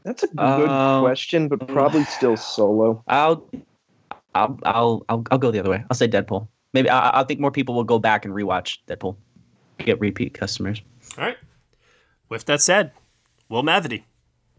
That's 0.03 0.23
a 0.23 0.27
good 0.27 0.69
Um, 0.69 1.01
question, 1.03 1.49
but 1.49 1.67
probably 1.67 2.05
still 2.05 2.37
Solo. 2.37 3.03
I'll, 3.07 3.45
I'll, 4.33 4.57
I'll, 4.63 5.05
I'll, 5.09 5.23
I'll 5.29 5.37
go 5.37 5.51
the 5.51 5.59
other 5.59 5.69
way. 5.69 5.83
I'll 5.89 5.95
say 5.97 6.07
Deadpool. 6.07 6.47
Maybe 6.73 6.89
I, 6.89 7.19
I 7.19 7.23
think 7.25 7.41
more 7.41 7.51
people 7.51 7.75
will 7.75 7.83
go 7.83 7.99
back 7.99 8.23
and 8.23 8.33
rewatch 8.33 8.77
Deadpool, 8.87 9.17
get 9.79 9.99
repeat 9.99 10.33
customers. 10.33 10.81
All 11.17 11.25
right. 11.25 11.37
With 12.29 12.45
that 12.45 12.61
said, 12.61 12.91
Will 13.49 13.63
Mavity, 13.63 14.03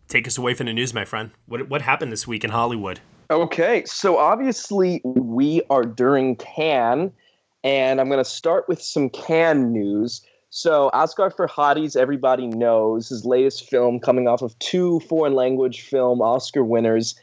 take 0.08 0.26
us 0.26 0.36
away 0.36 0.52
from 0.54 0.66
the 0.66 0.72
news, 0.74 0.92
my 0.92 1.04
friend. 1.06 1.30
What 1.46 1.68
what 1.70 1.82
happened 1.82 2.12
this 2.12 2.26
week 2.26 2.44
in 2.44 2.50
Hollywood? 2.50 3.00
Okay, 3.30 3.84
so 3.86 4.18
obviously 4.18 5.00
we 5.04 5.62
are 5.70 5.84
during 5.84 6.34
Cannes, 6.36 7.12
and 7.64 8.00
I'm 8.00 8.08
going 8.08 8.22
to 8.22 8.30
start 8.30 8.68
with 8.68 8.80
some 8.80 9.10
Cannes 9.10 9.72
news. 9.72 10.22
So 10.50 10.90
Asghar 10.92 11.34
Farhadi, 11.34 11.94
everybody 11.96 12.48
knows 12.48 13.08
his 13.08 13.24
latest 13.24 13.68
film, 13.68 14.00
coming 14.00 14.26
off 14.26 14.42
of 14.42 14.58
two 14.58 15.00
foreign 15.00 15.34
language 15.34 15.82
film 15.82 16.20
Oscar 16.20 16.64
winners. 16.64 17.14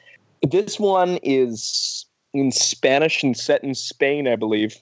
This 0.50 0.80
one 0.80 1.18
is 1.24 2.06
in 2.34 2.52
Spanish 2.52 3.24
and 3.24 3.36
set 3.36 3.64
in 3.64 3.74
Spain, 3.74 4.28
I 4.28 4.36
believe, 4.36 4.78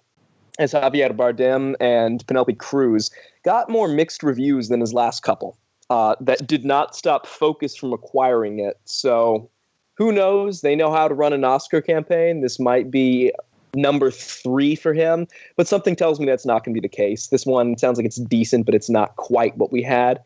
as 0.59 0.73
Javier 0.73 1.15
Bardem 1.15 1.75
and 1.79 2.25
Penelope 2.27 2.53
Cruz. 2.55 3.09
Got 3.43 3.69
more 3.69 3.87
mixed 3.87 4.23
reviews 4.23 4.69
than 4.69 4.81
his 4.81 4.93
last 4.93 5.23
couple. 5.23 5.57
Uh, 5.89 6.15
that 6.19 6.45
did 6.47 6.65
not 6.65 6.95
stop 6.95 7.27
focus 7.27 7.75
from 7.75 7.93
acquiring 7.93 8.59
it. 8.59 8.79
So 8.85 9.49
who 9.95 10.11
knows? 10.11 10.61
They 10.61 10.75
know 10.75 10.91
how 10.91 11.07
to 11.07 11.13
run 11.13 11.33
an 11.33 11.43
Oscar 11.43 11.81
campaign. 11.81 12.41
This 12.41 12.59
might 12.59 12.91
be 12.91 13.31
number 13.75 14.11
three 14.11 14.75
for 14.75 14.93
him, 14.93 15.27
but 15.55 15.67
something 15.67 15.95
tells 15.95 16.19
me 16.19 16.25
that's 16.25 16.45
not 16.45 16.63
going 16.63 16.73
to 16.73 16.81
be 16.81 16.85
the 16.85 16.95
case. 16.95 17.27
This 17.27 17.45
one 17.45 17.77
sounds 17.77 17.97
like 17.97 18.05
it's 18.05 18.17
decent, 18.17 18.65
but 18.65 18.75
it's 18.75 18.89
not 18.89 19.15
quite 19.17 19.57
what 19.57 19.71
we 19.71 19.81
had. 19.83 20.21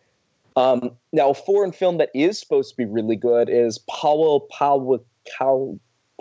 Um, 0.56 0.92
now, 1.14 1.30
a 1.30 1.34
foreign 1.34 1.72
film 1.72 1.98
that 1.98 2.10
is 2.14 2.40
supposed 2.40 2.72
to 2.72 2.78
be 2.78 2.86
really 2.86 3.16
good 3.16 3.50
is 3.50 3.80
Paweł 3.90 4.48
Pawlikowski, 4.52 5.80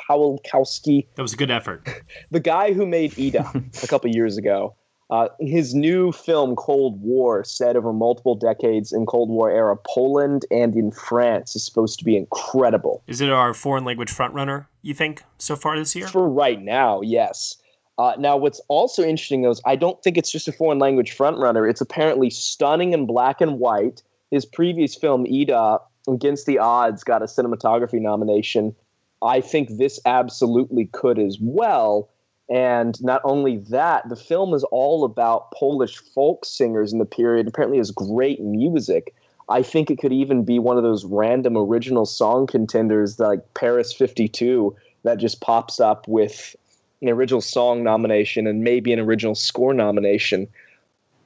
Pawlikowski, 0.08 1.06
That 1.16 1.22
was 1.22 1.32
a 1.32 1.36
good 1.36 1.50
effort. 1.50 1.88
the 2.30 2.40
guy 2.40 2.72
who 2.72 2.86
made 2.86 3.18
Ida 3.18 3.50
a 3.82 3.86
couple 3.86 4.10
years 4.10 4.36
ago. 4.36 4.74
Uh, 5.10 5.28
his 5.40 5.74
new 5.74 6.12
film, 6.12 6.54
Cold 6.54 7.00
War, 7.00 7.42
set 7.42 7.76
over 7.76 7.92
multiple 7.94 8.34
decades 8.34 8.92
in 8.92 9.06
Cold 9.06 9.30
War 9.30 9.50
era 9.50 9.76
Poland 9.76 10.44
and 10.50 10.76
in 10.76 10.90
France, 10.90 11.56
is 11.56 11.64
supposed 11.64 11.98
to 11.98 12.04
be 12.04 12.14
incredible. 12.16 13.02
Is 13.06 13.22
it 13.22 13.30
our 13.30 13.54
foreign 13.54 13.84
language 13.84 14.10
frontrunner, 14.10 14.66
you 14.82 14.92
think, 14.92 15.22
so 15.38 15.56
far 15.56 15.78
this 15.78 15.96
year? 15.96 16.08
For 16.08 16.28
right 16.28 16.60
now, 16.60 17.00
yes. 17.00 17.56
Uh, 17.96 18.12
now, 18.18 18.36
what's 18.36 18.60
also 18.68 19.02
interesting 19.02 19.42
though 19.42 19.50
is 19.50 19.62
I 19.64 19.76
don't 19.76 20.00
think 20.02 20.18
it's 20.18 20.30
just 20.30 20.46
a 20.46 20.52
foreign 20.52 20.78
language 20.78 21.16
frontrunner. 21.16 21.68
It's 21.68 21.80
apparently 21.80 22.28
stunning 22.28 22.92
in 22.92 23.06
black 23.06 23.40
and 23.40 23.58
white. 23.58 24.02
His 24.30 24.44
previous 24.44 24.94
film, 24.94 25.26
Ida, 25.26 25.78
Against 26.06 26.46
the 26.46 26.58
Odds, 26.58 27.02
got 27.02 27.22
a 27.22 27.26
cinematography 27.26 28.00
nomination. 28.00 28.74
I 29.22 29.40
think 29.40 29.78
this 29.78 29.98
absolutely 30.06 30.86
could 30.92 31.18
as 31.18 31.38
well. 31.40 32.08
And 32.50 33.02
not 33.02 33.20
only 33.24 33.58
that, 33.70 34.08
the 34.08 34.16
film 34.16 34.54
is 34.54 34.64
all 34.64 35.04
about 35.04 35.50
Polish 35.52 35.98
folk 35.98 36.44
singers 36.44 36.92
in 36.92 36.98
the 36.98 37.04
period. 37.04 37.46
Apparently, 37.46 37.78
has 37.78 37.90
great 37.90 38.40
music. 38.40 39.14
I 39.50 39.62
think 39.62 39.90
it 39.90 39.98
could 39.98 40.12
even 40.12 40.44
be 40.44 40.58
one 40.58 40.76
of 40.76 40.82
those 40.82 41.04
random 41.04 41.56
original 41.56 42.06
song 42.06 42.46
contenders 42.46 43.18
like 43.18 43.40
Paris 43.54 43.92
52 43.92 44.74
that 45.04 45.18
just 45.18 45.40
pops 45.40 45.80
up 45.80 46.06
with 46.08 46.56
an 47.00 47.08
original 47.08 47.40
song 47.40 47.82
nomination 47.82 48.46
and 48.46 48.62
maybe 48.62 48.92
an 48.92 48.98
original 48.98 49.34
score 49.34 49.72
nomination. 49.72 50.48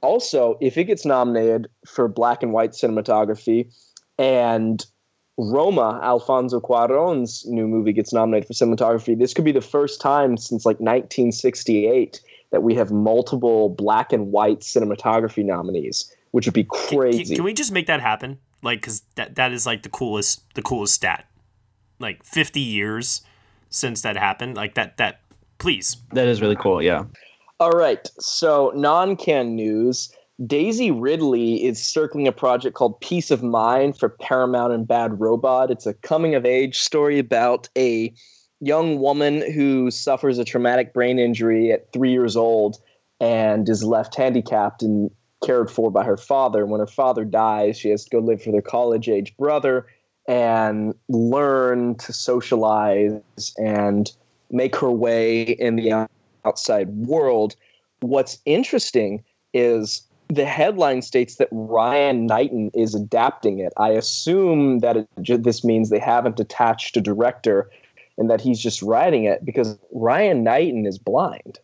also, 0.01 0.57
if 0.59 0.77
it 0.77 0.83
gets 0.83 1.05
nominated 1.05 1.67
for 1.87 2.09
black 2.09 2.43
and 2.43 2.51
white 2.51 2.71
cinematography, 2.71 3.73
and 4.17 4.85
Roma, 5.37 5.99
Alfonso 6.03 6.59
Cuarón's 6.59 7.45
new 7.47 7.67
movie, 7.67 7.93
gets 7.93 8.13
nominated 8.13 8.47
for 8.47 8.53
cinematography, 8.53 9.17
this 9.17 9.33
could 9.33 9.45
be 9.45 9.51
the 9.51 9.61
first 9.61 9.99
time 9.99 10.37
since 10.37 10.65
like 10.65 10.79
1968 10.79 12.21
that 12.51 12.61
we 12.61 12.75
have 12.75 12.91
multiple 12.91 13.69
black 13.69 14.13
and 14.13 14.31
white 14.31 14.59
cinematography 14.59 15.43
nominees, 15.43 16.15
which 16.31 16.45
would 16.45 16.53
be 16.53 16.65
crazy. 16.65 17.25
Can, 17.25 17.35
can 17.37 17.45
we 17.45 17.53
just 17.53 17.71
make 17.71 17.87
that 17.87 17.99
happen? 17.99 18.37
Like, 18.61 18.81
because 18.81 19.01
that 19.15 19.35
that 19.35 19.51
is 19.51 19.65
like 19.65 19.83
the 19.83 19.89
coolest 19.89 20.41
the 20.53 20.61
coolest 20.61 20.93
stat. 20.93 21.27
Like 21.99 22.23
50 22.23 22.59
years 22.59 23.21
since 23.69 24.01
that 24.01 24.15
happened. 24.15 24.55
Like 24.55 24.75
that 24.75 24.97
that 24.97 25.21
please. 25.57 25.97
That 26.11 26.27
is 26.27 26.41
really 26.41 26.55
cool. 26.55 26.81
Yeah. 26.81 27.05
All 27.59 27.71
right. 27.71 28.07
So 28.19 28.71
non-Cannes 28.75 29.55
news. 29.55 30.15
Daisy 30.47 30.89
Ridley 30.89 31.63
is 31.63 31.83
circling 31.83 32.27
a 32.27 32.31
project 32.31 32.75
called 32.75 32.99
Peace 33.01 33.29
of 33.29 33.43
Mind 33.43 33.97
for 33.99 34.09
Paramount 34.09 34.73
and 34.73 34.87
Bad 34.87 35.19
Robot. 35.19 35.69
It's 35.69 35.85
a 35.85 35.93
coming 35.93 36.33
of 36.33 36.43
age 36.43 36.79
story 36.79 37.19
about 37.19 37.69
a 37.77 38.11
young 38.59 38.99
woman 38.99 39.51
who 39.51 39.91
suffers 39.91 40.39
a 40.39 40.43
traumatic 40.43 40.91
brain 40.91 41.19
injury 41.19 41.71
at 41.71 41.93
three 41.93 42.11
years 42.11 42.35
old 42.35 42.77
and 43.19 43.69
is 43.69 43.83
left 43.83 44.15
handicapped 44.15 44.81
and 44.81 45.11
cared 45.45 45.69
for 45.69 45.91
by 45.91 46.03
her 46.03 46.17
father. 46.17 46.65
When 46.65 46.79
her 46.79 46.87
father 46.87 47.25
dies, 47.25 47.77
she 47.77 47.89
has 47.89 48.05
to 48.05 48.09
go 48.09 48.19
live 48.19 48.43
with 48.43 48.55
her 48.55 48.61
college 48.61 49.07
age 49.07 49.37
brother 49.37 49.85
and 50.27 50.95
learn 51.09 51.93
to 51.95 52.11
socialize 52.11 53.21
and 53.57 54.11
make 54.49 54.75
her 54.77 54.91
way 54.91 55.43
in 55.43 55.75
the 55.75 56.07
outside 56.43 56.89
world. 56.89 57.55
What's 57.99 58.39
interesting 58.45 59.23
is 59.53 60.01
the 60.33 60.45
headline 60.45 61.01
states 61.01 61.35
that 61.35 61.49
Ryan 61.51 62.25
Knighton 62.25 62.71
is 62.73 62.95
adapting 62.95 63.59
it. 63.59 63.73
I 63.77 63.89
assume 63.89 64.79
that 64.79 64.97
it, 64.97 65.43
this 65.43 65.63
means 65.63 65.89
they 65.89 65.99
haven't 65.99 66.39
attached 66.39 66.97
a 66.97 67.01
director 67.01 67.69
and 68.17 68.29
that 68.29 68.41
he's 68.41 68.59
just 68.59 68.81
writing 68.81 69.25
it 69.25 69.43
because 69.43 69.77
Ryan 69.91 70.43
Knighton 70.43 70.85
is 70.85 70.97
blind. 70.97 71.59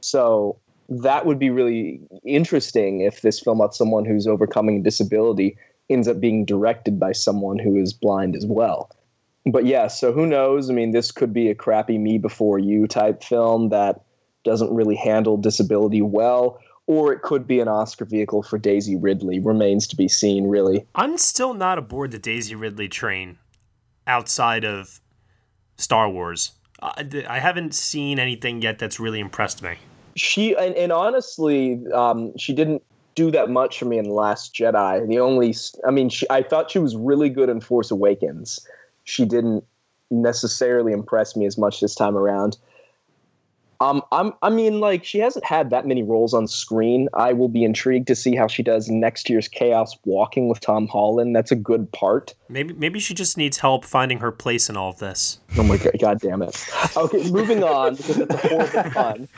So 0.00 0.58
that 0.88 1.26
would 1.26 1.38
be 1.38 1.50
really 1.50 2.00
interesting 2.24 3.00
if 3.00 3.22
this 3.22 3.40
film 3.40 3.60
about 3.60 3.74
someone 3.74 4.04
who's 4.04 4.26
overcoming 4.26 4.80
a 4.80 4.82
disability 4.82 5.56
ends 5.88 6.08
up 6.08 6.20
being 6.20 6.44
directed 6.44 6.98
by 6.98 7.12
someone 7.12 7.58
who 7.58 7.76
is 7.76 7.92
blind 7.92 8.36
as 8.36 8.46
well. 8.46 8.90
But 9.46 9.66
yeah, 9.66 9.88
so 9.88 10.12
who 10.12 10.26
knows? 10.26 10.70
I 10.70 10.72
mean, 10.72 10.92
this 10.92 11.10
could 11.10 11.32
be 11.32 11.48
a 11.48 11.54
crappy 11.54 11.98
me 11.98 12.18
before 12.18 12.58
you 12.58 12.86
type 12.86 13.22
film 13.22 13.70
that 13.70 14.00
doesn't 14.44 14.72
really 14.72 14.96
handle 14.96 15.36
disability 15.36 16.02
well, 16.02 16.60
or 16.86 17.12
it 17.12 17.22
could 17.22 17.46
be 17.46 17.60
an 17.60 17.68
Oscar 17.68 18.04
vehicle 18.04 18.42
for 18.42 18.58
Daisy 18.58 18.96
Ridley. 18.96 19.38
Remains 19.38 19.86
to 19.88 19.96
be 19.96 20.08
seen, 20.08 20.48
really. 20.48 20.86
I'm 20.94 21.16
still 21.16 21.54
not 21.54 21.78
aboard 21.78 22.10
the 22.10 22.18
Daisy 22.18 22.54
Ridley 22.54 22.88
train 22.88 23.38
outside 24.06 24.64
of 24.64 25.00
Star 25.76 26.08
Wars. 26.10 26.52
I, 26.82 27.06
I 27.28 27.38
haven't 27.38 27.74
seen 27.74 28.18
anything 28.18 28.62
yet 28.62 28.78
that's 28.78 28.98
really 28.98 29.20
impressed 29.20 29.62
me. 29.62 29.76
She 30.16 30.54
and, 30.54 30.74
and 30.74 30.92
honestly, 30.92 31.80
um, 31.94 32.36
she 32.36 32.52
didn't 32.52 32.82
do 33.14 33.30
that 33.30 33.50
much 33.50 33.78
for 33.78 33.84
me 33.84 33.98
in 33.98 34.04
the 34.04 34.12
Last 34.12 34.54
Jedi. 34.54 35.06
The 35.08 35.18
only, 35.18 35.54
I 35.86 35.90
mean, 35.90 36.08
she, 36.08 36.26
I 36.30 36.42
thought 36.42 36.70
she 36.70 36.78
was 36.78 36.96
really 36.96 37.28
good 37.28 37.48
in 37.48 37.60
Force 37.60 37.90
Awakens. 37.90 38.66
She 39.04 39.24
didn't 39.24 39.64
necessarily 40.10 40.92
impress 40.92 41.36
me 41.36 41.46
as 41.46 41.56
much 41.56 41.80
this 41.80 41.94
time 41.94 42.16
around. 42.16 42.58
Um, 43.82 44.00
I'm, 44.12 44.32
I 44.42 44.48
mean, 44.48 44.78
like 44.78 45.04
she 45.04 45.18
hasn't 45.18 45.44
had 45.44 45.70
that 45.70 45.88
many 45.88 46.04
roles 46.04 46.32
on 46.34 46.46
screen. 46.46 47.08
I 47.14 47.32
will 47.32 47.48
be 47.48 47.64
intrigued 47.64 48.06
to 48.06 48.14
see 48.14 48.36
how 48.36 48.46
she 48.46 48.62
does 48.62 48.88
next 48.88 49.28
year's 49.28 49.48
Chaos 49.48 49.98
Walking 50.04 50.48
with 50.48 50.60
Tom 50.60 50.86
Holland. 50.86 51.34
That's 51.34 51.50
a 51.50 51.56
good 51.56 51.90
part. 51.90 52.32
Maybe, 52.48 52.74
maybe 52.74 53.00
she 53.00 53.12
just 53.12 53.36
needs 53.36 53.58
help 53.58 53.84
finding 53.84 54.20
her 54.20 54.30
place 54.30 54.70
in 54.70 54.76
all 54.76 54.90
of 54.90 55.00
this. 55.00 55.40
Oh 55.56 55.64
my 55.64 55.78
god, 55.78 55.96
god 55.98 56.20
damn 56.20 56.42
it! 56.42 56.64
Okay, 56.96 57.28
moving 57.32 57.64
on 57.64 57.96
because 57.96 58.18
it's 58.18 58.32
a 58.32 58.48
horrible 58.48 58.90
pun. 58.90 59.28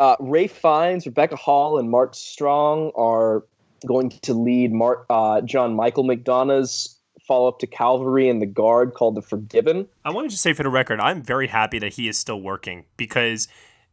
Uh, 0.00 0.16
Ralph 0.18 0.52
Fiennes, 0.52 1.04
Rebecca 1.04 1.36
Hall, 1.36 1.78
and 1.78 1.90
Mark 1.90 2.14
Strong 2.14 2.92
are 2.96 3.44
going 3.86 4.08
to 4.08 4.32
lead 4.32 4.72
Mark, 4.72 5.04
uh, 5.10 5.42
John 5.42 5.74
Michael 5.74 6.04
McDonagh's 6.04 6.97
follow 7.28 7.46
up 7.46 7.60
to 7.60 7.66
Calvary 7.66 8.28
and 8.28 8.42
the 8.42 8.46
Guard 8.46 8.94
called 8.94 9.14
The 9.14 9.22
Forgiven. 9.22 9.86
I 10.04 10.10
wanted 10.10 10.30
to 10.32 10.38
say 10.38 10.54
for 10.54 10.64
the 10.64 10.70
record, 10.70 10.98
I'm 10.98 11.22
very 11.22 11.46
happy 11.46 11.78
that 11.78 11.92
he 11.92 12.08
is 12.08 12.18
still 12.18 12.40
working 12.40 12.86
because 12.96 13.46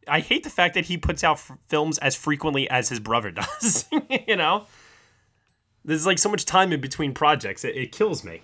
I 0.08 0.20
hate 0.20 0.42
the 0.42 0.50
fact 0.50 0.74
that 0.74 0.86
he 0.86 0.96
puts 0.96 1.22
out 1.22 1.36
f- 1.36 1.52
films 1.68 1.98
as 1.98 2.16
frequently 2.16 2.68
as 2.68 2.88
his 2.88 2.98
brother 2.98 3.30
does. 3.60 3.84
you 4.26 4.34
know, 4.34 4.66
there's 5.84 6.06
like 6.06 6.18
so 6.18 6.28
much 6.28 6.46
time 6.46 6.72
in 6.72 6.80
between 6.80 7.12
projects. 7.12 7.64
It, 7.64 7.76
it 7.76 7.92
kills 7.92 8.24
me. 8.24 8.40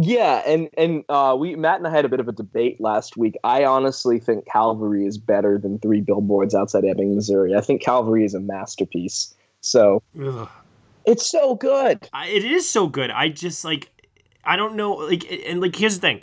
Yeah, 0.00 0.42
and 0.46 0.68
and 0.76 1.04
uh, 1.08 1.34
we 1.38 1.56
Matt 1.56 1.78
and 1.78 1.86
I 1.86 1.90
had 1.90 2.04
a 2.04 2.08
bit 2.08 2.20
of 2.20 2.28
a 2.28 2.32
debate 2.32 2.80
last 2.80 3.16
week. 3.16 3.36
I 3.42 3.64
honestly 3.64 4.20
think 4.20 4.46
Calvary 4.46 5.04
is 5.04 5.18
better 5.18 5.58
than 5.58 5.80
Three 5.80 6.00
Billboards 6.00 6.54
Outside 6.54 6.84
Ebbing, 6.84 7.16
Missouri. 7.16 7.56
I 7.56 7.60
think 7.60 7.82
Calvary 7.82 8.24
is 8.24 8.32
a 8.32 8.38
masterpiece. 8.38 9.34
So 9.60 10.00
Ugh. 10.22 10.48
it's 11.04 11.28
so 11.28 11.56
good. 11.56 12.08
I, 12.12 12.28
it 12.28 12.44
is 12.44 12.68
so 12.68 12.86
good. 12.86 13.10
I 13.10 13.28
just 13.28 13.64
like 13.64 13.90
I 14.48 14.56
don't 14.56 14.74
know 14.74 14.92
like 14.92 15.30
and 15.46 15.60
like 15.60 15.76
here's 15.76 15.96
the 15.96 16.00
thing. 16.00 16.20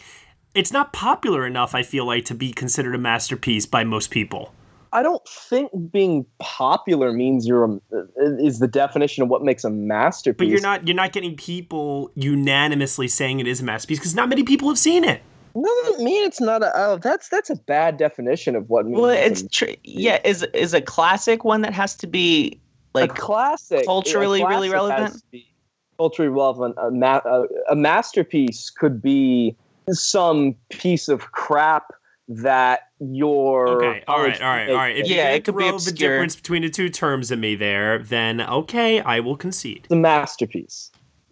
It's 0.56 0.74
not 0.74 0.94
popular 0.94 1.46
enough 1.46 1.76
I 1.76 1.84
feel 1.84 2.06
like 2.06 2.26
to 2.26 2.36
be 2.36 2.52
considered 2.52 2.96
a 2.96 2.98
masterpiece 2.98 3.66
by 3.66 3.84
most 3.84 4.10
people. 4.10 4.54
I 4.92 5.04
don't 5.04 5.22
think 5.28 5.72
being 5.92 6.26
popular 6.40 7.12
means 7.12 7.46
you're 7.46 7.66
a, 7.66 7.74
uh, 7.94 8.06
is 8.40 8.60
the 8.60 8.68
definition 8.68 9.24
of 9.24 9.30
what 9.30 9.44
makes 9.44 9.66
a 9.66 9.70
masterpiece. 9.70 10.38
But 10.38 10.48
you're 10.48 10.62
not 10.62 10.88
you're 10.88 10.96
not 10.96 11.12
getting 11.12 11.36
people 11.36 12.12
unanimously 12.16 13.10
saying 13.10 13.42
it 13.42 13.48
is 13.48 13.60
a 13.60 13.64
masterpiece 13.64 14.00
because 14.00 14.16
not 14.16 14.30
many 14.30 14.44
people 14.44 14.70
have 14.70 14.80
seen 14.80 15.04
it. 15.04 15.22
doesn't 15.54 16.04
mean 16.04 16.26
it's 16.26 16.40
not 16.40 16.64
a. 16.64 16.72
Oh, 16.74 16.98
that's 16.98 17.30
that's 17.30 17.50
a 17.50 17.58
bad 17.58 17.98
definition 17.98 18.56
of 18.56 18.70
what. 18.70 18.86
Means 18.86 19.02
Well, 19.02 19.10
it's 19.10 19.46
tr- 19.50 19.76
yeah. 19.84 20.20
Is 20.24 20.44
is 20.54 20.74
a 20.74 20.82
classic 20.82 21.44
one 21.44 21.62
that 21.62 21.74
has 21.74 21.96
to 21.98 22.08
be 22.08 22.60
like 22.94 23.12
a 23.12 23.14
classic, 23.14 23.86
culturally 23.86 24.42
a 24.42 24.48
really 24.48 24.70
classic 24.70 24.90
has 24.90 24.90
relevant? 24.90 25.14
to 25.16 25.24
be 25.32 25.55
Culturally 25.98 26.30
relevant. 26.30 26.76
A, 26.78 26.92
ma- 26.92 27.22
a, 27.26 27.46
a 27.72 27.76
masterpiece 27.76 28.70
could 28.70 29.02
be 29.02 29.56
some 29.92 30.56
piece 30.70 31.08
of 31.08 31.32
crap 31.32 31.86
that 32.28 32.82
your 33.00 33.68
Okay, 33.76 34.04
all 34.08 34.22
right, 34.22 34.42
all 34.42 34.50
right, 34.50 34.70
all 34.70 34.76
right. 34.76 34.98
If 34.98 35.08
Yeah, 35.08 35.30
you 35.30 35.36
it 35.36 35.46
could 35.46 35.58
be 35.58 35.70
throw 35.70 35.78
the 35.80 35.92
difference 35.92 36.36
between 36.36 36.64
the 36.64 36.70
two 36.70 36.90
terms 36.90 37.32
at 37.32 37.38
me 37.40 37.56
there, 37.56 38.00
then 38.00 38.42
okay, 38.42 39.00
I 39.02 39.20
will 39.20 39.38
concede. 39.38 39.86
the 39.90 39.96
masterpiece. 39.96 40.92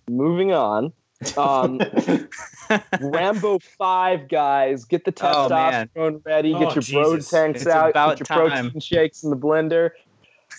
Moving 0.09 0.51
on. 0.51 0.93
Um, 1.37 1.79
Rambo 3.01 3.59
Five 3.77 4.29
guys, 4.29 4.85
get 4.85 5.05
the 5.05 5.13
Oh, 5.21 5.49
man. 5.49 5.89
testosterone 5.95 6.21
ready, 6.25 6.53
Oh, 6.53 6.59
get 6.59 6.75
your 6.75 7.01
bro 7.03 7.15
Jesus. 7.15 7.29
tanks 7.29 7.61
It's 7.61 7.67
out, 7.71 7.91
about 7.91 8.17
get 8.17 8.19
your 8.19 8.25
time. 8.25 8.65
protein 8.67 8.79
shakes 8.81 9.23
in 9.23 9.29
the 9.29 9.37
blender. 9.37 9.91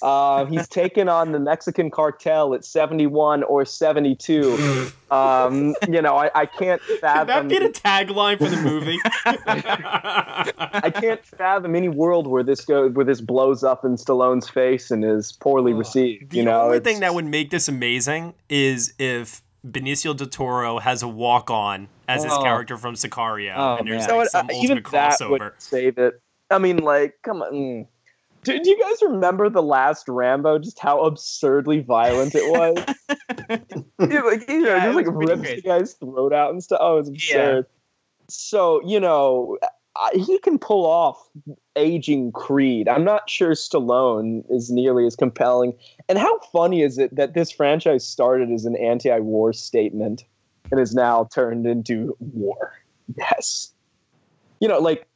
Uh, 0.03 0.45
he's 0.47 0.69
taken 0.69 1.09
on 1.09 1.33
the 1.33 1.39
Mexican 1.39 1.91
cartel 1.91 2.55
at 2.55 2.65
71 2.65 3.43
or 3.45 3.65
72. 3.65 4.91
Um, 5.11 5.75
you 5.89 6.03
know, 6.03 6.17
I, 6.17 6.31
I 6.35 6.47
can't 6.47 6.83
Could 6.83 7.01
fathom. 7.01 7.27
that 7.29 7.49
be 7.49 7.59
the 7.59 7.69
tagline 7.73 8.39
for 8.39 8.49
the 8.49 8.57
movie? 8.61 8.99
I 9.25 10.91
can't 10.95 11.25
fathom 11.25 11.75
any 11.75 11.89
world 11.89 12.27
where 12.27 12.43
this 12.43 12.65
go 12.65 12.89
where 12.89 13.05
this 13.05 13.21
blows 13.21 13.63
up 13.65 13.85
in 13.85 13.97
Stallone's 13.97 14.49
face 14.49 14.91
and 14.91 15.05
is 15.05 15.33
poorly 15.33 15.73
received. 15.73 16.31
The 16.31 16.39
you 16.39 16.43
know, 16.45 16.63
only 16.63 16.77
it's- 16.79 16.93
thing 16.93 17.01
that 17.01 17.15
would 17.15 17.25
make 17.27 17.51
this 17.51 17.69
amazing 17.69 18.35
is 18.49 18.95
if 18.99 19.43
Benicio 19.67 20.17
del 20.17 20.27
Toro 20.27 20.79
has 20.79 21.03
a 21.03 21.09
walk 21.09 21.51
on 21.51 21.89
as 22.09 22.23
his 22.25 22.33
Oh. 22.35 22.43
character 22.43 22.77
from 22.77 22.95
Sicario, 22.95 23.55
Oh, 23.57 23.77
and 23.77 23.89
there's 23.89 24.01
man. 24.01 24.03
You 24.03 24.07
know 24.09 24.15
like 24.19 24.25
what, 24.25 24.31
some 24.31 24.47
uh, 24.47 24.53
even 24.63 24.79
ultimate 24.85 25.19
that 25.19 25.31
would 25.31 25.53
save 25.59 25.99
it. 25.99 26.21
I 26.51 26.59
mean, 26.59 26.79
like, 26.79 27.15
come 27.23 27.41
on. 27.43 27.87
Do, 28.45 28.61
do 28.61 28.71
you 28.71 28.81
guys 28.81 29.03
remember 29.03 29.49
the 29.51 29.63
last 29.63 30.09
Rambo? 30.09 30.59
Just 30.59 30.79
how 30.79 31.05
absurdly 31.05 31.81
violent 31.81 32.35
it 32.35 32.49
was. 32.51 32.85
Yeah, 34.01 34.21
like 34.23 34.49
you 34.49 34.61
know, 34.61 34.69
Yeah, 34.77 34.91
it 34.91 34.93
just 34.93 34.97
like 34.97 35.07
rips 35.09 35.41
crazy. 35.43 35.57
the 35.57 35.63
guy's 35.63 35.93
throat 35.95 36.33
out 36.33 36.51
and 36.51 36.63
stuff. 36.63 36.79
Oh, 36.83 36.99
it's 36.99 37.09
absurd. 37.09 37.67
So 38.29 38.81
you 38.87 38.99
know, 39.01 39.59
I, 39.97 40.11
he 40.15 40.39
can 40.41 40.59
pull 40.59 40.87
off 40.87 41.29
aging 41.77 42.33
Creed. 42.33 42.89
I'm 42.89 43.05
not 43.05 43.29
sure 43.29 43.53
Stallone 43.53 44.45
is 44.51 44.71
nearly 44.71 45.07
as 45.07 45.15
compelling. 45.17 45.75
And 46.09 46.19
how 46.19 46.39
funny 46.53 46.83
is 46.83 46.99
it 46.99 47.15
that 47.15 47.35
this 47.35 47.51
franchise 47.51 48.07
started 48.07 48.51
as 48.51 48.65
an 48.65 48.77
anti-war 48.77 49.53
statement 49.53 50.25
and 50.71 50.81
is 50.81 50.95
now 50.95 51.29
turned 51.33 51.67
into 51.67 52.17
war? 52.19 52.73
Yes. 53.17 53.73
You 54.61 54.69
know, 54.69 54.79
like 54.79 55.07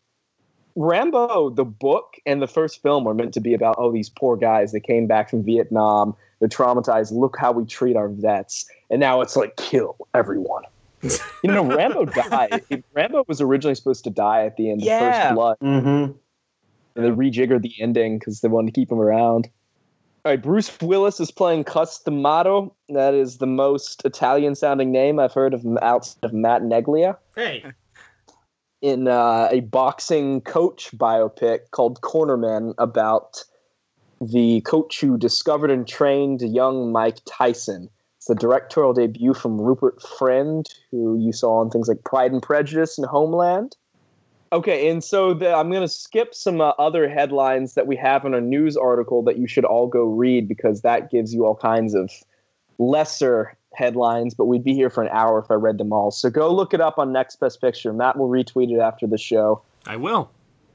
Rambo, 0.78 1.50
the 1.50 1.64
book 1.64 2.18
and 2.24 2.40
the 2.40 2.46
first 2.46 2.80
film 2.82 3.02
were 3.02 3.12
meant 3.12 3.34
to 3.34 3.40
be 3.40 3.52
about, 3.52 3.74
oh, 3.78 3.92
these 3.92 4.08
poor 4.08 4.36
guys 4.36 4.70
that 4.70 4.80
came 4.80 5.08
back 5.08 5.28
from 5.28 5.42
Vietnam. 5.42 6.14
They're 6.38 6.48
traumatized. 6.48 7.10
Look 7.10 7.36
how 7.36 7.50
we 7.50 7.64
treat 7.64 7.96
our 7.96 8.08
vets. 8.08 8.64
And 8.88 9.00
now 9.00 9.20
it's 9.20 9.34
like, 9.34 9.56
kill 9.56 9.96
everyone. 10.14 10.62
you 11.02 11.10
know, 11.50 11.64
Rambo 11.64 12.04
died. 12.04 12.62
Rambo 12.94 13.24
was 13.26 13.40
originally 13.40 13.74
supposed 13.74 14.04
to 14.04 14.10
die 14.10 14.44
at 14.46 14.56
the 14.56 14.70
end 14.70 14.82
of 14.82 14.88
First 14.88 15.34
Blood. 15.34 15.56
Mm-hmm. 15.60 16.12
And 16.94 17.04
they 17.04 17.10
rejiggered 17.10 17.62
the 17.62 17.74
ending 17.80 18.20
because 18.20 18.40
they 18.40 18.48
wanted 18.48 18.72
to 18.72 18.80
keep 18.80 18.92
him 18.92 19.00
around. 19.00 19.48
All 20.24 20.32
right, 20.32 20.40
Bruce 20.40 20.80
Willis 20.80 21.18
is 21.18 21.32
playing 21.32 21.64
Cus 21.64 21.98
D'Amato. 22.00 22.74
That 22.88 23.14
is 23.14 23.38
the 23.38 23.46
most 23.46 24.02
Italian 24.04 24.54
sounding 24.54 24.92
name 24.92 25.18
I've 25.18 25.32
heard 25.32 25.54
of 25.54 25.64
outside 25.82 26.22
of 26.22 26.32
Matt 26.32 26.62
Neglia. 26.62 27.16
Hey. 27.34 27.64
In 28.80 29.08
uh, 29.08 29.48
a 29.50 29.60
boxing 29.60 30.40
coach 30.42 30.90
biopic 30.96 31.70
called 31.72 32.00
Cornerman 32.00 32.74
about 32.78 33.44
the 34.20 34.60
coach 34.62 35.00
who 35.00 35.16
discovered 35.16 35.70
and 35.70 35.86
trained 35.86 36.42
young 36.42 36.92
Mike 36.92 37.18
Tyson. 37.24 37.88
It's 38.16 38.26
the 38.26 38.34
directorial 38.34 38.92
debut 38.92 39.34
from 39.34 39.60
Rupert 39.60 40.02
Friend, 40.02 40.66
who 40.90 41.18
you 41.18 41.32
saw 41.32 41.58
on 41.58 41.70
things 41.70 41.88
like 41.88 42.02
Pride 42.04 42.32
and 42.32 42.42
Prejudice 42.42 42.98
and 42.98 43.06
Homeland. 43.06 43.76
Okay, 44.50 44.88
and 44.88 45.04
so 45.04 45.34
the, 45.34 45.52
I'm 45.54 45.70
going 45.70 45.82
to 45.82 45.88
skip 45.88 46.34
some 46.34 46.60
uh, 46.60 46.70
other 46.78 47.08
headlines 47.08 47.74
that 47.74 47.86
we 47.86 47.96
have 47.96 48.24
in 48.24 48.32
a 48.32 48.40
news 48.40 48.76
article 48.76 49.22
that 49.24 49.38
you 49.38 49.46
should 49.46 49.64
all 49.64 49.86
go 49.86 50.04
read 50.04 50.48
because 50.48 50.80
that 50.82 51.10
gives 51.10 51.34
you 51.34 51.44
all 51.44 51.54
kinds 51.54 51.94
of 51.94 52.10
lesser 52.78 53.57
headlines, 53.78 54.34
but 54.34 54.46
we'd 54.46 54.64
be 54.64 54.74
here 54.74 54.90
for 54.90 55.02
an 55.02 55.08
hour 55.10 55.38
if 55.38 55.50
I 55.50 55.54
read 55.54 55.78
them 55.78 55.92
all. 55.92 56.10
So 56.10 56.28
go 56.28 56.52
look 56.52 56.74
it 56.74 56.80
up 56.80 56.98
on 56.98 57.12
Next 57.12 57.36
Best 57.40 57.60
Picture. 57.60 57.92
Matt 57.92 58.18
will 58.18 58.28
retweet 58.28 58.70
it 58.70 58.80
after 58.80 59.06
the 59.06 59.18
show. 59.18 59.62
I 59.86 59.96
will. 59.96 60.30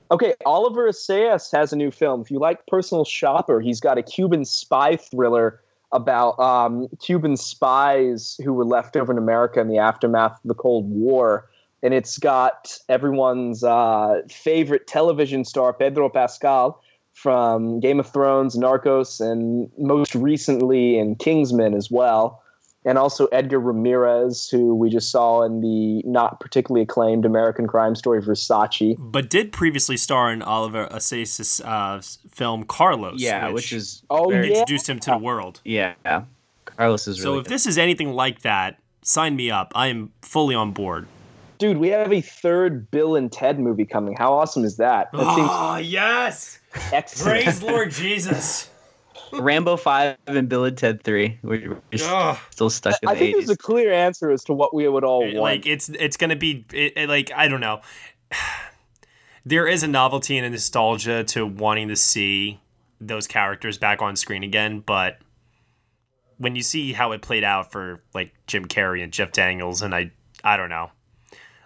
Okay, 0.09 0.33
Oliver 0.45 0.89
Assayas 0.89 1.51
has 1.51 1.73
a 1.73 1.75
new 1.75 1.91
film. 1.91 2.21
If 2.21 2.31
you 2.31 2.39
like 2.39 2.65
Personal 2.67 3.05
Shopper, 3.05 3.61
he's 3.61 3.79
got 3.79 3.97
a 3.97 4.03
Cuban 4.03 4.45
spy 4.45 4.95
thriller 4.95 5.59
about 5.91 6.39
um, 6.39 6.87
Cuban 6.99 7.37
spies 7.37 8.39
who 8.43 8.53
were 8.53 8.65
left 8.65 8.95
over 8.95 9.11
in 9.11 9.17
America 9.17 9.59
in 9.59 9.67
the 9.67 9.77
aftermath 9.77 10.33
of 10.33 10.47
the 10.47 10.55
Cold 10.55 10.89
War 10.89 11.47
and 11.83 11.93
it's 11.93 12.17
got 12.17 12.79
everyone's 12.87 13.63
uh, 13.63 14.21
favorite 14.29 14.87
television 14.87 15.43
star 15.43 15.73
Pedro 15.73 16.09
Pascal 16.09 16.81
from 17.11 17.79
Game 17.79 17.99
of 17.99 18.09
Thrones, 18.09 18.55
Narcos, 18.55 19.19
and 19.19 19.69
most 19.77 20.15
recently 20.15 20.97
in 20.97 21.15
Kingsman 21.15 21.75
as 21.75 21.91
well. 21.91 22.41
And 22.85 22.97
also 22.97 23.27
Edgar 23.27 23.59
Ramirez, 23.59 24.49
who 24.49 24.75
we 24.75 24.89
just 24.89 25.09
saw 25.09 25.43
in 25.43 25.61
the 25.61 26.01
not 26.05 26.39
particularly 26.39 26.83
acclaimed 26.83 27.25
American 27.25 27.65
Crime 27.65 27.95
Story 27.95 28.21
Versace. 28.21 28.95
But 28.99 29.29
did 29.29 29.51
previously 29.51 29.95
star 29.95 30.31
in 30.31 30.41
Oliver 30.41 30.87
Assayas' 30.91 31.61
uh, 31.63 32.01
film 32.29 32.63
Carlos. 32.63 33.21
Yeah, 33.21 33.49
which, 33.49 33.71
is 33.71 34.03
oh, 34.09 34.29
very- 34.29 34.51
yeah. 34.51 34.59
introduced 34.59 34.89
him 34.89 34.99
to 34.99 35.11
the 35.11 35.17
world. 35.17 35.61
Yeah, 35.63 35.93
Carlos 36.65 37.07
is 37.07 37.19
Really 37.19 37.23
So 37.23 37.29
really 37.31 37.41
if 37.41 37.47
this 37.47 37.65
is 37.65 37.77
anything 37.77 38.13
like 38.13 38.41
that, 38.41 38.79
sign 39.01 39.35
me 39.35 39.49
up. 39.49 39.71
I 39.75 39.87
am 39.87 40.11
fully 40.21 40.55
on 40.55 40.71
board. 40.71 41.07
Dude, 41.59 41.77
we 41.77 41.89
have 41.89 42.11
a 42.11 42.19
third 42.19 42.91
Bill 42.91 43.15
and 43.15 43.31
Ted 43.31 43.59
movie 43.59 43.85
coming. 43.85 44.15
How 44.17 44.33
awesome 44.33 44.65
is 44.65 44.77
that? 44.77 45.11
That 45.13 45.21
Oh 45.21 45.77
yes! 45.81 46.59
excellent. 46.91 47.43
Praise 47.43 47.63
Lord 47.63 47.91
Jesus. 47.91 48.69
Rambo 49.39 49.77
Five 49.77 50.17
and 50.27 50.47
Bill 50.49 50.65
and 50.65 50.77
Ted 50.77 51.03
Three. 51.03 51.37
We're, 51.43 51.79
we're 51.91 52.37
still 52.51 52.69
stuck 52.69 52.95
in 53.01 53.09
I 53.09 53.13
the 53.13 53.19
think 53.19 53.35
eighties. 53.35 53.47
there's 53.47 53.55
a 53.55 53.61
clear 53.61 53.91
answer 53.93 54.31
as 54.31 54.43
to 54.45 54.53
what 54.53 54.73
we 54.73 54.87
would 54.87 55.03
all 55.03 55.21
want. 55.23 55.35
Like 55.35 55.65
it's 55.65 55.89
it's 55.89 56.17
gonna 56.17 56.35
be 56.35 56.65
it, 56.73 56.93
it- 56.95 57.09
like 57.09 57.31
I 57.35 57.47
don't 57.47 57.61
know. 57.61 57.81
There 59.45 59.67
is 59.67 59.83
a 59.83 59.89
novelty 59.89 60.37
and 60.37 60.45
a 60.45 60.49
nostalgia 60.49 61.25
to 61.25 61.45
wanting 61.45 61.89
to 61.89 61.97
see 61.97 62.61
those 63.01 63.27
characters 63.27 63.77
back 63.77 64.01
on 64.01 64.15
screen 64.15 64.41
again, 64.41 64.79
but 64.79 65.17
when 66.37 66.55
you 66.55 66.61
see 66.61 66.93
how 66.93 67.11
it 67.11 67.21
played 67.21 67.43
out 67.43 67.69
for 67.69 68.01
like 68.13 68.33
Jim 68.47 68.65
Carrey 68.65 69.03
and 69.03 69.11
Jeff 69.11 69.33
Daniels, 69.33 69.81
and 69.81 69.93
I 69.93 70.11
I 70.45 70.55
don't 70.55 70.69
know. 70.69 70.91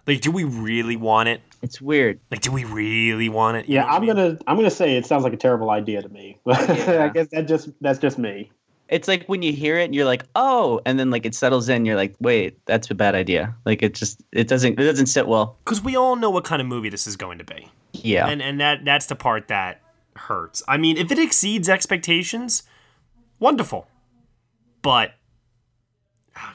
Like, 0.07 0.21
do 0.21 0.31
we 0.31 0.43
really 0.43 0.95
want 0.95 1.29
it? 1.29 1.41
It's 1.61 1.81
weird. 1.81 2.19
Like, 2.31 2.41
do 2.41 2.51
we 2.51 2.63
really 2.65 3.29
want 3.29 3.57
it? 3.57 3.67
You 3.67 3.75
Yeah, 3.75 3.81
know 3.81 3.87
what 3.87 3.93
I 3.93 3.95
I'm 3.97 4.01
mean? 4.01 4.15
gonna 4.15 4.37
I'm 4.47 4.55
gonna 4.57 4.69
say 4.69 4.95
it 4.97 5.05
sounds 5.05 5.23
like 5.23 5.33
a 5.33 5.37
terrible 5.37 5.69
idea 5.71 6.01
to 6.01 6.09
me. 6.09 6.37
I 6.47 7.09
guess 7.13 7.27
that 7.31 7.45
just 7.47 7.69
that's 7.81 7.99
just 7.99 8.17
me. 8.17 8.51
It's 8.89 9.07
like 9.09 9.25
when 9.25 9.41
you 9.41 9.51
hear 9.51 9.77
it, 9.77 9.83
and 9.85 9.93
you're 9.95 10.05
like, 10.05 10.23
oh, 10.35 10.79
and 10.85 10.97
then 10.97 11.09
like 11.09 11.25
it 11.25 11.35
settles 11.35 11.67
in. 11.67 11.83
You're 11.85 11.97
like, 11.97 12.15
wait, 12.21 12.57
that's 12.65 12.89
a 12.89 12.95
bad 12.95 13.15
idea. 13.15 13.53
Like 13.65 13.83
it 13.83 13.93
just 13.93 14.21
it 14.31 14.47
doesn't 14.47 14.79
it 14.79 14.83
doesn't 14.83 15.07
sit 15.07 15.27
well. 15.27 15.57
because 15.65 15.81
we 15.83 15.95
all 15.97 16.15
know 16.15 16.29
what 16.29 16.45
kind 16.45 16.61
of 16.61 16.67
movie 16.67 16.89
this 16.89 17.05
is 17.07 17.15
going 17.17 17.37
to 17.39 17.43
be. 17.43 17.69
Yeah. 17.93 18.27
and 18.27 18.41
and 18.41 18.59
that 18.61 18.85
that's 18.85 19.07
the 19.07 19.15
part 19.15 19.49
that 19.49 19.81
hurts. 20.15 20.63
I 20.67 20.77
mean, 20.77 20.95
if 20.97 21.11
it 21.11 21.19
exceeds 21.19 21.67
expectations, 21.67 22.63
wonderful. 23.39 23.87
But 24.81 25.15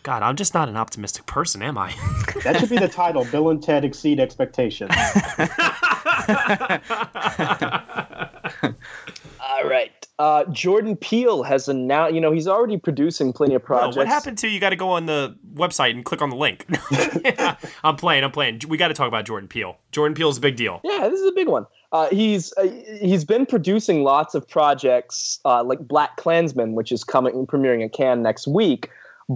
God, 0.02 0.22
I'm 0.22 0.36
just 0.36 0.54
not 0.54 0.68
an 0.68 0.76
optimistic 0.76 1.26
person, 1.26 1.62
am 1.62 1.78
I? 1.78 1.94
That 2.44 2.58
should 2.58 2.70
be 2.70 2.78
the 2.78 2.88
title. 2.88 3.24
Bill 3.26 3.50
and 3.50 3.62
Ted 3.62 3.84
exceed 3.84 4.18
expectations. 4.18 4.90
All 8.62 9.64
right. 9.68 9.90
Uh, 10.18 10.44
Jordan 10.46 10.96
Peele 10.96 11.42
has 11.42 11.68
announced, 11.68 12.14
you 12.14 12.20
know, 12.20 12.32
he's 12.32 12.46
already 12.48 12.76
producing 12.78 13.32
plenty 13.32 13.54
of 13.54 13.62
No, 13.62 13.66
projects. 13.66 13.96
what 13.96 14.06
happened 14.06 14.38
to 14.38 14.48
you? 14.48 14.54
You 14.54 14.60
Got 14.60 14.70
to 14.70 14.76
go 14.76 14.90
on 14.90 15.06
the 15.06 15.36
website 15.54 15.90
and 15.90 16.04
click 16.04 16.22
on 16.22 16.30
the 16.30 16.36
link. 16.36 16.66
I'm 17.84 17.96
playing. 17.96 18.24
I'm 18.24 18.30
playing. 18.32 18.60
We 18.68 18.76
got 18.76 18.88
to 18.88 18.94
talk 18.94 19.08
about 19.08 19.24
Jordan 19.24 19.48
Peele. 19.48 19.76
Jordan 19.90 20.14
Peele's 20.14 20.38
a 20.38 20.40
big 20.40 20.56
deal. 20.56 20.80
Yeah, 20.84 21.08
this 21.08 21.20
is 21.20 21.28
a 21.28 21.32
big 21.34 21.48
one. 21.48 21.66
Uh, 21.92 22.08
he's 22.08 22.52
uh, 22.56 22.68
he's 23.00 23.24
been 23.24 23.44
producing 23.46 24.02
lots 24.02 24.34
of 24.34 24.48
projects 24.48 25.38
uh, 25.44 25.62
like 25.62 25.80
Black 25.80 26.16
Klansman, 26.16 26.72
which 26.74 26.90
is 26.90 27.04
coming 27.04 27.46
premiering 27.46 27.84
at 27.84 27.92
Cannes 27.92 28.22
next 28.22 28.46
week. 28.46 28.88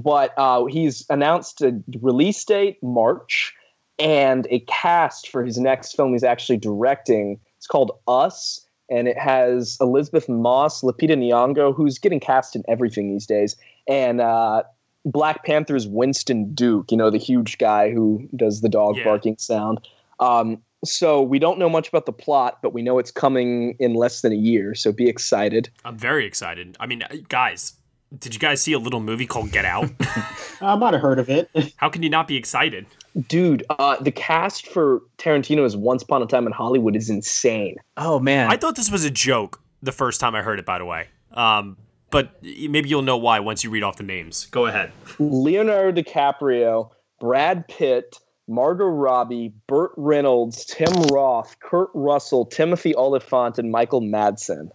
But 0.02 0.34
uh, 0.36 0.66
he's 0.66 1.06
announced 1.08 1.62
a 1.62 1.80
release 2.02 2.44
date 2.44 2.76
March 2.82 3.54
and 3.98 4.46
a 4.50 4.60
cast 4.60 5.28
for 5.30 5.42
his 5.42 5.56
next 5.58 5.96
film. 5.96 6.12
He's 6.12 6.22
actually 6.24 6.58
directing. 6.58 7.40
It's 7.56 7.66
called 7.66 7.92
Us, 8.06 8.66
and 8.90 9.08
it 9.08 9.16
has 9.18 9.78
Elisabeth 9.80 10.28
Moss, 10.28 10.82
Lupita 10.82 11.16
Nyong'o, 11.16 11.74
who's 11.74 11.98
getting 11.98 12.20
cast 12.20 12.54
in 12.54 12.62
everything 12.68 13.10
these 13.10 13.24
days, 13.26 13.56
and 13.88 14.20
uh, 14.20 14.64
Black 15.06 15.44
Panther's 15.46 15.86
Winston 15.86 16.52
Duke. 16.52 16.90
You 16.90 16.98
know, 16.98 17.08
the 17.10 17.16
huge 17.18 17.56
guy 17.56 17.90
who 17.90 18.28
does 18.36 18.60
the 18.60 18.68
dog 18.68 18.96
Yeah. 18.98 19.04
barking 19.04 19.38
sound. 19.38 19.80
Um, 20.20 20.58
so 20.84 21.22
we 21.22 21.38
don't 21.38 21.58
know 21.58 21.70
much 21.70 21.88
about 21.88 22.04
the 22.04 22.12
plot, 22.12 22.58
but 22.62 22.74
we 22.74 22.82
know 22.82 22.98
it's 22.98 23.10
coming 23.10 23.76
in 23.78 23.94
less 23.94 24.20
than 24.20 24.32
a 24.32 24.36
year. 24.36 24.74
So 24.74 24.92
be 24.92 25.08
excited. 25.08 25.70
I'm 25.86 25.96
very 25.96 26.26
excited. 26.26 26.76
I 26.78 26.86
mean, 26.86 27.02
guys, 27.28 27.72
did 28.20 28.34
you 28.34 28.40
guys 28.40 28.62
see 28.62 28.72
a 28.72 28.78
little 28.78 29.00
movie 29.00 29.26
called 29.26 29.52
Get 29.52 29.64
Out? 29.64 29.90
I 30.60 30.76
might 30.76 30.94
have 30.94 31.02
heard 31.02 31.18
of 31.18 31.28
it. 31.28 31.50
How 31.76 31.88
can 31.88 32.02
you 32.02 32.10
not 32.10 32.28
be 32.28 32.36
excited? 32.36 32.86
Dude, 33.28 33.64
uh, 33.70 33.96
the 34.00 34.12
cast 34.12 34.66
for 34.68 35.02
Tarantino's 35.18 35.76
Once 35.76 36.02
Upon 36.02 36.22
a 36.22 36.26
Time 36.26 36.46
in 36.46 36.52
Hollywood 36.52 36.96
is 36.96 37.10
insane. 37.10 37.76
Oh 37.96 38.18
man. 38.18 38.50
I 38.50 38.56
thought 38.56 38.76
this 38.76 38.90
was 38.90 39.04
a 39.04 39.10
joke 39.10 39.60
the 39.82 39.92
first 39.92 40.20
time 40.20 40.34
I 40.34 40.42
heard 40.42 40.58
it. 40.58 40.66
By 40.66 40.78
the 40.78 40.84
way, 40.84 41.08
um, 41.32 41.76
but 42.10 42.42
maybe 42.42 42.88
you'll 42.88 43.02
know 43.02 43.16
why 43.16 43.40
once 43.40 43.64
you 43.64 43.70
read 43.70 43.82
off 43.82 43.96
the 43.96 44.04
names. 44.04 44.46
Go 44.50 44.66
ahead. 44.66 44.92
Leonardo 45.18 46.00
DiCaprio, 46.00 46.90
Brad 47.20 47.66
Pitt, 47.68 48.18
Margot 48.48 48.86
Robbie, 48.86 49.52
Burt 49.66 49.92
Reynolds, 49.96 50.64
Tim 50.64 50.92
Roth, 51.12 51.56
Kurt 51.60 51.90
Russell, 51.94 52.46
Timothy 52.46 52.94
Olyphant, 52.94 53.58
and 53.58 53.70
Michael 53.70 54.00
Madsen. 54.00 54.70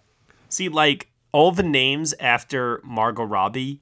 See, 0.48 0.68
like 0.68 1.08
all 1.32 1.50
the 1.50 1.62
names 1.62 2.14
after 2.20 2.80
Margot 2.84 3.24
Robbie 3.24 3.80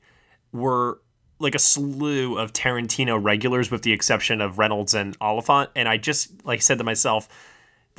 were 0.52 1.00
like 1.38 1.54
a 1.54 1.58
slew 1.58 2.38
of 2.38 2.52
Tarantino 2.52 3.22
regulars, 3.22 3.70
with 3.70 3.82
the 3.82 3.92
exception 3.92 4.40
of 4.40 4.58
Reynolds 4.58 4.94
and 4.94 5.16
Olyphant. 5.20 5.70
And 5.74 5.88
I 5.88 5.96
just 5.96 6.44
like 6.44 6.62
said 6.62 6.78
to 6.78 6.84
myself, 6.84 7.28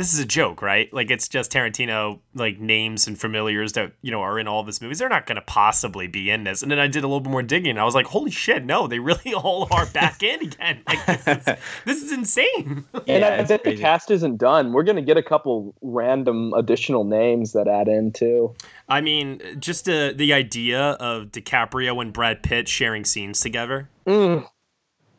this 0.01 0.13
is 0.15 0.19
a 0.19 0.25
joke, 0.25 0.63
right? 0.63 0.91
Like 0.91 1.11
it's 1.11 1.27
just 1.27 1.51
Tarantino 1.51 2.21
like 2.33 2.59
names 2.59 3.05
and 3.05 3.19
familiars 3.19 3.73
that 3.73 3.93
you 4.01 4.09
know 4.09 4.21
are 4.21 4.39
in 4.39 4.47
all 4.47 4.59
of 4.59 4.65
his 4.65 4.81
movies. 4.81 4.97
They're 4.97 5.09
not 5.09 5.27
going 5.27 5.35
to 5.35 5.43
possibly 5.43 6.07
be 6.07 6.31
in 6.31 6.43
this. 6.43 6.63
And 6.63 6.71
then 6.71 6.79
I 6.79 6.87
did 6.87 7.03
a 7.03 7.07
little 7.07 7.19
bit 7.19 7.29
more 7.29 7.43
digging. 7.43 7.69
And 7.69 7.79
I 7.79 7.83
was 7.83 7.93
like, 7.93 8.07
holy 8.07 8.31
shit, 8.31 8.65
no, 8.65 8.87
they 8.87 8.97
really 8.97 9.33
all 9.35 9.67
are 9.69 9.85
back 9.85 10.23
in 10.23 10.41
again. 10.41 10.81
Like 10.87 11.05
this 11.05 11.27
is, 11.27 11.45
this 11.85 12.03
is 12.03 12.11
insane. 12.11 12.83
and 13.07 13.23
I 13.23 13.43
bet 13.43 13.63
the 13.63 13.77
cast 13.77 14.09
isn't 14.09 14.37
done. 14.37 14.73
We're 14.73 14.83
going 14.83 14.95
to 14.95 15.01
get 15.03 15.15
a 15.17 15.23
couple 15.23 15.75
random 15.81 16.53
additional 16.53 17.03
names 17.03 17.53
that 17.53 17.67
add 17.67 17.87
in 17.87 18.11
too. 18.11 18.55
I 18.89 19.01
mean, 19.01 19.41
just 19.59 19.87
uh, 19.87 20.13
the 20.13 20.33
idea 20.33 20.81
of 20.93 21.27
DiCaprio 21.27 22.01
and 22.01 22.11
Brad 22.11 22.41
Pitt 22.41 22.67
sharing 22.67 23.05
scenes 23.05 23.39
together. 23.39 23.89
Mm, 24.07 24.47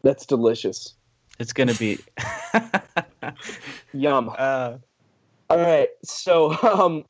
that's 0.02 0.26
delicious. 0.26 0.94
It's 1.38 1.52
gonna 1.52 1.74
be 1.74 2.00
Yum. 3.92 4.30
Uh, 4.36 4.78
All 5.50 5.58
right. 5.58 5.88
So, 6.04 6.52
um, 6.62 7.04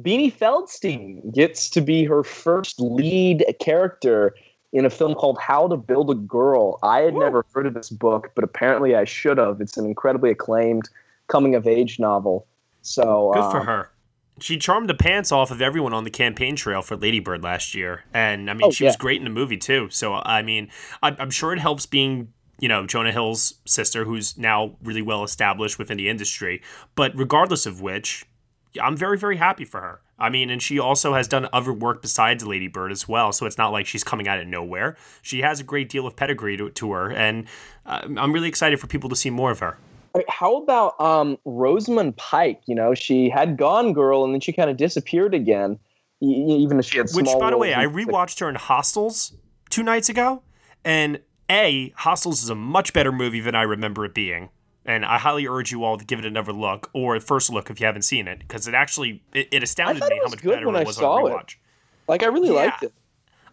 Beanie 0.00 0.32
Feldstein 0.32 1.34
gets 1.34 1.70
to 1.70 1.80
be 1.80 2.04
her 2.04 2.22
first 2.22 2.80
lead 2.80 3.44
character 3.60 4.34
in 4.72 4.84
a 4.84 4.90
film 4.90 5.14
called 5.14 5.38
How 5.40 5.68
to 5.68 5.76
Build 5.76 6.10
a 6.10 6.14
Girl. 6.14 6.78
I 6.82 7.00
had 7.00 7.14
never 7.14 7.46
heard 7.54 7.66
of 7.66 7.74
this 7.74 7.88
book, 7.88 8.30
but 8.34 8.44
apparently 8.44 8.94
I 8.94 9.04
should 9.04 9.38
have. 9.38 9.60
It's 9.60 9.76
an 9.76 9.86
incredibly 9.86 10.30
acclaimed 10.30 10.88
coming 11.28 11.54
of 11.54 11.66
age 11.66 11.98
novel. 11.98 12.46
So, 12.82 13.30
Good 13.32 13.50
for 13.50 13.60
um, 13.60 13.66
her. 13.66 13.90
She 14.38 14.58
charmed 14.58 14.90
the 14.90 14.94
pants 14.94 15.32
off 15.32 15.50
of 15.50 15.62
everyone 15.62 15.94
on 15.94 16.04
the 16.04 16.10
campaign 16.10 16.56
trail 16.56 16.82
for 16.82 16.94
Lady 16.94 17.20
Bird 17.20 17.42
last 17.42 17.74
year, 17.74 18.04
and 18.12 18.50
I 18.50 18.52
mean, 18.52 18.66
Oh, 18.66 18.70
she 18.70 18.84
was 18.84 18.96
great 18.96 19.16
in 19.16 19.24
the 19.24 19.30
movie 19.30 19.56
too. 19.56 19.88
So 19.88 20.12
I 20.12 20.42
mean, 20.42 20.70
I'm, 21.02 21.16
I'm 21.18 21.30
sure 21.30 21.54
it 21.54 21.58
helps 21.58 21.86
being 21.86 22.34
you 22.58 22.68
know 22.68 22.86
Jonah 22.86 23.12
Hill's 23.12 23.54
sister, 23.64 24.04
who's 24.04 24.36
now 24.38 24.76
really 24.82 25.02
well 25.02 25.24
established 25.24 25.78
within 25.78 25.96
the 25.96 26.08
industry. 26.08 26.62
But 26.94 27.12
regardless 27.16 27.66
of 27.66 27.80
which, 27.80 28.24
I'm 28.80 28.96
very 28.96 29.18
very 29.18 29.36
happy 29.36 29.64
for 29.64 29.80
her. 29.80 30.00
I 30.18 30.30
mean, 30.30 30.48
and 30.48 30.62
she 30.62 30.78
also 30.78 31.12
has 31.12 31.28
done 31.28 31.46
other 31.52 31.72
work 31.72 32.00
besides 32.00 32.46
Lady 32.46 32.68
Bird 32.68 32.90
as 32.90 33.06
well. 33.06 33.32
So 33.32 33.44
it's 33.44 33.58
not 33.58 33.70
like 33.70 33.86
she's 33.86 34.02
coming 34.02 34.28
out 34.28 34.38
of 34.38 34.46
nowhere. 34.46 34.96
She 35.20 35.42
has 35.42 35.60
a 35.60 35.64
great 35.64 35.90
deal 35.90 36.06
of 36.06 36.16
pedigree 36.16 36.56
to, 36.56 36.70
to 36.70 36.92
her, 36.92 37.12
and 37.12 37.46
uh, 37.84 38.02
I'm 38.16 38.32
really 38.32 38.48
excited 38.48 38.80
for 38.80 38.86
people 38.86 39.10
to 39.10 39.16
see 39.16 39.30
more 39.30 39.50
of 39.50 39.58
her. 39.58 39.76
How 40.28 40.56
about 40.56 40.98
um, 40.98 41.36
Rosamund 41.44 42.16
Pike? 42.16 42.62
You 42.66 42.74
know, 42.74 42.94
she 42.94 43.28
had 43.28 43.58
Gone 43.58 43.92
Girl, 43.92 44.24
and 44.24 44.32
then 44.32 44.40
she 44.40 44.52
kind 44.52 44.70
of 44.70 44.76
disappeared 44.76 45.34
again. 45.34 45.78
Even 46.22 46.78
if 46.78 46.86
she 46.86 46.96
had 46.96 47.10
Which, 47.12 47.28
by 47.38 47.50
the 47.50 47.58
way, 47.58 47.74
I 47.74 47.84
rewatched 47.84 48.40
her 48.40 48.48
in 48.48 48.54
Hostiles 48.54 49.34
two 49.68 49.82
nights 49.82 50.08
ago, 50.08 50.42
and 50.82 51.20
A, 51.50 51.92
Hostiles 51.96 52.42
is 52.42 52.50
a 52.50 52.54
much 52.54 52.92
better 52.92 53.12
movie 53.12 53.40
than 53.40 53.54
I 53.54 53.62
remember 53.62 54.04
it 54.04 54.14
being. 54.14 54.50
And 54.84 55.04
I 55.04 55.18
highly 55.18 55.46
urge 55.48 55.72
you 55.72 55.82
all 55.82 55.96
to 55.98 56.04
give 56.04 56.18
it 56.20 56.24
another 56.24 56.52
look, 56.52 56.90
or 56.92 57.16
a 57.16 57.20
first 57.20 57.50
look 57.50 57.70
if 57.70 57.80
you 57.80 57.86
haven't 57.86 58.02
seen 58.02 58.28
it, 58.28 58.38
because 58.38 58.68
it 58.68 58.74
actually 58.74 59.22
it, 59.34 59.48
it 59.50 59.62
astounded 59.62 60.02
me 60.02 60.16
it 60.16 60.22
how 60.22 60.30
much 60.30 60.42
better 60.44 60.68
it 60.68 60.76
I 60.76 60.84
was 60.84 61.00
on 61.02 61.26
it. 61.26 61.34
rewatch. 61.34 61.56
Like 62.06 62.22
I 62.22 62.26
really 62.26 62.48
Yeah. 62.48 62.54
liked 62.54 62.82
it. 62.84 62.92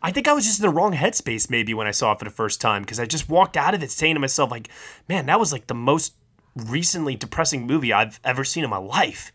I 0.03 0.11
think 0.11 0.27
I 0.27 0.33
was 0.33 0.45
just 0.45 0.59
in 0.59 0.63
the 0.63 0.69
wrong 0.69 0.93
headspace 0.93 1.49
maybe 1.49 1.73
when 1.73 1.87
I 1.87 1.91
saw 1.91 2.11
it 2.11 2.19
for 2.19 2.25
the 2.25 2.31
first 2.31 2.59
time 2.61 2.83
because 2.83 2.99
I 2.99 3.05
just 3.05 3.29
walked 3.29 3.55
out 3.57 3.73
of 3.73 3.81
it 3.81 3.89
saying 3.89 4.15
to 4.15 4.19
myself 4.19 4.51
like, 4.51 4.69
man, 5.07 5.25
that 5.27 5.39
was 5.39 5.51
like 5.53 5.67
the 5.67 5.73
most 5.73 6.13
recently 6.55 7.15
depressing 7.15 7.65
movie 7.65 7.93
I've 7.93 8.19
ever 8.23 8.43
seen 8.43 8.63
in 8.63 8.69
my 8.69 8.77
life, 8.77 9.31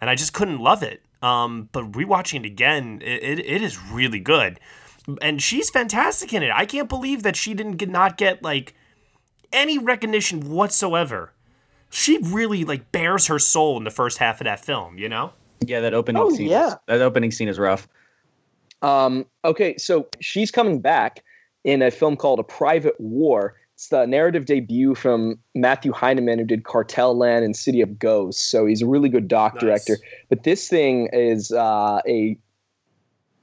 and 0.00 0.08
I 0.08 0.14
just 0.14 0.32
couldn't 0.32 0.60
love 0.60 0.82
it. 0.82 1.02
Um, 1.22 1.68
but 1.72 1.90
rewatching 1.92 2.40
it 2.40 2.46
again, 2.46 3.02
it, 3.04 3.22
it, 3.22 3.38
it 3.40 3.62
is 3.62 3.78
really 3.82 4.20
good, 4.20 4.60
and 5.22 5.42
she's 5.42 5.70
fantastic 5.70 6.32
in 6.32 6.42
it. 6.42 6.50
I 6.54 6.66
can't 6.66 6.88
believe 6.88 7.22
that 7.22 7.36
she 7.36 7.54
didn't 7.54 7.76
get, 7.76 7.88
not 7.88 8.16
get 8.16 8.42
like 8.42 8.74
any 9.52 9.78
recognition 9.78 10.50
whatsoever. 10.50 11.32
She 11.90 12.18
really 12.22 12.64
like 12.64 12.92
bares 12.92 13.26
her 13.26 13.38
soul 13.38 13.76
in 13.76 13.84
the 13.84 13.90
first 13.90 14.18
half 14.18 14.40
of 14.40 14.44
that 14.44 14.64
film, 14.64 14.98
you 14.98 15.08
know. 15.08 15.32
Yeah, 15.66 15.80
that 15.80 15.92
opening 15.94 16.22
Oh, 16.22 16.30
scene. 16.30 16.48
yeah. 16.48 16.68
Is, 16.68 16.76
that 16.86 17.00
opening 17.02 17.30
scene 17.30 17.48
is 17.48 17.58
rough. 17.58 17.88
Um, 18.82 19.26
okay, 19.44 19.76
so 19.76 20.08
she's 20.20 20.50
coming 20.50 20.80
back 20.80 21.22
in 21.64 21.82
a 21.82 21.90
film 21.90 22.16
called 22.16 22.38
A 22.38 22.44
Private 22.44 22.94
War. 22.98 23.56
It's 23.74 23.88
the 23.88 24.06
narrative 24.06 24.44
debut 24.46 24.94
from 24.94 25.38
Matthew 25.54 25.92
Heineman, 25.92 26.38
who 26.38 26.44
did 26.44 26.64
Cartel 26.64 27.16
Land 27.16 27.44
and 27.44 27.56
City 27.56 27.80
of 27.80 27.98
Ghosts. 27.98 28.42
So 28.42 28.66
he's 28.66 28.82
a 28.82 28.86
really 28.86 29.08
good 29.08 29.26
doc 29.28 29.58
director. 29.58 29.96
But 30.28 30.44
this 30.44 30.68
thing 30.68 31.08
is 31.12 31.50
uh, 31.52 32.00
a 32.06 32.38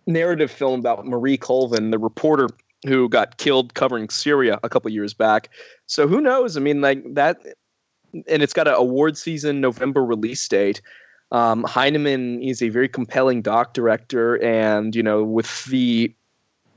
narrative 0.07 0.49
film 0.49 0.79
about 0.79 1.05
Marie 1.05 1.37
Colvin, 1.37 1.91
the 1.91 1.99
reporter 1.99 2.49
who 2.85 3.09
got 3.09 3.37
killed 3.37 3.73
covering 3.73 4.09
Syria 4.09 4.59
a 4.63 4.69
couple 4.69 4.89
years 4.91 5.13
back. 5.13 5.49
So 5.85 6.07
who 6.07 6.21
knows? 6.21 6.57
I 6.57 6.59
mean, 6.59 6.81
like 6.81 7.03
that, 7.13 7.37
and 8.27 8.41
it's 8.41 8.53
got 8.53 8.67
an 8.67 8.75
award 8.75 9.17
season 9.17 9.61
November 9.61 10.03
release 10.03 10.47
date. 10.47 10.81
Um, 11.31 11.63
Heineman 11.65 12.41
is 12.41 12.61
a 12.61 12.69
very 12.69 12.87
compelling 12.87 13.41
doc 13.41 13.73
director, 13.73 14.41
and 14.41 14.95
you 14.95 15.03
know, 15.03 15.23
with 15.23 15.65
the 15.65 16.13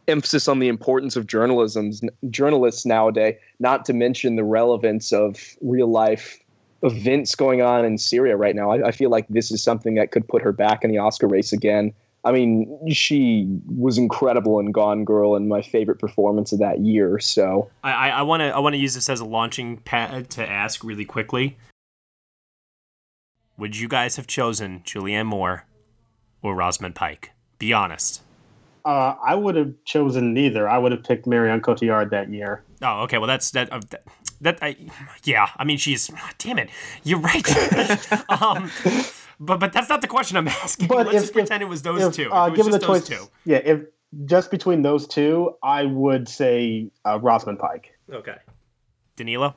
emphasis 0.08 0.48
on 0.48 0.58
the 0.58 0.68
importance 0.68 1.14
of 1.14 1.26
journalism, 1.26 1.92
journalists 2.30 2.84
nowadays, 2.84 3.36
not 3.60 3.84
to 3.84 3.92
mention 3.92 4.34
the 4.34 4.42
relevance 4.42 5.12
of 5.12 5.56
real 5.60 5.88
life 5.88 6.40
events 6.82 7.34
going 7.34 7.62
on 7.62 7.84
in 7.84 7.98
Syria 7.98 8.36
right 8.36 8.56
now. 8.56 8.72
I, 8.72 8.88
I 8.88 8.90
feel 8.90 9.10
like 9.10 9.28
this 9.28 9.52
is 9.52 9.62
something 9.62 9.94
that 9.94 10.10
could 10.10 10.26
put 10.26 10.42
her 10.42 10.52
back 10.52 10.82
in 10.82 10.90
the 10.90 10.98
Oscar 10.98 11.28
race 11.28 11.52
again. 11.52 11.92
I 12.24 12.32
mean, 12.32 12.88
she 12.90 13.46
was 13.66 13.96
incredible 13.96 14.58
in 14.58 14.72
Gone 14.72 15.04
Girl 15.04 15.36
and 15.36 15.48
my 15.48 15.62
favorite 15.62 15.98
performance 15.98 16.52
of 16.52 16.58
that 16.58 16.80
year. 16.80 17.18
So 17.18 17.70
I 17.82 18.10
I 18.10 18.22
want 18.22 18.40
to 18.40 18.48
I 18.54 18.58
want 18.58 18.74
to 18.74 18.78
use 18.78 18.94
this 18.94 19.08
as 19.08 19.20
a 19.20 19.24
launching 19.24 19.78
pad 19.78 20.30
to 20.30 20.48
ask 20.48 20.84
really 20.84 21.04
quickly. 21.04 21.56
Would 23.56 23.76
you 23.76 23.88
guys 23.88 24.16
have 24.16 24.26
chosen 24.26 24.80
Julianne 24.80 25.26
Moore 25.26 25.66
or 26.42 26.54
Rosamund 26.54 26.94
Pike? 26.94 27.32
Be 27.58 27.72
honest. 27.72 28.22
Uh, 28.84 29.14
I 29.22 29.34
would 29.34 29.54
have 29.56 29.74
chosen 29.84 30.32
neither. 30.32 30.68
I 30.68 30.78
would 30.78 30.92
have 30.92 31.04
picked 31.04 31.26
Marion 31.26 31.60
Cotillard 31.60 32.10
that 32.10 32.30
year. 32.30 32.64
Oh, 32.80 33.02
okay. 33.02 33.18
Well, 33.18 33.26
that's 33.26 33.50
that. 33.50 33.70
Uh, 33.70 33.80
that, 33.90 34.04
that 34.40 34.58
I, 34.62 34.76
yeah. 35.24 35.48
I 35.56 35.64
mean, 35.64 35.76
she's. 35.76 36.10
Damn 36.38 36.58
it, 36.58 36.70
you're 37.04 37.20
right. 37.20 37.46
um, 38.42 38.70
but 39.40 39.58
but 39.58 39.72
that's 39.72 39.88
not 39.88 40.00
the 40.02 40.06
question 40.08 40.36
I'm 40.36 40.46
asking. 40.64 40.86
But 40.88 40.98
Let's 41.06 41.14
if- 41.16 41.22
just 41.22 41.32
pretend 41.32 41.62
it 41.62 41.66
was 41.68 41.82
those 41.82 42.02
If, 42.02 42.14
two. 42.14 42.30
uh, 42.32 42.46
If 42.46 42.48
it 42.48 42.50
was 42.52 42.56
given 42.58 42.72
the 42.72 42.78
just 42.78 42.86
choice, 42.88 43.08
those 43.08 43.18
two. 43.26 43.30
yeah, 43.46 43.56
if 43.58 43.80
just 44.26 44.50
between 44.50 44.82
those 44.82 45.06
two, 45.06 45.54
I 45.62 45.84
would 45.84 46.28
say 46.28 46.90
uh, 47.06 47.18
Rosamund 47.20 47.58
Pike. 47.58 47.92
Okay. 48.12 48.36
Danilo 49.16 49.54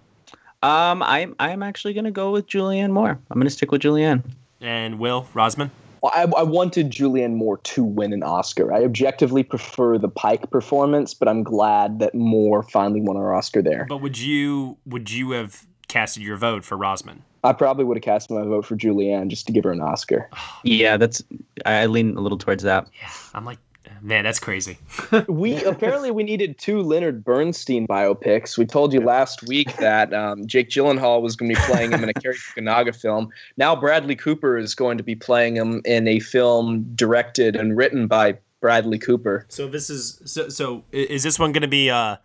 Um, 0.62 1.02
I'm 1.04 1.36
I'm 1.40 1.64
actually 1.64 1.94
gonna 1.94 2.12
go 2.12 2.32
with 2.32 2.48
Julianne 2.48 2.92
Moore. 2.92 3.20
I'm 3.30 3.40
gonna 3.40 3.50
stick 3.50 3.72
with 3.72 3.82
Julianne. 3.82 4.24
and 4.62 5.00
Will 5.00 5.28
Rosamund. 5.34 5.72
Well, 6.02 6.12
I, 6.14 6.24
I 6.38 6.44
wanted 6.44 6.92
Julianne 6.92 7.36
Moore 7.36 7.58
to 7.60 7.82
win 7.84 8.12
an 8.12 8.24
Oscar. 8.24 8.74
I 8.74 8.84
objectively 8.84 9.42
prefer 9.42 9.98
the 9.98 10.10
Pike 10.10 10.50
performance, 10.52 11.14
but 11.14 11.30
I'm 11.30 11.44
glad 11.44 12.00
that 12.00 12.14
Moore 12.14 12.62
finally 12.62 13.00
won 13.00 13.16
our 13.16 13.34
Oscar 13.34 13.62
there. 13.62 13.86
But 13.88 14.02
would 14.02 14.18
you 14.20 14.78
would 14.86 15.10
you 15.12 15.32
have 15.32 15.66
casted 15.88 16.22
your 16.24 16.36
vote 16.38 16.64
for 16.66 16.76
Rosamund? 16.78 17.22
I 17.44 17.54
probably 17.54 17.84
would 17.84 17.98
have 17.98 18.04
cast 18.04 18.30
my 18.30 18.44
vote 18.44 18.66
for 18.66 18.76
Julianne 18.76 19.28
just 19.28 19.46
to 19.48 19.54
give 19.54 19.66
her 19.66 19.72
an 19.72 19.82
Oscar. 19.82 20.30
Yeah, 20.64 20.98
that's 20.98 21.24
I 21.66 21.86
lean 21.88 22.16
a 22.18 22.22
little 22.22 22.38
towards 22.38 22.64
that. 22.64 22.88
Yeah, 23.02 23.10
I'm 23.34 23.46
like, 23.46 23.60
man, 24.02 24.24
that's 24.24 24.40
crazy. 24.40 24.78
we 25.28 25.64
apparently 25.64 26.12
we 26.12 26.24
needed 26.24 26.58
two 26.58 26.82
Leonard 26.82 27.24
Bernstein 27.24 27.86
biopics. 27.88 28.58
We 28.58 28.66
told 28.66 28.94
you 28.94 29.02
last 29.02 29.44
week 29.44 29.76
that 29.80 30.14
um, 30.14 30.48
Jake 30.48 30.70
Gyllenhaal 30.70 31.22
was 31.22 31.36
going 31.36 31.54
to 31.54 31.60
be 31.60 31.66
playing 31.66 31.92
him 31.92 32.04
in 32.04 32.10
a 32.10 32.14
Cary 32.14 32.36
Fukunaga 32.36 32.96
film. 32.96 33.30
Now 33.58 33.76
Bradley 33.76 34.16
Cooper 34.16 34.58
is 34.58 34.74
going 34.74 34.98
to 34.98 35.04
be 35.04 35.16
playing 35.16 35.58
him 35.58 35.82
in 35.86 36.08
a 36.08 36.20
film 36.20 36.84
directed 36.96 37.56
and 37.56 37.76
written 37.76 38.08
by 38.08 38.38
Bradley 38.62 39.00
Cooper. 39.00 39.46
So 39.50 39.68
this 39.68 39.90
is 39.90 40.22
so. 40.24 40.48
So 40.48 40.84
is 40.94 41.24
this 41.24 41.38
one 41.38 41.52
going 41.52 41.64
to 41.64 41.68
be? 41.68 41.90
uh 41.90 42.18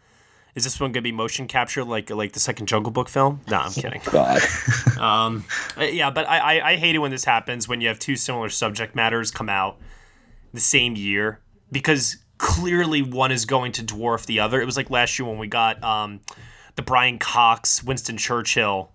Is 0.55 0.65
this 0.65 0.81
one 0.81 0.91
going 0.93 1.03
to 1.03 1.09
be 1.09 1.13
motion 1.13 1.47
capture 1.47 1.85
like 1.85 2.11
like 2.11 2.33
the 2.33 2.41
second 2.41 2.67
Jungle 2.67 2.91
Book 2.91 3.09
film? 3.09 3.41
No, 3.49 3.59
I'm 3.59 3.73
kidding. 3.73 4.01
God. 4.11 4.41
um, 4.99 5.45
uh, 5.77 5.85
yeah, 5.85 6.11
but 6.11 6.29
I, 6.29 6.39
I 6.39 6.71
I 6.71 6.77
hate 6.77 6.95
it 6.95 6.99
when 6.99 7.11
this 7.11 7.25
happens 7.25 7.69
when 7.69 7.81
you 7.81 7.89
have 7.89 7.99
two 7.99 8.17
similar 8.17 8.49
subject 8.49 8.95
matters 8.95 9.31
come 9.31 9.49
out 9.49 9.79
the 10.53 10.61
same 10.61 10.97
year 10.97 11.41
because 11.71 12.17
clearly 12.39 13.03
one 13.03 13.31
is 13.33 13.45
going 13.45 13.73
to 13.73 13.83
dwarf 13.83 14.27
the 14.27 14.41
other. 14.41 14.61
It 14.61 14.65
was 14.65 14.77
like 14.77 14.91
last 14.91 15.19
year 15.19 15.29
when 15.29 15.39
we 15.39 15.47
got 15.47 15.83
um 15.85 16.21
the 16.77 16.83
Brian 16.83 17.19
Cox 17.19 17.83
Winston 17.83 18.17
Churchill 18.17 18.91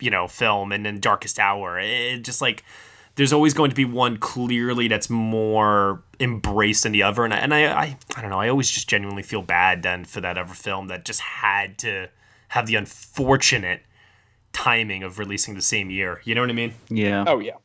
you 0.00 0.10
know 0.10 0.28
film 0.28 0.72
and 0.72 0.84
then 0.84 1.00
Darkest 1.00 1.38
Hour. 1.38 1.78
It 1.78 2.22
just 2.22 2.40
like 2.40 2.64
there's 3.18 3.32
always 3.32 3.52
going 3.52 3.68
to 3.68 3.74
be 3.74 3.84
one 3.84 4.16
clearly 4.16 4.86
that's 4.86 5.10
more 5.10 6.04
embraced 6.20 6.84
than 6.84 6.92
the 6.92 7.02
other, 7.02 7.24
and 7.24 7.34
I, 7.34 7.38
and 7.38 7.52
I, 7.52 7.66
I, 7.66 7.98
I 8.16 8.20
don't 8.22 8.30
know. 8.30 8.38
I 8.38 8.48
always 8.48 8.70
just 8.70 8.88
genuinely 8.88 9.24
feel 9.24 9.42
bad 9.42 9.82
then 9.82 10.04
for 10.04 10.20
that 10.20 10.38
other 10.38 10.54
film 10.54 10.86
that 10.86 11.04
just 11.04 11.20
had 11.20 11.78
to 11.78 12.08
have 12.46 12.66
the 12.66 12.76
unfortunate 12.76 13.80
timing 14.52 15.02
of 15.02 15.18
releasing 15.18 15.56
the 15.56 15.62
same 15.62 15.90
year. 15.90 16.20
You 16.22 16.36
know 16.36 16.42
what 16.42 16.50
I 16.50 16.52
mean? 16.52 16.74
Yeah. 16.90 17.24
Oh 17.26 17.40
yeah. 17.40 17.56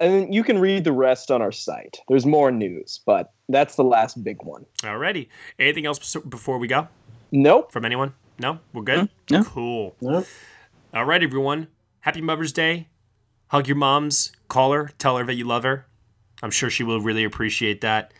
And 0.00 0.34
you 0.34 0.42
can 0.42 0.58
read 0.58 0.82
the 0.82 0.92
rest 0.92 1.30
on 1.30 1.40
our 1.40 1.52
site. 1.52 2.00
There's 2.08 2.26
more 2.26 2.50
news, 2.50 3.00
but 3.06 3.32
that's 3.48 3.76
the 3.76 3.84
last 3.84 4.24
big 4.24 4.42
one. 4.42 4.66
Alrighty. 4.82 5.28
Anything 5.60 5.86
else 5.86 6.16
before 6.16 6.58
we 6.58 6.66
go? 6.66 6.88
Nope. 7.30 7.70
From 7.70 7.84
anyone? 7.84 8.12
No? 8.40 8.58
We're 8.72 8.82
good? 8.82 8.98
Mm-hmm. 8.98 9.34
No. 9.34 9.44
Cool. 9.44 9.96
Nope. 10.00 10.26
All 10.92 11.04
right, 11.04 11.22
everyone. 11.22 11.68
Happy 12.00 12.22
Mother's 12.22 12.52
Day. 12.52 12.88
Hug 13.50 13.66
your 13.66 13.76
moms. 13.76 14.30
Call 14.46 14.70
her. 14.70 14.92
Tell 14.98 15.16
her 15.16 15.24
that 15.24 15.34
you 15.34 15.44
love 15.44 15.64
her. 15.64 15.84
I'm 16.40 16.52
sure 16.52 16.70
she 16.70 16.84
will 16.84 17.00
really 17.00 17.24
appreciate 17.24 17.80
that. 17.80 18.14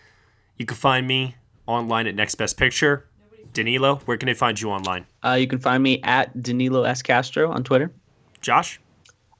You 0.56 0.66
can 0.66 0.76
find 0.76 1.06
me 1.06 1.36
online 1.68 2.08
at 2.08 2.16
Next 2.16 2.34
Best 2.34 2.56
Picture. 2.56 3.06
Danilo, 3.52 3.96
where 4.06 4.16
can 4.16 4.26
they 4.26 4.34
find 4.34 4.60
you 4.60 4.70
online? 4.70 5.06
Uh, 5.24 5.34
you 5.34 5.46
can 5.46 5.60
find 5.60 5.84
me 5.84 6.02
at 6.02 6.42
Danilo 6.42 6.82
S 6.82 7.00
Castro 7.00 7.48
on 7.48 7.62
Twitter. 7.62 7.92
Josh? 8.40 8.80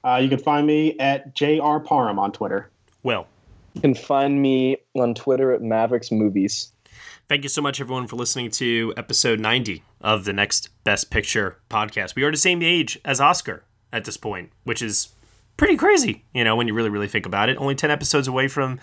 Uh, 0.05 0.15
you 0.15 0.29
can 0.29 0.39
find 0.39 0.65
me 0.65 0.97
at 0.97 1.35
JR 1.35 1.79
Parham 1.83 2.19
on 2.19 2.31
Twitter. 2.31 2.69
Will? 3.03 3.27
You 3.73 3.81
can 3.81 3.93
find 3.93 4.41
me 4.41 4.77
on 4.95 5.13
Twitter 5.13 5.51
at 5.51 5.61
Mavericks 5.61 6.09
Movies. 6.09 6.71
Thank 7.27 7.43
you 7.43 7.49
so 7.49 7.61
much, 7.61 7.81
everyone, 7.81 8.07
for 8.07 8.15
listening 8.15 8.49
to 8.51 8.93
episode 8.95 9.41
90 9.41 9.83
of 9.99 10.23
the 10.23 10.31
Next 10.31 10.69
Best 10.85 11.11
Picture 11.11 11.57
podcast. 11.69 12.15
We 12.15 12.23
are 12.23 12.31
the 12.31 12.37
same 12.37 12.63
age 12.63 12.97
as 13.03 13.19
Oscar 13.19 13.65
at 13.91 14.05
this 14.05 14.15
point, 14.15 14.51
which 14.63 14.81
is 14.81 15.09
pretty 15.57 15.77
crazy, 15.77 16.25
you 16.33 16.43
know, 16.43 16.55
when 16.55 16.67
you 16.67 16.73
really, 16.73 16.89
really 16.89 17.07
think 17.07 17.25
about 17.25 17.49
it. 17.49 17.57
Only 17.57 17.75
10 17.75 17.91
episodes 17.91 18.27
away 18.27 18.47
from 18.47 18.79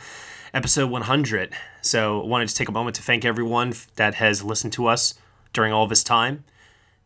episode 0.54 0.90
100. 0.90 1.54
So 1.82 2.22
I 2.22 2.26
wanted 2.26 2.48
to 2.48 2.54
take 2.54 2.68
a 2.68 2.72
moment 2.72 2.96
to 2.96 3.02
thank 3.02 3.24
everyone 3.24 3.74
that 3.96 4.14
has 4.14 4.42
listened 4.42 4.72
to 4.74 4.86
us 4.86 5.14
during 5.52 5.72
all 5.72 5.86
this 5.86 6.04
time. 6.04 6.44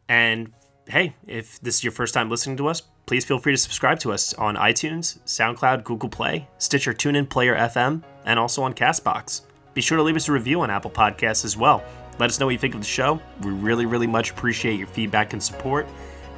And 0.09 0.53
hey, 0.89 1.15
if 1.27 1.61
this 1.61 1.77
is 1.77 1.85
your 1.85 1.93
first 1.93 2.15
time 2.15 2.29
listening 2.29 2.57
to 2.59 2.69
us, 2.69 2.83
please 3.07 3.25
feel 3.25 3.39
free 3.39 3.53
to 3.53 3.59
subscribe 3.59 3.99
to 4.01 4.13
us 4.13 4.35
on 4.35 4.57
iTunes, 4.57 5.19
SoundCloud, 5.25 5.85
Google 5.85 6.09
Play, 6.09 6.47
Stitcher, 6.59 6.93
TuneIn, 6.93 7.29
Player 7.29 7.57
FM, 7.57 8.03
and 8.27 8.39
also 8.39 8.63
on 8.63 8.75
Castbox. 8.75 9.43
Be 9.75 9.81
sure 9.81 9.97
to 9.97 10.03
leave 10.03 10.17
us 10.17 10.29
a 10.29 10.33
review 10.33 10.61
on 10.61 10.71
Apple 10.71 10.91
Podcasts 10.91 11.45
as 11.45 11.57
well. 11.57 11.83
Let 12.19 12.29
us 12.29 12.39
know 12.39 12.47
what 12.47 12.53
you 12.53 12.59
think 12.59 12.75
of 12.75 12.81
the 12.81 12.87
show. 12.87 13.21
We 13.43 13.53
really, 13.53 13.87
really 13.87 14.07
much 14.07 14.31
appreciate 14.31 14.79
your 14.79 14.87
feedback 14.87 15.33
and 15.33 15.43
support. 15.43 15.89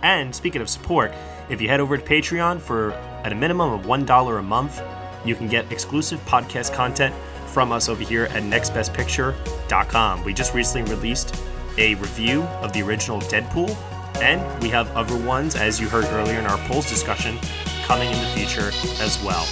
And 0.05 0.35
speaking 0.35 0.60
of 0.60 0.68
support, 0.68 1.12
if 1.48 1.60
you 1.62 1.68
head 1.68 1.81
over 1.81 1.97
to 1.97 2.05
Patreon 2.05 2.60
for 2.60 2.93
at 3.24 3.32
a 3.32 3.35
minimum 3.35 3.72
of 3.72 3.86
$1 3.86 4.39
a 4.39 4.43
month, 4.43 4.82
you 5.24 5.35
can 5.35 5.48
get 5.48 5.72
exclusive 5.72 6.20
podcast 6.26 6.74
content 6.74 7.14
from 7.47 7.72
us 7.72 7.89
over 7.89 8.02
here 8.02 8.24
at 8.26 8.43
nextbestpicture.com. 8.43 10.24
We 10.24 10.35
just 10.35 10.52
recently 10.52 10.94
released 10.94 11.35
a 11.78 11.94
review 11.94 12.43
of 12.43 12.74
the 12.74 12.82
original 12.82 13.18
Deadpool, 13.20 13.74
and 14.20 14.62
we 14.62 14.68
have 14.68 14.90
other 14.94 15.16
ones, 15.16 15.56
as 15.56 15.81
you 15.81 15.89
heard 15.89 16.05
earlier 16.05 16.39
in 16.39 16.44
our 16.44 16.59
polls 16.68 16.89
discussion, 16.89 17.39
coming 17.85 18.10
in 18.10 18.20
the 18.20 18.31
future 18.36 18.70
as 19.01 19.22
well. 19.24 19.44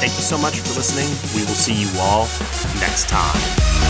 Thank 0.00 0.12
you 0.12 0.22
so 0.22 0.36
much 0.38 0.58
for 0.58 0.74
listening. 0.74 1.08
We 1.36 1.46
will 1.46 1.54
see 1.54 1.74
you 1.74 1.88
all 2.00 2.24
next 2.80 3.08
time. 3.08 3.89